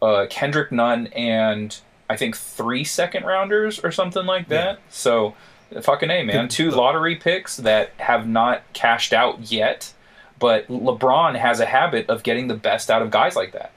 uh, 0.01 0.27
Kendrick 0.29 0.71
Nunn 0.71 1.07
and 1.07 1.77
I 2.09 2.15
think 2.15 2.37
three 2.37 2.83
second 2.83 3.23
rounders 3.25 3.79
or 3.79 3.91
something 3.91 4.25
like 4.25 4.49
that. 4.49 4.79
So 4.89 5.33
fucking 5.81 6.09
a 6.11 6.21
man, 6.23 6.47
two 6.47 6.69
lottery 6.69 7.15
picks 7.15 7.57
that 7.57 7.91
have 7.97 8.27
not 8.27 8.61
cashed 8.73 9.13
out 9.13 9.51
yet. 9.51 9.93
But 10.37 10.67
LeBron 10.67 11.35
has 11.37 11.59
a 11.59 11.65
habit 11.65 12.09
of 12.09 12.21
getting 12.23 12.47
the 12.47 12.55
best 12.55 12.91
out 12.91 13.01
of 13.01 13.09
guys 13.09 13.35
like 13.35 13.53
that. 13.53 13.71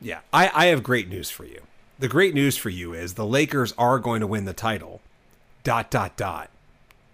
Yeah, 0.00 0.20
I, 0.32 0.50
I 0.54 0.66
have 0.66 0.82
great 0.82 1.08
news 1.08 1.30
for 1.30 1.44
you. 1.44 1.62
The 1.98 2.08
great 2.08 2.34
news 2.34 2.56
for 2.56 2.70
you 2.70 2.92
is 2.92 3.14
the 3.14 3.26
Lakers 3.26 3.74
are 3.76 3.98
going 3.98 4.20
to 4.20 4.26
win 4.26 4.44
the 4.44 4.52
title, 4.52 5.00
dot 5.64 5.90
dot 5.90 6.16
dot, 6.16 6.50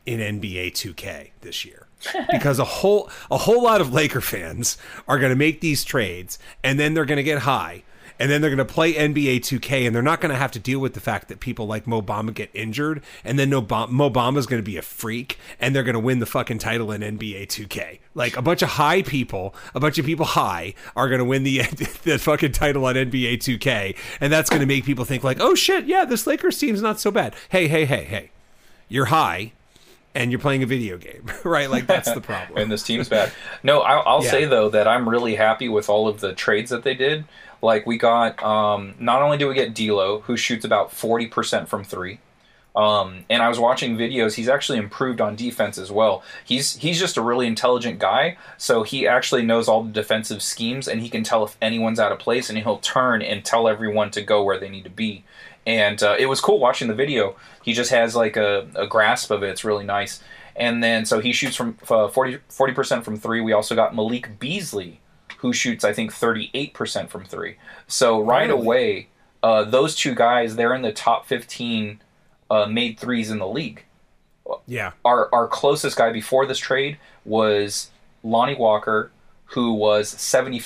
in 0.04 0.20
NBA 0.20 0.72
2K 0.72 1.30
this 1.40 1.64
year. 1.64 1.86
because 2.30 2.58
a 2.58 2.64
whole 2.64 3.08
a 3.30 3.38
whole 3.38 3.62
lot 3.62 3.80
of 3.80 3.92
Laker 3.92 4.20
fans 4.20 4.76
are 5.08 5.18
going 5.18 5.30
to 5.30 5.36
make 5.36 5.60
these 5.60 5.84
trades, 5.84 6.38
and 6.62 6.78
then 6.78 6.92
they're 6.92 7.06
going 7.06 7.16
to 7.16 7.22
get 7.22 7.40
high, 7.40 7.82
and 8.18 8.30
then 8.30 8.40
they're 8.40 8.50
going 8.54 8.64
to 8.66 8.72
play 8.72 8.94
NBA 8.94 9.38
2K, 9.40 9.86
and 9.86 9.94
they're 9.94 10.02
not 10.02 10.20
going 10.20 10.30
to 10.32 10.38
have 10.38 10.52
to 10.52 10.58
deal 10.58 10.78
with 10.78 10.94
the 10.94 11.00
fact 11.00 11.28
that 11.28 11.40
people 11.40 11.66
like 11.66 11.86
Mo 11.86 12.00
Bamba 12.02 12.32
get 12.34 12.50
injured, 12.54 13.02
and 13.24 13.38
then 13.38 13.50
Mo 13.50 13.62
Bamba 13.62 14.36
is 14.38 14.46
going 14.46 14.62
to 14.62 14.64
be 14.64 14.76
a 14.76 14.82
freak, 14.82 15.38
and 15.60 15.74
they're 15.74 15.82
going 15.82 15.94
to 15.94 16.00
win 16.00 16.18
the 16.20 16.26
fucking 16.26 16.58
title 16.58 16.92
in 16.92 17.00
NBA 17.02 17.46
2K. 17.48 17.98
Like 18.14 18.36
a 18.36 18.42
bunch 18.42 18.62
of 18.62 18.70
high 18.70 19.02
people, 19.02 19.54
a 19.74 19.80
bunch 19.80 19.98
of 19.98 20.06
people 20.06 20.26
high 20.26 20.74
are 20.94 21.08
going 21.08 21.18
to 21.18 21.24
win 21.24 21.42
the 21.42 21.58
the 22.04 22.18
fucking 22.18 22.52
title 22.52 22.84
on 22.86 22.94
NBA 22.94 23.38
2K, 23.38 23.96
and 24.20 24.32
that's 24.32 24.48
going 24.50 24.60
to 24.60 24.66
make 24.66 24.84
people 24.84 25.04
think 25.04 25.24
like, 25.24 25.38
oh 25.40 25.54
shit, 25.54 25.86
yeah, 25.86 26.04
this 26.04 26.26
Lakers 26.26 26.58
team's 26.58 26.82
not 26.82 27.00
so 27.00 27.10
bad. 27.10 27.34
Hey, 27.48 27.68
hey, 27.68 27.84
hey, 27.84 28.04
hey, 28.04 28.30
you're 28.88 29.06
high 29.06 29.52
and 30.14 30.30
you're 30.30 30.38
playing 30.38 30.62
a 30.62 30.66
video 30.66 30.96
game, 30.96 31.26
right? 31.44 31.68
Like 31.68 31.86
that's 31.86 32.12
the 32.12 32.20
problem. 32.20 32.56
and 32.62 32.70
this 32.70 32.82
team's 32.84 33.08
bad. 33.08 33.32
No, 33.62 33.80
I'll, 33.80 34.02
I'll 34.06 34.24
Yeah. 34.24 34.30
say 34.30 34.44
though 34.44 34.68
that 34.68 34.86
I'm 34.86 35.08
really 35.08 35.34
happy 35.34 35.68
with 35.68 35.88
all 35.88 36.06
of 36.06 36.20
the 36.20 36.32
trades 36.32 36.70
that 36.70 36.84
they 36.84 36.94
did. 36.94 37.24
Like 37.64 37.86
we 37.86 37.98
got, 37.98 38.42
um, 38.42 38.94
not 39.00 39.22
only 39.22 39.38
do 39.38 39.48
we 39.48 39.54
get 39.54 39.74
D'Lo, 39.74 40.20
who 40.20 40.36
shoots 40.36 40.64
about 40.64 40.92
forty 40.92 41.26
percent 41.26 41.68
from 41.68 41.82
three, 41.82 42.20
um, 42.76 43.24
and 43.30 43.42
I 43.42 43.48
was 43.48 43.58
watching 43.58 43.96
videos. 43.96 44.34
He's 44.34 44.48
actually 44.48 44.78
improved 44.78 45.20
on 45.20 45.36
defense 45.36 45.78
as 45.78 45.92
well. 45.92 46.22
He's 46.44 46.76
he's 46.76 46.98
just 46.98 47.16
a 47.16 47.22
really 47.22 47.46
intelligent 47.46 48.00
guy, 48.00 48.36
so 48.58 48.82
he 48.82 49.06
actually 49.06 49.42
knows 49.42 49.68
all 49.68 49.84
the 49.84 49.92
defensive 49.92 50.42
schemes, 50.42 50.88
and 50.88 51.00
he 51.00 51.08
can 51.08 51.22
tell 51.22 51.44
if 51.44 51.56
anyone's 51.62 52.00
out 52.00 52.12
of 52.12 52.18
place, 52.18 52.50
and 52.50 52.58
he'll 52.58 52.78
turn 52.78 53.22
and 53.22 53.44
tell 53.44 53.68
everyone 53.68 54.10
to 54.12 54.22
go 54.22 54.42
where 54.42 54.58
they 54.58 54.68
need 54.68 54.84
to 54.84 54.90
be. 54.90 55.24
And 55.66 56.02
uh, 56.02 56.16
it 56.18 56.26
was 56.26 56.40
cool 56.40 56.58
watching 56.58 56.88
the 56.88 56.94
video. 56.94 57.36
He 57.62 57.72
just 57.72 57.90
has 57.90 58.14
like 58.14 58.36
a, 58.36 58.66
a 58.74 58.86
grasp 58.86 59.30
of 59.30 59.42
it. 59.42 59.50
It's 59.50 59.64
really 59.64 59.84
nice. 59.84 60.22
And 60.56 60.82
then 60.82 61.06
so 61.06 61.20
he 61.20 61.32
shoots 61.32 61.56
from 61.56 61.78
uh, 61.88 62.08
40 62.08 62.38
percent 62.74 63.04
from 63.04 63.16
three. 63.16 63.40
We 63.40 63.52
also 63.52 63.74
got 63.76 63.94
Malik 63.94 64.38
Beasley, 64.40 65.00
who 65.44 65.52
shoots 65.52 65.84
I 65.84 65.92
think 65.92 66.10
thirty 66.10 66.50
eight 66.54 66.72
percent 66.72 67.10
from 67.10 67.26
three. 67.26 67.56
So 67.86 68.18
right 68.18 68.48
Really? 68.48 68.62
away, 68.62 69.08
uh, 69.42 69.64
those 69.64 69.94
two 69.94 70.14
guys 70.14 70.56
they're 70.56 70.74
in 70.74 70.80
the 70.80 70.90
top 70.92 71.26
fifteen 71.26 72.00
uh, 72.50 72.64
made 72.64 72.98
threes 72.98 73.30
in 73.30 73.38
the 73.38 73.46
league. 73.46 73.84
yeah, 74.66 74.92
Our 75.04 75.28
our 75.34 75.46
closest 75.46 75.98
guy 75.98 76.10
before 76.12 76.46
this 76.46 76.58
trade 76.58 76.96
was 77.26 77.90
Lonnie 78.22 78.54
Walker, 78.54 79.10
who 79.48 79.74
was 79.74 80.08
seventy 80.08 80.62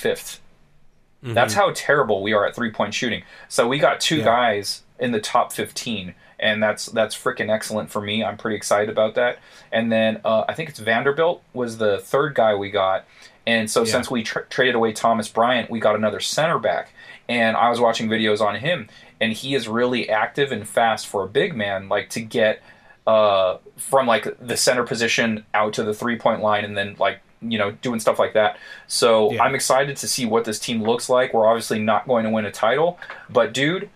That's 1.22 1.54
how 1.54 1.72
terrible 1.74 2.22
we 2.22 2.32
are 2.32 2.46
at 2.46 2.54
three 2.54 2.70
point 2.70 2.94
shooting. 2.94 3.24
So 3.48 3.66
we 3.66 3.80
got 3.80 4.00
two 4.00 4.18
Yeah. 4.18 4.24
guys 4.24 4.82
in 5.00 5.10
the 5.10 5.20
top 5.20 5.52
fifteen, 5.52 6.14
and 6.38 6.62
that's 6.62 6.86
that's 6.86 7.16
freaking 7.16 7.50
excellent 7.52 7.90
for 7.90 8.00
me. 8.00 8.22
I'm 8.22 8.36
pretty 8.36 8.56
excited 8.56 8.88
about 8.88 9.16
that. 9.16 9.38
And 9.72 9.90
then 9.90 10.20
uh, 10.24 10.44
I 10.48 10.54
think 10.54 10.68
it's 10.68 10.78
Vanderbilt 10.78 11.42
was 11.52 11.78
the 11.78 11.98
third 11.98 12.34
guy 12.36 12.54
we 12.54 12.70
got, 12.70 13.04
and 13.48 13.70
so 13.70 13.80
Yeah. 13.84 13.92
since 13.92 14.10
we 14.10 14.22
tr- 14.22 14.46
traded 14.50 14.74
away 14.74 14.92
Thomas 14.92 15.28
Bryant, 15.28 15.70
we 15.70 15.80
got 15.80 15.96
another 15.96 16.20
center 16.20 16.58
back. 16.58 16.92
And 17.28 17.56
I 17.56 17.68
was 17.70 17.80
watching 17.80 18.08
videos 18.08 18.40
on 18.40 18.54
him, 18.56 18.88
and 19.20 19.32
he 19.32 19.54
is 19.54 19.68
really 19.68 20.08
active 20.08 20.52
and 20.52 20.66
fast 20.68 21.06
for 21.06 21.22
a 21.24 21.28
big 21.28 21.54
man, 21.54 21.88
like 21.88 22.08
to 22.10 22.20
get 22.20 22.62
uh, 23.06 23.56
from 23.76 24.06
like 24.06 24.24
the 24.40 24.56
center 24.56 24.84
position 24.84 25.44
out 25.54 25.72
to 25.74 25.82
the 25.82 25.94
three 25.94 26.16
point 26.18 26.42
line, 26.42 26.64
and 26.64 26.76
then 26.76 26.94
like 26.98 27.20
you 27.40 27.56
know 27.58 27.70
doing 27.70 28.00
stuff 28.00 28.18
like 28.18 28.34
that. 28.34 28.56
So 28.86 29.32
Yeah. 29.32 29.42
I'm 29.44 29.54
excited 29.54 29.96
to 29.98 30.08
see 30.08 30.26
what 30.26 30.44
this 30.44 30.58
team 30.58 30.82
looks 30.82 31.08
like. 31.08 31.32
We're 31.32 31.46
obviously 31.46 31.78
not 31.78 32.06
going 32.06 32.24
to 32.24 32.30
win 32.30 32.44
a 32.44 32.50
title, 32.50 32.98
but 33.30 33.52
dude, 33.54 33.88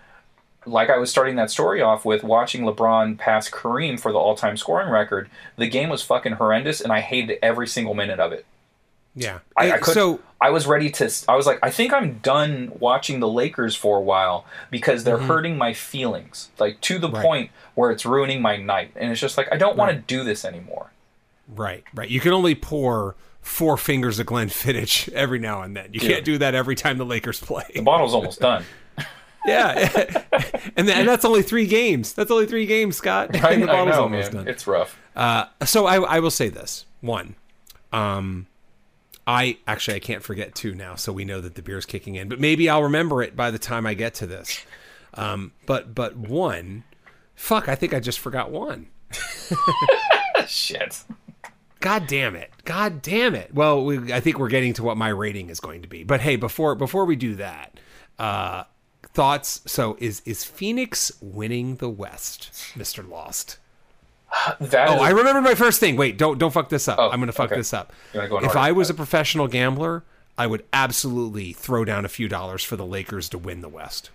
like 0.64 0.90
I 0.90 0.96
was 0.98 1.10
starting 1.10 1.36
that 1.36 1.50
story 1.50 1.80
off 1.82 2.04
with 2.04 2.22
watching 2.22 2.62
LeBron 2.64 3.18
pass 3.18 3.50
Kareem 3.50 3.98
for 4.00 4.12
the 4.12 4.18
all-time 4.18 4.56
scoring 4.56 4.88
record. 4.90 5.28
The 5.56 5.66
game 5.68 5.88
was 5.88 6.02
fucking 6.02 6.32
horrendous, 6.34 6.80
and 6.80 6.92
I 6.92 7.00
hated 7.00 7.38
every 7.42 7.66
single 7.66 7.94
minute 7.94 8.20
of 8.20 8.32
it. 8.32 8.44
Yeah. 9.14 9.40
I, 9.56 9.72
I 9.72 9.78
could, 9.78 9.94
so 9.94 10.20
I 10.40 10.50
was 10.50 10.66
ready 10.66 10.90
to. 10.90 11.10
I 11.28 11.36
was 11.36 11.46
like, 11.46 11.58
I 11.62 11.70
think 11.70 11.92
I'm 11.92 12.18
done 12.18 12.72
watching 12.78 13.20
the 13.20 13.28
Lakers 13.28 13.74
for 13.76 13.98
a 13.98 14.00
while 14.00 14.44
because 14.70 15.04
they're 15.04 15.18
hurting 15.18 15.56
my 15.58 15.72
feelings, 15.74 16.50
like 16.58 16.80
to 16.82 16.98
the 16.98 17.06
Mm-hmm. 17.08 17.16
Right. 17.16 17.22
point 17.24 17.50
where 17.74 17.90
it's 17.90 18.04
ruining 18.06 18.40
my 18.42 18.56
night, 18.56 18.92
and 18.96 19.10
it's 19.10 19.20
just 19.20 19.36
like 19.36 19.48
I 19.52 19.56
don't 19.56 19.76
want 19.76 19.92
to 19.92 19.98
do 19.98 20.24
this 20.24 20.44
anymore. 20.44 20.90
right, 21.48 21.84
right. 21.94 22.08
You 22.08 22.20
can 22.20 22.32
only 22.32 22.54
pour 22.54 23.14
four 23.40 23.76
fingers 23.76 24.18
of 24.18 24.26
Glenfiddich 24.26 25.08
every 25.12 25.38
now 25.40 25.62
and 25.62 25.76
then. 25.76 25.90
You 25.92 26.00
can't 26.00 26.24
do 26.24 26.38
that 26.38 26.54
every 26.54 26.76
time 26.76 26.96
the 26.98 27.04
Lakers 27.04 27.40
play. 27.40 27.64
The 27.74 27.82
bottle's 27.82 28.14
almost 28.14 28.40
done. 28.48 28.64
Yeah, 29.44 29.72
and, 30.76 30.86
th- 30.86 30.96
and 30.96 31.08
that's 31.08 31.24
only 31.24 31.42
three 31.42 31.66
games. 31.66 32.12
That's 32.12 32.30
only 32.30 32.46
three 32.46 32.64
games, 32.66 32.96
Scott. 32.96 33.34
I, 33.34 33.50
And 33.54 33.62
the 33.64 33.68
I 33.70 33.72
bottle's 33.72 33.96
know, 33.96 34.02
almost 34.02 34.32
man. 34.32 34.44
done. 34.44 34.48
It's 34.54 34.66
rough. 34.68 34.96
Uh, 35.16 35.46
so 35.64 35.86
I, 35.86 35.96
I 36.00 36.20
will 36.20 36.30
say 36.30 36.48
this 36.48 36.86
one 37.00 37.34
um 37.92 38.46
i 39.26 39.56
actually 39.66 39.96
i 39.96 40.00
can't 40.00 40.22
forget 40.22 40.54
two 40.54 40.74
now 40.74 40.94
so 40.94 41.12
we 41.12 41.24
know 41.24 41.40
that 41.40 41.54
the 41.54 41.62
beer's 41.62 41.86
kicking 41.86 42.14
in 42.14 42.28
but 42.28 42.40
maybe 42.40 42.68
i'll 42.68 42.82
remember 42.82 43.22
it 43.22 43.36
by 43.36 43.50
the 43.50 43.58
time 43.58 43.86
i 43.86 43.94
get 43.94 44.14
to 44.14 44.26
this 44.26 44.64
um 45.14 45.52
but 45.66 45.94
but 45.94 46.16
one 46.16 46.84
fuck 47.34 47.68
i 47.68 47.74
think 47.74 47.94
i 47.94 48.00
just 48.00 48.18
forgot 48.18 48.50
one 48.50 48.88
Shit. 50.46 51.04
god 51.80 52.06
damn 52.06 52.34
it 52.34 52.50
god 52.64 53.02
damn 53.02 53.34
it 53.34 53.54
well 53.54 53.84
we, 53.84 54.12
i 54.12 54.20
think 54.20 54.38
we're 54.38 54.48
getting 54.48 54.72
to 54.74 54.82
what 54.82 54.96
my 54.96 55.08
rating 55.08 55.50
is 55.50 55.60
going 55.60 55.82
to 55.82 55.88
be 55.88 56.04
but 56.04 56.20
hey 56.20 56.36
before 56.36 56.74
before 56.74 57.04
we 57.04 57.16
do 57.16 57.34
that 57.36 57.78
uh 58.18 58.64
thoughts. 59.14 59.60
So 59.66 59.96
is 60.00 60.22
is 60.24 60.44
Phoenix 60.44 61.12
winning 61.20 61.76
the 61.76 61.88
West, 61.88 62.50
Mister 62.76 63.02
Lost? 63.02 63.58
That 64.60 64.88
Oh, 64.88 64.94
is- 64.96 65.00
I 65.02 65.10
remember 65.10 65.40
my 65.40 65.54
first 65.54 65.78
thing. 65.80 65.96
Wait, 65.96 66.16
don't 66.16 66.38
don't 66.38 66.52
fuck 66.52 66.68
this 66.68 66.88
up. 66.88 66.98
Oh, 66.98 67.10
I'm 67.10 67.20
gonna 67.20 67.32
fuck 67.32 67.46
okay. 67.52 67.56
this 67.60 67.72
up. 67.74 67.92
Go 68.12 68.22
If 68.22 68.32
order? 68.32 68.58
I 68.58 68.72
was 68.72 68.88
a 68.90 68.94
professional 68.94 69.46
gambler, 69.48 70.04
I 70.38 70.46
would 70.46 70.64
absolutely 70.72 71.52
throw 71.52 71.84
down 71.84 72.04
a 72.04 72.08
few 72.08 72.28
dollars 72.28 72.64
for 72.64 72.76
the 72.76 72.86
Lakers 72.86 73.28
to 73.30 73.38
win 73.38 73.60
the 73.60 73.68
West. 73.68 74.10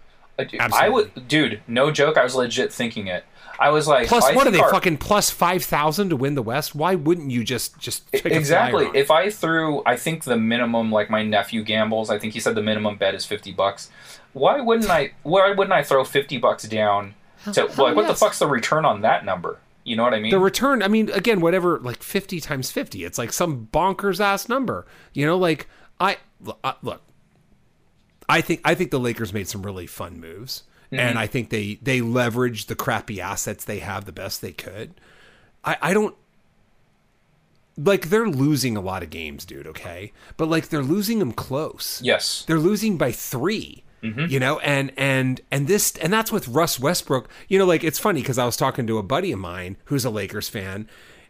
I 0.71 0.87
would, 0.89 1.27
dude. 1.27 1.61
No 1.67 1.89
joke. 1.91 2.15
I 2.17 2.23
was 2.23 2.35
legit 2.35 2.71
thinking 2.71 3.07
it. 3.07 3.25
I 3.59 3.69
was 3.71 3.87
like, 3.87 4.07
Plus, 4.07 4.23
I 4.23 4.35
what 4.35 4.45
are 4.45 4.51
they 4.51 4.59
our- 4.59 4.69
fucking 4.69 4.97
plus 4.97 5.31
five 5.31 5.63
thousand 5.63 6.09
to 6.09 6.15
win 6.15 6.35
the 6.35 6.43
West? 6.43 6.75
Why 6.75 6.93
wouldn't 6.93 7.31
you 7.31 7.43
just 7.43 7.79
just 7.79 8.11
pick 8.11 8.25
exactly 8.27 8.85
A 8.85 8.85
flyer 8.85 8.89
on 8.89 8.95
it? 8.95 8.99
if 8.99 9.09
i 9.11 9.29
threw 9.31 9.81
i 9.85 9.95
think 9.95 10.25
the 10.25 10.37
minimum 10.37 10.91
like 10.91 11.09
my 11.09 11.23
nephew 11.23 11.63
gambles 11.63 12.11
i 12.11 12.19
think 12.19 12.33
he 12.33 12.39
said 12.39 12.53
the 12.53 12.61
minimum 12.61 12.97
bet 12.97 13.15
is 13.15 13.25
50 13.25 13.53
bucks 13.53 13.89
why 14.33 14.61
wouldn't 14.61 14.91
i 14.91 15.11
why 15.23 15.49
wouldn't 15.53 15.73
i 15.73 15.81
throw 15.81 16.03
50 16.03 16.37
bucks 16.37 16.65
down 16.65 17.15
to 17.51 17.67
hell 17.67 17.85
like 17.87 17.95
what 17.95 18.05
the 18.05 18.13
fuck's 18.13 18.37
the 18.37 18.45
return 18.45 18.85
on 18.85 19.01
that 19.01 19.25
number 19.25 19.57
you 19.87 19.95
know 19.95 20.03
what 20.03 20.13
i 20.13 20.19
mean? 20.19 20.31
The 20.31 20.39
return 20.39 20.83
i 20.83 20.87
mean 20.87 21.09
again 21.11 21.39
whatever 21.39 21.79
like 21.79 22.03
50 22.03 22.41
times 22.41 22.69
50 22.71 23.05
it's 23.05 23.17
like 23.17 23.31
some 23.31 23.67
bonkers 23.71 24.19
ass 24.19 24.49
number. 24.49 24.85
You 25.13 25.25
know 25.25 25.37
like 25.37 25.67
i 25.99 26.17
uh, 26.63 26.73
look 26.81 27.01
i 28.27 28.41
think 28.41 28.61
i 28.65 28.75
think 28.75 28.91
the 28.91 28.99
lakers 28.99 29.33
made 29.33 29.47
some 29.47 29.63
really 29.65 29.87
fun 29.87 30.19
moves. 30.19 30.63
And 30.91 31.17
i 31.17 31.25
think 31.25 31.49
they 31.49 31.79
they 31.81 31.99
leveraged 32.01 32.67
the 32.67 32.75
crappy 32.75 33.21
assets 33.21 33.65
they 33.65 33.79
have 33.79 34.05
the 34.05 34.11
best 34.11 34.41
they 34.41 34.51
could. 34.51 34.99
I 35.63 35.77
i 35.81 35.93
don't 35.93 36.15
like 37.77 38.09
they're 38.09 38.27
losing 38.27 38.75
a 38.75 38.81
lot 38.81 39.03
of 39.03 39.09
games 39.09 39.45
dude 39.45 39.67
okay? 39.67 40.11
But 40.35 40.49
like 40.49 40.67
they're 40.69 40.83
losing 40.83 41.19
them 41.19 41.31
close. 41.31 42.01
Yes. 42.03 42.43
They're 42.45 42.59
losing 42.59 42.97
by 42.97 43.11
3 44.01 44.27
you 44.27 44.39
know 44.39 44.59
and 44.59 44.91
and 44.97 45.41
and 45.51 45.67
this 45.67 45.95
and 45.97 46.13
that's 46.13 46.31
with 46.31 46.47
russ 46.47 46.79
westbrook. 46.79 47.29
You 47.47 47.57
know 47.59 47.65
like 47.65 47.83
it's 47.83 47.99
funny 47.99 48.21
because 48.21 48.37
i 48.37 48.45
was 48.45 48.55
talking 48.57 48.85
to 48.87 48.97
a 48.97 49.03
buddy 49.03 49.31
of 49.31 49.39
mine 49.39 49.77
who's 49.85 50.05
a 50.05 50.09
lakers 50.09 50.49
fan 50.49 50.87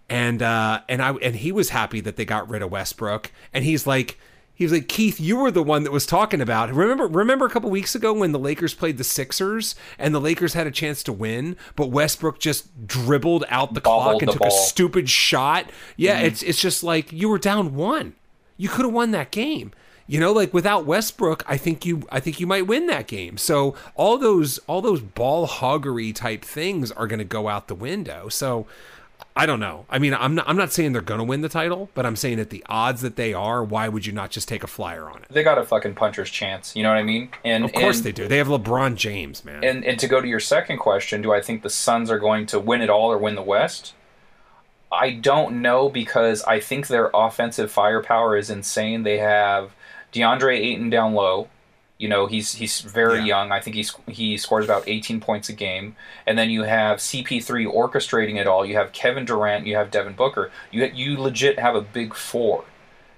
and 0.10 0.41
uh 0.41 0.81
and 0.89 1.02
i 1.02 1.11
and 1.14 1.38
he 1.38 1.52
was 1.52 1.69
happy 1.69 1.99
that 2.02 2.15
they 2.18 2.26
got 2.26 2.49
rid 2.49 2.61
of 2.61 2.72
westbrook 2.72 3.31
and 3.53 3.64
he's 3.64 3.88
like 3.88 4.19
he 4.53 4.64
was 4.65 4.73
like 4.73 4.88
keith 4.88 5.19
you 5.19 5.38
were 5.38 5.52
the 5.52 5.61
one 5.64 5.84
that 5.84 5.91
was 5.91 6.06
talking 6.06 6.41
about 6.41 6.72
remember 6.73 7.07
remember 7.07 7.45
a 7.45 7.49
couple 7.49 7.69
weeks 7.69 7.94
ago 7.95 8.11
when 8.11 8.31
the 8.31 8.39
lakers 8.39 8.73
played 8.73 8.98
the 8.98 9.03
sixers 9.03 9.76
and 9.99 10.14
the 10.15 10.22
lakers 10.22 10.53
had 10.53 10.65
a 10.68 10.72
chance 10.72 11.03
to 11.03 11.14
win 11.14 11.56
but 11.76 11.88
westbrook 11.88 12.39
just 12.39 12.88
dribbled 12.88 13.45
out 13.49 13.73
the 13.76 13.81
clock 13.81 14.22
and 14.22 14.30
the 14.30 14.34
took 14.34 14.45
a 14.45 14.52
stupid 14.52 15.10
shot? 15.10 15.69
Yeah 15.95 16.19
it's 16.19 16.41
it's 16.44 16.61
just 16.61 16.84
like 16.84 17.11
you 17.14 17.30
were 17.30 17.38
down 17.39 17.76
one. 17.76 18.15
You 18.57 18.69
could 18.69 18.85
have 18.85 18.94
won 18.94 19.11
that 19.11 19.30
game. 19.31 19.72
You 20.07 20.19
know, 20.21 20.31
like 20.31 20.53
without 20.53 20.85
Westbrook, 20.85 21.43
I 21.47 21.57
think 21.57 21.85
you 21.85 22.03
I 22.09 22.19
think 22.21 22.39
you 22.39 22.47
might 22.47 22.65
win 22.65 22.88
that 22.88 23.07
game. 23.07 23.38
So 23.38 23.75
all 23.95 24.17
those 24.17 24.57
all 24.59 24.81
those 24.81 25.01
ball 25.01 25.47
hoggery 25.47 26.15
type 26.15 26.43
things 26.43 26.91
are 26.93 27.07
going 27.07 27.19
to 27.19 27.25
go 27.25 27.49
out 27.49 27.67
the 27.67 27.75
window. 27.75 28.29
So 28.29 28.65
I 29.35 29.45
don't 29.45 29.59
know. 29.59 29.85
I 29.89 29.99
mean, 29.99 30.13
I'm 30.13 30.34
not 30.35 30.47
I'm 30.47 30.55
not 30.55 30.71
saying 30.71 30.93
they're 30.93 31.01
going 31.01 31.19
to 31.19 31.23
win 31.25 31.41
the 31.41 31.49
title, 31.49 31.89
but 31.93 32.05
I'm 32.05 32.15
saying 32.15 32.38
that 32.38 32.49
the 32.51 32.63
odds 32.69 33.01
that 33.01 33.17
they 33.17 33.34
are, 33.34 33.63
why 33.63 33.89
would 33.89 34.05
you 34.05 34.13
not 34.13 34.31
just 34.31 34.47
take 34.47 34.63
a 34.63 34.67
flyer 34.67 35.09
on 35.09 35.17
it? 35.17 35.27
they 35.29 35.43
got 35.43 35.57
a 35.57 35.63
fucking 35.65 35.93
puncher's 35.93 36.29
chance 36.29 36.73
you 36.75 36.81
know 36.84 36.89
what 36.89 36.97
i 36.97 37.03
mean 37.03 37.29
and 37.43 37.65
Of 37.65 37.73
course 37.73 37.97
and, 37.97 38.05
they 38.05 38.11
do. 38.13 38.27
They 38.29 38.38
have 38.38 38.47
LeBron 38.47 38.95
James, 38.95 39.43
man. 39.43 39.63
and 39.63 39.84
and 39.84 39.99
to 39.99 40.07
go 40.07 40.21
to 40.21 40.27
your 40.27 40.39
second 40.39 40.77
question 40.77 41.21
do 41.21 41.34
i 41.34 41.41
think 41.41 41.63
the 41.63 41.69
suns 41.69 42.09
are 42.09 42.17
going 42.17 42.45
to 42.47 42.59
win 42.59 42.81
it 42.81 42.89
all 42.89 43.11
or 43.11 43.17
win 43.17 43.35
the 43.35 43.41
west 43.43 43.93
I 44.91 45.11
don't 45.11 45.61
know 45.61 45.89
because 45.89 46.43
I 46.43 46.59
think 46.61 46.88
their 46.88 47.11
offensive 47.13 47.69
firepower 47.69 48.38
is 48.38 48.49
insane. 48.49 49.03
They 49.03 49.17
have 49.17 49.75
DeAndre 50.13 50.57
Ayton 50.57 50.89
down 50.89 51.13
low. 51.13 51.47
You 51.97 52.07
know, 52.07 52.27
he's 52.27 52.53
he's 52.53 52.81
very 52.81 53.19
Yeah. 53.19 53.25
young. 53.25 53.51
I 53.51 53.59
think 53.59 53.75
he's 53.75 53.93
he 54.07 54.38
scores 54.38 54.65
about 54.65 54.84
18 54.88 55.19
points 55.19 55.49
a 55.49 55.53
game. 55.53 55.95
And 56.27 56.38
then 56.38 56.49
you 56.51 56.63
have 56.63 56.99
CP3 56.99 57.65
orchestrating 57.65 58.35
it 58.39 58.45
all. 58.47 58.63
You 58.65 58.75
have 58.75 58.91
Kevin 58.91 59.25
Durant, 59.25 59.65
you 59.65 59.75
have 59.75 59.89
Devin 59.89 60.13
Booker. 60.13 60.51
You 60.71 60.85
you 60.93 61.19
legit 61.19 61.57
have 61.59 61.75
a 61.75 61.81
big 61.81 62.13
four. 62.13 62.65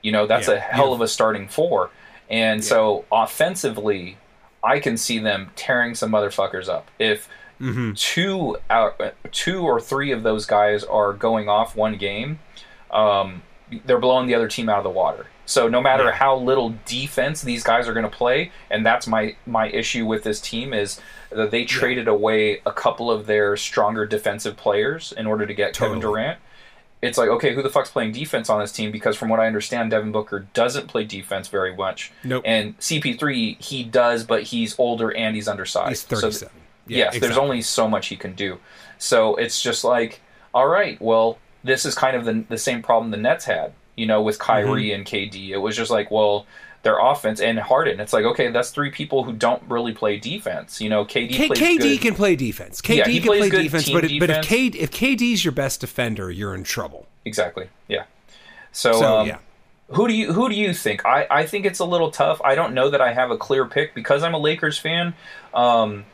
You 0.02 0.14
know, 0.14 0.26
that's 0.26 0.48
Yeah. 0.48 0.54
a 0.56 0.60
hell 0.60 0.88
Yeah. 0.90 0.96
of 0.96 1.02
a 1.02 1.08
starting 1.10 1.48
four. 1.50 1.90
And 2.30 2.64
so 2.64 3.04
offensively, 3.12 4.18
I 4.64 4.80
can 4.80 4.96
see 4.98 5.20
them 5.20 5.52
tearing 5.56 5.94
some 5.96 6.12
motherfuckers 6.12 6.70
up. 6.70 6.88
If 7.00 7.28
Mm-hmm. 7.60 7.92
two 7.96 8.56
out, 8.70 9.02
two 9.34 9.64
or 9.64 9.82
three 9.82 10.12
of 10.14 10.24
those 10.24 10.46
guys 10.46 10.86
are 10.86 11.12
going 11.12 11.50
off 11.50 11.76
one 11.76 11.98
game, 11.98 12.40
um, 12.92 13.42
they're 13.86 14.00
blowing 14.00 14.28
the 14.28 14.36
other 14.36 14.48
team 14.48 14.70
out 14.70 14.78
of 14.78 14.86
the 14.86 14.90
water. 14.90 15.26
So 15.50 15.68
no 15.68 15.82
matter 15.82 16.04
Yeah. 16.06 16.12
how 16.12 16.36
little 16.36 16.76
defense 16.86 17.42
these 17.42 17.64
guys 17.64 17.88
are 17.88 17.94
going 17.94 18.08
to 18.10 18.16
play, 18.16 18.52
and 18.70 18.86
that's 18.86 19.08
my 19.08 19.36
my 19.48 19.68
issue 19.70 20.06
with 20.06 20.24
this 20.24 20.40
team 20.40 20.74
is 20.74 21.02
that 21.32 21.50
they 21.50 21.66
traded 21.66 22.08
away 22.08 22.62
a 22.68 22.72
couple 22.72 23.10
of 23.10 23.26
their 23.26 23.58
stronger 23.58 24.06
defensive 24.06 24.56
players 24.56 25.12
in 25.18 25.26
order 25.26 25.48
to 25.48 25.54
get 25.56 25.74
Kevin 25.76 26.00
Durant. 26.00 26.38
It's 27.02 27.18
like 27.18 27.30
okay, 27.30 27.56
who 27.56 27.64
the 27.64 27.70
fuck's 27.70 27.90
playing 27.90 28.12
defense 28.12 28.48
on 28.48 28.60
this 28.60 28.72
team? 28.72 28.92
Because 28.92 29.16
from 29.16 29.30
what 29.30 29.40
I 29.40 29.48
understand, 29.48 29.90
Devin 29.90 30.12
Booker 30.12 30.46
doesn't 30.54 30.88
play 30.88 31.04
defense 31.04 31.48
very 31.48 31.76
much. 31.76 32.12
Nope. 32.24 32.44
And 32.46 32.78
CP3 32.78 33.60
he 33.60 33.84
does, 33.84 34.24
but 34.24 34.44
he's 34.44 34.78
older 34.78 35.10
and 35.16 35.36
he's 35.36 35.48
undersized. 35.48 35.90
He's 35.90 36.02
So 36.02 36.28
37. 36.28 36.54
Yeah, 36.86 36.98
yes, 37.12 37.20
there's 37.20 37.38
only 37.38 37.64
so 37.64 37.88
much 37.88 38.08
he 38.08 38.16
can 38.16 38.34
do. 38.34 38.60
So 39.00 39.36
it's 39.36 39.62
just 39.62 39.84
like, 39.84 40.22
all 40.54 40.68
right, 40.68 41.02
well, 41.02 41.38
this 41.64 41.86
is 41.86 41.96
kind 41.96 42.16
of 42.16 42.26
the, 42.26 42.44
the 42.50 42.58
same 42.58 42.82
problem 42.82 43.12
the 43.12 43.18
Nets 43.18 43.46
had, 43.46 43.74
you 44.00 44.06
know, 44.06 44.22
with 44.22 44.40
Kyrie 44.40 44.86
Mm-hmm. 44.90 44.96
and 44.96 45.06
KD. 45.06 45.50
It 45.50 45.58
was 45.58 45.76
just 45.76 45.92
like, 45.92 46.10
well, 46.10 46.46
their 46.84 46.98
offense 46.98 47.42
and 47.42 47.60
Harden. 47.60 48.00
It's 48.00 48.14
like, 48.14 48.24
okay, 48.24 48.48
that's 48.52 48.72
three 48.72 48.90
people 48.90 49.24
who 49.26 49.34
don't 49.34 49.62
really 49.68 49.92
play 49.94 50.18
defense. 50.18 50.80
You 50.80 50.90
know, 50.90 51.04
KD 51.06 51.30
K- 51.32 51.48
plays 51.48 51.60
KD 51.60 51.78
good. 51.80 52.02
can 52.02 52.16
play 52.16 52.36
defense. 52.38 52.82
KD 52.82 52.98
Yeah, 52.98 53.04
can 53.06 53.24
play 53.24 53.50
defense, 53.50 53.90
but 53.90 54.06
if, 54.06 54.20
but 54.20 54.30
if 54.30 54.42
defense. 54.42 54.46
K, 54.48 54.66
if 54.68 54.92
KD's 54.92 55.44
your 55.44 55.52
best 55.52 55.82
defender, 55.82 56.32
you're 56.32 56.56
in 56.56 56.64
trouble. 56.64 57.06
Exactly. 57.26 57.68
Yeah. 57.90 58.06
So, 58.72 58.94
So 58.94 59.18
um, 59.20 59.28
yeah. 59.28 59.38
Who 59.90 60.08
do 60.08 60.14
you 60.14 60.32
who 60.32 60.48
do 60.50 60.56
you 60.56 60.74
think? 60.74 61.04
I, 61.06 61.26
I 61.32 61.46
think 61.48 61.66
it's 61.66 61.80
a 61.80 61.86
little 61.86 62.12
tough. 62.12 62.40
I 62.46 62.54
don't 62.56 62.74
know 62.76 62.92
that 62.92 63.02
I 63.02 63.12
have 63.12 63.32
a 63.32 63.38
clear 63.38 63.66
pick 63.66 63.96
because 63.96 64.22
I'm 64.24 64.36
a 64.36 64.38
Lakers 64.38 64.78
fan. 64.78 65.16
Um, 65.54 66.06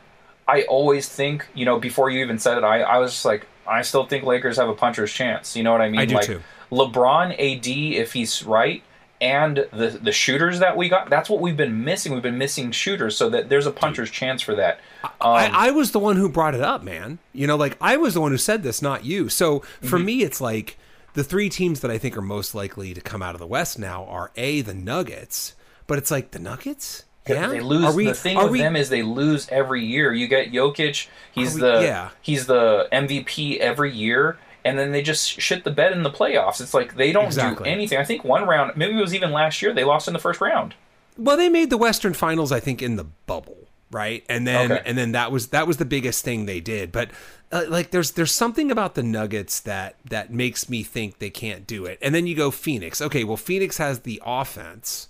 I 0.48 0.62
always 0.62 1.08
think, 1.08 1.46
you 1.54 1.64
know, 1.66 1.78
before 1.78 2.08
you 2.08 2.24
even 2.24 2.38
said 2.38 2.56
it, 2.56 2.64
I, 2.64 2.80
I 2.80 2.98
was 2.98 3.12
just 3.12 3.24
like, 3.26 3.46
I 3.68 3.82
still 3.82 4.06
think 4.06 4.24
Lakers 4.24 4.56
have 4.56 4.68
a 4.70 4.74
puncher's 4.74 5.12
chance. 5.12 5.54
You 5.56 5.62
know 5.62 5.72
what 5.72 5.82
I 5.82 5.90
mean? 5.90 6.00
I 6.00 6.06
do 6.06 6.14
like 6.14 6.24
too. 6.24 6.40
LeBron, 6.70 7.32
AD, 7.32 7.66
if 7.66 8.12
he's 8.12 8.42
right, 8.42 8.82
and 9.20 9.66
the 9.72 9.98
the 10.02 10.12
shooters 10.12 10.58
that 10.58 10.76
we 10.76 10.88
got, 10.88 11.08
that's 11.08 11.30
what 11.30 11.40
we've 11.40 11.56
been 11.56 11.84
missing. 11.84 12.12
We've 12.12 12.22
been 12.22 12.38
missing 12.38 12.70
shooters, 12.72 13.16
so 13.16 13.30
that 13.30 13.48
there's 13.48 13.66
a 13.66 13.70
puncher's 13.72 14.10
chance 14.10 14.42
for 14.42 14.54
that. 14.56 14.80
Um, 15.04 15.10
I, 15.20 15.50
I 15.68 15.70
was 15.70 15.92
the 15.92 15.98
one 15.98 16.16
who 16.16 16.28
brought 16.28 16.54
it 16.54 16.60
up, 16.60 16.82
man. 16.82 17.18
You 17.32 17.46
know, 17.46 17.56
like 17.56 17.76
I 17.80 17.96
was 17.96 18.14
the 18.14 18.20
one 18.20 18.30
who 18.32 18.38
said 18.38 18.62
this, 18.62 18.82
not 18.82 19.04
you. 19.04 19.28
So 19.28 19.60
for 19.80 19.96
Mm-hmm. 19.96 20.04
me, 20.04 20.22
it's 20.22 20.40
like 20.40 20.76
the 21.14 21.24
three 21.24 21.48
teams 21.48 21.80
that 21.80 21.90
I 21.90 21.96
think 21.98 22.16
are 22.16 22.22
most 22.22 22.54
likely 22.54 22.92
to 22.92 23.00
come 23.00 23.22
out 23.22 23.34
of 23.34 23.38
the 23.38 23.46
West 23.46 23.78
now 23.78 24.04
are 24.04 24.32
a 24.36 24.60
the 24.60 24.74
Nuggets, 24.74 25.54
but 25.86 25.96
it's 25.96 26.10
like 26.10 26.32
the 26.32 26.38
Nuggets. 26.38 27.04
Yeah, 27.28 27.48
They 27.48 27.60
lose. 27.60 27.92
We, 27.96 28.04
the 28.06 28.14
thing 28.14 28.36
with 28.36 28.50
we, 28.52 28.58
them 28.58 28.76
is 28.76 28.88
they 28.88 29.02
lose 29.02 29.48
every 29.48 29.84
year. 29.84 30.12
You 30.12 30.28
get 30.28 30.52
Jokic. 30.52 31.08
He's 31.32 31.54
we- 31.54 31.60
the 31.62 31.80
yeah. 31.82 32.10
he's 32.22 32.46
the 32.46 32.86
MVP 32.92 33.58
every 33.58 33.92
year, 33.92 34.38
and 34.66 34.78
then 34.78 34.92
they 34.92 35.02
just 35.02 35.40
shit 35.40 35.64
the 35.64 35.70
bed 35.70 35.92
in 35.92 36.02
the 36.02 36.10
playoffs. 36.10 36.60
It's 36.60 36.74
like 36.74 36.96
they 36.96 37.12
don't 37.12 37.26
Exactly. 37.26 37.64
do 37.64 37.70
anything. 37.70 37.98
I 37.98 38.04
think 38.04 38.24
one 38.24 38.44
round, 38.46 38.76
maybe 38.76 38.98
it 38.98 39.00
was 39.00 39.14
even 39.14 39.32
last 39.32 39.62
year, 39.62 39.72
they 39.72 39.84
lost 39.84 40.08
in 40.08 40.12
the 40.14 40.20
first 40.20 40.40
round. 40.40 40.74
Well, 41.16 41.36
they 41.36 41.48
made 41.48 41.70
the 41.70 41.78
Western 41.78 42.12
Finals, 42.14 42.52
I 42.52 42.60
think, 42.60 42.82
in 42.82 42.96
the 42.96 43.04
bubble, 43.04 43.68
right? 43.90 44.22
And 44.28 44.46
then 44.46 44.72
Okay. 44.72 44.82
and 44.84 44.98
then 44.98 45.12
that 45.12 45.32
was 45.32 45.48
that 45.48 45.66
was 45.66 45.78
the 45.78 45.84
biggest 45.86 46.24
thing 46.24 46.44
they 46.46 46.60
did. 46.60 46.92
But 46.92 47.10
uh, 47.52 47.64
like, 47.68 47.90
there's 47.92 48.10
there's 48.12 48.32
something 48.32 48.70
about 48.70 48.96
the 48.96 49.02
Nuggets 49.02 49.60
that 49.60 49.94
that 50.10 50.32
makes 50.32 50.68
me 50.68 50.82
think 50.82 51.18
they 51.20 51.30
can't 51.30 51.66
do 51.66 51.84
it. 51.86 51.98
And 52.02 52.14
then 52.14 52.26
you 52.26 52.34
go 52.34 52.50
Phoenix. 52.50 53.00
Okay, 53.00 53.24
well, 53.24 53.36
Phoenix 53.36 53.78
has 53.78 54.00
the 54.00 54.20
offense, 54.26 55.08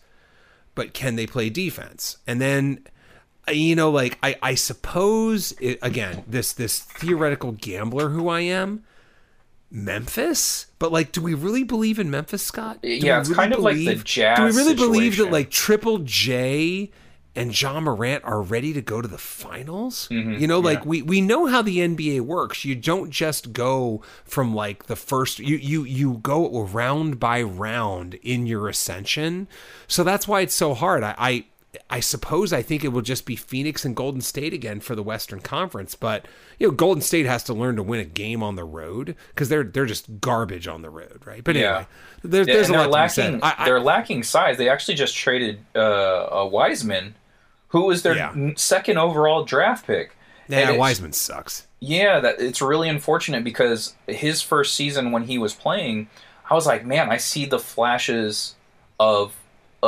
but 0.75 0.93
can 0.95 1.17
they 1.17 1.27
play 1.27 1.51
defense? 1.51 2.19
And 2.27 2.41
then. 2.41 2.81
uh, 3.49 3.53
You 3.53 3.75
know, 3.77 3.91
like 3.91 4.19
I, 4.23 4.35
I 4.43 4.55
suppose 4.55 5.53
it, 5.61 5.79
again, 5.83 6.25
this 6.29 6.53
this 6.53 6.81
theoretical 6.81 7.53
gambler 7.53 8.09
who 8.11 8.29
I 8.29 8.41
am, 8.41 8.83
Memphis. 9.71 10.67
But 10.79 10.93
like, 10.93 11.13
do 11.13 11.21
we 11.21 11.35
really 11.35 11.65
believe 11.65 11.99
in 11.99 12.11
Memphis, 12.11 12.43
Scott? 12.43 12.83
Do 12.83 12.89
Yeah, 12.89 13.17
we 13.17 13.21
it's 13.23 13.33
kind 13.35 13.53
of 13.53 13.61
like 13.61 13.77
the 13.77 13.97
Jazz 13.97 14.39
Do 14.39 14.45
we 14.45 14.51
really 14.53 14.75
believe 14.75 15.17
that 15.19 15.31
like 15.31 15.51
Triple 15.51 15.99
J 15.99 16.91
and 17.35 17.61
Ja 17.61 17.79
Morant 17.81 18.25
are 18.25 18.41
ready 18.41 18.73
to 18.73 18.81
go 18.81 19.03
to 19.03 19.09
the 19.09 19.19
finals? 19.19 20.09
you 20.11 20.47
know, 20.47 20.59
like 20.61 20.81
Mm-hmm. 20.81 20.87
yeah. 20.87 20.91
we 20.91 21.03
we 21.03 21.21
know 21.21 21.47
how 21.47 21.63
the 21.63 21.79
NBA 21.79 22.23
works. 22.23 22.65
You 22.65 22.75
don't 22.75 23.11
just 23.11 23.53
go 23.53 24.03
from 24.25 24.55
like 24.55 24.87
the 24.87 24.97
first. 24.97 25.39
You 25.39 25.57
you 25.57 25.85
you 25.85 26.15
go 26.23 26.63
round 26.63 27.19
by 27.21 27.43
round 27.43 28.15
in 28.23 28.47
your 28.47 28.69
ascension. 28.69 29.49
So 29.89 30.03
that's 30.05 30.27
why 30.27 30.41
it's 30.43 30.55
so 30.55 30.75
hard. 30.75 31.03
I. 31.03 31.15
I 31.19 31.45
I 31.91 32.01
suppose 32.01 32.53
I 32.53 32.63
think 32.63 32.85
it 32.85 32.89
will 32.89 33.03
just 33.03 33.27
be 33.27 33.37
Phoenix 33.37 33.85
and 33.85 33.95
Golden 33.97 34.21
State 34.21 34.53
again 34.53 34.81
for 34.81 34.95
the 34.95 35.03
Western 35.03 35.41
Conference, 35.41 35.95
but 35.95 36.27
you 36.59 36.67
know 36.69 36.73
Golden 36.73 37.03
State 37.03 37.27
has 37.27 37.43
to 37.45 37.55
learn 37.55 37.77
to 37.77 37.83
win 37.83 38.01
a 38.01 38.05
game 38.05 38.43
on 38.43 38.57
the 38.57 38.65
road 38.65 39.17
because 39.29 39.49
they're 39.49 39.65
they're 39.65 39.87
just 39.87 40.21
garbage 40.21 40.67
on 40.69 40.83
the 40.83 40.91
road, 40.91 41.23
right? 41.25 41.43
But 41.45 41.57
Yeah. 41.57 41.67
anyway, 41.69 41.87
there's, 42.23 42.47
Yeah, 42.49 42.55
there's 42.55 42.69
a 42.69 42.73
lot 42.73 42.91
they're 42.91 43.09
to 43.09 43.15
be 43.17 43.23
lacking. 43.33 43.41
I, 43.43 43.55
I, 43.59 43.65
they're 43.65 43.81
lacking 43.81 44.23
size. 44.23 44.57
They 44.59 44.69
actually 44.69 44.95
just 44.95 45.17
traded 45.17 45.61
uh, 45.75 45.81
a 46.31 46.47
Wiseman 46.47 47.15
who 47.69 47.87
was 47.87 48.03
their 48.03 48.17
Yeah. 48.17 48.35
second 48.57 48.99
overall 48.99 49.45
draft 49.45 49.87
pick. 49.87 50.17
Yeah, 50.49 50.69
And 50.71 50.79
Wiseman 50.79 51.13
sucks. 51.13 51.67
Yeah, 51.81 52.21
that 52.21 52.41
it's 52.41 52.63
really 52.63 52.89
unfortunate 52.89 53.43
because 53.45 53.95
his 54.07 54.41
first 54.43 54.75
season 54.75 55.11
when 55.13 55.25
he 55.25 55.39
was 55.39 55.55
playing, 55.55 56.09
I 56.49 56.55
was 56.55 56.67
like, 56.67 56.87
man, 56.87 57.11
I 57.11 57.17
see 57.17 57.45
the 57.47 57.59
flashes 57.59 58.55
of 59.01 59.35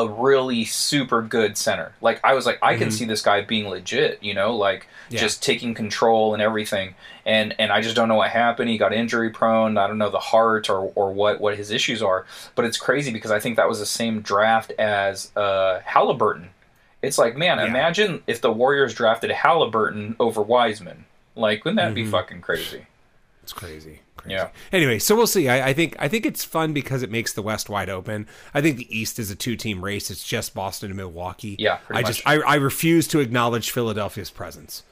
a 0.01 0.09
really 0.09 0.65
super 0.65 1.23
good 1.23 1.57
center. 1.57 1.93
Like 2.01 2.21
I 2.25 2.35
was 2.35 2.47
like, 2.47 2.59
I 2.63 2.77
can 2.77 2.91
see 2.91 3.05
this 3.05 3.23
guy 3.23 3.41
being 3.43 3.69
legit, 3.69 4.23
you 4.23 4.35
know, 4.35 4.55
like 4.57 4.87
Yeah. 5.11 5.21
just 5.21 5.43
taking 5.43 5.75
control 5.75 6.35
and 6.35 6.43
everything. 6.43 6.95
And 7.27 7.55
and 7.59 7.73
I 7.73 7.81
just 7.81 7.97
don't 7.97 8.09
know 8.09 8.15
what 8.15 8.31
happened. 8.31 8.69
He 8.71 8.79
got 8.79 8.93
injury 8.93 9.31
prone. 9.31 9.77
I 9.77 9.87
don't 9.87 9.99
know 9.99 10.11
the 10.11 10.19
heart 10.19 10.71
or 10.71 10.93
or 10.95 11.13
what 11.13 11.41
what 11.41 11.57
his 11.57 11.71
issues 11.71 12.03
are. 12.03 12.27
But 12.55 12.65
it's 12.65 12.79
crazy 12.79 13.13
because 13.13 13.31
I 13.31 13.41
think 13.41 13.57
that 13.57 13.69
was 13.69 13.79
the 13.81 13.87
same 13.87 14.21
draft 14.21 14.71
as 14.79 15.31
uh, 15.37 15.81
Halliburton. 15.85 16.51
It's 17.03 17.19
like, 17.19 17.37
man, 17.37 17.59
Yeah. 17.59 17.67
imagine 17.67 18.23
if 18.27 18.41
the 18.41 18.53
Warriors 18.53 18.95
drafted 18.95 19.31
Halliburton 19.31 20.17
over 20.19 20.43
Wiseman. 20.43 21.05
Like, 21.37 21.65
wouldn't 21.65 21.77
that 21.81 21.95
be 21.95 22.03
Mm-hmm. 22.03 22.11
fucking 22.11 22.41
crazy? 22.41 22.87
It's 23.43 23.53
crazy. 23.53 24.01
Crazy. 24.19 24.35
Yeah. 24.35 24.49
Anyway, 24.73 24.99
so 24.99 25.17
we'll 25.17 25.27
see. 25.27 25.49
I, 25.49 25.69
I 25.69 25.73
think 25.73 25.97
I 25.99 26.07
think 26.09 26.27
it's 26.27 26.45
fun 26.45 26.73
because 26.75 27.03
it 27.03 27.11
makes 27.11 27.33
the 27.33 27.43
West 27.43 27.69
wide 27.71 27.89
open. 27.89 28.27
I 28.53 28.61
think 28.61 28.77
the 28.77 28.97
East 28.97 29.19
is 29.19 29.31
a 29.31 29.35
two 29.35 29.57
team 29.57 29.83
race. 29.83 30.11
It's 30.11 30.23
just 30.23 30.55
Boston 30.55 30.91
and 30.91 30.97
Milwaukee. 30.97 31.57
Yeah, 31.59 31.79
I 31.91 32.03
just 32.03 32.23
I, 32.27 32.41
I 32.41 32.55
refuse 32.57 33.09
to 33.09 33.21
acknowledge 33.21 33.71
Philadelphia's 33.71 34.31
presence. 34.31 34.83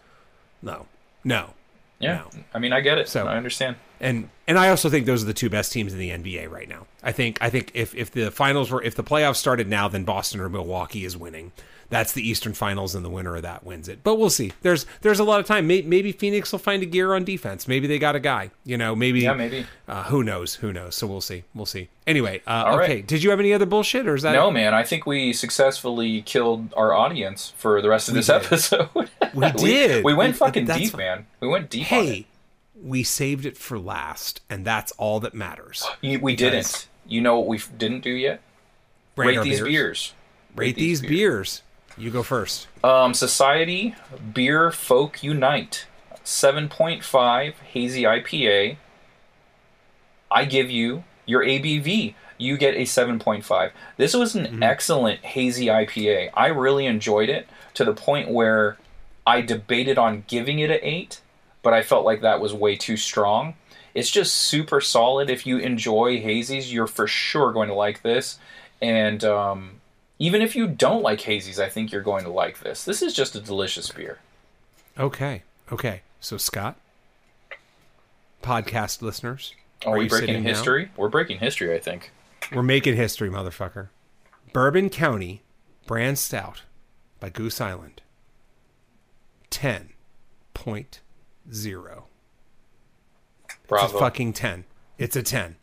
No. 0.62 0.86
No. 1.22 1.50
Yeah, 1.98 2.16
No. 2.16 2.30
I 2.52 2.58
mean, 2.58 2.72
I 2.72 2.80
get 2.80 2.98
it. 2.98 3.08
So- 3.08 3.26
I 3.26 3.36
understand. 3.36 3.76
and 4.00 4.28
and 4.46 4.58
I 4.58 4.68
also 4.68 4.90
think 4.90 5.06
those 5.06 5.22
are 5.22 5.26
the 5.26 5.32
two 5.34 5.48
best 5.48 5.72
teams 5.72 5.92
in 5.94 5.98
the 5.98 6.10
NBA 6.10 6.50
right 6.50 6.68
now. 6.68 6.86
I 7.02 7.12
think 7.12 7.38
I 7.40 7.48
think 7.50 7.70
if 7.74 7.94
if 7.94 8.10
the 8.10 8.30
finals 8.30 8.70
were 8.70 8.82
if 8.82 8.94
the 8.94 9.04
playoffs 9.04 9.36
started 9.36 9.66
now, 9.68 9.88
then 9.88 10.04
Boston 10.04 10.40
or 10.40 10.48
Milwaukee 10.50 11.04
is 11.06 11.16
winning. 11.16 11.52
That's 11.88 12.12
the 12.12 12.28
Eastern 12.28 12.52
Finals, 12.52 12.94
and 12.94 13.04
the 13.04 13.08
winner 13.10 13.36
of 13.36 13.42
that 13.42 13.64
wins 13.64 13.88
it. 13.88 14.00
But 14.02 14.16
we'll 14.16 14.30
see. 14.30 14.52
There's 14.62 14.86
there's 15.02 15.20
a 15.20 15.24
lot 15.24 15.38
of 15.40 15.46
time. 15.46 15.66
Maybe, 15.66 15.86
maybe 15.86 16.12
Phoenix 16.12 16.50
will 16.50 16.58
find 16.58 16.82
a 16.82 16.86
gear 16.86 17.14
on 17.14 17.24
defense. 17.24 17.68
Maybe 17.68 17.86
they 17.86 17.98
got 17.98 18.16
a 18.16 18.20
guy. 18.20 18.50
You 18.64 18.76
know, 18.76 18.96
maybe 18.96 19.20
Yeah, 19.20 19.34
maybe. 19.34 19.66
Uh, 19.86 20.02
who 20.04 20.24
knows? 20.24 20.56
Who 20.56 20.72
knows? 20.72 20.94
So 20.96 21.06
we'll 21.06 21.20
see. 21.20 21.44
We'll 21.54 21.66
see. 21.66 21.88
Anyway, 22.06 22.42
uh, 22.46 22.64
All 22.66 22.78
right. 22.78 22.90
okay. 22.90 23.02
Did 23.02 23.22
you 23.22 23.30
have 23.30 23.38
any 23.40 23.52
other 23.52 23.66
bullshit, 23.66 24.06
or 24.08 24.14
is 24.14 24.22
that 24.22 24.32
No, 24.32 24.50
man, 24.50 24.74
I 24.74 24.82
think 24.82 25.06
we 25.06 25.32
successfully 25.32 26.22
killed 26.22 26.72
our 26.76 26.92
audience 26.92 27.52
for 27.56 27.80
the 27.80 27.88
rest 27.88 28.08
of 28.08 28.14
this 28.14 28.26
did. 28.26 28.34
episode. 28.36 28.88
We 29.34 29.50
did. 29.52 30.02
We, 30.04 30.14
went 30.14 30.32
We- 30.32 30.38
fucking 30.38 30.64
deep, 30.66 30.96
man. 30.96 31.26
We 31.40 31.48
went 31.48 31.68
deep. 31.68 31.82
it. 31.82 31.86
Hey, 31.86 32.26
we 32.82 33.02
saved 33.02 33.44
it 33.46 33.56
for 33.56 33.78
last, 33.78 34.40
and 34.48 34.64
that's 34.64 34.92
all 34.92 35.20
that 35.20 35.34
matters. 35.34 35.86
We 36.02 36.16
because- 36.16 36.36
didn't. 36.38 36.88
You 37.08 37.20
know 37.20 37.38
what 37.38 37.46
we 37.46 37.60
didn't 37.78 38.00
do 38.00 38.10
yet? 38.10 38.40
Rate 39.14 39.36
Rate 39.38 39.44
these 39.44 39.58
beers. 39.60 39.68
beers. 39.68 40.12
Rate 40.56 40.74
these 40.76 41.00
beers. 41.02 41.62
You 41.98 42.10
go 42.10 42.22
first. 42.22 42.68
Um, 42.84 43.14
Society 43.14 43.94
Beer 44.34 44.70
Folk 44.70 45.22
Unite, 45.22 45.86
seven 46.24 46.68
point 46.68 47.02
five 47.04 47.58
hazy 47.60 48.02
IPA. 48.02 48.76
I 50.30 50.44
give 50.44 50.70
you 50.70 51.04
your 51.24 51.42
ABV. 51.44 52.14
You 52.38 52.58
get 52.58 52.74
a 52.74 52.84
seven 52.84 53.18
point 53.18 53.44
five. 53.44 53.72
This 53.96 54.14
was 54.14 54.34
an 54.34 54.44
Mm-hmm. 54.46 54.62
excellent 54.62 55.20
hazy 55.24 55.66
IPA. 55.66 56.30
I 56.34 56.48
really 56.48 56.86
enjoyed 56.86 57.28
it 57.30 57.48
to 57.74 57.84
the 57.84 57.94
point 57.94 58.30
where 58.30 58.76
I 59.26 59.40
debated 59.40 59.98
on 59.98 60.24
giving 60.28 60.58
it 60.58 60.70
an 60.70 60.78
eight, 60.82 61.20
but 61.62 61.72
I 61.72 61.82
felt 61.82 62.04
like 62.04 62.20
that 62.20 62.40
was 62.40 62.52
way 62.52 62.76
too 62.76 62.96
strong. 62.96 63.54
It's 63.94 64.10
just 64.10 64.34
super 64.34 64.80
solid. 64.82 65.30
If 65.30 65.46
you 65.46 65.56
enjoy 65.58 66.20
hazies, 66.22 66.70
you're 66.70 66.86
for 66.86 67.06
sure 67.06 67.52
going 67.52 67.68
to 67.68 67.74
like 67.74 68.02
this. 68.02 68.38
And 68.82 69.24
um, 69.24 69.75
even 70.18 70.42
if 70.42 70.56
you 70.56 70.66
don't 70.66 71.02
like 71.02 71.20
hazies, 71.20 71.58
I 71.58 71.68
think 71.68 71.92
you're 71.92 72.02
going 72.02 72.24
to 72.24 72.30
like 72.30 72.60
this. 72.60 72.84
This 72.84 73.02
is 73.02 73.12
just 73.14 73.34
a 73.34 73.40
delicious 73.40 73.90
beer. 73.90 74.18
Okay. 74.98 75.42
Okay. 75.70 76.02
So 76.20 76.36
Scott, 76.36 76.76
podcast 78.42 79.02
listeners, 79.02 79.54
Are, 79.84 79.94
Are 79.94 79.98
we 79.98 80.08
breaking 80.08 80.42
history? 80.42 80.90
We're 80.96 81.08
breaking 81.08 81.38
history, 81.38 81.74
I 81.74 81.78
think. 81.78 82.10
we're 82.52 82.62
making 82.62 82.96
history, 82.96 83.28
motherfucker. 83.28 83.88
Bourbon 84.52 84.88
County 84.88 85.42
Brand 85.86 86.18
Stout 86.18 86.62
by 87.20 87.28
Goose 87.28 87.60
Island. 87.60 88.02
Ten 89.50 89.90
point 90.54 91.00
zero. 91.52 92.06
It's 93.44 93.56
Bravo. 93.68 93.96
a 93.96 94.00
fucking 94.00 94.32
ten. 94.32 94.64
It's 94.98 95.14
a 95.16 95.22
ten. 95.22 95.56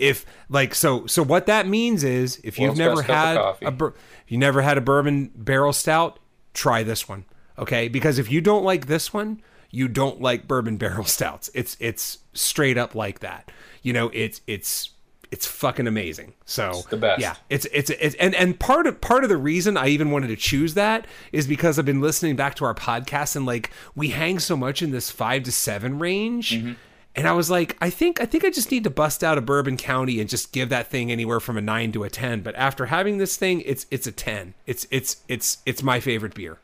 If 0.00 0.26
like 0.48 0.74
so 0.74 1.06
so 1.06 1.22
what 1.22 1.46
that 1.46 1.68
means 1.68 2.02
is 2.04 2.40
if 2.42 2.58
you've 2.58 2.70
World's 2.70 2.78
never 2.78 2.96
best 2.96 3.06
cup 3.06 3.36
of 3.36 3.58
had 3.60 3.68
a 3.68 3.70
bur- 3.70 3.94
you 4.26 4.38
never 4.38 4.62
had 4.62 4.78
a 4.78 4.80
bourbon 4.80 5.30
barrel 5.34 5.72
stout, 5.72 6.18
try 6.54 6.82
this 6.82 7.08
one. 7.08 7.24
Okay? 7.58 7.88
Because 7.88 8.18
if 8.18 8.30
you 8.30 8.40
don't 8.40 8.64
like 8.64 8.86
this 8.86 9.12
one, 9.12 9.42
you 9.70 9.86
don't 9.88 10.20
like 10.20 10.48
bourbon 10.48 10.76
barrel 10.78 11.04
stouts. 11.04 11.50
It's 11.54 11.76
it's 11.80 12.18
straight 12.32 12.78
up 12.78 12.94
like 12.94 13.20
that. 13.20 13.50
You 13.82 13.92
know, 13.92 14.10
it's 14.12 14.40
it's 14.46 14.90
it's 15.30 15.46
fucking 15.46 15.86
amazing. 15.86 16.34
So 16.44 16.82
the 16.90 16.96
best. 16.96 17.20
Yeah, 17.20 17.36
it's, 17.48 17.66
it's 17.72 17.90
it's 17.90 18.14
and 18.16 18.34
and 18.34 18.58
part 18.58 18.86
of 18.86 19.00
part 19.00 19.22
of 19.22 19.30
the 19.30 19.36
reason 19.36 19.76
I 19.76 19.88
even 19.88 20.10
wanted 20.10 20.28
to 20.28 20.36
choose 20.36 20.74
that 20.74 21.06
is 21.32 21.46
because 21.46 21.78
I've 21.78 21.84
been 21.84 22.00
listening 22.00 22.36
back 22.36 22.56
to 22.56 22.64
our 22.64 22.74
podcast 22.74 23.36
and 23.36 23.46
like 23.46 23.70
we 23.94 24.08
hang 24.08 24.38
so 24.38 24.56
much 24.56 24.82
in 24.82 24.90
this 24.90 25.10
five 25.10 25.44
to 25.44 25.52
seven 25.52 25.98
range. 25.98 26.52
Mm-hmm. 26.52 26.72
And 27.16 27.26
I 27.26 27.32
was 27.32 27.50
like, 27.50 27.76
I 27.80 27.90
think 27.90 28.20
I 28.20 28.26
think 28.26 28.44
I 28.44 28.50
just 28.50 28.70
need 28.70 28.84
to 28.84 28.90
bust 28.90 29.24
out 29.24 29.36
a 29.36 29.40
Bourbon 29.40 29.76
County 29.76 30.20
and 30.20 30.28
just 30.30 30.52
give 30.52 30.68
that 30.68 30.86
thing 30.86 31.10
anywhere 31.10 31.40
from 31.40 31.56
a 31.56 31.60
nine 31.60 31.90
to 31.92 32.04
a 32.04 32.10
ten. 32.10 32.40
But 32.40 32.54
after 32.54 32.86
having 32.86 33.18
this 33.18 33.36
thing, 33.36 33.62
it's 33.62 33.86
it's 33.90 34.06
a 34.06 34.12
ten. 34.12 34.54
It's 34.66 34.86
it's 34.90 35.16
it's 35.26 35.58
it's 35.66 35.82
my 35.82 35.98
favorite 35.98 36.34
beer. 36.34 36.58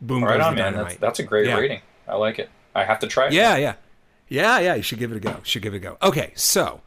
Boom 0.00 0.24
Right 0.24 0.38
goes 0.38 0.46
on, 0.46 0.56
the 0.56 0.62
man. 0.62 0.72
That's, 0.74 0.96
that's 0.96 1.18
a 1.20 1.22
great 1.22 1.46
Yeah. 1.46 1.58
rating. 1.58 1.80
I 2.08 2.16
like 2.16 2.38
it. 2.38 2.50
I 2.74 2.84
have 2.84 2.98
to 3.00 3.06
try 3.06 3.28
it. 3.28 3.32
Yeah, 3.32 3.56
yeah. 3.56 3.74
Yeah, 4.28 4.58
yeah. 4.58 4.74
You 4.74 4.82
should 4.82 4.98
give 4.98 5.12
it 5.12 5.16
a 5.16 5.20
go. 5.20 5.36
Should 5.44 5.62
give 5.62 5.72
it 5.72 5.78
a 5.78 5.80
go. 5.80 5.96
Okay, 6.02 6.32
so 6.34 6.80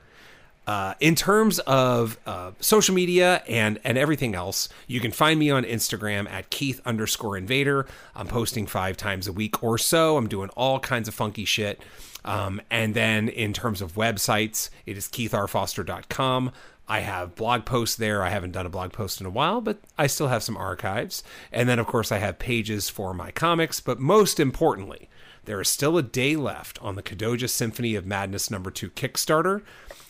uh, 0.68 0.94
in 1.00 1.16
terms 1.16 1.60
of 1.60 2.20
uh, 2.26 2.52
social 2.60 2.94
media 2.94 3.42
and 3.48 3.80
and 3.86 3.98
everything 3.98 4.36
else, 4.36 4.68
you 4.88 5.00
can 5.00 5.12
find 5.12 5.40
me 5.40 5.50
on 5.50 5.64
Instagram 5.64 6.30
at 6.30 6.50
Keith 6.50 6.82
underscore 6.86 7.38
Invader. 7.38 7.88
I'm 8.14 8.28
posting 8.28 8.68
five 8.68 8.98
times 8.98 9.26
a 9.26 9.32
week 9.32 9.64
or 9.64 9.78
so. 9.78 10.18
I'm 10.18 10.28
doing 10.28 10.50
all 10.50 10.80
kinds 10.80 11.08
of 11.08 11.16
funky 11.16 11.46
shit. 11.46 11.82
Um, 12.30 12.62
and 12.70 12.94
then 12.94 13.28
in 13.28 13.54
terms 13.54 13.82
of 13.82 13.94
websites, 13.94 14.70
it 14.86 14.98
is 14.98 15.08
keithrfoster.com. 15.08 16.52
I 16.88 17.00
have 17.00 17.36
blog 17.36 17.66
posts 17.66 17.96
there. 17.96 18.24
I 18.24 18.30
haven't 18.30 18.52
done 18.52 18.68
a 18.68 18.70
blog 18.70 18.94
post 18.94 19.20
in 19.20 19.26
a 19.26 19.32
while, 19.32 19.62
but 19.62 19.80
I 19.98 20.06
still 20.06 20.28
have 20.28 20.44
some 20.44 20.56
archives. 20.56 21.24
And 21.52 21.68
then, 21.68 21.80
of 21.80 21.88
course, 21.88 22.12
I 22.12 22.20
have 22.20 22.38
pages 22.38 22.88
for 22.88 23.16
my 23.16 23.32
comics. 23.32 23.80
But 23.80 24.00
most 24.00 24.40
importantly, 24.40 25.10
there 25.46 25.60
is 25.60 25.70
still 25.70 25.98
a 25.98 26.04
day 26.04 26.36
left 26.36 26.80
on 26.84 26.94
the 26.96 27.02
Kodoja 27.02 27.50
Symphony 27.50 27.96
of 27.96 28.06
Madness 28.06 28.52
number 28.52 28.70
two 28.70 28.92
Kickstarter. 28.92 29.64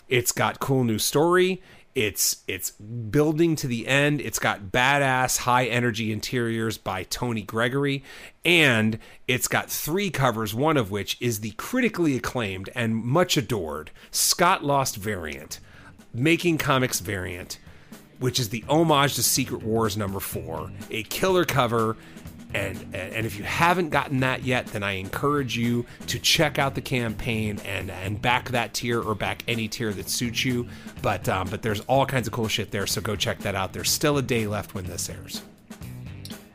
It's 0.10 0.34
got 0.34 0.60
cool 0.60 0.84
new 0.84 1.00
story. 1.00 1.62
It's 1.96 2.44
it's 2.48 2.72
building 2.72 3.56
to 3.58 3.68
the 3.68 3.88
end. 3.88 4.22
It's 4.22 4.40
got 4.40 4.72
badass 4.72 5.40
high 5.40 5.66
energy 5.66 6.12
interiors 6.12 6.78
by 6.78 7.04
Tony 7.04 7.42
Gregory, 7.42 8.04
and 8.46 9.00
it's 9.28 9.48
got 9.48 9.70
three 9.70 10.10
covers. 10.10 10.54
One 10.54 10.78
of 10.78 10.92
which 10.92 11.18
is 11.20 11.40
the 11.40 11.52
critically 11.52 12.16
acclaimed 12.16 12.70
and 12.76 12.96
much 12.96 13.38
adored 13.38 13.92
Scott 14.12 14.64
Lost 14.64 14.98
variant, 14.98 15.60
Making 16.14 16.60
Comics 16.60 17.00
variant, 17.00 17.58
which 18.20 18.40
is 18.40 18.50
the 18.50 18.64
homage 18.70 19.16
to 19.16 19.24
Secret 19.24 19.64
Wars 19.64 19.98
number 19.98 20.20
four, 20.20 20.72
a 20.92 21.04
killer 21.04 21.44
cover. 21.46 21.98
And, 22.54 22.78
and 22.96 23.26
if 23.28 23.38
you 23.38 23.44
haven't 23.44 23.90
gotten 23.90 24.22
that 24.22 24.44
yet, 24.44 24.66
then 24.68 24.82
I 24.82 24.94
encourage 24.94 25.56
you 25.56 25.86
to 26.08 26.18
check 26.18 26.58
out 26.58 26.74
the 26.74 26.82
campaign 26.82 27.60
and 27.64 27.92
and 27.92 28.20
back 28.20 28.50
that 28.50 28.74
tier 28.74 29.00
or 29.00 29.14
back 29.14 29.44
any 29.48 29.68
tier 29.68 29.94
that 29.94 30.10
suits 30.10 30.44
you. 30.44 30.68
But 31.04 31.30
um, 31.30 31.48
but 31.50 31.62
there's 31.62 31.82
all 31.82 32.08
kinds 32.08 32.28
of 32.28 32.34
cool 32.34 32.48
shit 32.48 32.72
there, 32.72 32.88
so 32.88 33.02
go 33.02 33.16
check 33.16 33.40
that 33.40 33.54
out. 33.54 33.74
There's 33.74 33.92
still 33.92 34.18
a 34.18 34.24
day 34.24 34.48
left 34.48 34.74
when 34.74 34.86
this 34.86 35.10
airs. 35.10 35.44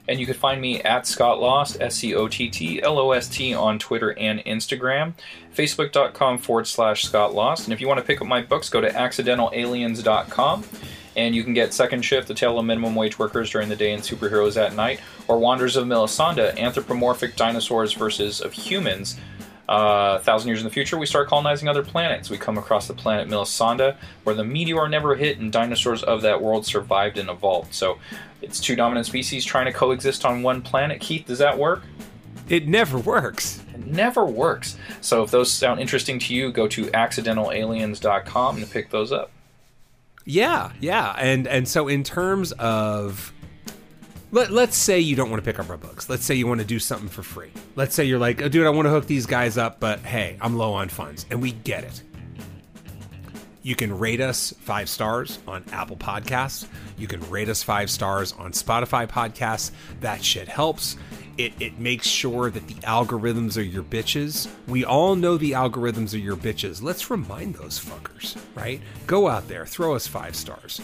And 0.06 0.20
you 0.20 0.26
can 0.26 0.34
find 0.34 0.60
me 0.60 0.82
at 0.82 1.06
Scott 1.06 1.40
Lost, 1.40 1.80
S 1.80 1.94
C 1.94 2.14
O 2.14 2.28
T 2.28 2.50
T 2.50 2.82
L 2.82 2.98
O 2.98 3.12
S 3.12 3.28
T, 3.28 3.54
on 3.54 3.78
Twitter 3.78 4.18
and 4.18 4.40
Instagram. 4.40 5.14
Facebook.com 5.54 6.38
forward 6.38 6.66
slash 6.66 7.04
Scott 7.04 7.34
Lost. 7.34 7.64
And 7.64 7.72
if 7.72 7.80
you 7.80 7.86
want 7.86 8.00
to 8.00 8.04
pick 8.04 8.20
up 8.20 8.26
my 8.26 8.42
books, 8.42 8.68
go 8.68 8.80
to 8.80 8.90
accidentalaliens.com. 8.90 10.64
And 11.16 11.34
you 11.34 11.44
can 11.44 11.54
get 11.54 11.72
Second 11.72 12.02
Shift, 12.02 12.28
The 12.28 12.34
Tale 12.34 12.58
of 12.58 12.64
Minimum 12.64 12.94
Wage 12.94 13.18
Workers 13.18 13.50
during 13.50 13.68
the 13.68 13.76
day 13.76 13.92
and 13.92 14.02
Superheroes 14.02 14.56
at 14.56 14.74
Night, 14.74 15.00
or 15.28 15.38
Wanderers 15.38 15.76
of 15.76 15.86
Melisande, 15.86 16.58
Anthropomorphic 16.58 17.36
Dinosaurs 17.36 17.92
versus 17.92 18.40
of 18.40 18.52
Humans. 18.52 19.16
Uh, 19.66 20.18
a 20.20 20.22
thousand 20.22 20.48
years 20.48 20.60
in 20.60 20.64
the 20.64 20.70
future, 20.70 20.98
we 20.98 21.06
start 21.06 21.28
colonizing 21.28 21.68
other 21.68 21.82
planets. 21.82 22.28
We 22.28 22.36
come 22.36 22.58
across 22.58 22.86
the 22.86 22.94
planet 22.94 23.28
Melisande, 23.28 23.94
where 24.24 24.34
the 24.34 24.44
meteor 24.44 24.88
never 24.88 25.14
hit 25.14 25.38
and 25.38 25.50
dinosaurs 25.50 26.02
of 26.02 26.20
that 26.22 26.42
world 26.42 26.66
survived 26.66 27.16
and 27.16 27.30
evolved. 27.30 27.72
So 27.72 27.98
it's 28.42 28.60
two 28.60 28.76
dominant 28.76 29.06
species 29.06 29.44
trying 29.44 29.66
to 29.66 29.72
coexist 29.72 30.24
on 30.26 30.42
one 30.42 30.60
planet. 30.60 31.00
Keith, 31.00 31.26
does 31.26 31.38
that 31.38 31.56
work? 31.56 31.82
It 32.48 32.68
never 32.68 32.98
works. 32.98 33.62
It 33.72 33.86
never 33.86 34.26
works. 34.26 34.76
So 35.00 35.22
if 35.22 35.30
those 35.30 35.50
sound 35.50 35.80
interesting 35.80 36.18
to 36.18 36.34
you, 36.34 36.52
go 36.52 36.68
to 36.68 36.84
accidentalaliens.com 36.86 38.56
and 38.58 38.70
pick 38.70 38.90
those 38.90 39.12
up. 39.12 39.30
Yeah, 40.24 40.72
yeah, 40.80 41.14
and 41.18 41.46
and 41.46 41.68
so 41.68 41.88
in 41.88 42.02
terms 42.02 42.52
of 42.52 43.32
let, 44.34 44.50
let's 44.50 44.76
say 44.76 44.98
you 44.98 45.14
don't 45.14 45.30
want 45.30 45.44
to 45.44 45.48
pick 45.48 45.60
up 45.60 45.70
our 45.70 45.76
books. 45.76 46.08
Let's 46.08 46.24
say 46.24 46.34
you 46.34 46.48
want 46.48 46.60
to 46.60 46.66
do 46.66 46.80
something 46.80 47.08
for 47.08 47.22
free. 47.22 47.52
Let's 47.76 47.94
say 47.94 48.04
you're 48.04 48.18
like, 48.18 48.42
oh, 48.42 48.48
dude, 48.48 48.66
I 48.66 48.70
want 48.70 48.86
to 48.86 48.90
hook 48.90 49.06
these 49.06 49.26
guys 49.26 49.56
up, 49.56 49.78
but 49.78 50.00
hey, 50.00 50.36
I'm 50.40 50.56
low 50.56 50.72
on 50.72 50.88
funds. 50.88 51.24
And 51.30 51.40
we 51.40 51.52
get 51.52 51.84
it. 51.84 52.02
You 53.62 53.76
can 53.76 53.96
rate 53.96 54.20
us 54.20 54.52
five 54.60 54.88
stars 54.88 55.38
on 55.46 55.64
Apple 55.72 55.96
Podcasts. 55.96 56.66
You 56.98 57.06
can 57.06 57.20
rate 57.30 57.48
us 57.48 57.62
five 57.62 57.88
stars 57.90 58.32
on 58.32 58.50
Spotify 58.50 59.08
Podcasts. 59.08 59.70
That 60.00 60.24
shit 60.24 60.48
helps. 60.48 60.96
It, 61.36 61.52
it 61.60 61.78
makes 61.78 62.06
sure 62.06 62.50
that 62.50 62.68
the 62.68 62.74
algorithms 62.74 63.56
are 63.56 63.62
your 63.62 63.82
bitches. 63.82 64.48
We 64.68 64.84
all 64.84 65.16
know 65.16 65.36
the 65.36 65.52
algorithms 65.52 66.14
are 66.14 66.18
your 66.18 66.36
bitches. 66.36 66.80
Let's 66.80 67.10
remind 67.10 67.56
those 67.56 67.78
fuckers, 67.78 68.36
right? 68.54 68.80
Go 69.06 69.28
out 69.28 69.48
there, 69.48 69.66
throw 69.66 69.94
us 69.94 70.06
five 70.06 70.36
stars. 70.36 70.80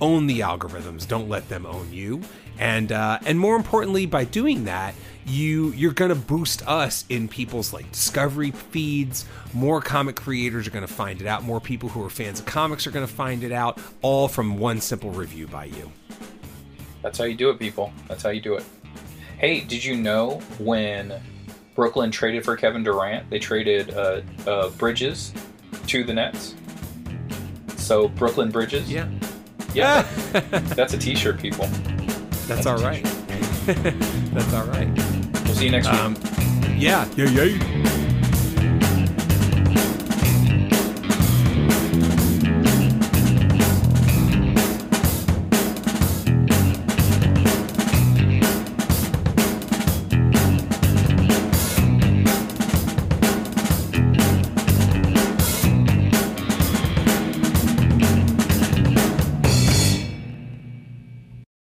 Own 0.00 0.26
the 0.26 0.40
algorithms. 0.40 1.08
Don't 1.08 1.28
let 1.28 1.48
them 1.48 1.64
own 1.66 1.92
you. 1.92 2.20
And 2.58 2.92
uh, 2.92 3.18
and 3.24 3.38
more 3.38 3.56
importantly, 3.56 4.06
by 4.06 4.24
doing 4.24 4.64
that, 4.64 4.94
you 5.26 5.70
you're 5.72 5.92
gonna 5.92 6.14
boost 6.14 6.66
us 6.66 7.04
in 7.08 7.28
people's 7.28 7.72
like 7.72 7.90
discovery 7.92 8.50
feeds. 8.50 9.24
More 9.54 9.80
comic 9.80 10.16
creators 10.16 10.66
are 10.66 10.70
gonna 10.70 10.86
find 10.86 11.20
it 11.20 11.26
out. 11.26 11.44
More 11.44 11.60
people 11.60 11.88
who 11.88 12.04
are 12.04 12.10
fans 12.10 12.40
of 12.40 12.46
comics 12.46 12.86
are 12.86 12.90
gonna 12.90 13.06
find 13.06 13.42
it 13.42 13.52
out. 13.52 13.80
All 14.02 14.28
from 14.28 14.58
one 14.58 14.80
simple 14.80 15.10
review 15.10 15.46
by 15.46 15.66
you. 15.66 15.90
That's 17.02 17.18
how 17.18 17.24
you 17.24 17.36
do 17.36 17.50
it, 17.50 17.58
people. 17.58 17.92
That's 18.08 18.22
how 18.22 18.30
you 18.30 18.40
do 18.40 18.54
it. 18.54 18.64
Hey, 19.38 19.60
did 19.60 19.84
you 19.84 19.96
know 19.96 20.40
when 20.58 21.14
Brooklyn 21.74 22.10
traded 22.10 22.44
for 22.44 22.56
Kevin 22.56 22.82
Durant, 22.82 23.30
they 23.30 23.38
traded 23.38 23.94
uh, 23.94 24.20
uh, 24.46 24.70
Bridges 24.70 25.32
to 25.86 26.02
the 26.04 26.12
Nets? 26.12 26.54
So 27.76 28.08
Brooklyn 28.08 28.50
Bridges. 28.50 28.90
Yeah, 28.90 29.08
Yeah, 29.74 30.02
that's 30.74 30.92
a 30.94 30.98
T-shirt, 30.98 31.38
people. 31.40 31.66
that's 32.48 32.66
all 32.66 32.78
right. 32.78 33.04
that's 33.66 34.54
all 34.54 34.66
right. 34.66 34.88
We'll 35.44 35.54
see 35.54 35.66
you 35.66 35.70
next 35.70 35.88
week. 35.90 36.00
Um, 36.00 36.16
yeah, 36.76 37.08
yeah, 37.16 37.26
yeah. 37.44 38.07